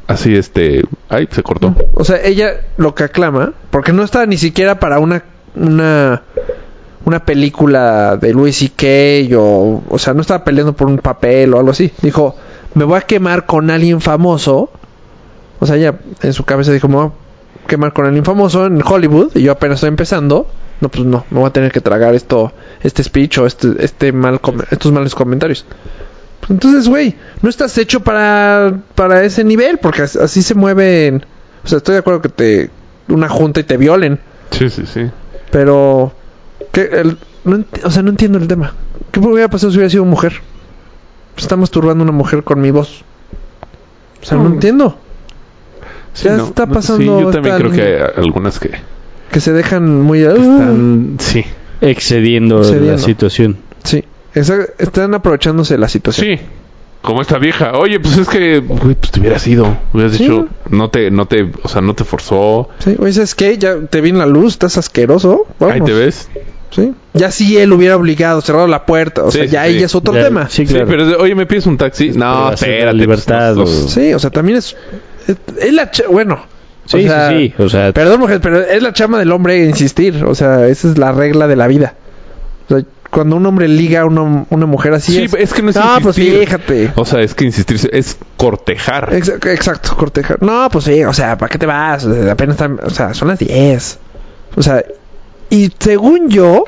Así, 0.08 0.36
este... 0.36 0.84
Ay, 1.08 1.28
se 1.32 1.42
cortó. 1.42 1.74
O 1.94 2.04
sea, 2.04 2.18
ella 2.22 2.52
lo 2.76 2.96
que 2.96 3.04
aclama, 3.06 3.54
porque 3.70 3.94
no 3.94 4.04
estaba 4.04 4.26
ni 4.26 4.38
siquiera 4.38 4.78
para 4.80 5.00
una 5.00 5.24
una 5.56 6.22
una 7.04 7.26
película 7.26 8.16
de 8.18 8.32
Louis 8.34 8.56
C.K. 8.58 9.36
o 9.38 9.84
o 9.90 9.98
sea, 10.00 10.14
no 10.14 10.22
estaba 10.22 10.44
peleando 10.44 10.74
por 10.74 10.88
un 10.88 10.98
papel 11.00 11.54
o 11.54 11.58
algo 11.60 11.72
así. 11.72 11.92
Dijo, 12.02 12.36
"Me 12.76 12.84
voy 12.86 12.98
a 12.98 13.02
quemar 13.02 13.46
con 13.46 13.70
alguien 13.72 14.02
famoso." 14.02 14.70
O 15.60 15.66
sea, 15.66 15.76
ella 15.78 15.96
en 16.22 16.34
su 16.34 16.44
cabeza 16.46 16.72
dijo, 16.72 16.88
"Me 16.88 16.96
voy 16.96 17.06
a 17.08 17.68
quemar 17.68 17.94
con 17.94 18.06
alguien 18.06 18.24
famoso 18.26 18.66
en 18.68 18.82
Hollywood 18.86 19.32
y 19.36 19.42
yo 19.44 19.52
apenas 19.52 19.76
estoy 19.76 19.90
empezando." 19.90 20.48
No, 20.80 20.90
pues 20.90 21.06
no, 21.06 21.26
me 21.30 21.40
voy 21.40 21.48
a 21.48 21.54
tener 21.54 21.72
que 21.72 21.82
tragar 21.82 22.16
esto 22.16 22.52
este 22.82 23.04
speech 23.04 23.38
o 23.40 23.46
este 23.46 23.74
este 23.80 24.12
mal 24.12 24.40
estos 24.72 24.92
malos 24.92 25.14
comentarios. 25.16 25.66
Pues 26.40 26.52
entonces, 26.52 26.88
güey, 26.88 27.16
no 27.44 27.50
estás 27.50 27.78
hecho 27.78 28.00
para, 28.00 28.80
para 28.96 29.24
ese 29.24 29.44
nivel, 29.44 29.78
porque 29.78 30.02
as- 30.04 30.16
así 30.16 30.42
se 30.42 30.56
mueven. 30.56 31.24
O 31.64 31.68
sea, 31.68 31.78
estoy 31.78 31.94
de 31.94 32.00
acuerdo 32.00 32.22
que 32.22 32.30
te. 32.30 32.70
Una 33.10 33.30
junta 33.30 33.60
y 33.60 33.64
te 33.64 33.78
violen, 33.78 34.20
Sí, 34.52 34.70
sí, 34.70 34.86
sí. 34.86 35.02
Pero. 35.52 36.14
Que 36.72 36.82
el, 36.82 37.18
no 37.44 37.64
o 37.84 37.92
sea, 37.92 38.02
no 38.04 38.10
entiendo 38.10 38.38
el 38.38 38.48
tema. 38.48 38.74
¿Qué 39.12 39.20
hubiera 39.20 39.50
pasado 39.50 39.72
si 39.72 39.78
hubiera 39.78 39.90
sido 39.90 40.06
mujer? 40.06 40.34
Se 41.36 41.42
está 41.44 41.56
masturbando 41.58 42.04
una 42.04 42.12
mujer 42.14 42.44
con 42.44 42.62
mi 42.62 42.72
voz. 42.72 43.04
O 44.22 44.26
sea, 44.26 44.38
no, 44.38 44.46
No. 44.46 44.50
entiendo. 44.56 44.98
Sí, 46.14 46.26
Ya 46.28 46.36
está 46.38 46.66
pasando 46.68 47.18
Sí, 47.20 47.24
yo 47.24 47.32
también 47.32 47.56
creo 47.58 47.72
que 47.72 47.82
hay 47.82 48.02
algunas 48.18 48.60
que 48.60 48.72
Que 49.32 49.40
se 49.40 49.54
dejan 49.54 50.02
muy. 50.02 50.22
están... 50.24 51.16
Sí. 51.20 51.46
Excediendo, 51.80 52.60
Excediendo. 52.60 52.92
la 52.92 52.98
situación. 52.98 53.58
Sí, 53.84 54.04
Esa- 54.34 54.66
están 54.78 55.14
aprovechándose 55.16 55.74
de 55.76 55.78
la 55.80 55.88
situación. 55.90 56.38
Sí. 56.38 56.44
Como 57.02 57.22
esta 57.22 57.40
vieja. 57.40 57.72
Oye, 57.78 58.00
pues 58.00 58.18
es 58.18 58.28
que, 58.28 58.60
güey, 58.60 58.94
pues 58.96 59.12
te 59.12 59.20
hubieras 59.20 59.46
ido. 59.48 59.76
Hubieras 59.94 60.14
Sí. 60.14 60.24
dicho, 60.24 60.48
no 60.70 60.90
te, 60.90 61.10
no 61.10 61.26
te, 61.26 61.52
o 61.64 61.68
sea, 61.68 61.82
no 61.82 61.96
te 61.96 62.04
forzó. 62.04 62.70
Sí, 62.80 62.96
oye, 63.00 63.12
¿sabes 63.14 63.34
qué? 63.34 63.58
Ya 63.58 63.76
te 63.90 64.02
vi 64.02 64.10
en 64.10 64.20
la 64.20 64.28
luz, 64.28 64.54
estás 64.54 64.78
asqueroso. 64.78 65.48
Vamos. 65.60 65.76
Ahí 65.76 65.82
te 65.82 65.94
ves. 65.94 66.30
Sí. 66.70 66.94
Ya 67.14 67.32
si 67.32 67.58
él 67.58 67.74
hubiera 67.74 67.98
obligado, 67.98 68.40
cerrado 68.42 68.68
la 68.68 68.86
puerta, 68.86 69.24
o 69.24 69.32
Sí, 69.32 69.40
sea, 69.40 69.46
ya 69.48 69.64
sí, 69.64 69.70
ahí 69.78 69.84
es 69.84 69.94
otro 69.96 70.14
Ya, 70.14 70.24
tema. 70.26 70.48
Sí, 70.50 70.66
Sí, 70.68 70.74
claro. 70.74 70.88
pero 70.88 71.20
oye, 71.20 71.34
¿me 71.36 71.46
pides 71.46 71.66
un 71.66 71.78
taxi? 71.78 72.12
No, 72.12 72.52
espérate. 72.54 72.84
pues, 72.86 72.96
libertad, 72.96 73.56
los- 73.56 73.70
los- 73.82 73.92
Sí, 73.92 74.14
o 74.14 74.20
sea, 74.20 74.30
también 74.30 74.60
es. 74.60 74.78
Es, 75.28 75.36
es 75.60 75.74
la. 75.74 75.92
Bueno. 76.10 76.46
Sí, 76.86 76.98
o 77.08 77.30
sí, 77.30 77.36
sí. 77.38 77.54
O 77.62 77.68
sea, 77.70 77.92
Perdón, 77.94 78.20
mujer, 78.22 78.40
pero 78.42 78.60
es 78.62 78.82
la 78.82 78.94
chama 78.94 79.20
del 79.20 79.32
hombre 79.32 79.66
insistir. 79.66 80.24
O 80.26 80.34
sea, 80.36 80.68
esa 80.68 80.90
es 80.90 80.98
la 80.98 81.12
regla 81.12 81.48
de 81.48 81.56
la 81.56 81.68
vida. 81.68 81.96
O 82.70 82.76
sea, 82.76 82.84
cuando 83.12 83.36
un 83.36 83.46
hombre 83.46 83.68
liga 83.68 84.02
a 84.02 84.06
una, 84.06 84.46
una 84.50 84.66
mujer 84.66 84.94
así. 84.94 85.12
Sí, 85.12 85.24
es, 85.26 85.34
es 85.34 85.54
que 85.54 85.62
no 85.62 85.70
es 85.70 85.76
No, 85.76 85.98
pues 86.02 86.18
insistir. 86.18 86.40
fíjate. 86.48 86.92
O 86.96 87.06
sea, 87.06 87.20
es 87.20 87.36
que 87.36 87.44
insistirse 87.46 87.90
es 87.92 88.18
cortejar. 88.38 89.12
Exa- 89.12 89.46
Exacto, 89.54 89.96
cortejar. 89.98 90.42
No, 90.42 90.68
pues 90.72 90.86
sí, 90.86 91.04
o 91.04 91.14
sea, 91.14 91.38
¿para 91.38 91.50
qué 91.50 91.58
te 91.58 91.66
vas? 91.66 92.06
Apenas 92.06 92.56
están, 92.56 92.80
o 92.82 92.90
sea, 92.90 93.14
son 93.14 93.28
las 93.28 93.38
10. 93.40 94.00
O 94.56 94.64
sea, 94.64 94.84
y 95.50 95.72
según 95.80 96.30
yo, 96.30 96.64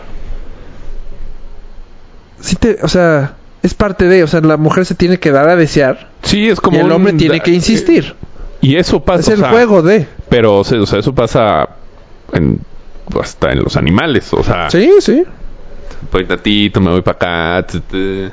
sí 2.40 2.56
te, 2.56 2.78
o 2.82 2.88
sea, 2.88 3.36
es 3.62 3.74
parte 3.74 4.06
de, 4.08 4.24
o 4.24 4.28
sea, 4.28 4.42
la 4.42 4.58
mujer 4.58 4.86
se 4.86 4.96
tiene 4.96 5.18
que 5.20 5.32
dar 5.32 5.48
a 5.50 5.56
desear 5.56 6.10
Sí, 6.24 6.50
es 6.50 6.60
como 6.60 6.78
y 6.78 6.80
el 6.82 6.86
un- 6.88 6.92
hombre 6.94 7.14
tiene 7.14 7.40
que 7.40 7.52
insistir. 7.52 8.16
Y 8.62 8.78
eso 8.78 9.02
pasa. 9.04 9.20
es 9.22 9.28
o 9.30 9.34
el 9.34 9.40
sea, 9.40 9.50
juego 9.52 9.82
de. 9.82 10.08
Pero, 10.30 10.60
o 10.60 10.64
sea, 10.64 10.82
o 10.82 10.86
sea, 10.86 11.00
eso 11.00 11.14
pasa 11.14 11.68
en, 12.32 12.60
hasta 13.22 13.52
en 13.52 13.60
los 13.60 13.76
animales. 13.76 14.32
O 14.34 14.42
sea, 14.44 14.70
Sí, 14.70 14.90
sí. 15.00 15.24
Voy 16.12 16.26
tantito, 16.26 16.80
me 16.82 16.92
voy 16.92 17.02
para 17.02 17.60
acá. 17.62 17.68
sí. 17.70 18.24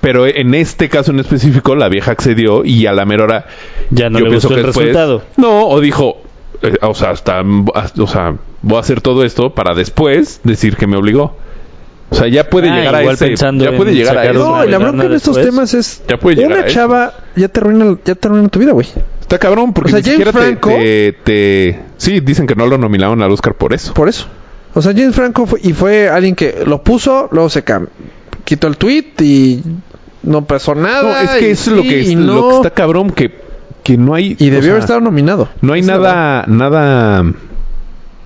Pero 0.00 0.26
en 0.26 0.54
este 0.54 0.88
caso 0.88 1.10
en 1.10 1.18
específico, 1.20 1.74
la 1.74 1.88
vieja 1.88 2.12
accedió 2.12 2.64
y 2.64 2.86
a 2.86 2.92
la 2.92 3.04
mera 3.04 3.24
hora. 3.24 3.46
ya 3.90 4.08
no 4.08 4.18
yo 4.20 4.26
le 4.26 4.30
pienso 4.30 4.48
gustó 4.48 4.54
que 4.54 4.60
el 4.60 4.66
después- 4.66 4.86
resultado. 4.86 5.22
No, 5.36 5.66
o 5.68 5.80
dijo, 5.80 6.22
eh, 6.62 6.74
o 6.82 6.94
sea, 6.94 7.10
hasta, 7.10 7.42
o 7.42 8.06
sea, 8.06 8.36
voy 8.62 8.76
a 8.76 8.80
hacer 8.80 9.00
todo 9.00 9.24
esto 9.24 9.50
para 9.54 9.74
después 9.74 10.40
decir 10.44 10.76
que 10.76 10.86
me 10.86 10.96
obligó. 10.96 11.36
O 12.10 12.14
sea, 12.14 12.28
ya 12.28 12.48
puede 12.48 12.70
Ah, 12.70 12.76
llegar 12.76 12.94
a 12.94 13.00
igual 13.00 13.16
ese, 13.16 13.26
pensando 13.26 13.64
ya 13.64 13.76
puede 13.76 13.92
llegar 13.92 14.16
a 14.16 14.24
eso. 14.30 14.32
No, 14.38 14.64
y 14.64 14.70
la 14.70 14.78
bronca 14.78 15.04
en 15.04 15.12
estos 15.14 15.34
después. 15.34 15.54
temas 15.54 15.74
es 15.74 16.02
Ya 16.08 16.16
puede 16.16 16.36
llegar 16.36 16.52
a 16.52 16.54
una 16.60 16.66
eso. 16.66 16.74
chava 16.74 17.12
ya 17.36 17.48
te 17.48 17.60
arruina, 17.60 17.96
ya 18.04 18.14
te 18.14 18.28
arruina 18.28 18.48
tu 18.48 18.60
vida, 18.60 18.72
güey. 18.72 18.86
Está 19.20 19.38
cabrón 19.38 19.72
porque 19.74 19.90
O 19.90 19.96
sea, 19.96 19.98
ni 20.00 20.04
James 20.04 20.16
siquiera 20.18 20.32
te- 20.32 20.38
Franco- 20.38 20.70
te, 20.70 21.12
te- 21.24 21.80
Sí, 21.98 22.20
dicen 22.20 22.46
que 22.46 22.54
no 22.54 22.66
lo 22.66 22.78
nominaron 22.78 23.20
al 23.20 23.30
Oscar 23.32 23.54
por 23.54 23.74
eso. 23.74 23.92
Por 23.94 24.08
eso. 24.08 24.26
O 24.74 24.82
sea, 24.82 24.92
James 24.92 25.14
Franco 25.14 25.46
fue, 25.46 25.60
y 25.62 25.72
fue 25.72 26.08
alguien 26.08 26.34
que 26.34 26.62
lo 26.66 26.82
puso, 26.82 27.28
luego 27.32 27.48
se 27.50 27.62
cam 27.64 27.86
quitó 28.44 28.66
el 28.66 28.76
tweet 28.78 29.12
y 29.20 29.62
no 30.22 30.44
pasó 30.44 30.74
nada. 30.74 31.02
No, 31.02 31.16
es 31.18 31.30
que 31.38 31.48
y 31.48 31.50
eso 31.52 31.70
es 31.72 31.76
lo 31.76 31.82
que, 31.82 32.00
es- 32.00 32.14
lo 32.14 32.48
que 32.48 32.56
está 32.56 32.70
cabrón, 32.70 33.10
que, 33.10 33.30
que 33.82 33.96
no 33.98 34.14
hay... 34.14 34.36
Y 34.38 34.48
debió 34.50 34.70
haber 34.70 34.82
estado 34.82 35.00
nominado. 35.00 35.48
No 35.60 35.74
hay 35.74 35.82
nada, 35.82 36.44
nada 36.46 37.24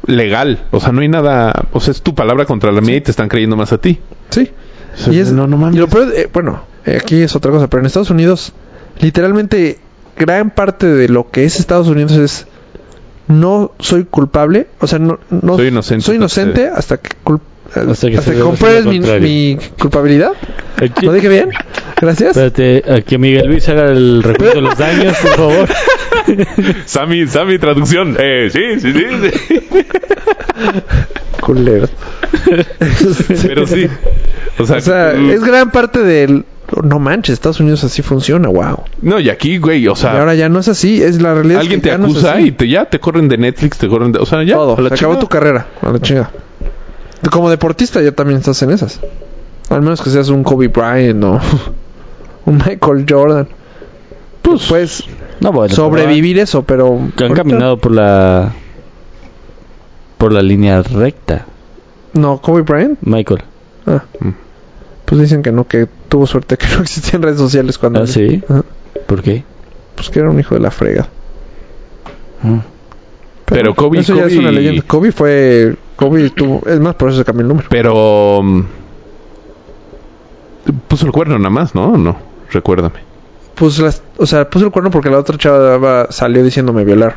legal. 0.07 0.65
O 0.71 0.81
sea, 0.81 0.93
no 0.93 1.01
hay 1.01 1.09
nada... 1.09 1.67
O 1.73 1.81
sea, 1.81 1.93
es 1.93 2.03
tu 2.03 2.15
palabra 2.15 2.45
contra 2.45 2.71
la 2.73 2.81
mía 2.81 2.97
y 2.97 3.01
te 3.01 3.11
están 3.11 3.29
creyendo 3.29 3.57
más 3.57 3.73
a 3.73 3.79
ti. 3.79 3.99
Sí. 4.31 4.51
O 4.95 4.97
sea, 4.99 5.13
Y, 5.13 5.19
es, 5.19 5.33
no, 5.33 5.47
no 5.47 5.57
mames. 5.57 5.77
y 5.77 5.79
lo 5.79 5.89
peor, 5.89 6.13
eh, 6.15 6.29
bueno, 6.33 6.63
eh, 6.87 6.99
aquí 7.01 7.21
es 7.23 7.35
otra 7.35 7.51
cosa, 7.51 7.69
pero 7.69 7.81
en 7.81 7.87
Estados 7.87 8.11
Unidos, 8.11 8.53
literalmente, 9.01 9.79
gran 10.17 10.51
parte 10.51 10.87
de 10.87 11.09
lo 11.09 11.31
que 11.31 11.45
es 11.45 11.59
Estados 11.59 11.89
Unidos 11.89 12.13
es 12.13 12.47
no 13.33 13.73
soy 13.79 14.05
culpable, 14.05 14.67
o 14.81 14.87
sea, 14.87 14.99
no, 14.99 15.19
no 15.31 15.57
Soy 15.57 15.69
inocente 15.69 16.05
soy 16.05 16.17
inocente 16.17 16.69
hasta 16.69 16.99
que, 16.99 17.11
Hasta 17.75 18.09
que 18.11 18.19
hasta 18.19 18.33
que 18.33 18.41
compruebes 18.41 18.85
mi, 18.87 19.59
culpabilidad. 19.79 20.33
Aquí- 20.77 21.07
¿Lo 21.07 21.13
dije 21.13 21.29
bien? 21.29 21.51
Gracias. 22.01 22.37
Espérate, 22.37 22.83
a 22.93 23.01
que 23.03 23.19
Miguel 23.19 23.47
Luis 23.47 23.69
haga 23.69 23.87
el 23.87 24.23
recuento 24.23 24.57
de 24.57 24.63
los 24.63 24.77
daños, 24.79 25.17
por 25.19 25.31
favor. 25.37 25.69
Sammy, 26.87 27.27
Sammy, 27.27 27.59
traducción. 27.59 28.17
Eh, 28.19 28.49
sí, 28.53 28.81
sí, 28.81 28.93
sí. 28.93 29.05
sí. 29.49 29.87
Culero. 31.41 31.89
Pero 33.43 33.67
sí. 33.67 33.89
O 34.59 34.67
sea, 34.67 34.77
O 34.77 34.81
sea, 34.81 35.13
tú- 35.15 35.31
es 35.31 35.43
gran 35.43 35.71
parte 35.71 36.01
del... 36.01 36.45
No 36.83 36.99
manches, 36.99 37.35
Estados 37.35 37.61
Unidos 37.61 37.85
así 37.85 38.03
funciona, 38.03 38.49
wow. 38.49 38.79
No, 39.03 39.21
y 39.21 39.29
aquí, 39.31 39.59
güey, 39.59 39.87
o 39.89 39.93
y 39.93 39.97
sea, 39.97 40.19
ahora 40.19 40.35
ya 40.35 40.49
no 40.49 40.59
es 40.59 40.69
así, 40.69 41.03
es 41.03 41.21
la 41.21 41.35
realidad. 41.35 41.59
es 41.59 41.65
alguien 41.67 41.81
que 41.83 41.91
te 41.91 41.99
no 41.99 42.05
acusa 42.07 42.41
y 42.41 42.53
te, 42.53 42.69
ya 42.69 42.87
te 42.87 42.99
corren 42.99 43.29
de 43.29 43.37
Netflix, 43.39 43.77
te 43.79 43.89
corren 43.89 44.13
de... 44.13 44.19
O 44.21 44.27
sea, 44.27 44.43
ya. 44.43 44.55
Todo, 44.55 44.79
a 44.79 44.81
la 44.81 44.89
se 44.89 44.95
acabó 44.95 45.19
tu 45.19 45.29
carrera, 45.29 45.67
a 45.83 45.91
la 45.91 46.01
chingada. 46.01 46.31
Como 47.31 47.51
deportista 47.51 48.01
ya 48.01 48.13
también 48.13 48.39
estás 48.39 48.63
en 48.63 48.71
esas. 48.71 49.01
Al 49.71 49.83
menos 49.83 50.01
que 50.03 50.11
seas 50.11 50.29
un 50.29 50.43
Kobe 50.43 50.69
Bryant 50.69 51.23
o 51.25 51.41
un 52.47 52.57
Michael 52.57 53.05
Jordan. 53.09 53.49
Pues 54.43 54.63
puedes 54.67 55.05
No, 55.41 55.53
bueno, 55.53 55.75
sobrevivir 55.75 56.39
eso, 56.39 56.63
pero... 56.65 56.99
pero 57.17 57.27
Han 57.33 57.33
ahorita- 57.33 57.49
caminado 57.49 57.77
por 57.79 57.93
la. 57.93 58.53
por 60.19 60.33
la 60.33 60.43
línea 60.43 60.83
recta, 60.83 61.47
No, 62.15 62.39
Kobe 62.41 62.63
Bryant. 62.63 62.99
Michael. 63.03 63.43
Ah. 63.87 64.03
Mm. 64.21 64.29
Pues 65.05 65.21
dicen 65.21 65.43
que 65.43 65.53
no, 65.53 65.67
que 65.67 65.87
tuvo 66.13 66.27
suerte 66.27 66.59
que 66.59 66.67
no 66.77 66.83
existían 66.83 67.23
redes 67.23 67.39
sociales 67.39 67.79
cuando... 67.79 68.03
Ah, 68.03 68.07
sí. 68.07 68.43
Ajá. 68.49 68.63
¿Por 69.07 69.23
qué? 69.23 69.45
Pues 69.95 70.11
que 70.11 70.19
era 70.19 70.29
un 70.31 70.39
hijo 70.39 70.55
de 70.55 70.61
la 70.61 70.71
frega. 70.71 71.09
Mm. 72.43 72.59
Pero 73.47 73.75
Kobe- 73.75 74.01
Eso 74.01 74.15
ya 74.15 74.27
es 74.27 74.35
Kobe- 74.35 74.39
una 74.41 74.51
leyenda. 74.53 74.83
Kobe 74.87 75.11
fue... 75.13 75.75
Kobe 75.97 76.29
tuvo... 76.31 76.63
Es 76.69 76.79
más, 76.81 76.95
por 76.97 77.09
eso 77.09 77.19
se 77.19 77.25
cambió 77.25 77.43
el 77.43 77.49
número. 77.49 77.69
Pero... 77.71 78.41
mm, 78.43 78.63
Puso 80.89 81.07
el 81.07 81.13
cuerno 81.13 81.39
nada 81.39 81.51
más, 81.51 81.75
¿no? 81.75 81.97
No, 81.97 82.17
recuérdame. 82.51 83.01
Pues 83.55 83.79
las, 83.79 84.03
o 84.17 84.27
sea, 84.27 84.49
puso 84.49 84.67
el 84.67 84.71
cuerno 84.71 84.91
porque 84.91 85.11
la 85.11 85.19
otra 85.19 85.37
chava 85.37 86.07
salió 86.11 86.43
diciendo 86.45 86.73
me 86.73 86.85
violaron. 86.85 87.17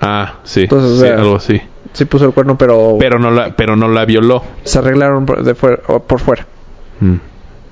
Ah, 0.00 0.34
sí, 0.44 0.62
Entonces, 0.62 0.90
o 0.92 0.94
sí, 0.94 1.00
sea, 1.02 1.16
algo 1.16 1.36
así. 1.36 1.60
Sí 1.92 2.04
puso 2.06 2.24
el 2.26 2.32
cuerno, 2.32 2.56
pero, 2.58 2.96
Pero 2.98 3.18
no 3.18 3.30
la, 3.30 3.54
pero 3.54 3.76
no 3.76 3.88
la 3.88 4.04
violó. 4.04 4.42
se 4.64 4.78
arreglaron 4.78 5.26
por, 5.26 5.42
de 5.44 5.54
fuera, 5.54 5.76
por 5.82 6.20
fuera. 6.20 6.46
Mm. 7.00 7.14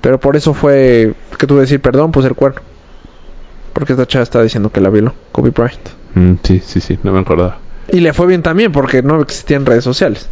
Pero 0.03 0.19
por 0.19 0.35
eso 0.35 0.53
fue 0.53 1.13
que 1.39 1.47
tuve 1.47 1.59
que 1.59 1.61
decir 1.61 1.79
perdón, 1.81 2.11
puse 2.11 2.27
el 2.27 2.35
cuerno. 2.35 2.59
Porque 3.71 3.93
esta 3.93 4.05
chava 4.05 4.23
estaba 4.23 4.43
diciendo 4.43 4.69
que 4.69 4.81
la 4.81 4.89
violó, 4.89 5.13
Kobe 5.31 5.49
Bryant. 5.51 5.79
Mm, 6.13 6.33
sí, 6.43 6.61
sí, 6.63 6.79
sí, 6.81 6.99
no 7.03 7.11
me 7.13 7.19
acordaba. 7.21 7.57
Y 7.91 8.01
le 8.01 8.13
fue 8.13 8.27
bien 8.27 8.43
también 8.43 8.71
porque 8.71 9.01
no 9.01 9.19
existían 9.21 9.65
redes 9.65 9.83
sociales. 9.83 10.27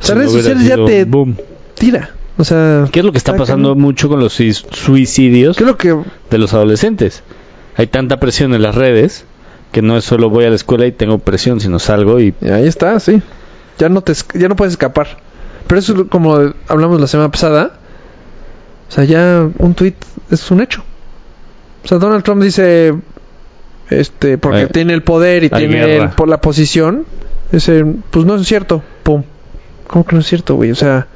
O 0.00 0.04
sea, 0.04 0.14
Si 0.16 0.18
redes 0.20 0.32
no 0.32 0.38
sociales 0.38 0.66
ya 0.66 0.76
te 0.84 1.04
boom. 1.04 1.36
tira. 1.74 2.10
O 2.36 2.44
sea, 2.44 2.86
¿Qué 2.90 2.98
es 3.00 3.04
lo 3.04 3.12
que 3.12 3.18
está 3.18 3.36
pasando 3.36 3.74
mucho 3.76 4.08
con 4.08 4.18
los 4.20 4.38
suic- 4.40 4.66
suicidios 4.74 5.56
¿qué 5.56 5.62
es 5.64 5.68
lo 5.68 5.76
que 5.76 5.94
de 6.30 6.38
los 6.38 6.52
adolescentes? 6.54 7.22
Hay 7.76 7.86
tanta 7.86 8.18
presión 8.18 8.54
en 8.54 8.62
las 8.62 8.74
redes 8.74 9.24
que 9.72 9.82
no 9.82 9.96
es 9.96 10.04
solo 10.04 10.30
voy 10.30 10.44
a 10.46 10.48
la 10.50 10.56
escuela 10.56 10.86
y 10.86 10.92
tengo 10.92 11.18
presión, 11.18 11.60
sino 11.60 11.78
salgo 11.78 12.18
y 12.18 12.34
Y 12.40 12.48
ahí 12.48 12.66
está, 12.66 12.98
sí. 13.00 13.22
Ya 13.78 13.88
no 13.88 14.02
te 14.02 14.14
ya 14.34 14.48
no 14.48 14.56
puedes 14.56 14.72
escapar. 14.72 15.18
Pero 15.66 15.78
eso 15.78 15.94
es 15.94 16.08
como 16.08 16.38
hablamos 16.68 17.00
la 17.00 17.06
semana 17.06 17.30
pasada. 17.30 17.78
O 18.90 18.92
sea, 18.92 19.04
ya 19.04 19.48
un 19.58 19.74
tweet 19.74 19.94
es 20.30 20.50
un 20.50 20.60
hecho. 20.60 20.82
O 21.84 21.88
sea, 21.88 21.98
Donald 21.98 22.22
Trump 22.24 22.42
dice 22.42 22.92
este 23.88 24.36
porque 24.36 24.62
Eh, 24.62 24.66
tiene 24.66 24.92
el 24.94 25.02
poder 25.02 25.44
y 25.44 25.48
tiene 25.50 25.96
el- 25.96 26.08
por 26.10 26.28
la 26.28 26.40
posición, 26.40 27.06
dice, 27.52 27.84
pues 28.10 28.26
no 28.26 28.34
es 28.36 28.46
cierto. 28.46 28.82
Pum. 29.02 29.22
¿Cómo 29.86 30.04
que 30.04 30.14
no 30.14 30.20
es 30.20 30.26
cierto, 30.26 30.56
güey? 30.56 30.70
O 30.72 30.74
sea, 30.76 31.06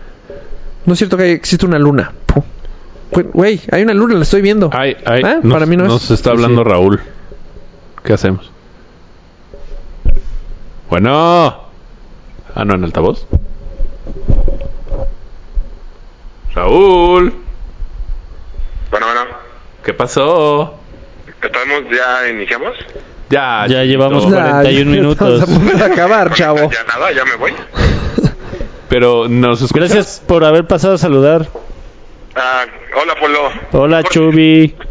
no 0.86 0.92
es 0.94 0.98
cierto 0.98 1.16
que 1.16 1.32
existe 1.32 1.66
una 1.66 1.78
luna. 1.78 2.12
Pum. 2.26 2.42
Güey, 3.32 3.60
hay 3.70 3.82
una 3.82 3.94
luna, 3.94 4.14
la 4.14 4.22
estoy 4.22 4.40
viendo. 4.42 4.70
Ay, 4.72 4.96
ay, 5.04 5.22
Ah, 5.24 5.38
nos, 5.42 5.52
para 5.52 5.66
mí 5.66 5.76
no 5.76 5.84
es. 5.84 5.88
nos 5.90 6.10
está 6.10 6.30
hablando 6.30 6.64
Raúl. 6.64 7.00
¿Qué 8.02 8.12
hacemos? 8.12 8.50
Bueno. 10.90 11.10
Ah, 12.56 12.64
no, 12.64 12.74
en 12.74 12.84
altavoz. 12.84 13.26
Raúl, 16.54 17.34
Bueno, 18.94 19.06
bueno, 19.08 19.22
¿qué 19.82 19.92
pasó? 19.92 20.78
¿estamos 21.42 21.82
ya 21.90 22.28
iniciamos? 22.30 22.76
Ya, 23.28 23.66
Ya 23.66 23.82
llevamos 23.82 24.30
Ya, 24.30 24.30
41 24.62 24.88
minutos. 24.88 25.40
Estamos 25.42 25.58
a 25.58 25.60
punto 25.60 25.84
de 25.84 25.92
acabar, 25.92 26.32
chavo. 26.32 26.70
Ya 26.70 26.84
nada, 26.84 27.10
ya 27.10 27.24
me 27.24 27.34
voy. 27.34 27.52
Pero 28.88 29.26
nos 29.26 29.62
escuchas. 29.62 29.90
Gracias 29.90 30.22
por 30.24 30.44
haber 30.44 30.68
pasado 30.68 30.94
a 30.94 30.98
saludar. 30.98 31.48
Ah, 32.36 32.66
hola, 33.02 33.16
Polo. 33.18 33.40
Hola, 33.72 34.04
Chubi. 34.04 34.76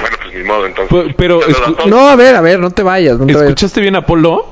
Bueno, 0.00 0.16
pues 0.22 0.34
ni 0.34 0.42
modo, 0.42 0.66
entonces. 0.66 1.14
Pero. 1.18 1.40
No, 1.84 2.08
a 2.08 2.16
ver, 2.16 2.36
a 2.36 2.40
ver, 2.40 2.58
no 2.58 2.70
te 2.70 2.82
vayas, 2.82 3.18
no 3.18 3.26
te 3.26 3.34
vayas. 3.34 3.48
¿Escuchaste 3.50 3.82
bien 3.82 3.96
a 3.96 4.06
Polo? 4.06 4.50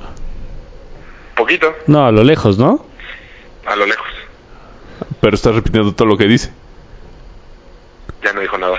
Poquito, 1.36 1.74
No, 1.86 2.04
a 2.04 2.12
lo 2.12 2.22
lejos, 2.22 2.58
¿no? 2.58 2.84
a 3.64 3.76
lo 3.76 3.86
lejos. 3.86 4.06
Pero 5.22 5.34
estás 5.34 5.54
repitiendo 5.54 5.94
todo 5.94 6.06
lo 6.06 6.18
que 6.18 6.26
dice. 6.26 6.52
Ya 8.22 8.32
no 8.34 8.40
dijo 8.40 8.58
nada. 8.58 8.76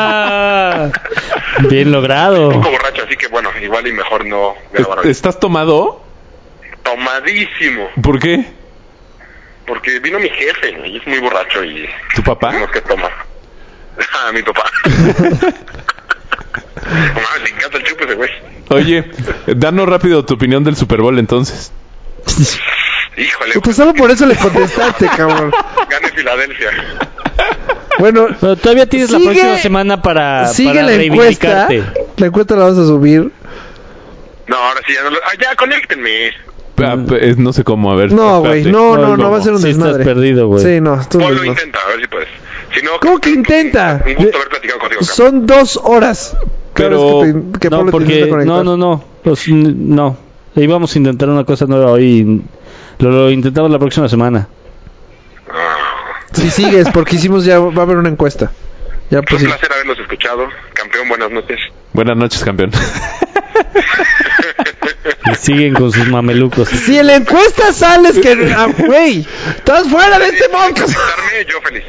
Ah, 0.00 0.90
bien 1.70 1.88
Un 1.88 1.92
logrado. 1.92 2.50
poco 2.50 2.70
borracho, 2.70 3.02
así 3.06 3.16
que 3.16 3.28
bueno, 3.28 3.50
igual 3.62 3.86
y 3.86 3.92
mejor 3.92 4.24
no 4.26 4.54
grabar 4.72 4.98
¿Es- 5.00 5.04
hoy. 5.04 5.10
¿Estás 5.10 5.38
tomado? 5.40 6.02
Tomadísimo. 6.82 7.88
¿Por 8.02 8.18
qué? 8.18 8.44
Porque 9.66 9.98
vino 10.00 10.18
mi 10.18 10.28
jefe 10.30 10.70
y 10.86 10.96
es 10.96 11.06
muy 11.06 11.18
borracho 11.18 11.62
y 11.62 11.88
¿Tu 12.14 12.22
papá? 12.22 12.48
tenemos 12.50 12.70
que 12.70 12.80
tomar. 12.82 13.12
Ah, 14.00 14.30
mi 14.32 14.42
papá. 14.42 14.62
Mamá, 16.84 17.28
le 17.42 17.50
encanta 17.50 17.78
el 17.78 17.82
chupe 17.84 18.04
ese 18.04 18.14
güey. 18.14 18.30
Oye, 18.70 19.10
danos 19.46 19.88
rápido 19.88 20.24
tu 20.24 20.34
opinión 20.34 20.62
del 20.62 20.76
Super 20.76 21.00
Bowl 21.00 21.18
entonces. 21.18 21.72
Híjole, 23.16 23.54
Puta, 23.54 23.72
solo 23.72 23.94
por 23.94 24.10
eso 24.12 24.24
le 24.26 24.36
contestaste, 24.36 25.08
cabrón. 25.08 25.50
gane 25.90 26.08
Filadelfia. 26.10 26.70
Bueno, 27.98 28.28
Pero 28.40 28.56
todavía 28.56 28.86
tienes 28.86 29.10
la 29.10 29.18
Sigue- 29.18 29.30
próxima 29.32 29.58
semana 29.58 30.02
para, 30.02 30.46
sigue 30.48 30.68
para 30.70 30.82
la 30.86 30.94
encuesta. 31.02 31.66
reivindicarte. 31.66 32.02
La 32.16 32.26
encuesta 32.26 32.56
la 32.56 32.64
vas 32.66 32.78
a 32.78 32.86
subir. 32.86 33.32
No, 34.46 34.56
ahora 34.56 34.80
sí 34.86 34.94
ya 34.94 35.02
no 35.02 35.10
lo... 35.10 35.16
Ah, 35.18 35.32
ya, 35.40 35.54
conéctenme. 35.56 36.10
Ah, 36.78 36.96
pe- 37.08 37.34
no 37.36 37.52
sé 37.52 37.64
cómo, 37.64 37.90
a 37.90 37.96
ver. 37.96 38.12
No, 38.12 38.40
güey, 38.40 38.62
no, 38.64 38.96
no, 38.96 39.02
¿Cómo? 39.02 39.16
no 39.16 39.30
va 39.32 39.38
a 39.38 39.42
ser 39.42 39.52
un 39.52 39.60
Sí 39.60 39.70
estás 39.70 39.84
desmadre. 39.84 40.04
perdido, 40.04 40.46
güey. 40.46 40.62
Sí, 40.64 40.80
no, 40.80 40.92
un 40.94 41.04
Polo 41.06 41.44
intenta, 41.44 41.80
a 41.84 41.88
ver 41.88 42.00
si 42.00 42.06
puedes. 42.06 42.28
Si 42.72 42.82
no, 42.84 42.90
¿Cómo 43.00 43.18
que 43.18 43.30
intenta? 43.30 44.02
Un 44.06 44.14
gusto 44.14 44.36
haber 44.36 44.48
platicado 44.48 44.78
contigo. 44.80 45.02
Son 45.02 45.44
dos 45.46 45.76
horas. 45.82 46.36
Pero- 46.74 47.22
que 47.22 47.32
te- 47.32 47.58
que 47.58 47.70
No, 47.70 47.86
porque 47.86 48.26
no, 48.46 48.62
no, 48.62 48.76
no, 48.76 49.04
Pues, 49.24 49.48
n- 49.48 49.74
no. 49.76 50.16
Íbamos 50.54 50.94
a 50.94 50.98
intentar 50.98 51.28
una 51.28 51.44
cosa 51.44 51.66
nueva 51.66 51.90
hoy. 51.90 52.42
Lo, 53.00 53.10
lo 53.10 53.30
intentamos 53.30 53.70
la 53.72 53.78
próxima 53.80 54.08
semana. 54.08 54.48
Si 56.32 56.50
sigues, 56.50 56.88
porque 56.92 57.16
hicimos 57.16 57.44
ya, 57.44 57.58
va 57.58 57.82
a 57.82 57.84
haber 57.84 57.96
una 57.96 58.08
encuesta. 58.08 58.50
Ya 59.10 59.22
pues 59.22 59.34
un 59.34 59.38
sí. 59.40 59.46
placer 59.46 59.72
haberlos 59.72 59.98
escuchado. 59.98 60.46
Campeón, 60.74 61.08
buenas 61.08 61.30
noches. 61.30 61.58
Buenas 61.92 62.16
noches, 62.16 62.44
campeón. 62.44 62.70
Y 65.30 65.34
siguen 65.34 65.74
con 65.74 65.92
sus 65.92 66.06
mamelucos. 66.08 66.68
Si 66.68 66.98
en 66.98 67.06
la 67.06 67.16
encuesta 67.16 67.72
sales 67.72 68.18
que... 68.18 68.52
ah, 68.56 68.68
Güey, 68.78 69.26
estás 69.56 69.86
fuera 69.88 70.18
de 70.18 70.26
este 70.28 70.48
podcast. 70.48 70.88
Estarme 70.88 71.44
yo 71.46 71.60
feliz. 71.60 71.84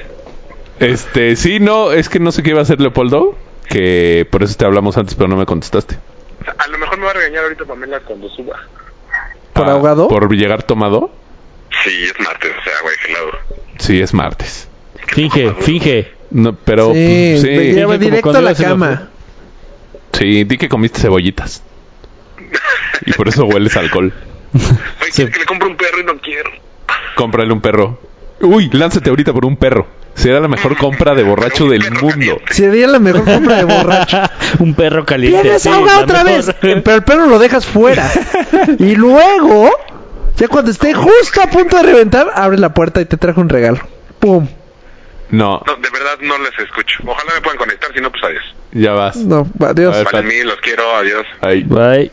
Este, 0.80 1.36
sí, 1.36 1.60
no, 1.60 1.92
es 1.92 2.10
que 2.10 2.20
no 2.20 2.32
sé 2.32 2.44
qué 2.44 2.50
iba 2.52 2.60
a 2.60 2.64
hacer 2.64 2.80
Leopoldo, 2.82 3.38
que 3.70 4.28
por 4.30 4.44
eso 4.44 4.56
te 4.56 4.66
hablamos 4.66 4.98
antes, 4.98 5.16
pero 5.16 5.28
no 5.30 5.36
me 5.38 5.46
contestaste. 5.46 5.98
A 6.58 6.68
lo 6.68 6.78
mejor 6.80 6.98
me 6.98 7.06
va 7.06 7.12
a 7.12 7.14
regañar 7.14 7.44
ahorita 7.44 7.66
Pamela 7.66 8.00
cuando 8.02 8.30
suba. 8.30 8.60
¿Por 9.54 9.68
Ah, 9.68 9.72
ahogado? 9.72 10.08
Por 10.10 10.30
llegar 10.34 10.64
tomado. 10.64 11.12
Sí, 11.84 12.04
es 12.04 12.20
martes, 12.20 12.52
o 12.60 12.64
sea, 12.64 12.74
güey, 12.84 12.96
gelado. 12.98 13.32
Sí, 13.78 14.02
es 14.02 14.14
martes. 14.14 14.68
Finge, 15.08 15.54
finge. 15.62 16.12
No, 16.32 16.54
pero 16.56 16.94
Sí, 16.94 17.00
me 17.00 17.38
sí, 17.42 17.48
lleva 17.74 17.98
directo 17.98 18.30
a 18.38 18.42
la 18.42 18.54
cama. 18.54 19.10
sí, 20.14 20.44
di 20.44 20.58
que 20.58 20.70
comiste 20.70 21.00
cebollitas. 21.00 21.64
Y 23.06 23.14
por 23.14 23.28
eso 23.28 23.46
hueles 23.46 23.76
alcohol. 23.78 24.14
Oye, 24.54 25.12
¿quieres 25.14 25.34
que 25.34 25.40
le 25.40 25.46
compre 25.46 25.68
un 25.70 25.78
perro 25.78 26.02
y 26.02 26.04
no 26.04 26.18
quiero? 26.20 26.52
Cómprale 27.16 27.52
un 27.54 27.62
perro. 27.62 28.00
Uy, 28.42 28.70
lánzate 28.72 29.10
ahorita 29.10 29.34
por 29.34 29.46
un 29.46 29.58
perro. 29.58 29.88
Será 30.16 30.40
la 30.40 30.48
mejor 30.48 30.76
compra 30.78 31.14
de 31.16 31.24
borracho 31.24 31.68
del 31.68 31.82
mundo. 31.92 32.08
caliente. 32.10 32.54
Sería 32.54 32.88
la 32.88 33.00
mejor 33.00 33.24
compra 33.26 33.58
de 33.58 33.64
borracho. 33.64 34.18
Un 34.60 34.74
perro 34.74 35.06
caliente. 35.06 35.42
¡Tienes 35.42 35.62
sí, 35.62 35.70
otra 35.70 36.24
mejor. 36.24 36.46
vez! 36.46 36.56
Pero 36.62 36.96
el 36.96 37.04
perro 37.04 37.28
lo 37.28 37.40
dejas 37.40 37.66
fuera. 37.66 38.10
Y 38.80 38.96
luego, 38.96 39.70
ya 40.40 40.48
cuando 40.48 40.72
esté 40.72 40.94
justo 40.94 41.42
a 41.42 41.48
punto 41.48 41.78
de 41.78 41.84
reventar, 41.84 42.32
abre 42.34 42.58
la 42.58 42.74
puerta 42.74 43.02
y 43.02 43.06
te 43.06 43.18
traje 43.18 43.40
un 43.40 43.50
regalo. 43.50 43.80
¡Pum! 44.20 44.48
No, 45.32 45.62
No, 45.66 45.76
de 45.76 45.90
verdad 45.92 46.18
no 46.22 46.38
les 46.40 46.58
escucho. 46.58 47.04
Ojalá 47.06 47.34
me 47.36 47.42
puedan 47.42 47.58
conectar, 47.60 47.94
si 47.94 48.02
no, 48.02 48.10
pues 48.12 48.24
adiós. 48.24 48.44
ya 48.72 48.94
vas. 48.94 49.16
No, 49.18 49.48
adiós. 49.60 49.94
A 49.96 49.98
ver. 50.00 50.08
Vale, 50.12 50.28
mí, 50.28 50.44
los 50.44 50.56
quiero, 50.62 50.84
adiós. 50.96 51.26
Ahí. 51.42 51.64
Bye. 51.64 52.12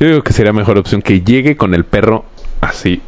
Yo 0.00 0.08
digo 0.08 0.22
que 0.22 0.32
sería 0.32 0.52
mejor 0.52 0.78
opción 0.78 1.02
que 1.02 1.20
llegue 1.20 1.56
con 1.56 1.74
el 1.74 1.84
perro 1.84 2.24
así 2.60 3.02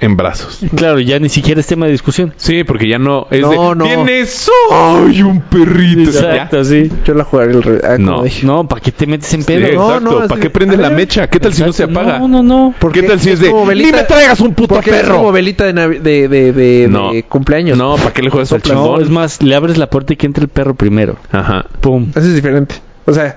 en 0.00 0.16
brazos. 0.16 0.60
Claro, 0.74 0.98
ya 1.00 1.18
ni 1.18 1.28
siquiera 1.28 1.60
es 1.60 1.66
tema 1.66 1.86
de 1.86 1.92
discusión. 1.92 2.32
Sí, 2.36 2.64
porque 2.64 2.88
ya 2.88 2.98
no 2.98 3.26
es 3.30 3.40
No, 3.42 3.50
de 3.50 3.56
no. 3.76 3.84
tienes 3.84 4.50
¡ay, 4.72 5.22
un 5.22 5.40
perrito! 5.42 6.10
Exacto, 6.10 6.58
Ya. 6.58 6.64
sí. 6.64 6.90
Yo 7.04 7.14
la 7.14 7.24
jugaría 7.24 7.56
al 7.56 7.62
revés. 7.62 7.82
Ah, 7.84 7.96
No. 7.98 8.24
No, 8.42 8.66
¿para 8.68 8.80
qué 8.80 8.92
te 8.92 9.06
metes 9.06 9.32
en 9.34 9.42
Sí, 9.42 9.46
pedo? 9.46 10.00
No, 10.00 10.10
exacto. 10.10 10.28
¿Para 10.28 10.40
qué 10.40 10.50
prendes 10.50 10.78
la 10.78 10.90
mecha? 10.90 11.28
¿Qué 11.28 11.38
tal 11.38 11.52
si 11.52 11.62
no 11.62 11.72
se 11.72 11.84
apaga? 11.84 12.18
No, 12.18 12.28
no, 12.28 12.42
no. 12.42 12.74
Porque 12.78 13.02
¿Qué 13.02 13.08
tal 13.08 13.20
si 13.20 13.30
es 13.30 13.40
de 13.40 13.52
velita- 13.52 13.86
ni 13.86 13.92
me 13.92 14.04
traigas 14.04 14.40
un 14.40 14.54
puto 14.54 14.74
Porque 14.76 14.90
es 14.90 14.96
perro? 15.02 15.16
como 15.16 15.32
velita 15.32 15.64
de, 15.64 15.74
navi- 15.74 16.00
de, 16.00 16.28
de, 16.28 16.52
de, 16.52 16.88
No. 16.88 17.12
de 17.12 17.22
cumpleaños. 17.24 17.76
No, 17.76 17.96
¿para 17.96 18.12
qué 18.12 18.22
le 18.22 18.30
juegas 18.30 18.52
al 18.52 18.60
No, 18.60 18.64
chingón? 18.64 19.02
es 19.02 19.10
más, 19.10 19.42
le 19.42 19.54
abres 19.54 19.76
la 19.76 19.88
puerta 19.90 20.12
y 20.12 20.16
que 20.16 20.26
entre 20.26 20.44
el 20.44 20.48
perro 20.48 20.74
primero. 20.74 21.16
Ajá. 21.30 21.66
Pum. 21.80 22.08
Eso 22.10 22.20
es 22.20 22.34
diferente. 22.34 22.76
O 23.06 23.12
sea, 23.12 23.36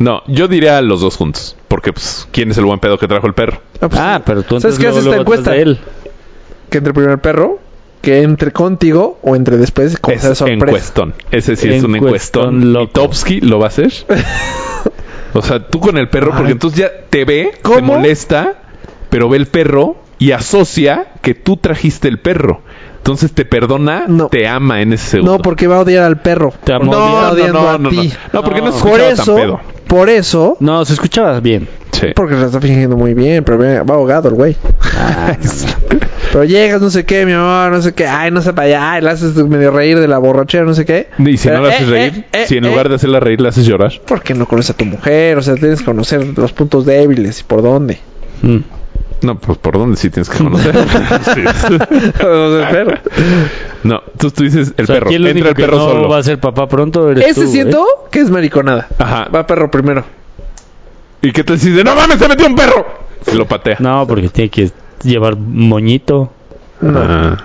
No, 0.00 0.22
yo 0.26 0.48
diría 0.48 0.80
los 0.82 1.00
dos 1.02 1.16
juntos. 1.16 1.56
Porque, 1.68 1.92
pues, 1.92 2.26
¿quién 2.32 2.50
es 2.50 2.58
el 2.58 2.64
buen 2.64 2.80
pedo 2.80 2.98
que 2.98 3.06
trajo 3.06 3.26
el 3.28 3.34
perro? 3.34 3.60
ah, 3.80 3.88
pues, 3.88 4.00
Ah, 4.00 4.22
pero 4.26 4.42
tú 4.42 4.58
¿Sabes 4.60 4.78
qué 4.78 4.88
hace 4.88 4.98
esta 5.00 5.16
encuesta? 5.16 5.52
de 5.52 5.62
él. 5.62 5.78
que 6.70 6.78
entre 6.78 6.92
primero 6.92 7.12
el 7.12 7.20
perro, 7.20 7.58
que 8.02 8.22
entre 8.22 8.50
contigo 8.50 9.18
o 9.22 9.36
entre 9.36 9.56
después, 9.58 9.98
como 10.00 10.18
sea 10.18 10.32
Es 10.32 10.38
sorpresa. 10.38 10.64
encuestón. 10.66 11.14
Ese 11.30 11.54
sí 11.54 11.68
es 11.68 11.84
un 11.84 11.94
Encuestón. 11.96 12.88
Topsky 12.92 13.40
lo 13.42 13.58
va 13.58 13.66
a 13.66 13.68
hacer. 13.68 13.92
o 15.34 15.42
sea, 15.42 15.66
tú 15.68 15.80
con 15.80 15.98
el 15.98 16.08
perro, 16.08 16.30
porque 16.32 16.46
Ay. 16.46 16.52
entonces 16.52 16.78
ya 16.80 16.90
te 17.10 17.24
ve, 17.24 17.50
te 17.54 17.60
¿Cómo? 17.60 17.94
molesta, 17.94 18.54
pero 19.10 19.28
ve 19.28 19.36
el 19.36 19.46
perro 19.46 19.96
y 20.18 20.32
asocia 20.32 21.08
que 21.22 21.34
tú 21.34 21.56
trajiste 21.56 22.08
el 22.08 22.18
perro. 22.20 22.62
Entonces 23.00 23.32
te 23.32 23.44
perdona, 23.44 24.04
No. 24.08 24.28
te 24.28 24.46
ama 24.46 24.82
en 24.82 24.92
ese 24.92 25.06
segundo. 25.12 25.32
No, 25.32 25.38
porque 25.38 25.66
va 25.66 25.76
a 25.76 25.80
odiar 25.80 26.04
al 26.04 26.18
perro. 26.20 26.50
Te 26.64 26.72
está 26.72 26.78
No, 26.78 26.84
no, 26.84 27.34
no, 27.52 27.68
a 27.70 27.72
no, 27.72 27.78
no. 27.78 27.88
ti. 27.90 28.12
No, 28.32 28.42
porque 28.42 28.60
no, 28.60 28.66
No. 28.66 28.72
se 28.72 28.82
Por 28.82 29.00
escuchaba 29.00 29.10
eso, 29.12 29.34
tan 29.34 29.42
pedo. 29.42 29.60
por 29.88 30.08
eso, 30.10 30.56
No, 30.60 30.84
se 30.84 30.92
escuchaba 30.92 31.40
bien. 31.40 31.66
Sí. 31.92 32.06
porque 32.14 32.34
lo 32.34 32.46
está 32.46 32.60
fingiendo 32.60 32.96
muy 32.96 33.14
bien, 33.14 33.42
pero 33.44 33.58
va 33.58 33.94
ahogado 33.94 34.28
el 34.28 34.34
güey. 34.34 34.56
Ah, 34.96 35.34
Pero 36.32 36.44
llegas, 36.44 36.80
no 36.80 36.88
sé 36.90 37.04
qué, 37.04 37.26
mi 37.26 37.32
amor, 37.32 37.72
no 37.72 37.82
sé 37.82 37.92
qué, 37.92 38.06
ay, 38.06 38.30
no 38.30 38.40
sé 38.40 38.52
para 38.52 38.68
allá, 38.68 38.98
y 38.98 39.02
le 39.02 39.10
haces 39.10 39.34
medio 39.34 39.72
reír 39.72 39.98
de 39.98 40.06
la 40.06 40.18
borrachera, 40.18 40.64
no 40.64 40.74
sé 40.74 40.84
qué. 40.84 41.08
Y 41.18 41.36
si 41.36 41.48
Pero, 41.48 41.60
no 41.60 41.66
la 41.66 41.74
haces 41.74 41.88
eh, 41.88 41.90
reír, 41.90 42.24
eh, 42.32 42.44
si 42.46 42.56
en 42.58 42.64
eh, 42.64 42.68
lugar 42.68 42.88
de 42.88 42.94
hacerla 42.94 43.18
reír 43.18 43.40
la 43.40 43.48
haces 43.48 43.66
llorar. 43.66 43.92
Porque 44.06 44.32
no 44.34 44.46
conoces 44.46 44.70
a 44.70 44.74
tu 44.76 44.84
mujer, 44.84 45.36
o 45.38 45.42
sea, 45.42 45.56
tienes 45.56 45.80
que 45.80 45.86
conocer 45.86 46.38
los 46.38 46.52
puntos 46.52 46.86
débiles 46.86 47.40
y 47.40 47.42
por 47.42 47.62
dónde. 47.62 47.98
Mm. 48.42 48.58
No, 49.22 49.38
pues 49.38 49.58
por 49.58 49.78
dónde 49.78 49.96
sí 49.96 50.08
tienes 50.10 50.28
que 50.30 50.38
conocer. 50.38 50.74
Sí. 51.34 51.42
No, 53.82 54.02
entonces 54.12 54.32
tú 54.34 54.44
dices 54.44 54.74
el 54.76 54.84
O 54.84 54.86
sea, 54.86 54.94
perro. 54.96 55.10
el 55.10 55.26
Entra 55.26 55.48
el 55.50 55.54
que 55.54 55.62
perro 55.64 55.76
no 55.78 55.84
solo. 55.84 56.08
va 56.08 56.18
a 56.18 56.22
ser 56.22 56.38
papá 56.38 56.68
pronto 56.68 57.10
eres 57.10 57.24
Ese 57.26 57.42
tú, 57.44 57.50
siento 57.50 57.78
¿eh? 57.80 58.08
que 58.10 58.20
es 58.20 58.30
mariconada. 58.30 58.88
Ajá. 58.98 59.28
Va 59.34 59.46
perro 59.46 59.70
primero. 59.70 60.04
¿Y 61.22 61.32
qué 61.32 61.44
tal 61.44 61.58
si 61.58 61.70
dice, 61.70 61.84
no 61.84 61.94
mames, 61.94 62.18
se 62.18 62.28
metió 62.28 62.46
un 62.46 62.54
perro? 62.54 62.86
Y 63.30 63.36
lo 63.36 63.46
patea. 63.46 63.76
No, 63.80 64.06
porque 64.06 64.28
tiene 64.28 64.50
que 64.50 64.70
llevar 65.02 65.36
moñito. 65.36 66.30
No. 66.80 66.98
Ah. 67.02 67.36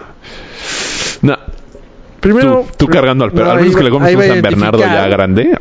No, 1.22 1.38
Primero. 2.22 2.66
tú, 2.78 2.86
tú 2.86 2.88
cargando 2.92 3.24
al 3.26 3.32
perro. 3.32 3.46
No, 3.46 3.52
al 3.52 3.58
menos 3.58 3.72
ahí 3.74 3.78
que 3.78 3.84
le 3.84 3.90
comes 3.90 4.16
un 4.16 4.24
San 4.24 4.42
Bernardo 4.42 4.80
ya 4.80 5.08
grande. 5.08 5.58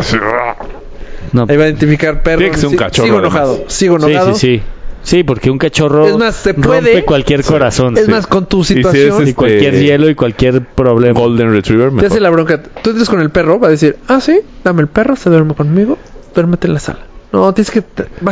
No. 1.32 1.46
Ahí 1.48 1.56
va 1.56 1.64
a 1.64 1.66
identificar 1.68 2.22
perro. 2.22 2.38
Tiene 2.38 2.52
que 2.52 2.58
ser 2.60 2.68
un 2.68 2.76
cachorro, 2.76 3.06
Sigo 3.06 3.18
enojado. 3.18 3.64
Sigo 3.68 3.96
enojado. 3.96 4.34
sí, 4.34 4.40
sí. 4.40 4.56
Sí, 4.58 4.62
porque 5.24 5.50
un 5.50 5.58
cachorro 5.58 6.06
Es 6.06 6.16
más, 6.16 6.34
se 6.36 6.54
puede- 6.54 6.80
rompe 6.80 7.04
cualquier 7.04 7.44
corazón. 7.44 7.96
Es 7.98 8.06
Sí. 8.06 8.10
más, 8.10 8.26
con 8.26 8.46
tu 8.46 8.64
si 8.64 8.72
es 8.72 8.76
situación. 8.78 9.18
este- 9.18 9.30
Y 9.30 9.34
cualquier 9.34 9.74
hielo 9.80 10.08
y 10.08 10.14
cualquier 10.14 10.64
problema. 10.64 11.20
Golden 11.20 11.52
Retriever, 11.52 11.90
Te 11.90 11.94
mejor. 11.96 12.10
hace 12.10 12.20
la 12.20 12.30
bronca. 12.30 12.62
Tú 12.82 12.90
entres 12.90 13.08
con 13.08 13.20
el 13.20 13.30
perro, 13.30 13.60
va 13.60 13.68
a 13.68 13.70
decir, 13.70 13.96
ah, 14.08 14.20
sí, 14.20 14.40
dame 14.64 14.82
el 14.82 14.88
perro, 14.88 15.14
se 15.16 15.28
duerme 15.30 15.54
conmigo, 15.54 15.98
duérmete 16.34 16.66
en 16.68 16.74
la 16.74 16.80
sala. 16.80 17.00
No, 17.32 17.52
tienes 17.52 17.70
que... 17.72 17.82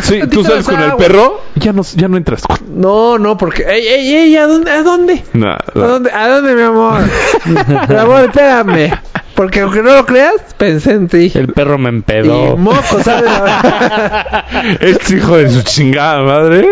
Sí, 0.03 0.21
tú 0.31 0.45
sales 0.45 0.65
con 0.65 0.81
el 0.81 0.95
perro, 0.95 1.41
ya 1.57 1.73
no, 1.73 1.83
ya 1.97 2.07
no 2.09 2.17
entras. 2.17 2.43
No, 2.73 3.19
no, 3.19 3.37
porque... 3.37 3.65
¡Ey, 3.69 3.85
ey, 3.89 4.15
ey! 4.15 4.37
¿A 4.37 4.47
dónde? 4.47 4.71
¿A 4.71 4.83
dónde? 4.85 5.25
No, 5.33 5.51
¿A 5.51 5.59
no. 5.75 5.89
dónde, 5.89 6.11
¿A 6.13 6.29
dónde, 6.29 6.55
mi 6.55 6.63
amor? 6.63 7.01
mi 7.89 7.97
amor, 7.97 8.25
espérame. 8.27 8.93
Porque 9.35 9.61
aunque 9.61 9.83
no 9.83 9.95
lo 9.95 10.05
creas, 10.07 10.35
pensé 10.59 10.93
en 10.93 11.09
ti. 11.09 11.33
El 11.35 11.49
perro 11.49 11.79
me 11.79 11.89
empedó. 11.89 12.55
Y 12.55 12.57
moco, 12.59 13.03
¿sabes? 13.03 13.31
Este 14.81 15.17
hijo 15.17 15.37
de 15.37 15.51
su 15.51 15.63
chingada 15.63 16.23
madre. 16.23 16.69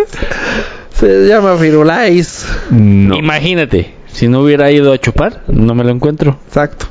Se 0.95 1.27
llama 1.27 1.57
Firulais. 1.57 2.47
No. 2.71 3.17
Imagínate, 3.17 3.95
si 4.13 4.29
no 4.29 4.41
hubiera 4.41 4.71
ido 4.71 4.93
a 4.93 4.99
chupar, 4.99 5.43
no 5.49 5.75
me 5.75 5.85
lo 5.85 5.91
encuentro. 5.91 6.39
Exacto. 6.49 6.87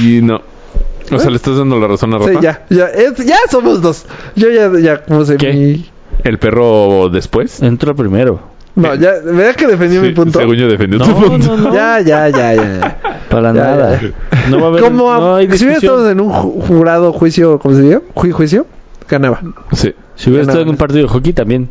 Y 0.00 0.20
no. 0.22 0.40
O 1.10 1.18
sea, 1.18 1.30
le 1.30 1.36
estás 1.36 1.56
dando 1.56 1.80
la 1.80 1.88
razón 1.88 2.12
a 2.14 2.18
Rafa. 2.18 2.30
Sí, 2.30 2.36
ya, 2.40 2.66
ya, 2.68 2.86
es- 2.86 3.24
ya 3.24 3.36
somos 3.50 3.80
dos. 3.80 4.04
Yo 4.36 4.48
ya, 4.50 4.70
ya 4.78 5.02
puse 5.04 5.36
¿Qué? 5.36 5.52
mi... 5.52 5.90
El 6.22 6.38
perro 6.38 7.08
después. 7.08 7.62
Entró 7.62 7.96
primero. 7.96 8.40
No, 8.74 8.94
ya, 8.94 9.12
¿verdad 9.24 9.56
que 9.56 9.66
defendió 9.66 10.00
mi 10.02 10.10
punto? 10.12 10.38
Según 10.38 10.54
yo 10.56 10.68
defendió 10.68 10.98
No, 11.00 11.06
tu 11.06 11.14
punto. 11.14 11.56
no, 11.56 11.70
no. 11.70 11.74
Ya, 11.74 12.00
ya, 12.00 12.28
ya, 12.28 12.54
ya. 12.54 12.97
Para 13.40 13.54
Ya, 13.54 13.62
nada. 13.64 14.00
ya. 14.00 14.48
No 14.50 14.58
va 14.60 14.64
a 14.64 14.68
haber. 14.68 14.82
Como 14.82 15.14
no 15.14 15.34
hay 15.36 15.46
si 15.50 15.64
hubiera 15.64 15.78
estado 15.78 16.10
en 16.10 16.20
un 16.20 16.30
ju- 16.32 16.66
jurado, 16.66 17.12
juicio, 17.12 17.58
¿cómo 17.58 17.74
se 17.74 17.82
dice? 17.82 18.00
Ju- 18.14 18.32
juicio, 18.32 18.66
ganaba. 19.08 19.40
Sí. 19.72 19.94
Si 20.16 20.30
hubiera 20.30 20.42
estado 20.42 20.62
en 20.62 20.68
un 20.70 20.76
partido 20.76 21.02
de 21.02 21.08
hockey 21.08 21.32
también. 21.32 21.68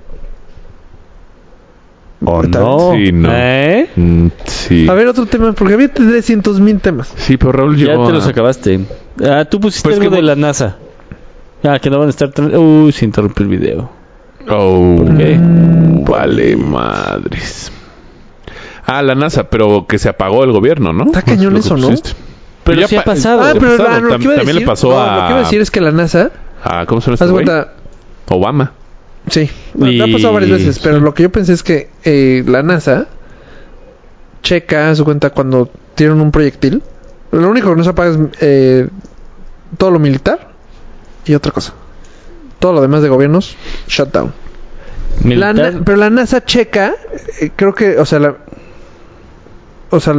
¿O 2.26 2.42
no? 2.42 2.94
Sí, 2.96 3.12
no. 3.12 3.30
¿Eh? 3.32 3.90
Mm, 3.96 4.28
sí. 4.46 4.88
A 4.90 4.94
ver, 4.96 5.08
otro 5.08 5.26
tema, 5.28 5.54
porque 5.54 5.76
había 5.76 5.94
300 5.94 6.60
mil 6.60 6.80
temas. 6.80 7.14
Sí, 7.16 7.38
pero 7.38 7.52
Raúl 7.52 7.78
Ya 7.78 7.92
llegó 7.92 8.06
te 8.06 8.12
a- 8.12 8.16
los 8.16 8.28
acabaste. 8.28 8.80
Ah, 9.24 9.46
tú 9.46 9.60
pusiste 9.60 9.88
Pues 9.88 10.00
algo 10.00 10.10
que 10.10 10.16
de 10.18 10.22
la 10.24 10.36
NASA. 10.36 10.78
Ah, 11.64 11.78
que 11.80 11.90
no 11.90 12.00
van 12.00 12.08
a 12.08 12.10
estar... 12.10 12.32
tra- 12.32 12.58
Uy, 12.58 12.92
se 12.92 13.06
interrumpió 13.06 13.44
el 13.44 13.50
video. 13.50 13.90
Oh, 14.50 15.06
qué? 15.18 15.38
vale 16.10 16.56
madres. 16.56 17.72
Ah, 18.88 19.04
la 19.04 19.16
NASA, 19.16 19.50
pero 19.50 19.86
que 19.86 20.00
se 20.00 20.08
apagó 20.10 20.44
el 20.46 20.52
gobierno, 20.54 20.94
¿no? 20.94 21.06
Está 21.06 21.22
cañón 21.22 21.58
eso, 21.58 21.76
¿no? 21.78 21.90
Pero 22.64 22.82
ya 22.82 22.88
sí 22.88 22.96
ha 22.96 23.04
pasado. 23.04 23.42
Ah, 23.44 23.54
pero 23.54 23.74
ah, 23.88 24.00
lo 24.00 24.18
que 24.18 24.24
iba 24.24 24.34
a 24.34 24.38
también 24.38 24.58
le 24.60 24.66
pasó 24.66 24.90
no, 24.90 25.00
a... 25.00 25.16
Lo 25.16 25.22
que 25.24 25.30
iba 25.32 25.40
a 25.40 25.44
decir 25.44 25.62
es 25.62 25.70
que 25.72 25.82
la 25.82 25.92
NASA, 25.92 26.32
a- 26.64 26.86
¿Cómo 26.86 27.02
se 27.02 27.08
llama 27.08 27.16
este 27.16 27.32
cuenta, 27.32 27.74
Obama. 28.30 28.72
sí, 29.30 29.50
Y- 29.80 30.00
ha 30.02 30.08
pasado 30.12 30.34
varias 30.34 30.52
veces, 30.52 30.80
pero 30.80 31.00
lo 31.00 31.14
que 31.14 31.24
yo 31.24 31.32
pensé 31.32 31.54
es 31.54 31.64
que 31.64 31.90
eh, 32.04 32.44
la 32.48 32.64
NASA 32.64 33.08
checa, 34.42 34.90
haz 34.90 35.02
cuenta, 35.02 35.32
cuando 35.32 35.70
tienen 35.96 36.22
un 36.22 36.32
proyectil, 36.32 36.82
lo 37.32 37.50
único 37.50 37.70
que 37.70 37.76
no 37.76 37.84
se 37.84 37.90
apaga 37.90 38.12
es 38.12 38.18
eh, 38.40 38.88
todo 39.78 39.92
lo 39.92 40.00
militar 40.00 40.52
y 41.26 41.34
otra 41.36 41.52
cosa. 41.52 41.74
Todo 42.60 42.74
lo 42.74 42.82
demás 42.82 43.02
de 43.02 43.10
gobiernos, 43.10 43.56
shutdown. 43.88 44.34
La 45.24 45.54
pero 45.84 45.98
la 45.98 46.10
NASA 46.10 46.46
checa, 46.46 46.94
eh, 47.42 47.52
creo 47.56 47.74
que, 47.74 47.98
o 47.98 48.06
sea, 48.06 48.20
la, 48.20 48.36
o 49.90 50.00
sea, 50.00 50.14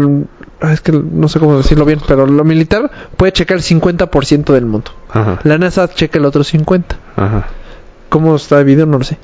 es 0.73 0.81
que 0.81 0.93
no 0.93 1.29
sé 1.29 1.39
cómo 1.39 1.57
decirlo 1.59 1.85
bien, 1.85 2.01
pero 2.07 2.27
lo 2.27 2.45
militar 2.45 2.91
puede 3.17 3.33
checar 3.33 3.59
el 3.59 3.63
50% 3.63 4.53
del 4.53 4.65
mundo. 4.67 4.91
Ajá, 5.11 5.41
La 5.45 5.59
NASA 5.59 5.89
checa 5.89 6.19
el 6.19 6.25
otro 6.25 6.43
50. 6.45 6.97
ajá. 7.17 7.47
¿Cómo 8.09 8.37
está 8.37 8.59
dividido? 8.59 8.87
No 8.87 8.99
lo 8.99 9.05
sé. 9.05 9.19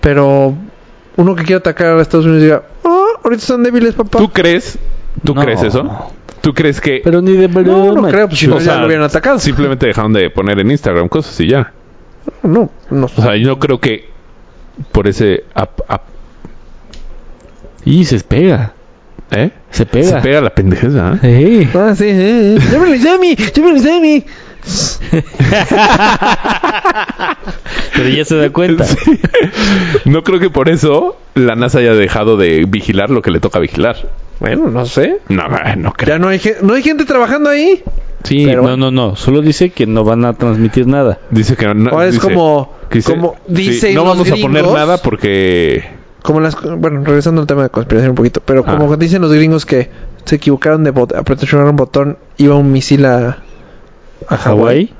Pero 0.00 0.54
uno 1.16 1.34
que 1.36 1.44
quiera 1.44 1.58
atacar 1.58 1.96
a 1.96 2.02
Estados 2.02 2.26
Unidos 2.26 2.42
diga, 2.42 2.62
oh, 2.82 3.06
ahorita 3.22 3.42
están 3.42 3.62
débiles, 3.62 3.94
papá. 3.94 4.18
¿Tú 4.18 4.28
crees? 4.30 4.78
¿Tú 5.24 5.34
No. 5.34 5.40
crees 5.42 5.62
eso? 5.62 6.10
¿Tú 6.40 6.52
crees 6.52 6.80
que 6.80 7.00
Pero 7.04 7.22
ni 7.22 7.36
de 7.36 7.46
no, 7.46 7.62
no 7.62 7.92
broma. 7.92 8.08
creo, 8.08 8.26
pues 8.26 8.40
si 8.40 8.46
O 8.46 8.50
no 8.50 8.58
ya 8.58 8.64
sea, 8.64 8.80
lo 8.80 8.86
hubieran 8.86 9.04
atacado. 9.04 9.38
simplemente 9.38 9.86
dejaron 9.86 10.12
de 10.12 10.28
poner 10.30 10.58
en 10.58 10.72
Instagram 10.72 11.08
cosas 11.08 11.38
y 11.38 11.46
ya? 11.48 11.72
No, 12.42 12.68
no. 12.90 13.06
O 13.06 13.22
sea, 13.22 13.36
yo 13.36 13.60
creo 13.60 13.78
que 13.78 14.08
por 14.90 15.06
ese... 15.06 15.44
ap- 15.54 15.82
ap- 15.86 16.02
Y 17.84 18.04
se 18.04 18.18
pega. 18.20 18.72
¿Eh? 19.32 19.50
Se 19.70 19.86
pega. 19.86 20.08
Se 20.08 20.16
pega 20.20 20.40
la 20.40 20.50
pendejeza, 20.54 21.18
¿eh? 21.22 21.68
Sí. 21.72 21.78
Ah, 21.78 21.94
sí, 21.96 22.04
eh. 22.08 22.58
Llámenle 22.70 22.98
Sammy, 22.98 23.34
llámenle 23.36 23.80
Sammy. 23.80 24.24
Pero 27.96 28.08
ya 28.08 28.24
se 28.24 28.36
da 28.36 28.50
cuenta. 28.50 28.84
Sí. 28.84 29.20
No 30.04 30.22
creo 30.24 30.38
que 30.40 30.50
por 30.50 30.68
eso 30.68 31.16
la 31.34 31.54
NASA 31.54 31.78
haya 31.78 31.94
dejado 31.94 32.36
de 32.36 32.64
vigilar 32.68 33.10
lo 33.10 33.22
que 33.22 33.30
le 33.30 33.40
toca 33.40 33.58
vigilar. 33.58 33.96
Bueno, 34.40 34.68
no 34.68 34.86
sé. 34.86 35.18
No, 35.28 35.44
no 35.76 35.92
creo. 35.92 36.08
Ya 36.16 36.18
no 36.18 36.28
hay, 36.28 36.40
no 36.62 36.74
hay 36.74 36.82
gente 36.82 37.04
trabajando 37.04 37.50
ahí. 37.50 37.82
Sí, 38.24 38.44
pero- 38.46 38.62
no, 38.62 38.76
no, 38.76 38.90
no. 38.90 39.16
Solo 39.16 39.40
dice 39.40 39.70
que 39.70 39.86
no 39.86 40.04
van 40.04 40.24
a 40.24 40.32
transmitir 40.34 40.86
nada. 40.86 41.18
dice 41.30 41.56
que 41.56 41.66
no. 41.74 41.90
O 41.90 42.02
es 42.02 42.14
dice- 42.14 42.26
como, 42.26 42.72
dice- 42.90 43.12
como 43.12 43.34
sí, 43.48 43.54
dicen 43.54 43.94
no 43.94 44.04
vamos 44.04 44.30
a 44.30 44.36
poner 44.36 44.64
nada 44.64 44.98
porque 44.98 45.84
Como 46.22 46.40
las, 46.40 46.56
bueno, 46.78 47.02
regresando 47.04 47.40
al 47.40 47.46
tema 47.46 47.64
de 47.64 47.70
conspiración 47.70 48.10
un 48.10 48.16
poquito, 48.16 48.40
pero 48.44 48.62
Ah. 48.66 48.76
como 48.78 48.96
dicen 48.96 49.22
los 49.22 49.32
gringos 49.32 49.66
que 49.66 49.90
se 50.24 50.36
equivocaron 50.36 50.84
de 50.84 50.92
bot- 50.94 51.16
apretar 51.16 51.64
un 51.64 51.76
botón, 51.76 52.16
iba 52.38 52.54
un 52.54 52.70
misil 52.72 53.04
a, 53.06 53.38
¿A 54.28 54.36
Hawái? 54.36 54.92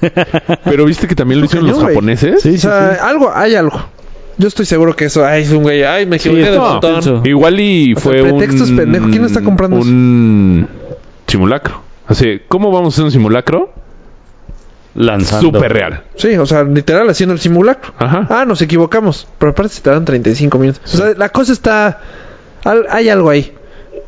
pero 0.64 0.84
viste 0.84 1.06
que 1.08 1.14
también 1.14 1.40
lo 1.40 1.46
hicieron 1.46 1.66
los 1.68 1.78
güey. 1.80 1.94
japoneses. 1.94 2.42
Sí, 2.42 2.54
o 2.56 2.58
sea, 2.58 2.98
algo, 3.02 3.30
hay 3.34 3.54
algo. 3.54 3.80
Yo 4.36 4.48
estoy 4.48 4.64
seguro 4.66 4.94
que 4.96 5.06
eso, 5.06 5.24
ay, 5.24 5.42
es 5.42 5.50
un 5.50 5.62
güey, 5.62 5.82
ay, 5.82 6.06
me 6.06 6.16
equivoqué 6.16 6.44
Sí, 6.44 6.50
de 6.50 6.56
no, 6.56 6.74
botón. 6.74 6.90
pienso. 6.92 7.22
Igual 7.24 7.60
y 7.60 7.92
O 7.94 8.00
sea, 8.00 8.02
fue 8.10 8.22
un 8.32 8.76
pendejo. 8.76 9.08
¿Quién 9.10 9.24
está 9.24 9.42
comprando 9.42 9.78
eso? 9.78 9.88
un 9.88 10.66
simulacro. 11.26 11.82
Así, 12.06 12.40
¿cómo 12.48 12.70
vamos 12.70 12.92
a 12.92 12.96
hacer 12.96 13.04
un 13.04 13.10
simulacro? 13.12 13.72
Lanzando. 15.00 15.46
Súper 15.52 15.72
real. 15.72 16.02
Sí, 16.16 16.36
o 16.36 16.46
sea, 16.46 16.62
literal 16.64 17.08
haciendo 17.08 17.32
el 17.34 17.40
simulacro. 17.40 17.92
Ajá. 17.98 18.26
Ah, 18.30 18.44
nos 18.44 18.60
equivocamos. 18.62 19.26
Pero 19.38 19.52
aparte 19.52 19.74
se 19.74 19.80
tardan 19.82 20.04
35 20.04 20.58
minutos. 20.58 20.82
O 20.94 20.96
sea, 20.96 21.14
la 21.16 21.28
cosa 21.30 21.52
está 21.52 22.00
Al- 22.64 22.86
hay 22.90 23.08
algo 23.08 23.30
ahí. 23.30 23.54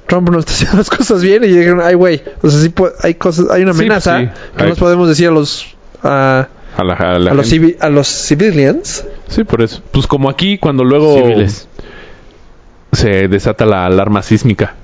Trump 0.07 0.29
no 0.31 0.39
está 0.39 0.53
haciendo 0.53 0.77
las 0.79 0.91
cosas 0.91 1.23
bien 1.23 1.45
y 1.45 1.49
dijeron, 1.49 1.81
ay, 1.83 1.95
güey, 1.95 2.23
o 2.43 2.51
sea, 2.51 2.61
sí 2.61 2.73
hay 3.03 3.15
cosas, 3.15 3.47
hay 3.51 3.63
una 3.63 3.73
Sí, 3.73 3.81
amenaza 3.81 4.17
pues 4.19 4.29
sí. 4.29 4.53
que 4.57 4.63
Hay- 4.65 4.69
nos 4.71 4.79
podemos 4.79 5.09
decir 5.09 5.29
a 5.29 5.31
los 5.31 5.67
a, 6.03 6.49
A 6.77 6.85
la, 6.85 6.95
a 6.95 7.19
la 7.19 7.31
a 7.31 7.35
los, 7.35 7.51
civi- 7.53 7.77
a 7.81 7.89
los 7.89 8.07
civilians. 8.09 9.07
Sí, 9.29 9.45
por 9.45 9.63
eso. 9.63 9.81
Pues 9.93 10.07
como 10.07 10.29
aquí, 10.29 10.59
cuando 10.59 10.85
luego 10.85 11.17
Civiles. 11.17 11.69
se 12.93 13.29
desata 13.29 13.65
la 13.65 13.87
alarma 13.87 14.23
sísmica. 14.23 14.75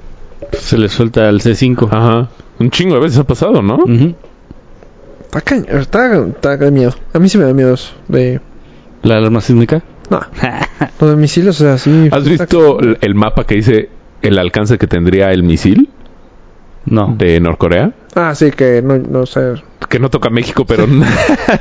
Se 0.52 0.78
le 0.78 0.88
suelta 0.88 1.28
el 1.28 1.40
C5. 1.42 1.88
Ajá. 1.90 2.28
Un 2.58 2.70
chingo 2.70 2.94
de 2.94 3.00
veces 3.02 3.18
ha 3.18 3.24
pasado, 3.24 3.60
¿no? 3.62 3.74
Ujú. 3.76 4.14
Está, 5.34 5.56
está, 5.56 6.26
está 6.26 6.56
de 6.56 6.70
miedo. 6.70 6.94
A 7.12 7.18
mí 7.18 7.28
sí 7.28 7.38
me 7.38 7.44
da 7.44 7.52
miedo 7.52 7.74
eso. 7.74 7.92
De, 8.08 8.40
La 9.02 9.16
alarma 9.16 9.40
sísmica. 9.40 9.82
no, 10.10 10.20
lo 11.00 11.10
de 11.10 11.16
misiles, 11.16 11.60
o 11.60 11.64
sea, 11.64 11.78
sí. 11.78 12.08
¿Has 12.10 12.28
visto 12.28 12.80
el- 12.80 12.98
el 13.00 13.14
mapa 13.14 13.44
que 13.44 13.56
dice 13.56 13.90
el 14.22 14.38
alcance 14.38 14.78
que 14.78 14.86
tendría 14.86 15.30
el 15.32 15.42
misil 15.42 15.90
No. 16.86 17.14
de 17.16 17.38
Norcorea? 17.40 17.92
Ah, 18.14 18.34
sí, 18.34 18.50
que 18.50 18.82
no, 18.82 18.96
no 18.98 19.26
sé. 19.26 19.54
Que 19.88 19.98
no 20.00 20.10
toca 20.10 20.28
México, 20.30 20.64
pero... 20.66 20.86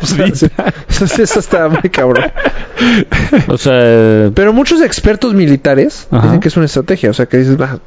Sí, 0.02 0.22
eso, 0.32 0.48
sí, 1.08 1.22
eso 1.22 1.40
está 1.40 1.68
muy 1.70 1.90
cabrón. 1.92 2.32
O 3.48 3.58
sea, 3.58 4.32
Pero 4.34 4.54
muchos 4.54 4.82
expertos 4.82 5.34
militares 5.34 6.08
Ajá. 6.10 6.24
dicen 6.26 6.40
que 6.40 6.48
es 6.48 6.58
una 6.58 6.66
estrategia. 6.66 7.10
O 7.12 7.14
sea, 7.14 7.26
que 7.28 7.38
dices, 7.38 7.58
"Ah, 7.60 7.80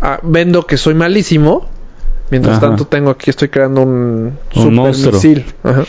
ah, 0.00 0.20
vendo 0.22 0.64
que 0.66 0.76
soy 0.76 0.94
malísimo. 0.94 1.66
Mientras 2.32 2.56
Ajá. 2.56 2.66
tanto, 2.68 2.86
tengo 2.86 3.10
aquí, 3.10 3.30
estoy 3.30 3.48
creando 3.48 3.82
un, 3.82 3.90
Un 3.92 4.32
super 4.52 4.72
monstruo. 4.72 5.12
misil. 5.12 5.44
Ajá. 5.62 5.84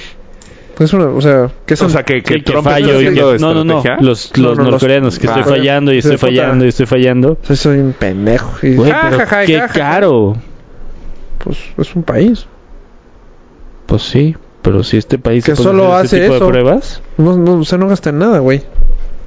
Pues 0.75 0.91
una, 0.91 1.05
o 1.05 1.21
sea, 1.21 1.49
que 1.65 1.75
son 1.77 1.87
o 1.87 1.89
sea, 1.89 2.03
que, 2.03 2.21
que 2.21 2.33
sí, 2.33 2.39
que 2.41 2.51
Trump 2.51 2.65
fallo 2.65 2.85
está 2.87 2.93
y 3.01 3.07
haciendo 3.07 3.31
que- 3.33 3.39
no, 3.39 3.53
no, 3.53 3.63
no. 3.63 3.83
Los, 4.01 4.31
No, 4.35 4.49
los 4.49 4.57
no, 4.57 4.63
los- 4.65 4.71
norcoreanos 4.71 5.17
que 5.19 5.27
Ah. 5.27 5.35
estoy 5.37 5.53
fallando 5.57 5.93
y 5.93 5.97
estoy 5.99 6.17
fallando 6.17 6.65
y 6.65 6.67
estoy 6.67 6.85
fallando. 6.85 7.37
soy 7.43 7.79
un 7.79 7.93
pendejo. 7.93 8.51
Y, 8.61 8.75
Güey, 8.75 8.91
ja, 8.91 9.01
pero 9.09 9.17
ja, 9.19 9.25
ja, 9.25 9.45
qué 9.45 9.59
ja, 9.59 9.67
ja. 9.69 9.73
caro. 9.73 10.35
Pues 11.43 11.57
es 11.77 11.95
un 11.95 12.03
país. 12.03 12.45
Pues 13.85 14.01
sí, 14.01 14.35
pero 14.61 14.83
si 14.83 14.97
este 14.97 15.17
país 15.17 15.45
Que 15.45 15.55
solo 15.55 15.93
hacer 15.95 16.05
hace 16.05 16.21
tipo 16.23 16.35
eso. 16.35 16.45
de 16.45 16.51
pruebas, 16.51 17.01
No, 17.17 17.37
no, 17.37 17.53
o 17.59 17.63
sea, 17.65 17.77
no 17.77 17.87
gasta 17.87 18.09
en 18.09 18.19
nada, 18.19 18.39
güey. 18.39 18.63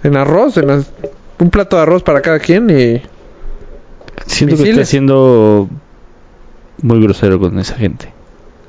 En 0.02 0.16
arroz, 0.16 0.56
en 0.58 0.66
las- 0.66 0.90
un 1.38 1.50
plato 1.50 1.76
de 1.76 1.82
arroz 1.82 2.02
para 2.02 2.20
cada 2.20 2.38
quien 2.40 2.68
y... 2.70 3.00
siento 4.26 4.56
que 4.56 4.62
Misiles. 4.62 4.68
está 4.78 4.84
siendo 4.84 5.68
muy 6.82 7.00
grosero 7.02 7.38
con 7.40 7.58
esa 7.58 7.74
gente. 7.76 8.12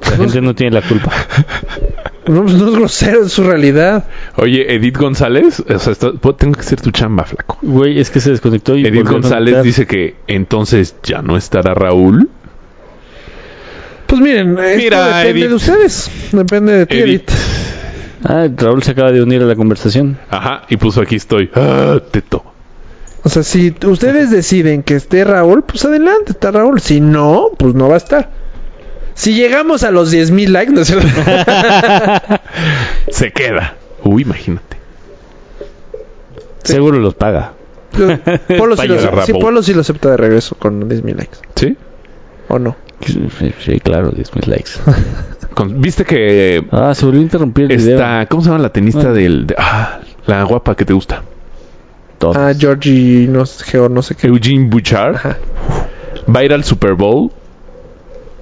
La 0.09 0.17
gente 0.17 0.41
no 0.41 0.53
tiene 0.55 0.73
la 0.73 0.81
culpa. 0.87 1.11
No, 2.27 2.41
pues 2.43 2.55
no 2.55 2.67
es 2.67 2.73
grosero, 2.75 3.23
es 3.23 3.31
su 3.31 3.41
realidad. 3.45 4.03
Oye, 4.35 4.75
Edith 4.75 4.97
González, 4.97 5.61
o 5.61 5.79
sea, 5.79 5.93
esto- 5.93 6.15
pues, 6.15 6.35
tengo 6.35 6.55
que 6.57 6.63
ser 6.63 6.81
tu 6.81 6.91
chamba, 6.91 7.23
flaco. 7.23 7.57
Güey, 7.61 8.01
es 8.01 8.09
que 8.09 8.19
se 8.19 8.31
desconectó 8.31 8.75
y 8.75 8.85
Edith 8.85 9.07
González 9.07 9.63
dice 9.63 9.87
que 9.87 10.15
entonces 10.27 10.97
ya 11.03 11.21
no 11.21 11.37
estará 11.37 11.73
Raúl. 11.73 12.29
Pues 14.07 14.21
miren, 14.21 14.57
esto 14.59 15.05
depende 15.05 15.29
Edith. 15.29 15.47
de 15.47 15.53
ustedes. 15.53 16.11
Depende 16.33 16.73
de 16.73 16.85
ti, 16.85 16.97
Edith. 16.97 17.29
Edith. 17.29 17.31
Ah, 18.25 18.47
Raúl 18.57 18.83
se 18.83 18.91
acaba 18.91 19.13
de 19.13 19.21
unir 19.21 19.41
a 19.41 19.45
la 19.45 19.55
conversación. 19.55 20.17
Ajá, 20.29 20.63
y 20.67 20.75
puso 20.75 20.99
aquí 21.01 21.15
estoy. 21.15 21.49
Ah, 21.55 22.01
teto. 22.11 22.43
O 23.23 23.29
sea, 23.29 23.43
si 23.43 23.75
ustedes 23.85 24.29
deciden 24.31 24.83
que 24.83 24.95
esté 24.95 25.23
Raúl, 25.23 25.63
pues 25.63 25.83
adelante, 25.85 26.31
está 26.31 26.51
Raúl. 26.51 26.79
Si 26.79 27.01
no, 27.01 27.49
pues 27.57 27.73
no 27.73 27.87
va 27.89 27.95
a 27.95 27.97
estar. 27.97 28.29
Si 29.15 29.33
llegamos 29.33 29.83
a 29.83 29.91
los 29.91 30.13
10.000 30.13 30.47
likes, 30.49 30.71
¿no 30.71 30.81
es 30.81 30.87
cierto? 30.87 31.07
Se 33.09 33.31
queda. 33.31 33.75
Uy, 34.03 34.21
imagínate. 34.21 34.77
Seguro 36.63 36.99
los 36.99 37.15
paga. 37.15 37.53
Polo 38.57 38.77
sí, 38.77 38.87
lo, 38.87 39.25
sí, 39.25 39.33
Polo 39.33 39.63
sí 39.63 39.73
lo 39.73 39.81
acepta 39.81 40.11
de 40.11 40.17
regreso 40.17 40.55
con 40.55 40.87
10.000 40.89 41.15
likes. 41.15 41.37
¿Sí? 41.55 41.75
¿O 42.49 42.59
no? 42.59 42.75
Sí, 43.59 43.79
claro, 43.79 44.09
10 44.11 44.35
mil 44.35 44.49
likes. 44.49 44.71
Con- 45.53 45.81
¿Viste 45.81 46.03
que 46.03 46.65
Ah, 46.71 46.93
se 46.95 47.05
volvió 47.05 47.19
a 47.21 47.23
interrumpir 47.23 47.71
el 47.71 47.77
video. 47.77 48.25
¿Cómo 48.29 48.41
se 48.41 48.49
llama 48.49 48.61
la 48.61 48.69
tenista 48.73 49.09
Ah. 49.09 49.13
del... 49.13 49.45
de- 49.47 49.55
ah, 49.57 49.99
la 50.25 50.43
guapa 50.43 50.75
que 50.75 50.83
te 50.85 50.93
gusta? 50.93 51.21
Ah, 52.21 52.51
Georgie, 52.57 53.27
no 53.27 53.45
sé, 53.45 53.77
no 53.89 54.01
sé 54.01 54.15
qué. 54.15 54.27
Eugene 54.27 54.67
Bouchard. 54.69 55.15
Ajá. 55.15 55.37
Va 56.33 56.39
a 56.39 56.43
ir 56.43 56.53
al 56.53 56.63
Super 56.63 56.93
Bowl 56.93 57.31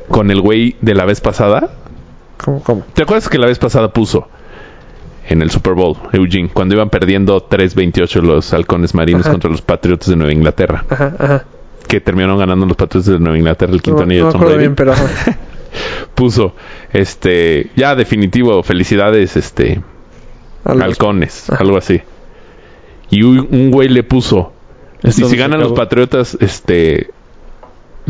con 0.07 0.32
el 0.32 0.41
güey 0.41 0.76
de 0.82 0.93
la 0.95 1.05
vez 1.05 1.19
pasada. 1.21 1.69
¿Cómo, 2.38 2.61
cómo? 2.63 2.84
¿Te 2.93 3.03
acuerdas 3.03 3.28
que 3.30 3.38
la 3.38 3.47
vez 3.47 3.59
pasada 3.59 3.91
puso 3.91 4.28
en 5.28 5.41
el 5.41 5.49
Super 5.49 5.73
Bowl, 5.73 5.97
Eugene, 6.13 6.49
cuando 6.53 6.76
iban 6.76 6.89
perdiendo 6.89 7.49
3-28 7.49 8.21
los 8.21 8.53
halcones 8.53 8.93
marinos 8.93 9.23
Ajá. 9.23 9.32
contra 9.32 9.49
los 9.49 9.61
Patriotas 9.61 10.09
de 10.09 10.15
Nueva 10.15 10.32
Inglaterra? 10.34 10.86
Ajá, 10.89 11.13
ajá. 11.17 11.45
Que 11.88 11.99
terminaron 12.01 12.38
ganando 12.38 12.65
los 12.65 12.78
Patriotas 12.78 13.11
de 13.11 13.19
Nueva 13.19 13.38
Inglaterra 13.38 13.73
el 13.73 13.82
quinto 13.82 13.99
No, 13.99 14.03
anillo 14.05 14.21
no 14.21 14.28
de 14.28 14.34
Tom 14.34 14.41
Brady. 14.41 14.57
bien, 14.59 14.76
pero... 14.76 14.93
Puso, 16.15 16.55
este, 16.93 17.71
ya 17.76 17.95
definitivo, 17.95 18.63
felicidades, 18.63 19.36
este, 19.36 19.82
halcones, 20.63 21.49
algo 21.49 21.78
así. 21.78 22.01
Y 23.16 23.24
un, 23.24 23.47
un 23.51 23.72
güey 23.72 23.88
le 23.88 24.03
puso, 24.03 24.51
Esto 25.01 25.26
y 25.28 25.30
si 25.30 25.38
ganan 25.38 25.59
los. 25.59 25.72
Patriotas, 25.74 26.38
este, 26.41 27.11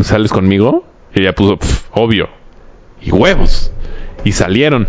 ¿sales 0.01 0.32
conmigo? 0.32 0.84
Y 1.14 1.22
ella 1.22 1.34
puso, 1.36 1.58
"Pf, 1.58 1.84
obvio. 1.91 2.30
Y 3.01 3.12
huevos. 3.12 3.72
Y 4.24 4.32
salieron. 4.32 4.88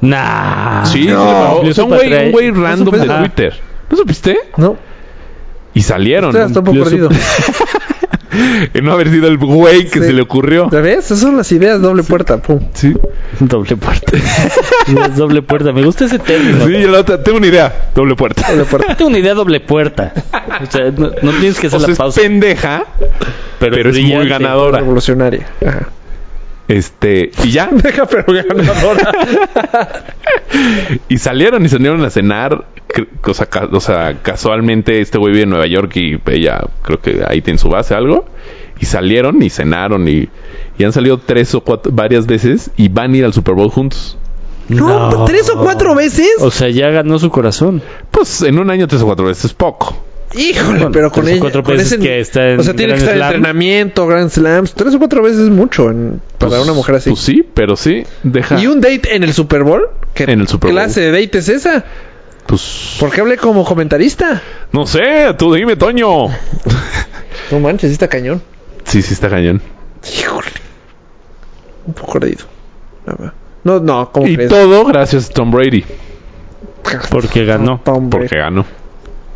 Nah. 0.00 0.84
sí, 0.84 1.04
sí 1.04 1.08
no. 1.08 1.60
su 1.72 1.84
un 1.84 1.90
güey, 1.90 2.26
un 2.26 2.32
güey 2.32 2.50
random 2.50 2.94
de? 2.98 3.06
Twitter. 3.06 3.54
¿No 3.88 3.96
supiste? 3.96 4.36
No, 4.56 4.76
Y 5.74 5.82
salieron. 5.82 6.36
está 6.36 6.58
un 6.58 6.64
poco 6.64 6.82
perdido. 6.82 7.08
Y 8.74 8.80
no 8.80 8.92
haber 8.92 9.10
sido 9.10 9.28
el 9.28 9.36
güey 9.38 9.88
que 9.88 10.00
Sí. 10.00 10.06
se 10.06 10.12
le 10.12 10.22
ocurrió. 10.22 10.68
¿Ya 10.70 10.80
ves? 10.80 11.06
Esas 11.06 11.20
son 11.20 11.36
las 11.36 11.50
ideas, 11.52 11.80
doble 11.80 12.02
puerta, 12.02 12.38
pum. 12.40 12.60
Sí. 12.74 12.94
Doble 13.40 13.76
puerta. 13.76 14.12
Es 14.86 15.16
doble 15.16 15.42
puerta. 15.42 15.72
Me 15.72 15.82
gusta 15.82 16.04
ese 16.04 16.18
término. 16.18 16.66
Sí, 16.66 16.72
yo 16.80 16.90
la 16.90 17.00
otra- 17.00 17.22
tengo 17.22 17.38
una 17.38 17.46
idea. 17.46 17.90
Doble 17.94 18.14
puerta. 18.14 18.46
Doble 18.50 18.64
puerta. 18.64 18.94
Tengo 18.96 19.08
una 19.10 19.18
idea 19.18 19.34
doble 19.34 19.60
puerta. 19.60 20.12
O 20.62 20.70
sea, 20.70 20.90
no, 20.90 21.10
no 21.22 21.30
tienes 21.32 21.58
que 21.58 21.66
hacer 21.68 21.76
O 21.76 21.80
sea, 21.80 21.88
la 21.88 21.92
es 21.92 21.98
pausa. 21.98 22.20
pendeja, 22.20 22.84
pero, 23.58 23.90
es 23.90 23.98
muy 24.00 24.28
ganadora. 24.28 24.78
Revolucionaria. 24.80 25.46
Ajá. 25.66 25.88
Este, 26.68 27.30
y 27.44 27.50
ya. 27.50 27.68
Deja, 27.72 28.06
pero 28.06 28.24
ganadora. 28.32 29.12
Y 31.08 31.18
salieron 31.18 31.64
y 31.64 31.68
salieron 31.68 32.04
a 32.04 32.10
cenar. 32.10 32.64
O 33.24 33.34
sea, 33.34 33.46
ca- 33.46 33.68
o 33.72 33.80
sea, 33.80 34.18
casualmente 34.22 35.00
este 35.00 35.18
güey 35.18 35.32
vive 35.32 35.44
en 35.44 35.50
Nueva 35.50 35.66
York 35.66 35.96
y 35.96 36.18
ella 36.30 36.60
creo 36.82 37.00
que 37.00 37.22
ahí 37.26 37.40
tiene 37.40 37.58
su 37.58 37.68
base 37.68 37.94
algo. 37.94 38.26
Y 38.80 38.86
salieron 38.86 39.40
y 39.42 39.48
cenaron 39.50 40.08
y, 40.08 40.28
y 40.78 40.84
han 40.84 40.92
salido 40.92 41.18
tres 41.18 41.54
o 41.54 41.60
cuatro, 41.60 41.92
varias 41.94 42.26
veces 42.26 42.70
y 42.76 42.88
van 42.88 43.12
a 43.14 43.16
ir 43.18 43.24
al 43.24 43.32
Super 43.32 43.54
Bowl 43.54 43.70
juntos. 43.70 44.18
No, 44.68 45.10
No. 45.10 45.24
¿tres 45.24 45.48
o 45.50 45.58
cuatro 45.58 45.94
veces? 45.94 46.30
O 46.40 46.50
sea, 46.50 46.68
ya 46.68 46.88
ganó 46.90 47.18
su 47.18 47.30
corazón. 47.30 47.80
Pues 48.10 48.42
en 48.42 48.58
un 48.58 48.70
año 48.70 48.88
tres 48.88 49.02
o 49.02 49.06
cuatro 49.06 49.26
veces 49.26 49.46
es 49.46 49.54
poco. 49.54 49.96
Híjole, 50.34 50.78
Bueno, 50.78 50.90
pero 50.92 51.10
con 51.12 51.24
tres 51.24 51.34
o 51.34 51.36
ella. 51.36 51.40
cuatro 51.42 51.62
con 51.62 51.76
veces 51.76 51.92
ese- 51.92 52.00
que 52.02 52.18
está 52.20 52.48
en 52.50 52.60
o 52.60 52.62
sea, 52.62 52.74
tiene 52.74 52.94
que 52.94 53.00
Grand 53.00 53.02
estar 53.02 53.12
en 53.14 53.18
Slam. 53.18 53.34
entrenamiento, 53.34 54.06
Grand 54.06 54.30
Slams. 54.30 54.72
Tres 54.74 54.94
o 54.94 54.98
cuatro 54.98 55.22
veces 55.22 55.40
es 55.40 55.50
mucho 55.50 55.90
en- 55.90 56.20
para 56.38 56.50
Pues- 56.52 56.62
una 56.64 56.72
mujer 56.72 56.94
así. 56.96 57.10
Pues 57.10 57.20
sí, 57.22 57.46
pero 57.54 57.76
sí, 57.76 58.02
deja. 58.22 58.58
¿Y 58.60 58.66
un 58.66 58.80
date 58.80 59.14
en 59.14 59.24
el 59.24 59.32
Super 59.34 59.62
Bowl? 59.62 59.82
¿Qué 60.14 60.24
En 60.24 60.40
el 60.40 60.48
Super 60.48 60.70
Bowl. 60.72 60.80
clase 60.80 61.02
de 61.02 61.10
date 61.20 61.38
es 61.38 61.48
esa? 61.50 61.84
Pues 62.52 62.96
¿Por 63.00 63.10
qué 63.10 63.22
hablé 63.22 63.38
como 63.38 63.64
comentarista? 63.64 64.42
no 64.72 64.86
sé, 64.86 65.32
tú 65.38 65.54
dime, 65.54 65.74
Toño. 65.76 66.26
No 67.50 67.60
manches, 67.60 67.88
sí 67.88 67.94
está 67.94 68.08
cañón. 68.08 68.42
Sí, 68.84 69.00
sí 69.00 69.14
está 69.14 69.30
cañón. 69.30 69.62
Híjole. 70.18 70.48
Un 71.86 71.94
poco 71.94 72.18
la 72.18 72.26
verdad. 73.06 73.32
No, 73.64 73.80
no, 73.80 74.12
¿cómo 74.12 74.26
Y 74.26 74.34
crees? 74.34 74.50
todo 74.50 74.84
gracias 74.84 75.30
a 75.30 75.32
Tom 75.32 75.50
Brady, 75.50 75.82
Porque 77.10 77.46
ganó. 77.46 77.80
Tom 77.82 78.10
Brady. 78.10 78.24
porque 78.26 78.36
ganó. 78.38 78.66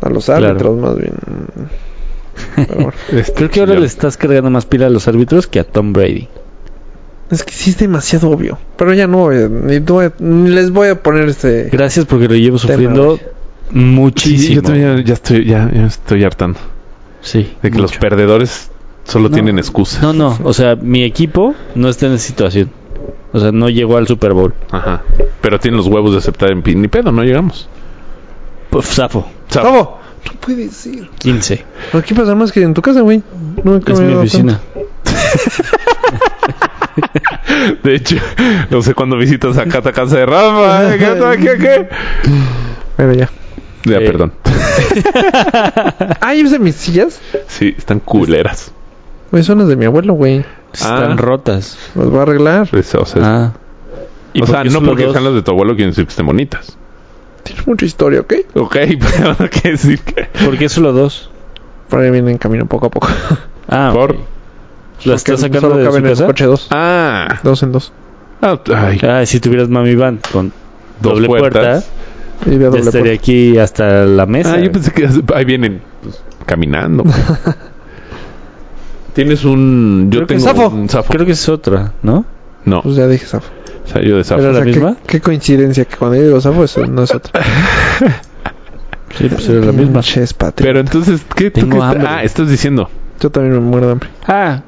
A 0.01 0.09
los 0.09 0.29
árbitros, 0.29 0.77
más 0.77 0.95
bien. 0.95 1.13
Pero 2.55 2.75
bueno. 2.75 2.93
Creo 3.35 3.49
que 3.49 3.59
ahora 3.61 3.73
le 3.79 3.87
estás 3.87 4.15
cargando 4.15 4.51
más 4.51 4.67
pila 4.67 4.85
a 4.85 4.89
los 4.91 5.07
árbitros 5.07 5.47
que 5.47 5.59
a 5.59 5.63
Tom 5.63 5.91
Brady. 5.91 6.27
Es 7.29 7.43
que 7.43 7.51
sí 7.53 7.71
es 7.71 7.77
demasiado 7.77 8.29
obvio. 8.29 8.57
Pero 8.77 8.93
ya 8.93 9.05
no, 9.07 9.31
eh, 9.31 9.49
ni 9.49 9.79
ni 10.19 10.49
les 10.49 10.71
voy 10.71 10.87
a 10.89 11.01
poner 11.01 11.27
este. 11.27 11.69
Gracias 11.71 12.05
porque 12.05 12.27
lo 12.27 12.35
llevo 12.35 12.57
Tema, 12.57 12.71
sufriendo 12.73 13.17
Sí, 13.17 13.23
muchísimo. 13.71 14.55
yo 14.55 14.61
también 14.61 14.97
ya, 14.97 15.03
ya 15.03 15.13
estoy, 15.13 15.45
ya, 15.45 15.69
ya 15.73 15.85
estoy 15.87 16.23
hartando. 16.23 16.59
Sí, 17.21 17.53
De 17.61 17.69
que 17.71 17.79
los 17.79 17.97
perdedores 17.97 18.71
solo 19.03 19.27
No. 19.27 19.33
tienen 19.35 19.57
excusa. 19.59 19.99
No, 20.01 20.13
no, 20.13 20.37
o 20.43 20.53
sea, 20.53 20.75
mi 20.75 21.03
equipo 21.03 21.53
no 21.75 21.89
está 21.89 22.05
en 22.05 22.13
esa 22.13 22.25
situación. 22.27 22.69
O 23.33 23.39
sea, 23.39 23.51
no 23.51 23.69
llegó 23.69 23.97
al 23.97 24.07
Super 24.07 24.31
Bowl. 24.33 24.53
Ajá. 24.71 25.01
Pero 25.41 25.59
tienen 25.59 25.77
los 25.77 25.87
huevos 25.87 26.13
de 26.13 26.19
aceptar 26.19 26.51
en 26.51 26.61
pin. 26.61 26.81
Ni 26.81 26.87
pedo, 26.87 27.11
no 27.11 27.23
llegamos. 27.23 27.67
Pues, 28.69 28.85
Zafo, 28.87 29.19
O 29.19 29.53
sea, 29.53 29.63
¿Cómo? 29.63 29.97
No 30.25 30.39
puede 30.39 30.69
ser. 30.69 31.09
15. 31.19 31.65
Aquí 31.93 32.13
pasa 32.13 32.35
más 32.35 32.51
que 32.53 32.61
en 32.61 32.73
tu 32.73 32.81
casa, 32.81 33.01
güey. 33.01 33.21
No, 33.63 33.77
Es 33.85 33.99
mi 33.99 34.13
oficina. 34.13 34.61
De 37.83 37.95
hecho, 37.95 38.17
no 38.69 38.81
sé 38.81 38.93
cuándo 38.93 39.17
visitas 39.17 39.57
acá 39.57 39.79
a 39.79 39.91
casa 39.91 40.17
de 40.17 40.25
Rafa. 40.25 40.95
¿eh? 40.95 40.97
¿Qué, 41.39 41.57
qué? 41.57 41.89
Pero 42.95 43.13
ya. 43.13 43.29
Ya, 43.85 43.97
Eh. 43.97 44.05
perdón. 44.05 44.33
Ah, 46.21 46.33
¿y 46.35 46.43
de 46.43 46.59
mis 46.59 46.75
sillas? 46.75 47.19
Sí, 47.47 47.73
están 47.77 47.99
culeras. 47.99 48.71
Güey, 49.31 49.43
son 49.43 49.59
las 49.59 49.67
de 49.67 49.75
mi 49.75 49.85
abuelo, 49.85 50.13
güey. 50.13 50.45
Están 50.73 51.11
Ah. 51.11 51.15
rotas. 51.17 51.77
Las 51.95 52.13
va 52.13 52.19
a 52.19 52.21
arreglar. 52.23 52.67
Pues, 52.69 52.93
o 52.95 53.05
sea, 53.05 53.21
Ah. 53.23 53.53
o 54.35 54.39
por 54.39 54.47
sea 54.49 54.63
qué 54.63 54.69
no 54.69 54.81
porque 54.81 55.03
dos? 55.03 55.13
sean 55.13 55.23
las 55.25 55.33
de 55.33 55.41
tu 55.41 55.51
abuelo 55.51 55.75
quieren 55.75 55.91
decir 55.91 56.05
que 56.05 56.11
estén 56.11 56.25
bonitas. 56.25 56.77
Tienes 57.43 57.65
mucha 57.67 57.85
historia, 57.85 58.21
¿ok? 58.21 58.33
Ok, 58.55 58.75
pero 58.99 59.35
no 59.39 59.49
quiere 59.49 59.71
decir 59.71 59.99
que... 60.01 60.23
¿Por 60.45 60.57
qué 60.57 60.69
solo 60.69 60.91
dos? 60.93 61.29
Por 61.89 62.01
ahí 62.01 62.11
vienen 62.11 62.31
en 62.31 62.37
camino 62.37 62.65
poco 62.65 62.87
a 62.87 62.89
poco. 62.89 63.07
Ah, 63.69 63.91
Por-. 63.93 64.17
¿Las 65.05 65.23
Porque 65.23 65.33
estás 65.33 65.39
sacando 65.41 65.69
solo 65.69 65.77
de 65.77 65.91
su 65.91 65.97
en 65.97 66.03
casa? 66.03 66.25
coche 66.25 66.45
dos. 66.45 66.67
Ah, 66.71 67.39
Dos 67.43 67.63
en 67.63 67.71
dos. 67.71 67.91
ah, 68.41 68.59
ay, 68.75 68.99
Ah, 69.03 69.25
si 69.25 69.39
tuvieras 69.39 69.69
Mami 69.69 69.95
Van 69.95 70.19
con 70.31 70.51
Dos 71.01 71.13
doble 71.13 71.27
puertas. 71.27 71.85
puerta, 72.43 72.51
ya 72.59 72.65
doble 72.65 72.79
estaría 72.79 73.01
puerta. 73.01 73.21
aquí 73.21 73.57
hasta 73.57 74.05
la 74.05 74.25
mesa. 74.25 74.53
Ah, 74.55 74.59
yo 74.59 74.71
pensé 74.71 74.91
que 74.91 75.07
ahí 75.35 75.45
vienen 75.45 75.81
pues, 76.01 76.21
caminando. 76.45 77.03
Tienes 79.13 79.45
un... 79.45 80.09
Yo 80.11 80.19
Creo 80.19 80.27
que 80.27 80.35
tengo 80.35 80.47
Safo. 80.47 80.69
un 80.75 80.89
zafo. 80.89 81.11
Creo 81.13 81.25
que 81.25 81.31
es 81.31 81.49
otra, 81.49 81.93
¿no? 82.03 82.25
No, 82.65 82.81
Pues 82.81 82.95
ya 82.95 83.07
dije 83.07 83.25
Safo. 83.25 83.49
o 83.85 83.87
sea, 83.87 84.01
yo 84.03 84.17
de 84.17 84.23
zafo. 84.23 84.41
¿Era 84.41 84.51
O 84.51 84.53
sea, 84.53 84.59
la 84.59 84.65
qué- 84.65 84.79
misma? 84.79 84.97
Qué, 85.07 85.21
coincidencia 85.21 85.85
que 85.85 85.95
cuando 85.95 86.17
yo 86.17 86.23
digo 86.23 86.41
Safo, 86.41 86.63
eso 86.63 86.85
no 86.85 87.03
es 87.03 87.13
otra. 87.13 87.41
Sí, 89.17 89.29
pues 89.29 89.49
era 89.49 89.65
la 89.65 89.71
misma. 89.71 90.01
Pero 90.57 90.79
entonces, 90.79 91.21
¿qué? 91.35 91.49
¿Tú 91.49 91.61
Tengo 91.61 91.77
qué 91.77 91.81
hambre. 91.83 92.07
Ah, 92.07 92.23
estás 92.23 92.49
diciendo. 92.49 92.87
Yo 93.19 93.31
también 93.31 93.55
me 93.55 93.61
muero 93.61 93.87
de 93.87 93.91
hambre. 93.93 94.09
Ah, 94.27 94.61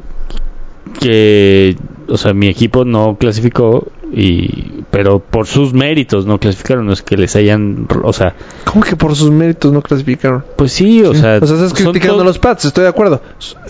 que, 0.99 1.75
o 2.07 2.17
sea, 2.17 2.33
mi 2.33 2.47
equipo 2.47 2.85
no 2.85 3.17
clasificó 3.19 3.87
y, 4.11 4.83
pero 4.91 5.19
por 5.19 5.45
sus 5.47 5.73
méritos 5.73 6.25
no 6.25 6.39
clasificaron, 6.39 6.87
no 6.87 6.93
es 6.93 7.01
que 7.01 7.15
les 7.17 7.35
hayan, 7.35 7.87
o 8.03 8.13
sea, 8.13 8.35
¿Cómo 8.65 8.83
que 8.83 8.95
por 8.95 9.15
sus 9.15 9.29
méritos 9.31 9.71
no 9.71 9.81
clasificaron? 9.81 10.43
pues 10.55 10.71
sí, 10.73 11.03
o 11.03 11.13
sea, 11.13 11.37
o 11.41 11.45
sea, 11.45 11.55
estás 11.55 11.69
son 11.79 11.91
criticando 11.91 12.21
a 12.21 12.25
los 12.25 12.39
Pats, 12.39 12.65
estoy 12.65 12.83
de 12.83 12.89
acuerdo. 12.89 13.21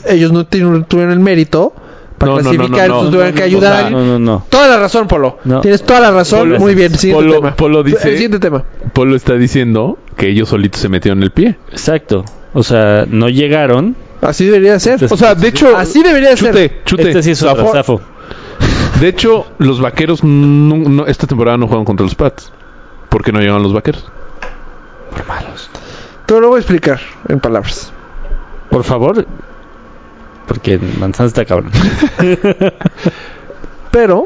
Ellos 0.07 0.32
no 0.32 0.45
tuvieron 0.45 1.11
el 1.11 1.20
mérito 1.20 1.74
para 2.17 2.34
No, 2.34 2.38
no, 2.41 2.43
no, 2.43 2.49
clasificar, 2.57 2.88
no, 2.89 2.93
no. 2.95 2.99
entonces 3.07 3.11
tuvieron 3.11 3.34
que 3.36 3.41
O 3.41 3.45
ayudar. 3.45 3.80
sea, 3.82 3.89
No, 3.89 4.05
no, 4.05 4.20
no. 4.20 4.45
Toda 4.49 4.67
la 4.67 4.80
razón, 4.80 5.07
Polo. 5.07 5.38
No. 5.45 5.61
Tienes 5.61 5.84
toda 5.84 5.99
la 6.01 6.11
razón. 6.11 6.49
Polo- 6.49 6.59
Muy 6.59 6.76
bien, 6.76 6.93
siguiente 6.97 7.24
Polo- 7.26 7.36
tema. 7.36 7.55
Polo 7.55 7.84
dice- 7.84 8.07
El 8.09 8.13
siguiente 8.15 8.39
tema. 8.39 8.63
Polo 8.93 9.15
está 9.15 9.36
diciendo 9.36 9.97
que 10.17 10.30
ellos 10.30 10.49
solitos 10.49 10.82
se 10.82 10.89
metieron 10.89 11.24
el 11.24 11.32
pie. 11.32 11.55
Exacto. 11.72 12.26
O 12.53 12.63
sea, 12.63 13.05
no 13.09 13.30
llegaron. 13.30 13.95
Así 14.22 14.45
debería 14.45 14.80
ser. 14.80 14.95
Este- 15.01 15.13
O 15.13 15.17
sea, 15.17 15.36
de 15.36 15.47
hecho... 15.47 15.76
Así 15.78 16.03
debería 16.03 16.36
ser. 16.36 16.49
Chute, 16.53 16.82
chute. 16.86 17.07
Este 17.09 17.24
sí 17.24 17.32
es 17.32 17.43
otro, 17.43 17.67
Zafo. 17.72 17.74
Zafo. 17.74 18.01
De 18.99 19.07
hecho, 19.07 19.47
los 19.59 19.80
vaqueros 19.80 20.24
no- 20.24 20.76
no- 20.76 21.05
esta 21.07 21.26
temporada 21.28 21.57
no 21.57 21.67
juegan 21.67 21.86
contra 21.86 22.03
los 22.05 22.15
Pats. 22.15 22.51
¿Por 23.09 23.24
qué 23.24 23.32
no 23.32 23.39
llegan 23.39 23.63
los 23.63 23.74
vaqueros? 23.74 24.05
Te 26.26 26.39
lo 26.39 26.49
voy 26.49 26.57
a 26.57 26.59
explicar 26.59 26.99
en 27.28 27.39
palabras. 27.39 27.91
Por 28.70 28.84
favor. 28.84 29.26
Porque 30.47 30.78
Manzana 30.99 31.28
está 31.28 31.45
cabrón. 31.45 31.72
Pero, 33.91 34.26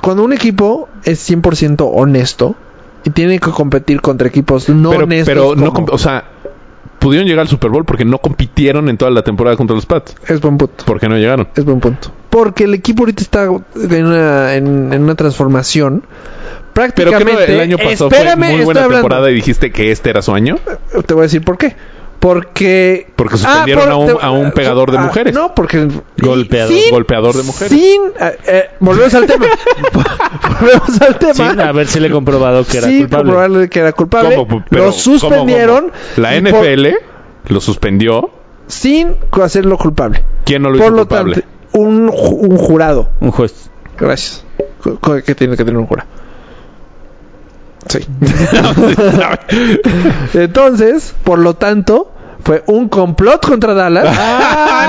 cuando 0.00 0.22
un 0.24 0.32
equipo 0.32 0.88
es 1.04 1.28
100% 1.28 1.90
honesto 1.92 2.54
y 3.04 3.10
tiene 3.10 3.38
que 3.40 3.50
competir 3.50 4.00
contra 4.00 4.28
equipos 4.28 4.68
no 4.68 4.90
pero, 4.90 5.04
honestos, 5.04 5.34
pero 5.34 5.56
no, 5.56 5.72
como- 5.72 5.88
o 5.92 5.98
sea, 5.98 6.24
pudieron 6.98 7.26
llegar 7.28 7.42
al 7.42 7.48
Super 7.48 7.70
Bowl 7.70 7.84
porque 7.84 8.04
no 8.04 8.18
compitieron 8.18 8.88
en 8.88 8.96
toda 8.96 9.10
la 9.10 9.22
temporada 9.22 9.56
contra 9.56 9.74
los 9.74 9.86
Pats. 9.86 10.14
es 10.28 10.40
buen 10.40 10.56
punto. 10.58 10.84
¿Por 10.84 10.98
qué 11.00 11.08
no 11.08 11.16
llegaron? 11.16 11.48
Es 11.54 11.64
buen 11.64 11.80
punto. 11.80 12.10
Porque 12.30 12.64
el 12.64 12.74
equipo 12.74 13.02
ahorita 13.02 13.22
está 13.22 13.44
en 13.44 14.04
una, 14.06 14.54
en, 14.54 14.92
en 14.92 15.02
una 15.02 15.14
transformación. 15.14 16.02
Pero 16.74 16.92
Prácticamente. 16.92 17.46
que 17.46 17.54
el 17.54 17.60
año 17.60 17.78
pasado 17.78 18.10
fue 18.10 18.18
Espérame, 18.18 18.38
muy 18.38 18.48
estoy 18.48 18.64
buena 18.66 18.80
hablando. 18.84 19.02
temporada 19.02 19.30
y 19.30 19.34
dijiste 19.34 19.70
que 19.72 19.90
este 19.90 20.10
era 20.10 20.20
su 20.20 20.34
año. 20.34 20.58
Te 21.06 21.14
voy 21.14 21.22
a 21.22 21.24
decir 21.24 21.42
por 21.42 21.56
qué. 21.56 21.74
Porque. 22.20 23.06
Porque 23.16 23.36
suspendieron 23.36 23.90
a 23.90 23.96
un- 23.96 24.18
a 24.20 24.30
un 24.30 24.52
pegador 24.52 24.90
de 24.90 24.98
ah, 24.98 25.02
mujeres. 25.02 25.34
No, 25.34 25.54
porque. 25.54 25.88
Golpeador. 26.18 26.72
sin- 26.72 26.90
Golpeador 26.90 27.34
de 27.34 27.42
mujeres. 27.42 27.70
Sin. 27.70 28.02
eh, 28.18 28.36
eh, 28.46 28.64
volvemos 28.80 29.14
al 29.14 29.26
tema. 29.26 29.46
volvemos 30.60 31.00
al 31.02 31.18
tema. 31.18 31.34
Sin 31.34 31.60
haberse 31.60 32.10
comprobado 32.10 32.64
que 32.64 32.78
era 32.78 32.86
Sí, 32.88 33.00
culpable. 33.00 33.24
comprobarle 33.24 33.68
que 33.68 33.78
era 33.78 33.92
culpable. 33.92 34.34
¿Cómo? 34.36 34.64
Pero, 34.68 34.86
lo 34.86 34.92
suspendieron. 34.92 35.80
¿cómo, 35.90 35.92
cómo? 35.92 36.22
La 36.22 36.36
y 36.36 36.40
por- 36.42 36.66
NFL 36.66 36.94
lo 37.48 37.60
suspendió. 37.60 38.30
sin 38.66 39.16
hacerlo 39.42 39.76
culpable. 39.78 40.24
¿Quién 40.44 40.62
no 40.62 40.70
lo 40.70 40.78
Por 40.78 40.86
hizo 40.86 40.90
lo 40.96 41.02
culpable? 41.06 41.34
tanto, 41.34 41.48
un, 41.78 42.08
ju- 42.08 42.38
un 42.48 42.56
jurado. 42.56 43.10
Un 43.20 43.30
juez. 43.30 43.70
Gracias. 43.98 44.44
¿Qué 45.24 45.34
tiene 45.34 45.56
que 45.56 45.64
tener 45.64 45.78
un 45.78 45.86
jurado? 45.86 46.08
Sí. 47.88 48.00
Entonces, 50.34 51.14
por 51.24 51.38
lo 51.38 51.54
tanto, 51.54 52.12
fue 52.44 52.62
un 52.66 52.88
complot 52.88 53.44
contra 53.46 53.74
Dallas. 53.74 54.06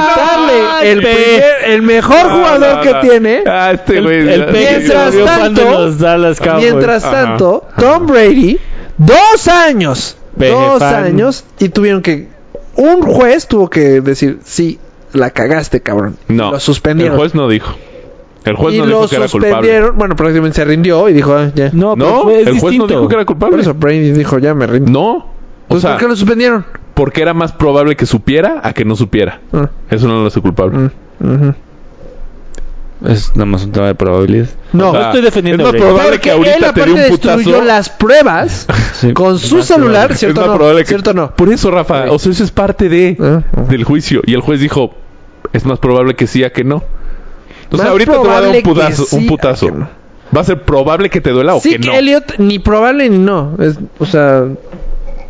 quitarle 0.07 0.91
el, 0.91 1.01
pe- 1.01 1.09
primer- 1.13 1.43
el 1.73 1.81
mejor 1.81 2.29
jugador 2.31 2.81
que 2.81 2.93
tiene. 3.07 3.43
Ah, 3.47 3.71
este 3.73 4.01
güey. 4.01 4.23
Mientras 4.51 5.13
tanto- 5.25 5.91
Dallas. 5.93 6.37
Mientras 6.57 7.03
tanto, 7.03 7.67
Tom 7.77 8.07
Brady, 8.07 8.59
dos 8.97 9.47
años, 9.47 10.17
dos 10.35 10.81
años, 10.81 11.43
y 11.59 11.69
tuvieron 11.69 12.01
que, 12.01 12.27
un 12.75 13.01
juez 13.01 13.47
tuvo 13.47 13.69
que 13.69 14.01
decir, 14.01 14.39
sí, 14.45 14.79
la 15.13 15.31
cagaste, 15.31 15.81
cabrón. 15.81 16.17
No. 16.27 16.51
Lo 16.51 16.59
suspendieron. 16.59 17.13
El 17.15 17.19
juez 17.19 17.33
no 17.33 17.47
dijo. 17.47 17.75
El 18.45 18.55
juez 18.55 18.75
y 18.75 18.79
no 18.79 18.85
dijo 18.85 19.07
que 19.07 19.15
era 19.17 19.27
culpable. 19.27 19.91
Bueno, 19.91 20.15
prácticamente 20.15 20.55
se 20.55 20.65
rindió 20.65 21.09
y 21.09 21.13
dijo, 21.13 21.33
ah, 21.33 21.51
ya. 21.53 21.69
No, 21.73 21.95
pero 21.95 22.23
No, 22.25 22.29
es 22.29 22.47
el 22.47 22.59
juez 22.59 22.77
no 22.77 22.87
dijo 22.87 23.07
que 23.07 23.15
era 23.15 23.25
Por 23.25 23.35
culpable. 23.35 23.61
eso 23.61 23.73
Brady 23.73 24.11
dijo, 24.11 24.39
ya 24.39 24.53
me 24.53 24.67
rindo. 24.67 24.91
No. 24.91 25.09
O 25.09 25.25
Entonces, 25.63 25.81
sea, 25.81 25.91
¿por 25.91 25.99
qué 25.99 26.07
lo 26.07 26.15
suspendieron? 26.15 26.65
porque 26.93 27.21
era 27.21 27.33
más 27.35 27.51
probable 27.51 27.95
que 27.95 28.05
supiera 28.07 28.61
a 28.63 28.73
que 28.73 28.83
no 28.85 28.95
supiera. 28.95 29.41
Ah, 29.53 29.69
Eso 29.91 30.07
no 30.07 30.21
lo 30.21 30.27
hace 30.27 30.41
culpable. 30.41 30.89
mm, 31.19 31.33
ujú. 31.33 31.53
Es 33.05 33.35
nada 33.35 33.45
más 33.45 33.63
un 33.63 33.71
tema 33.71 33.85
de 33.85 33.93
probabilidad. 33.93 34.47
No, 34.73 34.89
O 34.89 34.91
sea, 34.93 35.01
estoy 35.07 35.21
defendiendo 35.21 35.67
Es 35.67 35.73
más 35.73 35.79
probable 35.79 36.09
Porque 36.13 36.19
que 36.21 36.31
ahorita 36.31 36.55
él 36.55 36.59
te 36.61 36.65
aparte 36.65 36.85
dé 36.89 36.91
un 36.95 36.97
destruyó 37.11 37.35
putazo. 37.51 37.63
las 37.65 37.89
pruebas 37.89 38.67
Sí. 38.93 39.13
con 39.13 39.37
su 39.37 39.57
Más 39.57 39.65
celular, 39.67 39.91
probable. 39.91 40.13
Es 40.15 40.19
¿cierto 40.19 40.41
más 40.41 40.47
o 40.49 40.51
no? 40.53 40.57
probable 40.57 40.81
que... 40.81 40.87
¿Cierto 40.87 41.13
no? 41.13 41.31
Por 41.35 41.49
eso, 41.49 41.69
Rafa. 41.69 42.05
Sí. 42.05 42.09
O 42.11 42.17
sea, 42.17 42.31
eso 42.31 42.43
es 42.43 42.49
parte 42.51 42.89
de... 42.89 43.15
Ah, 43.19 43.41
ah. 43.55 43.61
del 43.69 43.83
juicio. 43.83 44.21
Y 44.25 44.33
el 44.33 44.41
juez 44.41 44.59
dijo, 44.59 44.95
es 45.53 45.63
más 45.65 45.77
probable 45.77 46.15
que 46.15 46.25
sí 46.25 46.43
a 46.43 46.51
que 46.51 46.63
no. 46.63 46.83
Más 47.71 47.81
ahorita 47.81 48.21
te 48.21 48.27
va 48.27 48.37
a 48.37 48.41
dar 48.41 48.55
un 48.55 48.61
putazo. 48.61 49.03
que 49.03 49.09
sí 49.09 49.15
un 49.17 49.27
putazo. 49.27 49.65
que 49.67 49.71
no. 49.73 49.89
Va 50.35 50.41
a 50.41 50.43
ser 50.43 50.61
probable 50.63 51.09
que 51.09 51.21
te 51.21 51.29
duela 51.31 51.55
o 51.55 51.59
Sí, 51.61 51.71
que 51.71 51.79
que 51.79 51.87
no. 51.87 51.93
Elliot 51.93 52.37
ni 52.39 52.59
probable 52.59 53.09
ni 53.09 53.17
no. 53.17 53.55
Es, 53.59 53.77
o 53.99 54.05
sea, 54.05 54.43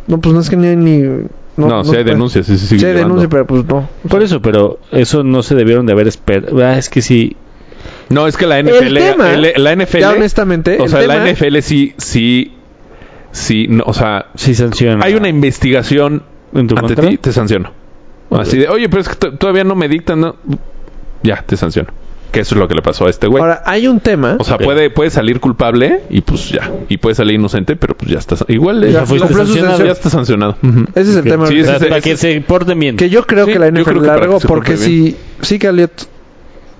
no, 0.06 0.20
pues 0.20 0.34
no 0.34 0.40
es 0.40 0.50
que 0.50 0.56
ni... 0.56 0.74
ni 0.76 1.26
No, 1.56 1.84
si 1.84 1.90
hay 1.90 2.02
puede. 2.02 2.04
denuncias, 2.04 2.46
sí 2.46 2.58
se 2.58 2.66
sigue 2.66 2.80
Sí 2.80 2.86
hay 2.86 2.92
llevando. 2.94 3.14
denuncia, 3.16 3.28
pero 3.28 3.46
pues 3.46 3.64
no. 3.66 3.88
Por 4.08 4.22
eso, 4.22 4.42
pero 4.42 4.78
eso 4.90 5.22
no 5.22 5.42
se 5.42 5.54
debieron 5.54 5.86
de 5.86 5.92
haber 5.92 6.08
esperado. 6.08 6.58
Ah, 6.64 6.76
es 6.78 6.88
que 6.88 7.00
sí. 7.02 7.36
No, 8.08 8.26
es 8.26 8.36
que 8.36 8.46
la 8.46 8.60
NFL... 8.62 8.94
tema, 8.96 9.34
el- 9.34 9.52
la 9.62 9.76
NFL... 9.76 9.98
Ya 9.98 10.10
honestamente, 10.12 10.78
o 10.80 10.88
sea, 10.88 11.02
la 11.02 11.24
tema- 11.24 11.30
NFL 11.32 11.58
sí... 11.60 11.94
Sí... 11.98 12.54
Sí... 13.30 13.66
no, 13.68 13.84
o 13.86 13.92
sea... 13.94 14.26
Sí 14.34 14.54
sanciona. 14.54 15.04
Hay 15.04 15.14
una 15.14 15.28
investigación 15.28 16.22
en 16.54 16.66
tu 16.66 16.76
ante 16.76 16.96
ti, 16.96 17.18
te 17.18 17.32
sanciono. 17.32 17.70
Así 18.30 18.58
de, 18.58 18.68
oye, 18.68 18.88
pero 18.88 19.02
es 19.02 19.08
que 19.08 19.14
to- 19.14 19.34
todavía 19.34 19.64
no 19.64 19.74
me 19.74 19.88
dictan, 19.88 20.20
¿no? 20.20 20.36
Ya, 21.22 21.42
te 21.46 21.56
sanciono. 21.56 21.88
Que 22.32 22.40
eso 22.40 22.54
es 22.54 22.58
lo 22.60 22.68
que 22.68 22.74
le 22.74 22.82
pasó 22.82 23.06
a 23.06 23.10
este 23.10 23.26
güey. 23.26 23.40
Ahora, 23.42 23.62
hay 23.64 23.88
un 23.88 24.00
tema... 24.00 24.36
O 24.38 24.44
sea, 24.44 24.56
Ok. 24.56 24.64
puede, 24.64 24.90
puede 24.90 25.08
salir 25.10 25.40
culpable 25.40 26.02
y 26.10 26.20
pues 26.20 26.50
ya. 26.50 26.70
Y 26.88 26.98
puede 26.98 27.14
salir 27.14 27.36
inocente, 27.36 27.74
pero 27.74 27.96
pues 27.96 28.10
ya 28.10 28.18
está. 28.18 28.36
Igual 28.48 28.82
Ya 28.82 28.90
ya, 29.00 29.06
fuiste 29.06 29.32
sancionado. 29.32 29.84
ya 29.84 29.92
está 29.92 30.10
sancionado. 30.10 30.56
Ujú. 30.62 30.84
ese 30.94 31.10
es 31.10 31.16
el 31.16 31.24
tema. 31.24 31.46
Sí, 31.46 31.62
para 31.62 31.76
ese- 31.96 32.00
que 32.02 32.16
se 32.18 32.40
porten 32.42 32.78
bien. 32.78 32.96
Que 32.98 33.08
yo 33.08 33.24
creo 33.26 33.46
Sí, 33.46 33.52
que 33.52 33.58
la 33.58 33.68
NFL 33.70 33.84
que 33.84 34.00
para 34.00 34.18
largo, 34.18 34.40
porque 34.40 34.76
si... 34.76 35.16
Sí 35.40 35.58
que 35.58 35.68
Elliot... 35.68 35.90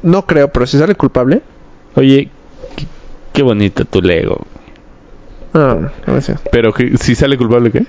No 0.02 0.26
creo, 0.26 0.48
pero 0.48 0.66
si 0.66 0.78
sale 0.78 0.94
culpable... 0.94 1.40
Oye, 1.94 2.28
qué, 2.76 2.84
qué 3.32 3.42
bonito 3.42 3.84
tu 3.86 4.02
Lego. 4.02 4.46
Ah, 5.54 5.76
gracias. 6.06 6.40
Pero 6.52 6.72
que 6.72 6.96
si 6.98 7.14
sale 7.14 7.36
culpable, 7.38 7.70
¿qué? 7.72 7.84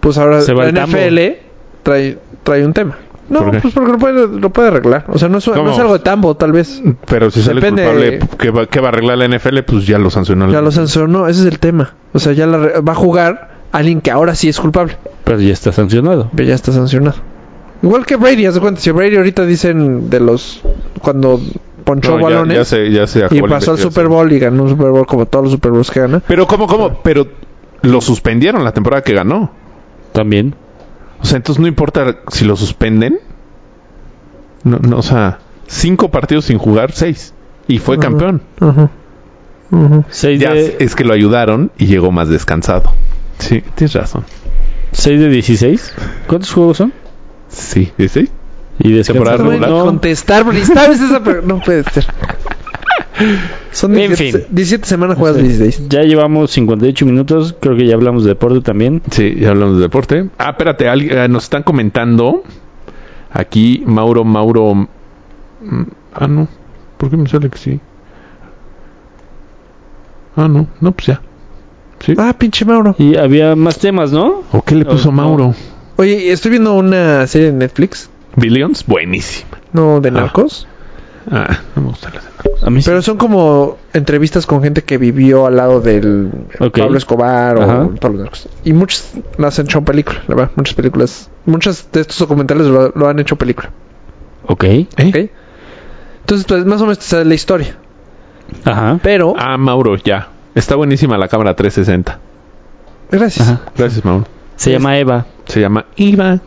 Pues 0.00 0.18
ahora 0.18 0.40
Se 0.42 0.52
va 0.52 0.70
la. 0.70 0.84
NFL 0.86 1.38
trae, 1.84 2.18
trae 2.42 2.66
un 2.66 2.72
tema. 2.72 2.98
No, 3.28 3.50
pues 3.50 3.74
porque 3.74 3.92
lo 3.92 3.98
puede, 3.98 4.28
lo 4.28 4.50
puede 4.50 4.68
arreglar. 4.68 5.04
O 5.08 5.18
sea, 5.18 5.28
no 5.28 5.38
es, 5.38 5.46
no 5.48 5.54
¿Cómo? 5.54 5.70
es 5.72 5.78
algo 5.78 5.94
de 5.94 5.98
tambo, 6.00 6.36
tal 6.36 6.52
vez. 6.52 6.80
Pero 7.06 7.30
si 7.30 7.42
sale 7.42 7.60
Depende 7.60 7.82
culpable, 7.84 8.18
¿qué 8.38 8.50
va, 8.50 8.66
qué 8.66 8.80
va 8.80 8.86
a 8.86 8.92
arreglar 8.92 9.18
la 9.18 9.26
NFL? 9.28 9.58
Pues 9.66 9.86
ya 9.86 9.98
lo 9.98 10.10
sancionó. 10.10 10.48
Ya 10.50 10.60
lo 10.60 10.70
sancionó, 10.70 11.26
ese 11.26 11.40
es 11.40 11.46
el 11.46 11.58
tema. 11.58 11.94
O 12.12 12.18
sea, 12.20 12.32
ya 12.32 12.46
la 12.46 12.58
re- 12.58 12.80
va 12.80 12.92
a 12.92 12.94
jugar 12.96 13.56
alguien 13.72 14.00
que 14.00 14.10
ahora 14.10 14.34
sí 14.34 14.48
es 14.48 14.60
culpable. 14.60 14.96
Pero 15.24 15.40
ya 15.40 15.52
está 15.52 15.72
sancionado. 15.72 16.30
Pero 16.36 16.48
ya 16.48 16.54
está 16.54 16.70
sancionado. 16.72 17.16
Igual 17.82 18.06
que 18.06 18.16
Brady, 18.16 18.46
haz 18.46 18.54
de 18.54 18.60
cuenta. 18.60 18.80
Si 18.80 18.90
Brady 18.90 19.16
ahorita 19.16 19.44
dicen 19.44 20.08
de 20.08 20.20
los. 20.20 20.62
Cuando 21.02 21.40
ponchó 21.84 22.12
No, 22.12 22.18
ya, 22.18 22.24
balones 22.24 22.56
ya 22.58 22.64
se, 22.64 22.90
ya 22.90 23.06
se 23.06 23.26
y 23.30 23.42
pasó 23.42 23.72
al. 23.72 23.78
Super 23.78 24.06
Bowl 24.08 24.30
y 24.32 24.38
ganó 24.38 24.62
un 24.62 24.70
Super 24.70 24.90
Bowl 24.90 25.06
como 25.06 25.26
todos 25.26 25.44
los 25.46 25.52
Super 25.52 25.72
Bowls 25.72 25.90
que 25.90 26.00
gana. 26.00 26.22
Pero, 26.26 26.46
¿cómo, 26.46 26.66
cómo? 26.66 27.00
Pero 27.02 27.26
lo 27.82 28.00
suspendieron 28.00 28.62
la 28.64 28.72
temporada 28.72 29.02
que 29.02 29.12
ganó. 29.14 29.50
También. 30.12 30.54
O 31.20 31.24
sea, 31.24 31.36
entonces 31.36 31.60
no 31.60 31.66
importa 31.66 32.18
si 32.30 32.44
lo 32.44 32.56
suspenden. 32.56 33.18
No, 34.64 34.78
no, 34.78 34.98
o 34.98 35.02
sea, 35.02 35.38
cinco 35.66 36.10
partidos 36.10 36.46
sin 36.46 36.58
jugar, 36.58 36.92
seis. 36.92 37.32
Y 37.68 37.78
fue 37.78 37.96
Ajá. 37.96 38.02
campeón. 38.02 38.42
Ajá. 38.60 38.90
Ajá. 39.72 40.04
Seis 40.10 40.40
Ya 40.40 40.52
de... 40.52 40.76
es 40.80 40.94
que 40.94 41.04
lo 41.04 41.12
ayudaron 41.14 41.70
y 41.78 41.86
llegó 41.86 42.12
más 42.12 42.28
descansado. 42.28 42.92
Sí, 43.38 43.62
tienes 43.74 43.94
razón. 43.94 44.24
6 44.92 45.20
de 45.20 45.28
16. 45.28 45.94
¿Cuántos 46.26 46.52
juegos 46.52 46.78
son? 46.78 46.92
Sí, 47.48 47.92
¿16? 47.98 48.30
Y 48.78 48.92
descansa- 48.92 49.12
Temporada 49.12 49.36
regular. 49.38 49.68
No. 49.70 49.84
contestar, 49.84 50.44
porque 50.44 50.64
sabes 50.64 51.00
esa, 51.00 51.22
pero 51.22 51.42
no 51.42 51.60
puede 51.60 51.82
ser. 51.84 52.06
Son 53.72 53.92
En 53.92 54.08
17, 54.08 54.38
fin. 54.38 54.46
17 54.54 54.86
semanas 54.86 55.16
juegas 55.18 55.36
16. 55.42 55.88
Ya 55.88 56.02
llevamos 56.02 56.50
58 56.50 57.06
minutos. 57.06 57.54
Creo 57.60 57.76
que 57.76 57.86
ya 57.86 57.94
hablamos 57.94 58.24
de 58.24 58.30
deporte 58.30 58.60
también. 58.60 59.02
Sí, 59.10 59.36
ya 59.38 59.50
hablamos 59.50 59.76
de 59.76 59.82
deporte. 59.82 60.28
Ah, 60.38 60.50
espérate, 60.50 60.88
alguien- 60.88 61.16
eh, 61.18 61.28
nos 61.28 61.44
están 61.44 61.62
comentando 61.62 62.42
aquí 63.32 63.82
Mauro, 63.86 64.24
Mauro. 64.24 64.74
mm, 64.74 64.88
Ah, 66.14 66.26
no. 66.28 66.48
¿Por 66.96 67.10
qué 67.10 67.16
me 67.18 67.28
sale 67.28 67.50
que 67.50 67.58
sí? 67.58 67.80
Ah, 70.36 70.48
no. 70.48 70.66
No, 70.80 70.92
pues 70.92 71.06
ya. 71.08 71.20
Sí. 72.00 72.14
Ah, 72.18 72.34
pinche 72.38 72.64
Mauro. 72.64 72.94
Y 72.98 73.16
había 73.16 73.56
más 73.56 73.78
temas, 73.78 74.12
¿no? 74.12 74.42
¿O 74.52 74.62
qué 74.62 74.74
le 74.74 74.84
puso 74.84 75.06
no. 75.10 75.12
Mauro? 75.12 75.54
Oye, 75.96 76.30
estoy 76.32 76.50
viendo 76.52 76.74
una 76.74 77.26
serie 77.26 77.48
de 77.52 77.52
Netflix. 77.54 78.10
Billions, 78.36 78.84
buenísima. 78.86 79.58
No, 79.72 80.00
de 80.00 80.08
Ah. 80.10 80.12
narcos. 80.12 80.66
Ah, 81.30 81.58
no 81.74 81.82
me 81.82 81.88
gustan 81.88 82.12
las 82.14 82.22
de 82.24 82.25
narcos. 82.25 82.25
A 82.62 82.70
mí 82.70 82.82
sí. 82.82 82.88
Pero 82.90 83.02
son 83.02 83.16
como 83.18 83.76
entrevistas 83.92 84.46
con 84.46 84.62
gente 84.62 84.82
que 84.82 84.98
vivió 84.98 85.46
al 85.46 85.56
lado 85.56 85.80
del. 85.80 86.30
Pablo 86.58 86.96
Escobar 86.98 87.56
o 87.58 87.62
Ajá. 87.62 87.88
todos 88.00 88.14
los 88.14 88.22
narcos. 88.22 88.48
Y 88.64 88.72
muchas 88.72 89.12
las 89.38 89.58
han 89.58 89.66
hecho 89.66 89.82
película, 89.82 90.22
la 90.28 90.34
verdad. 90.34 90.52
Muchas 90.56 90.74
películas. 90.74 91.30
Muchas 91.44 91.88
de 91.92 92.00
estos 92.00 92.18
documentales 92.18 92.66
lo, 92.66 92.88
lo 92.94 93.08
han 93.08 93.18
hecho 93.18 93.36
película. 93.36 93.70
Ok. 94.46 94.64
¿Eh? 94.64 94.86
¿Ok? 95.08 95.30
Entonces, 96.20 96.46
pues 96.46 96.64
más 96.64 96.80
o 96.80 96.84
menos 96.84 96.98
te 96.98 97.04
sabe 97.04 97.24
la 97.24 97.34
historia. 97.34 97.76
Ajá. 98.64 98.98
Pero, 99.02 99.34
Ah, 99.38 99.56
Mauro, 99.56 99.96
ya. 99.96 100.28
Está 100.54 100.74
buenísima 100.76 101.18
la 101.18 101.28
cámara 101.28 101.54
360. 101.54 102.18
gracias. 103.10 103.48
Ajá. 103.48 103.60
Gracias, 103.76 104.04
Mauro. 104.04 104.24
Se 104.56 104.72
llama 104.72 104.98
Eva. 104.98 105.26
Se 105.46 105.60
llama 105.60 105.84
Iva. 105.96 106.40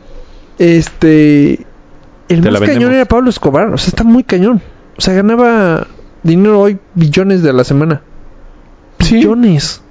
Este. 0.58 1.66
El 2.28 2.42
Te 2.42 2.52
más 2.52 2.62
cañón 2.62 2.94
era 2.94 3.06
Pablo 3.06 3.30
Escobar. 3.30 3.68
O 3.74 3.78
sea, 3.78 3.90
está 3.90 4.04
muy 4.04 4.24
cañón. 4.24 4.62
O 5.00 5.02
sea, 5.02 5.14
ganaba 5.14 5.88
dinero 6.24 6.60
hoy 6.60 6.78
billones 6.94 7.42
de 7.42 7.54
la 7.54 7.64
semana. 7.64 8.02
Billones. 9.00 9.82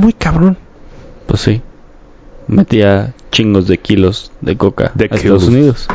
Muy 0.00 0.14
cabrón. 0.14 0.56
Pues 1.26 1.42
sí. 1.42 1.60
Metía 2.48 3.12
chingos 3.30 3.66
de 3.68 3.76
kilos 3.76 4.32
de 4.40 4.56
coca 4.56 4.92
De 4.94 5.04
a 5.04 5.14
Estados 5.14 5.20
kilos. 5.22 5.44
Unidos. 5.48 5.88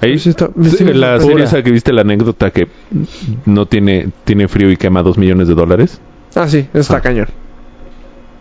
Ahí, 0.00 0.20
Sí, 0.20 0.30
está- 0.30 0.50
sí, 0.62 0.84
la 0.84 1.16
pura. 1.16 1.20
serie 1.26 1.44
esa 1.44 1.62
que 1.64 1.72
viste 1.72 1.92
la 1.92 2.02
anécdota 2.02 2.52
que 2.52 2.68
no 3.44 3.66
tiene 3.66 4.10
tiene 4.24 4.46
frío 4.46 4.70
y 4.70 4.76
quema 4.76 5.02
dos 5.02 5.18
millones 5.18 5.48
de 5.48 5.54
dólares. 5.54 6.00
Ah, 6.36 6.46
sí, 6.48 6.68
está 6.72 6.98
Ah. 6.98 7.00
cañón. 7.00 7.26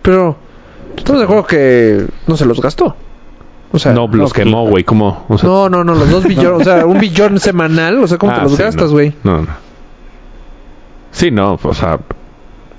Pero, 0.04 0.38
estamos 0.96 1.20
de 1.22 1.26
acuerdo 1.26 1.48
que 1.48 2.06
no 2.28 2.38
se 2.38 2.46
los 2.46 2.62
gastó. 2.62 2.96
O 3.72 3.78
sea, 3.80 3.94
no, 3.94 4.08
los 4.08 4.30
no, 4.32 4.34
quemó, 4.34 4.68
güey. 4.68 4.84
¿Cómo? 4.84 5.26
O 5.30 5.38
sea, 5.38 5.48
no, 5.48 5.70
no, 5.70 5.84
no, 5.84 5.94
los 5.94 6.10
dos 6.10 6.24
billones, 6.26 6.62
o 6.62 6.64
sea, 6.64 6.86
un 6.86 7.00
billón 7.00 7.40
semanal, 7.40 8.04
o 8.04 8.08
sea, 8.08 8.18
¿cómo 8.18 8.32
ah, 8.32 8.38
te 8.38 8.42
los 8.44 8.56
sí, 8.56 8.64
gastas, 8.64 8.88
no. 8.88 8.92
güey? 8.92 9.14
No, 9.24 9.42
no. 9.42 9.48
Sí, 11.12 11.32
no, 11.32 11.60
o 11.62 11.74
sea, 11.74 12.00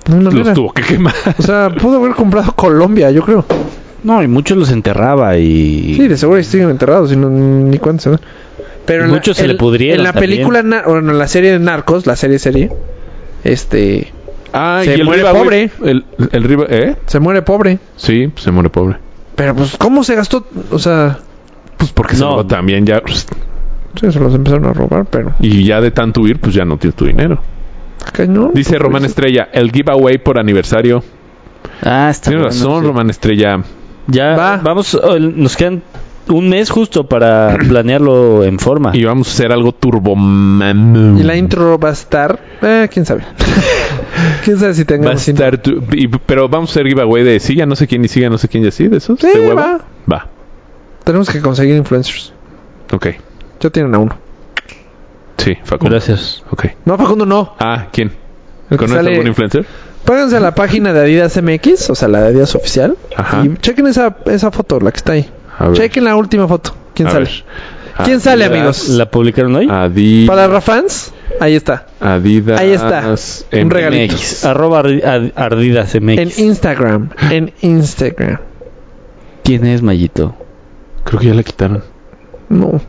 No, 0.09 0.15
no, 0.17 0.23
los 0.23 0.33
mira. 0.33 0.53
tuvo 0.53 0.73
que 0.73 0.81
quemar. 0.83 1.13
O 1.37 1.41
sea, 1.41 1.69
pudo 1.69 1.97
haber 1.97 2.13
comprado 2.13 2.53
Colombia, 2.53 3.11
yo 3.11 3.23
creo. 3.23 3.45
No, 4.03 4.23
y 4.23 4.27
muchos 4.27 4.57
los 4.57 4.71
enterraba 4.71 5.37
y... 5.37 5.93
Sí, 5.95 6.07
de 6.07 6.17
seguro 6.17 6.41
siguen 6.43 6.69
enterrados 6.71 7.11
y 7.13 7.15
no, 7.15 7.29
ni 7.29 7.77
cuántos 7.77 8.03
se 8.03 8.09
dan. 8.09 8.19
Pero 8.85 9.03
en 9.03 9.09
la- 9.11 9.15
Muchos 9.17 9.37
se 9.37 9.45
le 9.45 9.51
en- 9.53 9.57
pudrieron 9.57 9.99
En 9.99 10.03
la 10.03 10.11
también. 10.13 10.31
película, 10.31 10.83
bueno, 10.87 11.11
en 11.11 11.19
la 11.19 11.27
serie 11.27 11.51
de 11.51 11.59
Narcos, 11.59 12.07
la 12.07 12.15
serie 12.15 12.39
serie, 12.39 12.71
este, 13.43 14.11
Ah, 14.53 14.81
Se 14.83 14.91
y 14.97 14.99
el 14.99 15.05
muere 15.05 15.21
Riva, 15.21 15.33
pobre. 15.33 15.69
El, 15.83 16.03
el 16.31 16.43
Riva, 16.43 16.65
¿eh? 16.67 16.95
se 17.05 17.19
muere 17.19 17.41
pobre. 17.43 17.79
Sí, 17.95 18.31
se 18.35 18.51
muere 18.51 18.69
pobre. 18.69 18.97
Pero 19.35 19.55
pues, 19.55 19.77
¿cómo 19.77 20.03
se 20.03 20.15
gastó? 20.15 20.45
O 20.71 20.79
sea, 20.79 21.19
Pues 21.77 21.91
porque 21.91 22.15
se 22.15 22.21
No. 22.23 22.31
robó 22.31 22.45
también 22.45 22.85
ya. 22.85 23.01
sí, 23.05 24.11
se 24.11 24.19
los 24.19 24.33
empezaron 24.35 24.65
a 24.65 24.73
robar, 24.73 25.05
pero... 25.05 25.33
Y 25.39 25.63
ya 25.65 25.81
de 25.81 25.91
tanto 25.91 26.21
huir, 26.21 26.39
pues 26.39 26.53
ya 26.55 26.63
no 26.65 26.77
tienes 26.77 26.95
tu 26.95 27.05
dinero. 27.05 27.41
Cañón. 28.13 28.51
Dice 28.53 28.71
Pues, 28.71 28.81
Román 28.81 29.05
Estrella, 29.05 29.49
el 29.53 29.71
giveaway 29.71 30.17
por 30.17 30.39
aniversario. 30.39 31.03
Ah, 31.83 32.09
está 32.11 32.29
Tienes 32.31 32.47
bueno, 32.59 32.65
razón, 32.69 32.81
sí. 32.83 32.87
Román 32.87 33.09
Estrella. 33.09 33.63
Ya 34.07 34.35
Va. 34.35 34.57
vamos, 34.57 34.93
oh, 34.95 35.17
nos 35.19 35.55
quedan 35.55 35.81
un 36.27 36.49
mes 36.49 36.69
justo 36.69 37.07
para 37.07 37.57
planearlo 37.67 38.43
en 38.43 38.59
forma. 38.59 38.91
Y 38.95 39.03
vamos 39.05 39.27
a 39.27 39.31
hacer 39.31 39.51
algo 39.51 39.71
turbo. 39.71 40.15
Y 40.15 41.23
la 41.23 41.35
intro 41.35 41.79
va 41.79 41.89
a 41.89 41.93
estar... 41.93 42.39
Eh, 42.61 42.87
quién 42.91 43.05
sabe. 43.05 43.23
quién 44.43 44.57
sabe 44.59 44.73
si 44.73 44.81
Va 44.81 44.83
a 44.83 44.87
tengamos 44.87 45.27
estar 45.27 45.57
tu- 45.61 45.83
y- 45.91 46.07
pero 46.07 46.47
vamos 46.49 46.69
a 46.69 46.73
hacer 46.73 46.87
giveaway 46.87 47.23
de 47.23 47.39
siga 47.39 47.65
no 47.65 47.75
sé 47.75 47.87
quién 47.87 48.03
y 48.05 48.07
siga 48.07 48.29
no 48.29 48.37
sé 48.37 48.47
quién 48.47 48.63
y 48.63 48.67
así, 48.67 48.87
de 48.87 48.97
esos. 48.97 49.19
Sí, 49.19 49.27
de 49.27 49.47
hueva. 49.47 49.79
Va. 50.11 50.27
Tenemos 51.03 51.29
que 51.29 51.41
conseguir 51.41 51.75
influencers. 51.75 52.33
Ok. 52.93 53.07
Ya 53.59 53.69
tienen 53.69 53.93
a 53.95 53.99
uno. 53.99 54.17
Sí, 55.37 55.57
Facundo. 55.63 55.91
Gracias. 55.95 56.43
Ok. 56.51 56.65
No, 56.85 56.97
Facundo, 56.97 57.25
no. 57.25 57.55
Ah, 57.59 57.87
¿quién? 57.91 58.09
El 58.69 58.77
que 58.77 58.77
¿Conoces 58.77 58.97
sale- 58.97 59.11
algún 59.11 59.27
influencer? 59.27 59.65
Páganse 60.05 60.37
a 60.37 60.39
la 60.39 60.55
página 60.55 60.93
de 60.93 60.99
Adidas 61.01 61.37
MX, 61.37 61.89
o 61.89 61.95
sea, 61.95 62.07
la 62.07 62.21
de 62.21 62.27
Adidas 62.29 62.55
oficial. 62.55 62.97
Ajá. 63.15 63.43
Y 63.45 63.55
chequen 63.57 63.87
esa, 63.87 64.17
esa 64.25 64.51
foto, 64.51 64.79
la 64.79 64.91
que 64.91 64.97
está 64.97 65.13
ahí. 65.13 65.29
A 65.57 65.67
ver. 65.67 65.77
Chequen 65.77 66.03
la 66.05 66.15
última 66.15 66.47
foto. 66.47 66.73
¿Quién 66.93 67.07
A 67.07 67.11
sale? 67.11 67.25
ver. 67.25 67.43
¿Quién 68.03 68.19
sale, 68.19 68.45
amigos? 68.45 68.89
¿La 68.89 69.09
publicaron 69.09 69.55
hoy? 69.55 69.67
Adidas. 69.69 70.27
Para 70.27 70.47
Rafans, 70.47 71.13
ahí 71.39 71.55
está. 71.55 71.87
Adidas. 71.99 72.59
Ahí 72.59 72.71
está. 72.71 73.03
Un 73.07 73.13
MX. 73.67 73.73
regalito. 73.73 74.15
Arroba 74.43 74.83
ardi- 74.83 75.03
ar- 75.03 75.31
ardidas 75.35 75.95
MX. 75.95 76.17
En 76.19 76.31
Instagram. 76.45 77.09
En 77.29 77.53
Instagram. 77.61 78.39
¿Quién 79.43 79.65
es 79.65 79.81
Mayito? 79.81 80.35
Creo 81.03 81.19
que 81.19 81.27
ya 81.27 81.33
la 81.33 81.43
quitaron. 81.43 81.83
No. 82.49 82.79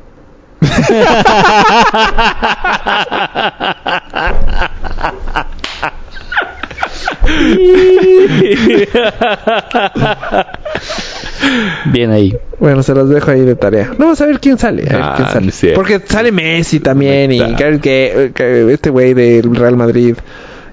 Bien 11.87 12.11
ahí. 12.11 12.37
Bueno, 12.61 12.83
se 12.83 12.95
los 12.95 13.09
dejo 13.09 13.31
ahí 13.31 13.41
de 13.41 13.55
tarea. 13.57 13.89
No 13.99 14.05
vamos 14.07 14.21
a 14.21 14.27
ver 14.27 14.39
quién 14.41 14.59
sale. 14.59 14.83
a 14.89 14.93
ver 14.93 15.03
Ah, 15.03 15.15
quién 15.17 15.29
sale. 15.29 15.49
es 15.49 15.55
cierto. 15.55 15.77
Porque 15.81 16.01
sale 16.05 16.31
Messi 16.33 16.81
también. 16.81 17.33
Y. 17.33 17.39
Gary, 17.39 17.79
Ga- 17.79 18.33
Ga- 18.33 18.71
este 18.71 18.91
güey 18.91 19.15
del 19.15 19.55
Real 19.55 19.77
Madrid. 19.77 20.17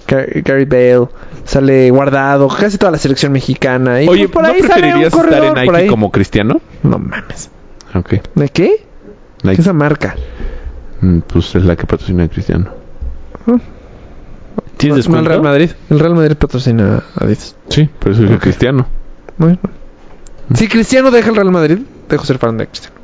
Ga- 0.07 0.43
Gary 0.43 0.65
Bale. 0.65 1.07
Sale 1.45 1.89
guardado. 1.89 2.47
Casi 2.47 2.77
toda 2.77 2.91
la 2.91 2.97
selección 2.99 3.31
mexicana. 3.31 4.01
Y 4.03 4.07
Oye, 4.07 4.27
pues 4.27 4.31
por 4.33 4.43
¿no 4.43 4.49
ahí 4.49 4.61
sale 4.61 4.73
preferirías 4.81 5.13
un 5.13 5.19
estar 5.21 5.33
en 5.33 5.39
corredor 5.49 5.57
Nike 5.65 5.75
ahí. 5.83 5.87
como 5.87 6.11
cristiano? 6.11 6.61
No 6.83 6.99
mames. 6.99 7.49
Ok. 7.95 8.09
¿De 8.35 8.49
qué? 8.49 8.51
¿Qué 8.53 8.83
Nike. 9.43 9.53
es 9.53 9.59
esa 9.59 9.73
marca? 9.73 10.15
Mm, 11.01 11.19
Pues 11.21 11.55
es 11.55 11.63
la 11.63 11.75
que 11.75 11.87
patrocina 11.87 12.25
a 12.25 12.27
Cristiano. 12.27 12.69
¿Tienes 14.77 14.91
No, 14.91 14.95
el 14.95 14.95
descuento? 15.01 15.29
Real 15.29 15.41
Madrid. 15.41 15.71
El 15.89 15.99
Real 15.99 16.15
Madrid 16.15 16.35
patrocina 16.37 17.03
a 17.15 17.23
Adidas. 17.23 17.55
Sí, 17.69 17.89
por 17.99 18.11
eso 18.11 18.23
es 18.25 18.31
Ok. 18.31 18.39
Cristiano. 18.41 18.85
Bueno. 19.37 19.57
Si 20.55 20.67
Cristiano 20.67 21.11
deja 21.11 21.29
el 21.29 21.35
Real 21.35 21.51
Madrid, 21.51 21.79
dejo 22.09 22.25
ser 22.25 22.37
fan 22.39 22.57
de 22.57 22.67
Cristiano. 22.67 22.95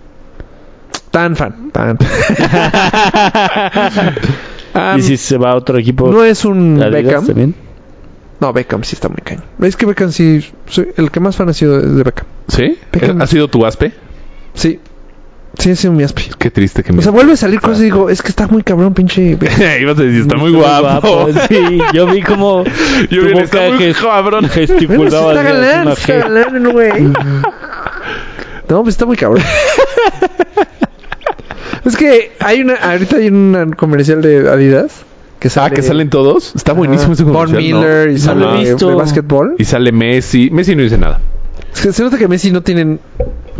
Tan 1.12 1.36
fan, 1.36 1.70
tan. 1.72 1.98
¿Y 4.98 5.02
si 5.02 5.18
se 5.18 5.38
va 5.38 5.52
a 5.52 5.56
otro 5.56 5.78
equipo? 5.78 6.12
no 6.12 6.24
es 6.24 6.44
un 6.46 6.80
Beckham. 6.92 7.26
también? 7.26 7.56
No, 8.42 8.52
Beckham 8.52 8.84
sí 8.84 8.96
está 8.96 9.08
muy 9.08 9.20
caño. 9.24 9.42
Es 9.62 9.78
que 9.78 9.86
Beckham 9.86 10.12
sí. 10.12 10.46
soy- 10.68 10.90
el 10.98 11.10
que 11.12 11.20
más 11.22 11.36
fan 11.38 11.48
ha 11.50 11.54
sido 11.54 11.80
es 11.80 11.96
de 11.96 12.04
Beckham. 12.04 12.26
¿Sí? 12.50 12.78
Beckham. 12.92 13.22
¿Ha 13.22 13.28
sido 13.28 13.48
tu 13.48 13.66
aspe? 13.66 13.94
Sí. 14.54 14.80
Sí, 15.58 15.72
ha 15.72 15.76
sido 15.76 15.94
mi 15.94 16.04
aspi. 16.04 16.24
Qué 16.38 16.52
triste 16.52 16.84
que 16.84 16.92
me... 16.92 17.00
O 17.00 17.02
sea, 17.02 17.12
vuelve 17.12 17.34
a 17.34 17.38
salir 17.38 17.60
cosas 17.62 17.82
y 17.82 17.86
digo, 17.86 18.10
es 18.10 18.22
que 18.22 18.30
está 18.30 18.48
muy 18.48 18.64
cabrón, 18.64 18.94
pinche. 18.94 19.38
Ibas 19.82 20.00
a 20.00 20.04
decir, 20.04 20.22
está 20.22 20.38
muy 20.38 20.52
guapo. 20.52 21.30
Sí, 21.48 21.80
yo 21.94 22.08
vi 22.08 22.22
como 22.22 22.64
Yo 23.10 23.24
vi, 23.24 23.34
boca 23.34 23.44
está 23.44 23.70
muy 23.72 23.94
cabrón. 23.94 24.44
Sí 24.46 24.50
gesticulaba. 24.68 25.34
está 25.34 25.44
galán, 25.44 25.88
está 25.90 26.16
galán, 26.16 26.72
güey. 26.72 26.92
No, 28.68 28.82
pues 28.82 28.96
está 28.96 29.06
muy 29.06 29.16
cabrón. 29.16 29.44
es 31.86 31.96
que 31.96 32.32
hay 32.40 32.62
una. 32.62 32.74
Ahorita 32.74 33.18
hay 33.18 33.28
un 33.28 33.76
comercial 33.78 34.24
de 34.24 34.50
Adidas. 34.50 35.06
Que 35.40 35.50
Ah, 35.50 35.52
sale, 35.52 35.76
que 35.76 35.84
salen 35.84 36.10
todos. 36.10 36.56
Está 36.56 36.74
buenísimo 36.74 37.14
ese 37.14 37.24
Von 37.24 37.34
comercial, 37.34 37.70
¿no? 37.70 37.80
Miller 37.82 38.10
y 38.10 38.18
sale 38.18 38.76
de, 38.76 38.96
básquetbol. 38.96 39.56
Y 39.60 39.66
sale 39.66 39.92
Messi. 39.92 40.50
Messi 40.50 40.76
no 40.76 40.82
dice 40.82 40.98
nada. 40.98 41.22
Es 41.76 41.82
que 41.82 41.92
se 41.92 42.04
nota 42.04 42.18
que 42.18 42.28
Messi 42.28 42.52
no 42.52 42.64
tiene 42.64 42.98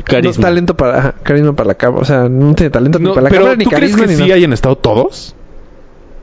Carisma. 0.04 0.42
no 0.42 0.48
talento 0.48 0.76
para 0.78 1.12
carisma 1.24 1.54
para 1.56 1.68
la 1.68 1.76
cámara, 1.76 2.02
o 2.02 2.06
sea, 2.06 2.28
no 2.30 2.54
tiene 2.56 2.70
talento 2.70 3.00
ni 3.00 3.10
para 3.10 3.22
la 3.22 3.30
pero 3.30 3.42
cámara 3.44 3.58
ni 3.58 3.64
¿tú 3.64 3.70
crees 3.70 3.92
carisma 3.96 4.06
que 4.14 4.18
ni 4.22 4.26
sí 4.26 4.32
hayan 4.32 4.54
estado 4.54 4.76
todos? 4.78 5.36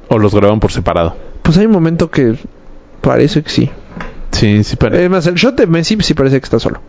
¿O 0.08 0.18
los 0.18 0.34
grabaron 0.34 0.60
por 0.60 0.72
separado? 0.72 1.16
Pues 1.42 1.56
hay 1.58 1.66
un 1.66 1.72
momento 1.72 2.10
que 2.10 2.36
parece 3.00 3.42
que 3.42 3.50
sí. 3.50 3.70
Sí, 4.32 4.62
sí 4.64 4.76
parece. 4.76 5.04
Es 5.04 5.10
más, 5.10 5.26
el 5.26 5.34
shot 5.34 5.56
de 5.56 5.66
Messi 5.66 5.96
sí 6.00 6.14
parece 6.14 6.38
que 6.40 6.44
está 6.44 6.58
solo. 6.58 6.80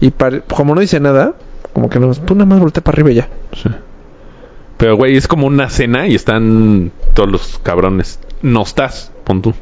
Y 0.00 0.10
pare- 0.10 0.42
como 0.42 0.74
no 0.74 0.80
dice 0.80 0.98
nada, 1.00 1.34
como 1.72 1.88
que 1.88 1.98
no, 2.00 2.08
pues 2.08 2.20
nada 2.32 2.44
más 2.44 2.58
voltea 2.60 2.82
para 2.82 2.94
arriba 2.96 3.10
y 3.12 3.14
ya. 3.14 3.28
Sí. 3.52 3.68
Pero, 4.76 4.96
güey, 4.96 5.16
es 5.16 5.26
como 5.28 5.46
una 5.46 5.70
cena 5.70 6.06
y 6.06 6.14
están 6.14 6.90
todos 7.14 7.30
los 7.30 7.58
cabrones. 7.62 8.18
No 8.42 8.62
estás, 8.62 9.10
pon 9.24 9.40
tú. 9.42 9.54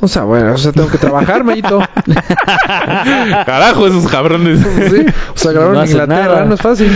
O 0.00 0.06
sea, 0.08 0.22
bueno, 0.24 0.52
o 0.54 0.58
sea, 0.58 0.70
tengo 0.72 0.88
que 0.88 0.98
trabajar, 0.98 1.42
Mayito. 1.44 1.80
Carajo, 3.46 3.86
esos 3.86 4.06
cabrones. 4.10 4.60
Sí. 4.60 5.06
O 5.34 5.38
sea, 5.38 5.52
grabaron 5.52 5.74
No 5.74 5.82
en 5.82 5.90
Inglaterra, 5.90 6.24
nada. 6.28 6.44
no 6.44 6.54
es 6.54 6.60
fácil. 6.60 6.90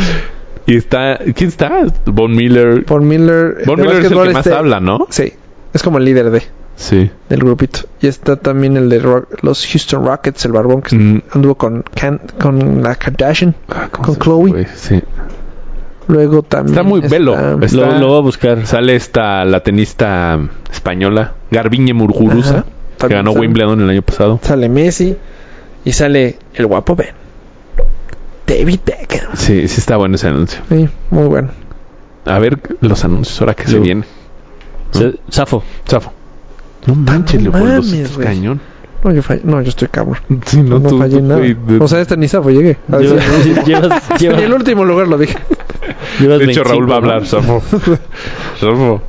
y 0.66 0.76
está... 0.76 1.18
¿Quién 1.34 1.48
está? 1.48 1.82
Von 2.07 2.32
Miller. 2.34 2.84
Von 2.86 3.07
Miller. 3.07 3.62
Von 3.66 3.80
Miller 3.80 3.96
es 4.05 4.11
el 4.12 4.18
que 4.18 4.32
más 4.32 4.46
este- 4.46 4.57
habla, 4.57 4.80
¿no? 4.80 5.07
Sí. 5.11 5.32
Es 5.72 5.82
como 5.82 5.98
el 5.98 6.05
líder 6.05 6.30
de, 6.30 6.42
Sí. 6.76 7.11
del 7.28 7.40
grupito. 7.40 7.80
Y 8.00 8.07
está 8.07 8.36
también 8.36 8.76
el 8.76 8.88
de 8.88 8.98
Rock- 9.00 9.42
los 9.42 9.66
Houston 9.66 10.05
Rockets, 10.07 10.44
el 10.44 10.53
barbón 10.53 10.82
que 10.82 10.96
Mm. 10.96 11.22
anduvo 11.32 11.55
con, 11.57 11.82
Can- 11.94 12.20
con 12.40 12.82
la 12.82 12.94
Kardashian. 12.94 13.55
Ah, 13.68 13.88
¿cómo 13.90 14.07
Con 14.07 14.16
Chloe. 14.18 14.50
fue? 14.50 14.66
Sí. 14.76 15.03
Luego 16.09 16.42
también. 16.42 16.74
Está 16.74 16.82
muy 16.82 17.00
velo. 17.00 17.34
Lo, 17.36 18.07
voy 18.09 18.18
a 18.18 18.20
buscar. 18.20 18.66
Sale 18.66 18.96
esta 18.96 19.44
la 19.44 19.61
tenista 19.61 20.38
española, 20.70 21.32
Garbiñe 21.50 21.94
Muguruza, 21.94 22.59
Ajá. 22.59 22.64
Que 23.09 23.14
ganó 23.14 23.32
sale. 23.32 23.40
Wimbledon 23.40 23.80
el 23.80 23.90
año 23.90 24.03
pasado. 24.03 24.40
Sale 24.42 24.68
Messi. 24.68 25.16
Y 25.84 25.92
sale 25.92 26.38
el 26.55 26.66
guapo 26.66 26.94
Ben. 26.94 27.11
David 28.46 28.80
Beckham. 28.84 29.34
Sí, 29.34 29.66
sí 29.68 29.80
está 29.80 29.96
bueno 29.96 30.14
ese 30.16 30.28
anuncio. 30.28 30.61
Sí, 30.68 30.88
muy 31.11 31.26
bueno. 31.26 31.50
A 32.24 32.38
ver 32.38 32.59
los 32.80 33.05
anuncios 33.05 33.40
ahora 33.40 33.55
que 33.55 33.64
se 33.66 33.76
Lo- 33.76 33.82
viene. 33.82 34.05
Se- 34.92 35.14
Zafo. 35.30 35.62
Zafo. 35.88 36.12
No 36.86 36.94
manches, 36.94 37.40
no 37.42 37.50
Leopoldo, 37.50 37.82
mames, 37.82 38.11
cañón. 38.18 38.61
No, 39.03 39.11
yo, 39.12 39.22
fallé- 39.22 39.42
no, 39.42 39.61
yo 39.62 39.68
estoy 39.70 39.88
cabrón. 39.88 40.18
Sí, 40.46 40.62
No, 40.62 40.78
no, 40.78 40.88
tú- 40.88 40.98
fallé 40.98 41.16
tú, 41.18 41.22
nada. 41.24 41.42
O 41.80 41.88
sea, 41.88 42.00
este 42.00 42.16
ni 42.16 42.28
zafo 42.28 42.50
llegué. 42.50 42.76
Decir- 42.88 43.64
Llevas, 43.66 44.09
llevas, 44.20 44.38
en 44.38 44.44
el 44.44 44.53
último 44.53 44.84
lugar 44.84 45.09
lo 45.09 45.18
dije. 45.18 45.36
llevas 46.20 46.38
de 46.38 46.44
hecho, 46.44 46.62
25, 46.62 46.68
Raúl 46.68 46.84
va 46.90 46.96
a 46.96 47.00
¿no? 47.00 47.07
hablar, 47.07 47.26
Zafo. 47.26 47.62
Zafo. 48.61 49.03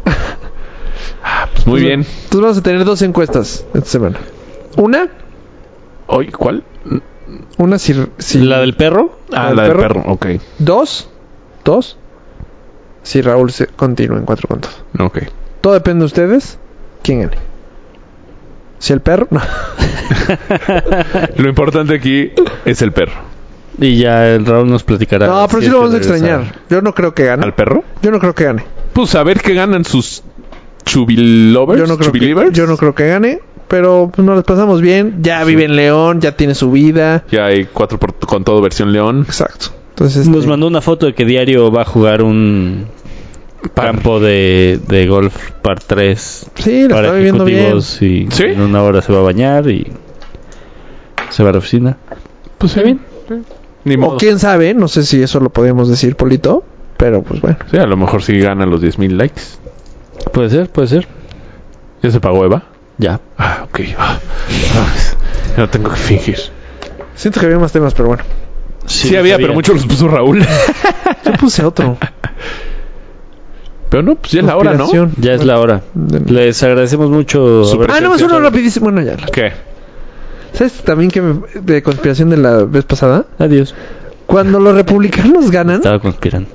Ah, 1.24 1.47
pues 1.51 1.65
muy 1.65 1.82
bien. 1.82 2.01
Entonces 2.01 2.41
vamos 2.41 2.57
a 2.57 2.63
tener 2.63 2.84
dos 2.86 3.01
encuestas 3.01 3.65
esta 3.74 3.89
semana. 3.89 4.19
Una, 4.78 5.07
Oye, 6.07 6.32
¿cuál? 6.32 6.63
una 7.57 7.80
si, 7.80 7.95
si- 8.17 8.41
La 8.41 8.59
del 8.59 8.74
perro. 8.76 9.19
Ah, 9.32 9.49
¿El 9.51 9.55
la 9.55 9.63
del 9.63 9.71
perro? 9.71 9.82
perro. 9.82 10.03
Ok. 10.11 10.26
dos, 10.59 11.09
dos, 11.63 11.97
si 13.03 13.21
Raúl 13.21 13.51
se 13.51 13.67
continúa 13.67 14.17
en 14.17 14.26
cuatro 14.26 14.47
puntos. 14.49 14.84
Ok. 14.99 15.19
Todo 15.61 15.74
depende 15.74 15.99
de 16.01 16.05
ustedes. 16.07 16.59
¿Quién 17.03 17.21
gane? 17.21 17.38
Si 18.80 18.91
el 18.91 18.99
perro, 18.99 19.28
no. 19.30 19.39
Lo 21.38 21.49
importante 21.49 21.95
aquí 21.95 22.32
es 22.65 22.82
el 22.82 22.91
perro. 22.91 23.13
Y 23.80 23.97
ya 23.97 24.28
el 24.28 24.45
Raúl 24.45 24.69
nos 24.69 24.84
platicará. 24.84 25.26
No, 25.28 25.47
pero 25.47 25.59
si 25.61 25.65
sí 25.67 25.71
lo 25.71 25.80
vamos 25.80 25.93
a 25.93 25.97
extrañar. 25.97 26.59
Yo 26.69 26.82
no 26.82 26.93
creo 26.93 27.13
que 27.15 27.26
gane. 27.26 27.43
¿Al 27.43 27.55
perro? 27.55 27.84
Yo 28.01 28.11
no 28.11 28.19
creo 28.19 28.36
que 28.36 28.43
gane. 28.43 28.63
Pues 28.93 29.15
a 29.15 29.24
ver 29.24 29.39
qué 29.41 29.53
ganan 29.53 29.84
sus 29.86 30.21
chubilovers. 30.86 31.79
Yo 31.81 31.88
no 31.88 31.97
creo 31.97 32.11
que, 32.11 32.19
chubilivers. 32.19 32.51
yo 32.53 32.67
no 32.67 32.77
creo 32.77 32.93
que 32.95 33.07
gane. 33.07 33.39
Pero 33.67 34.11
pues, 34.13 34.25
nos 34.25 34.36
las 34.36 34.43
pasamos 34.45 34.81
bien. 34.81 35.19
Ya 35.21 35.43
vive 35.43 35.65
en 35.65 35.75
León, 35.75 36.21
ya 36.21 36.36
tiene 36.36 36.53
su 36.55 36.69
vida. 36.71 37.23
Ya 37.31 37.45
hay 37.45 37.65
cuatro 37.65 37.97
por- 37.99 38.13
con 38.19 38.43
todo 38.43 38.61
versión 38.61 38.91
León. 38.91 39.23
Exacto. 39.27 39.67
Entonces, 39.89 40.27
Nos 40.27 40.38
este, 40.39 40.49
mandó 40.49 40.67
una 40.67 40.81
foto 40.81 41.05
de 41.05 41.13
que 41.13 41.25
diario 41.25 41.71
va 41.71 41.84
a 41.84 41.86
jugar 41.86 42.21
un 42.23 42.86
Par. 43.73 43.86
campo 43.88 44.19
de, 44.19 44.79
de 44.88 45.07
golf 45.07 45.51
par 45.61 45.79
3 45.79 46.47
sí, 46.55 46.81
la 46.84 46.89
para 46.89 47.07
está 47.07 47.15
viviendo 47.17 47.45
bien. 47.45 47.59
ejecutivos 47.59 48.01
y 48.01 48.27
¿Sí? 48.31 48.43
en 48.43 48.61
una 48.61 48.84
hora 48.84 49.01
se 49.01 49.13
va 49.13 49.19
a 49.19 49.23
bañar 49.23 49.69
y 49.69 49.88
se 51.29 51.43
va 51.43 51.49
a 51.49 51.53
la 51.53 51.59
oficina. 51.59 51.97
Pues 52.57 52.75
bien. 52.84 52.99
Ni 53.86 53.95
O 53.95 53.97
modo. 53.99 54.17
quién 54.17 54.39
sabe, 54.39 54.73
no 54.73 54.88
sé 54.88 55.03
si 55.03 55.21
eso 55.21 55.39
lo 55.39 55.49
podemos 55.49 55.89
decir, 55.89 56.15
Polito. 56.15 56.63
Pero 56.97 57.21
pues 57.23 57.41
bueno. 57.41 57.57
Sí, 57.71 57.77
a 57.77 57.86
lo 57.86 57.97
mejor 57.97 58.21
sí 58.23 58.38
ganan 58.39 58.69
los 58.69 58.81
10.000 58.81 59.11
likes. 59.11 59.41
Puede 60.32 60.49
ser, 60.49 60.70
puede 60.70 60.88
ser. 60.88 61.07
¿Ya 62.01 62.11
se 62.11 62.20
pagó 62.20 62.43
Eva? 62.45 62.64
Ya. 62.97 63.20
Ah, 63.38 63.61
ok. 63.66 63.80
Ah, 63.97 64.20
ya 65.55 65.57
no 65.57 65.70
tengo 65.70 65.89
que 65.89 65.95
fingir. 65.95 66.38
Siento 67.16 67.39
que 67.39 67.45
había 67.45 67.59
más 67.59 67.72
temas, 67.72 67.93
pero 67.93 68.09
bueno. 68.09 68.24
Sí, 68.86 69.16
había, 69.16 69.38
pero 69.38 69.53
muchos 69.53 69.76
los 69.76 69.86
puso 69.86 70.07
Raúl. 70.07 70.41
Yo 71.26 71.32
puse 71.34 71.64
otro. 71.64 71.97
pero 73.89 74.03
no, 74.03 74.16
pues 74.16 74.32
ya 74.34 74.39
es 74.41 74.45
la 74.45 74.57
hora, 74.57 74.74
¿no? 74.74 74.88
Ya 75.18 75.34
es 75.34 75.45
la 75.45 75.59
hora. 75.59 75.82
Les 76.26 76.61
agradecemos 76.64 77.09
mucho. 77.09 77.64
Ah, 77.89 77.99
no, 78.01 78.09
más 78.09 78.22
uno 78.22 78.39
rapidísimo. 78.39 78.86
Bueno, 78.91 79.01
ya. 79.01 79.16
¿Qué? 79.18 79.51
¿Sabes 80.53 80.74
también 80.84 81.09
que 81.11 81.22
me- 81.22 81.41
de 81.61 81.82
conspiración 81.84 82.30
de 82.30 82.38
la 82.38 82.64
vez 82.64 82.86
pasada? 82.86 83.26
Adiós. 83.39 83.74
Cuando 84.26 84.59
los 84.59 84.76
republicanos 84.76 85.49
ganan, 85.51 85.78
Estaba 85.78 85.99
conspirando. 85.99 86.49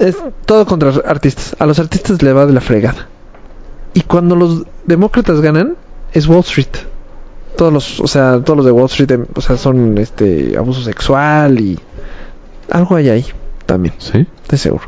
Es 0.00 0.16
todo 0.46 0.66
contra 0.66 0.90
artistas. 1.06 1.54
A 1.58 1.66
los 1.66 1.78
artistas 1.78 2.22
le 2.22 2.32
va 2.32 2.46
de 2.46 2.52
la 2.52 2.60
fregada. 2.60 3.06
Y 3.94 4.00
cuando 4.02 4.34
los 4.34 4.64
demócratas 4.86 5.40
ganan, 5.40 5.76
es 6.12 6.26
Wall 6.26 6.40
Street. 6.40 6.68
Todos 7.56 7.72
los, 7.72 8.00
o 8.00 8.06
sea, 8.06 8.40
todos 8.42 8.56
los 8.56 8.66
de 8.66 8.72
Wall 8.72 8.86
Street, 8.86 9.10
em, 9.10 9.26
o 9.34 9.40
sea, 9.40 9.56
son 9.56 9.98
este 9.98 10.56
abuso 10.56 10.82
sexual 10.82 11.60
y 11.60 11.78
algo 12.70 12.96
hay 12.96 13.08
ahí 13.10 13.26
también, 13.66 13.94
¿Sí? 13.98 14.26
de 14.48 14.56
seguro. 14.56 14.84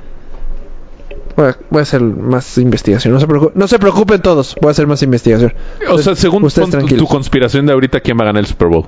Voy 1.37 1.49
a, 1.49 1.59
voy 1.71 1.81
a 1.81 1.83
hacer 1.83 2.01
más 2.03 2.57
investigación. 2.59 3.13
No 3.13 3.21
se, 3.21 3.27
preocupen, 3.27 3.59
no 3.59 3.69
se 3.69 3.79
preocupen 3.79 4.21
todos. 4.23 4.57
Voy 4.61 4.69
a 4.69 4.71
hacer 4.73 4.87
más 4.87 5.03
investigación. 5.03 5.55
O 5.91 5.99
sea, 5.99 6.15
según 6.15 6.49
tu 6.97 7.07
conspiración 7.07 7.67
de 7.67 7.73
ahorita, 7.73 8.01
¿quién 8.01 8.19
va 8.19 8.23
a 8.23 8.27
ganar 8.27 8.41
el 8.41 8.47
Super 8.47 8.69
Bowl? 8.69 8.87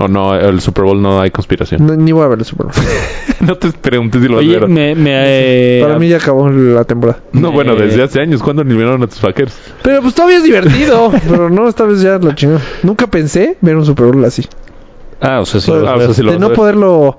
O 0.00 0.06
no, 0.06 0.32
el 0.36 0.60
Super 0.60 0.84
Bowl 0.84 1.02
no 1.02 1.20
hay 1.20 1.32
conspiración. 1.32 1.84
No, 1.84 1.96
ni 1.96 2.12
voy 2.12 2.22
a 2.24 2.28
ver 2.28 2.38
el 2.38 2.44
Super 2.44 2.66
Bowl. 2.66 2.74
no 3.40 3.56
te 3.56 3.72
pregunté 3.72 4.20
si 4.20 4.28
lo 4.28 4.36
vas 4.36 4.44
a 4.44 4.48
Oye, 4.48 4.58
ver. 4.60 4.68
me... 4.68 4.94
me 4.94 5.10
eh, 5.12 5.80
Para 5.82 5.98
mí 5.98 6.08
ya 6.08 6.18
acabó 6.18 6.48
la 6.48 6.84
temporada. 6.84 7.18
No, 7.32 7.50
bueno, 7.50 7.74
desde 7.74 8.04
hace 8.04 8.20
años. 8.20 8.40
¿Cuándo 8.40 8.62
eliminaron 8.62 9.02
a 9.02 9.08
tus 9.08 9.20
vaqueros? 9.20 9.56
Pero 9.82 10.00
pues 10.00 10.14
todavía 10.14 10.36
es 10.36 10.44
divertido. 10.44 11.10
pero 11.28 11.50
no, 11.50 11.66
esta 11.68 11.82
vez 11.84 12.00
ya 12.00 12.16
lo 12.18 12.30
chingó. 12.32 12.58
Nunca 12.84 13.08
pensé 13.08 13.58
ver 13.60 13.76
un 13.76 13.84
Super 13.84 14.06
Bowl 14.06 14.24
así. 14.24 14.46
Ah, 15.20 15.40
o 15.40 15.46
sea, 15.46 15.60
sí. 15.60 15.72
Ah, 15.72 15.78
lo 15.78 15.82
vas 15.82 15.90
a 15.90 15.94
o 15.94 15.98
sea, 15.98 16.06
ver. 16.06 16.14
sí 16.16 16.22
lo 16.22 16.32
de 16.32 16.38
no 16.38 16.52
poderlo. 16.52 17.18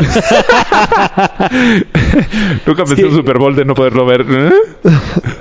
Nunca 2.66 2.84
pensé 2.84 2.96
que- 2.96 3.04
un 3.04 3.14
Super 3.14 3.38
Bowl 3.38 3.54
de 3.54 3.64
no 3.64 3.74
poderlo 3.74 4.06
ver. 4.06 4.24
¿eh? 4.28 4.52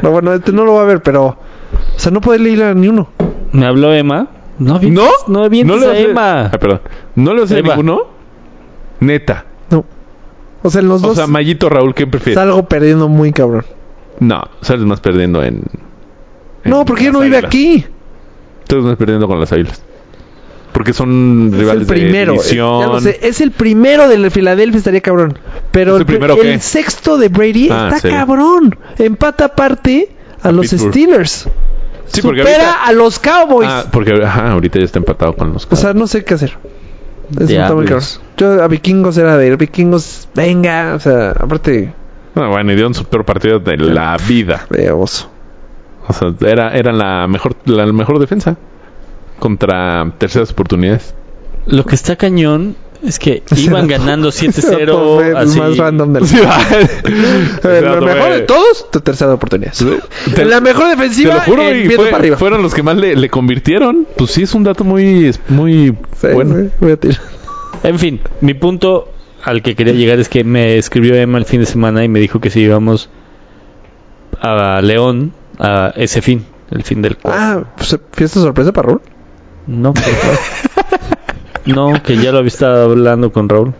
No, 0.03 0.11
bueno, 0.11 0.33
este 0.33 0.51
no 0.51 0.65
lo 0.65 0.75
va 0.75 0.83
a 0.83 0.85
ver, 0.85 1.01
pero. 1.01 1.25
O 1.25 1.37
sea, 1.99 2.11
no 2.11 2.21
poderle 2.21 2.49
ir 2.51 2.63
a 2.63 2.73
ni 2.73 2.87
uno. 2.87 3.09
Me 3.51 3.65
habló 3.65 3.93
Emma. 3.93 4.27
No, 4.59 4.75
avientes- 4.75 5.03
¿No? 5.27 5.33
No 5.39 5.43
avientes 5.45 5.79
le 5.81 5.87
a 5.87 5.99
Emma. 5.99 6.45
Ah, 6.53 6.57
perdón. 6.59 6.81
¿No 7.15 7.33
le 7.33 7.41
vas 7.41 7.51
a 7.51 7.57
Eva. 7.57 7.69
ninguno? 7.75 8.01
Neta. 8.99 9.45
No. 9.69 9.85
O 10.61 10.69
sea, 10.69 10.81
en 10.81 10.89
los 10.89 11.03
O 11.03 11.07
dos 11.07 11.15
sea, 11.17 11.27
Mayito 11.27 11.69
Raúl, 11.69 11.93
¿quién 11.95 12.11
prefieres? 12.11 12.35
salgo 12.35 12.63
perdiendo 12.67 13.07
muy 13.07 13.31
cabrón. 13.31 13.65
No, 14.19 14.43
sales 14.61 14.85
más 14.85 14.99
perdiendo 14.99 15.41
en. 15.41 15.61
en 16.63 16.69
No, 16.71 16.83
porque 16.85 17.05
las 17.05 17.13
no 17.13 17.19
vive 17.21 17.37
Águilas. 17.37 17.49
aquí. 17.49 17.85
Sales 18.67 18.83
más 18.83 18.97
perdiendo 18.97 19.27
con 19.27 19.39
las 19.39 19.51
águilas. 19.53 19.81
Porque 20.73 20.93
son 20.93 21.47
Es 21.47 21.53
el 21.53 21.59
rivales 21.59 21.87
primero. 21.87 22.33
de 22.33 22.37
eh, 22.37 22.41
división. 22.41 22.81
ya 22.81 22.87
lo 22.87 22.99
sé. 23.01 23.19
Es 23.23 23.41
el 23.41 23.51
primero 23.51 24.07
del 24.07 24.29
Filadelfia, 24.29 24.77
estaría 24.77 25.01
cabrón. 25.01 25.39
Pero 25.71 25.91
¿Es 25.91 25.95
el 25.95 26.01
el, 26.01 26.05
primero 26.05 26.33
el 26.35 26.41
qué? 26.41 26.59
sexto 26.59 27.17
de 27.17 27.29
Brady 27.29 27.69
Ah, 27.71 27.89
está 27.95 28.07
sí. 28.09 28.13
cabrón. 28.13 28.77
Empata 28.97 29.45
aparte 29.45 30.09
a, 30.43 30.49
A 30.49 30.51
los 30.51 30.67
Pittsburgh. 30.69 30.91
Steelers. 30.93 31.47
Sí, 32.11 32.21
Supera 32.21 32.43
ahorita- 32.43 32.83
a 32.85 32.91
los 32.93 33.19
Cowboys. 33.19 33.69
Ah, 33.71 33.85
porque 33.91 34.13
ajá, 34.23 34.51
ahorita 34.51 34.79
ya 34.79 34.85
está 34.85 34.99
empatado 34.99 35.35
con 35.35 35.53
los 35.53 35.67
O 35.69 35.75
sea, 35.75 35.93
no 35.93 36.07
sé 36.07 36.23
qué 36.23 36.33
hacer. 36.33 36.57
Está 37.31 37.43
muy. 37.73 37.85
Diablos. 37.85 38.19
Yo 38.37 38.63
a 38.63 38.67
Vikingos 38.67 39.17
era 39.17 39.37
de 39.37 39.55
Vikingos, 39.55 40.27
venga, 40.33 40.93
o 40.95 40.99
sea, 40.99 41.31
aparte, 41.31 41.93
Ah, 42.35 42.47
bueno, 42.47 42.71
y 42.71 42.75
dieron 42.75 42.93
su 42.93 43.05
peor 43.05 43.25
partido 43.25 43.59
de 43.59 43.77
la 43.77 44.17
vida. 44.27 44.65
de 44.69 44.91
oso. 44.91 45.29
O 46.07 46.13
sea, 46.13 46.33
era, 46.41 46.71
era 46.75 46.91
la 46.91 47.27
mejor 47.27 47.55
la 47.65 47.85
mejor 47.85 48.17
defensa 48.19 48.57
contra 49.39 50.11
terceras 50.17 50.51
oportunidades. 50.51 51.13
Lo 51.67 51.85
que 51.85 51.95
está 51.95 52.15
cañón 52.15 52.75
es 53.03 53.17
que 53.19 53.43
iban 53.57 53.87
ganando 53.87 54.31
Fue 54.31 54.47
7-0. 54.49 55.23
el 55.25 55.37
así. 55.37 55.59
más 55.59 55.77
random 55.77 56.13
del. 56.13 56.23
Eh, 56.25 57.81
La 57.83 57.95
No, 57.95 58.01
mejor 58.01 58.31
de 58.33 58.41
todos, 58.41 58.89
tu 58.91 58.99
tercera 59.01 59.33
oportunidad. 59.33 59.73
Te- 60.35 60.45
la 60.45 60.59
mejor 60.61 60.85
Te 60.85 60.89
defensiva, 60.91 61.35
lo 61.35 61.41
juro, 61.41 61.63
en 61.69 61.85
y 61.85 61.95
fue- 61.95 62.05
para 62.05 62.17
arriba. 62.17 62.37
fueron 62.37 62.61
los 62.61 62.73
que 62.73 62.83
más 62.83 62.95
le, 62.97 63.15
le 63.15 63.29
convirtieron. 63.29 64.07
Pues 64.17 64.31
sí, 64.31 64.43
es 64.43 64.53
un 64.53 64.63
dato 64.63 64.83
muy, 64.83 65.31
muy 65.49 65.95
Sí, 66.19 66.27
bueno. 66.33 66.55
sí, 66.57 66.69
voy 66.79 66.91
a 66.91 66.97
tirar. 66.97 67.17
En 67.83 67.97
fin, 67.99 68.19
mi 68.41 68.53
punto 68.53 69.09
al 69.43 69.61
que 69.61 69.75
quería 69.75 69.93
llegar 69.93 70.19
es 70.19 70.27
que 70.27 70.43
me 70.43 70.77
escribió 70.77 71.15
Emma 71.15 71.37
el 71.37 71.45
fin 71.45 71.61
de 71.61 71.65
semana 71.65 72.03
y 72.03 72.09
me 72.09 72.19
dijo 72.19 72.41
que 72.41 72.49
si 72.49 72.59
íbamos 72.61 73.09
a 74.41 74.81
León 74.81 75.33
a 75.57 75.93
ese 75.95 76.21
fin, 76.21 76.45
el 76.71 76.83
fin 76.83 77.01
del 77.01 77.17
cuadro. 77.17 77.65
Ah, 77.67 77.73
pues, 77.77 77.97
fiesta 78.11 78.39
sorpresa 78.41 78.71
para 78.73 78.87
Raúl. 78.89 79.01
No, 79.67 79.93
por 79.93 80.03
favor. 80.03 80.37
No, 81.65 82.01
que 82.03 82.17
ya 82.17 82.31
lo 82.31 82.39
había 82.39 82.47
estado 82.49 82.91
hablando 82.91 83.31
con 83.31 83.47
Raúl. 83.49 83.73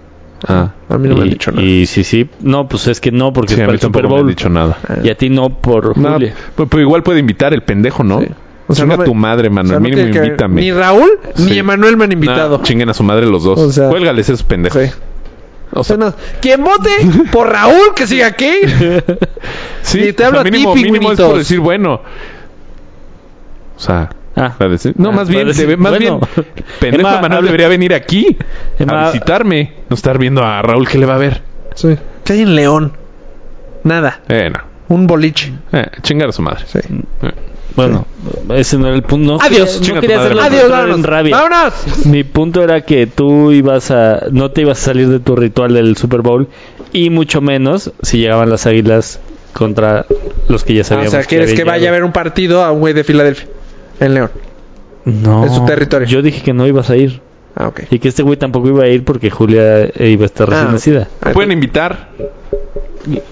Ah, 0.47 0.71
A 0.87 0.97
mí 0.97 1.09
no 1.09 1.15
me 1.15 1.21
han 1.21 1.27
y, 1.27 1.29
dicho 1.31 1.51
nada. 1.51 1.63
y 1.65 1.85
sí, 1.85 2.03
sí. 2.03 2.29
No, 2.41 2.67
pues 2.69 2.87
es 2.87 3.01
que 3.01 3.11
no, 3.11 3.33
porque 3.33 3.55
sí, 3.55 3.55
es 3.55 3.59
a 3.59 3.65
para 3.65 3.71
mí 3.73 3.75
el 3.75 3.81
Super 3.81 4.01
tampoco 4.03 4.13
me 4.15 4.19
han 4.19 4.25
Bowl. 4.25 4.29
dicho 4.35 4.49
nada. 4.49 4.77
Y 5.03 5.09
a 5.09 5.17
ti 5.17 5.29
no 5.29 5.49
por 5.49 5.97
No, 5.97 6.13
Julia. 6.13 6.33
pues, 6.55 6.69
pues 6.69 6.81
igual 6.81 7.03
puede 7.03 7.19
invitar 7.19 7.53
el 7.53 7.61
pendejo, 7.63 8.03
¿no? 8.03 8.21
Sí. 8.21 8.27
O 8.67 8.75
sea, 8.75 8.85
Chinga 8.85 8.95
no 8.97 8.99
me- 9.01 9.05
tu 9.05 9.15
madre, 9.15 9.49
mano. 9.49 9.67
O 9.67 9.71
sea, 9.71 9.79
no 9.79 9.83
mínimo 9.83 10.11
que- 10.11 10.17
invítame. 10.25 10.61
Ni 10.61 10.71
Raúl 10.71 11.09
Sí. 11.35 11.43
ni 11.45 11.57
Emanuel 11.57 11.97
me 11.97 12.05
han 12.05 12.11
invitado. 12.13 12.57
No, 12.59 12.63
chinguen 12.63 12.87
a 12.89 12.93
su 12.93 13.03
madre 13.03 13.25
los 13.25 13.43
dos. 13.43 13.59
O 13.59 13.71
sea- 13.71 13.89
Cuélgales 13.89 14.29
esos 14.29 14.43
pendejos. 14.43 14.81
Sí. 14.81 14.91
O 15.71 15.83
sea, 15.83 15.97
más, 15.97 16.15
quien 16.41 16.63
vote 16.63 16.89
por 17.31 17.49
Raúl, 17.49 17.93
que 17.95 18.07
siga 18.07 18.27
aquí. 18.27 18.49
sí, 19.81 19.99
y 20.09 20.13
te 20.13 20.23
o 20.23 20.27
hablo 20.27 20.37
sea, 20.39 20.41
a 20.41 20.43
ti, 20.45 20.51
mínimo, 20.51 20.75
mínimo 20.75 21.11
es 21.11 21.19
por 21.19 21.37
decir 21.37 21.59
bueno. 21.59 22.01
O 23.75 23.79
sea, 23.79 24.09
Ah. 24.39 24.55
no, 24.95 25.09
Ah, 25.09 25.11
más 25.11 25.29
bien, 25.29 25.47
debe- 25.49 25.77
más 25.77 25.91
bueno. 25.91 26.19
bien, 26.19 26.45
pendejo 26.79 27.07
Emma, 27.09 27.21
Manuel 27.21 27.33
habla- 27.39 27.45
debería 27.47 27.67
venir 27.67 27.93
aquí 27.93 28.37
Emma- 28.77 29.03
a 29.07 29.11
visitarme, 29.11 29.73
no 29.89 29.95
estar 29.95 30.17
viendo 30.17 30.43
a 30.43 30.61
Raúl 30.61 30.87
que 30.87 30.97
le 30.97 31.05
va 31.05 31.15
a 31.15 31.19
ver. 31.19 31.41
Sí. 31.75 31.95
¿Qué 32.23 32.33
hay 32.33 32.41
en 32.41 32.55
León? 32.55 32.93
Nada. 33.83 34.21
Eh, 34.29 34.49
no. 34.49 34.59
Un 34.95 35.07
boliche. 35.07 35.51
Eh, 35.71 35.85
chingar 36.01 36.29
a 36.29 36.31
su 36.31 36.41
madre. 36.41 36.63
Sí. 36.67 36.79
Eh. 37.21 37.31
Bueno, 37.75 38.05
ese 38.55 38.77
no 38.77 38.87
era 38.87 38.95
el 38.95 39.03
punto. 39.03 39.33
No 39.33 39.39
Adiós. 39.41 39.79
no 39.79 39.93
tu 39.95 39.99
quería 40.01 40.17
madre. 40.17 40.31
hacerlo 40.33 40.41
Adiós, 40.43 40.69
vámonos. 40.71 41.05
rabia. 41.05 41.35
¡Vámonos! 41.37 42.05
Mi 42.07 42.23
punto 42.23 42.63
era 42.63 42.81
que 42.81 43.07
tú 43.07 43.51
ibas 43.51 43.91
a. 43.91 44.23
No 44.31 44.51
te 44.51 44.61
ibas 44.61 44.79
a 44.81 44.85
salir 44.85 45.07
de 45.07 45.19
tu 45.19 45.35
ritual 45.35 45.73
del 45.75 45.95
Super 45.95 46.21
Bowl. 46.21 46.47
Y 46.91 47.09
mucho 47.09 47.39
menos 47.41 47.91
si 48.01 48.17
llegaban 48.17 48.49
las 48.49 48.65
águilas 48.65 49.19
contra 49.53 50.05
los 50.49 50.63
que 50.63 50.73
ya 50.73 50.81
Ah, 50.81 50.85
sabíamos. 50.85 51.13
o 51.13 51.17
sea, 51.17 51.23
quieres 51.25 51.49
que 51.53 51.61
habían 51.61 51.67
vaya 51.75 51.89
a 51.89 51.91
ver 51.93 52.03
un 52.03 52.11
partido 52.11 52.63
a 52.65 52.71
un 52.71 52.79
güey 52.79 52.93
de 52.93 53.03
Filadelfia. 53.03 53.47
En 53.99 54.13
León. 54.13 54.31
No. 55.05 55.43
en 55.45 55.53
su 55.53 55.65
territorio. 55.65 56.07
Yo 56.07 56.21
dije 56.21 56.41
que 56.43 56.53
no 56.53 56.67
ibas 56.67 56.89
a 56.89 56.95
ir. 56.95 57.21
Ah, 57.55 57.67
ok. 57.67 57.81
Y 57.89 57.99
que 57.99 58.07
este 58.09 58.21
güey 58.23 58.37
tampoco 58.37 58.67
iba 58.67 58.83
a 58.83 58.87
ir 58.87 59.03
porque 59.03 59.29
Julia 59.29 59.83
eh, 59.85 60.09
iba 60.09 60.23
a 60.23 60.25
estar 60.27 60.47
recién 60.49 60.67
Ah. 60.67 60.71
nacida. 60.71 61.07
¿Me 61.25 61.33
pueden 61.33 61.51
invitar? 61.51 62.09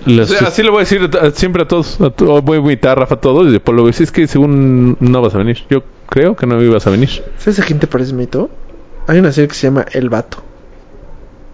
Los- 0.06 0.32
O 0.32 0.34
sea, 0.36 0.48
así 0.48 0.64
le 0.64 0.70
voy 0.70 0.78
a 0.78 0.80
decir 0.82 1.10
a- 1.22 1.32
siempre 1.32 1.64
a 1.64 1.68
todos. 1.68 2.00
A 2.02 2.10
voy 2.42 2.58
a 2.58 2.60
invitar 2.62 2.94
a 2.98 3.02
Rafa 3.02 3.16
a 3.16 3.22
todos 3.22 3.48
y 3.48 3.52
después 3.52 3.74
luego 3.76 3.88
decir, 3.88 4.06
es 4.06 4.12
que 4.12 4.28
según 4.28 4.98
no 5.00 5.22
vas 5.22 5.36
a 5.36 5.38
venir. 5.38 5.60
Yo 5.70 5.84
creo 6.10 6.36
que 6.36 6.48
no 6.48 6.62
ibas 6.64 6.88
a 6.88 6.90
venir. 6.90 7.10
¿Sabes 7.38 7.60
a 7.60 7.64
quién 7.64 7.80
te 7.80 7.88
parece, 7.88 8.14
Mito? 8.14 8.50
Hay 9.08 9.20
una 9.20 9.32
serie 9.32 9.48
que 9.50 9.56
se 9.56 9.68
llama 9.68 9.86
El 9.92 10.10
Vato. 10.10 10.38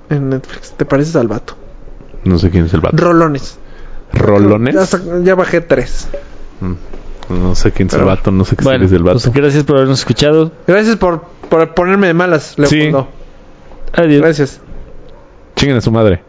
En 0.09 0.29
Netflix. 0.29 0.71
¿Te 0.71 0.85
pareces 0.85 1.15
al 1.15 1.27
vato? 1.27 1.55
No 2.23 2.37
sé 2.39 2.49
quién 2.49 2.65
es 2.65 2.73
el 2.73 2.81
vato. 2.81 2.95
Rolones. 2.97 3.57
¿Rolones? 4.13 4.75
Ya, 5.23 5.35
bajé 5.35 5.61
tres. 5.61 6.07
No 7.33 7.55
sé 7.55 7.71
quién 7.71 7.87
es 7.87 7.93
el 7.93 8.03
vato, 8.03 8.31
no 8.31 8.45
sé 8.45 8.55
qué 8.55 8.63
bueno, 8.63 8.85
es 8.85 8.91
del 8.91 9.03
vato. 9.03 9.19
pues 9.19 9.33
gracias 9.33 9.63
por 9.63 9.77
habernos 9.77 9.99
escuchado. 9.99 10.51
Gracias 10.67 10.95
por, 10.97 11.23
por 11.49 11.73
ponerme 11.73 12.07
de 12.07 12.13
malas, 12.13 12.57
Leopoldo. 12.57 13.07
Adiós. 13.93 14.21
Gracias. 14.21 14.61
Chinguen 15.55 15.77
a 15.77 15.81
su 15.81 15.91
madre. 15.91 16.23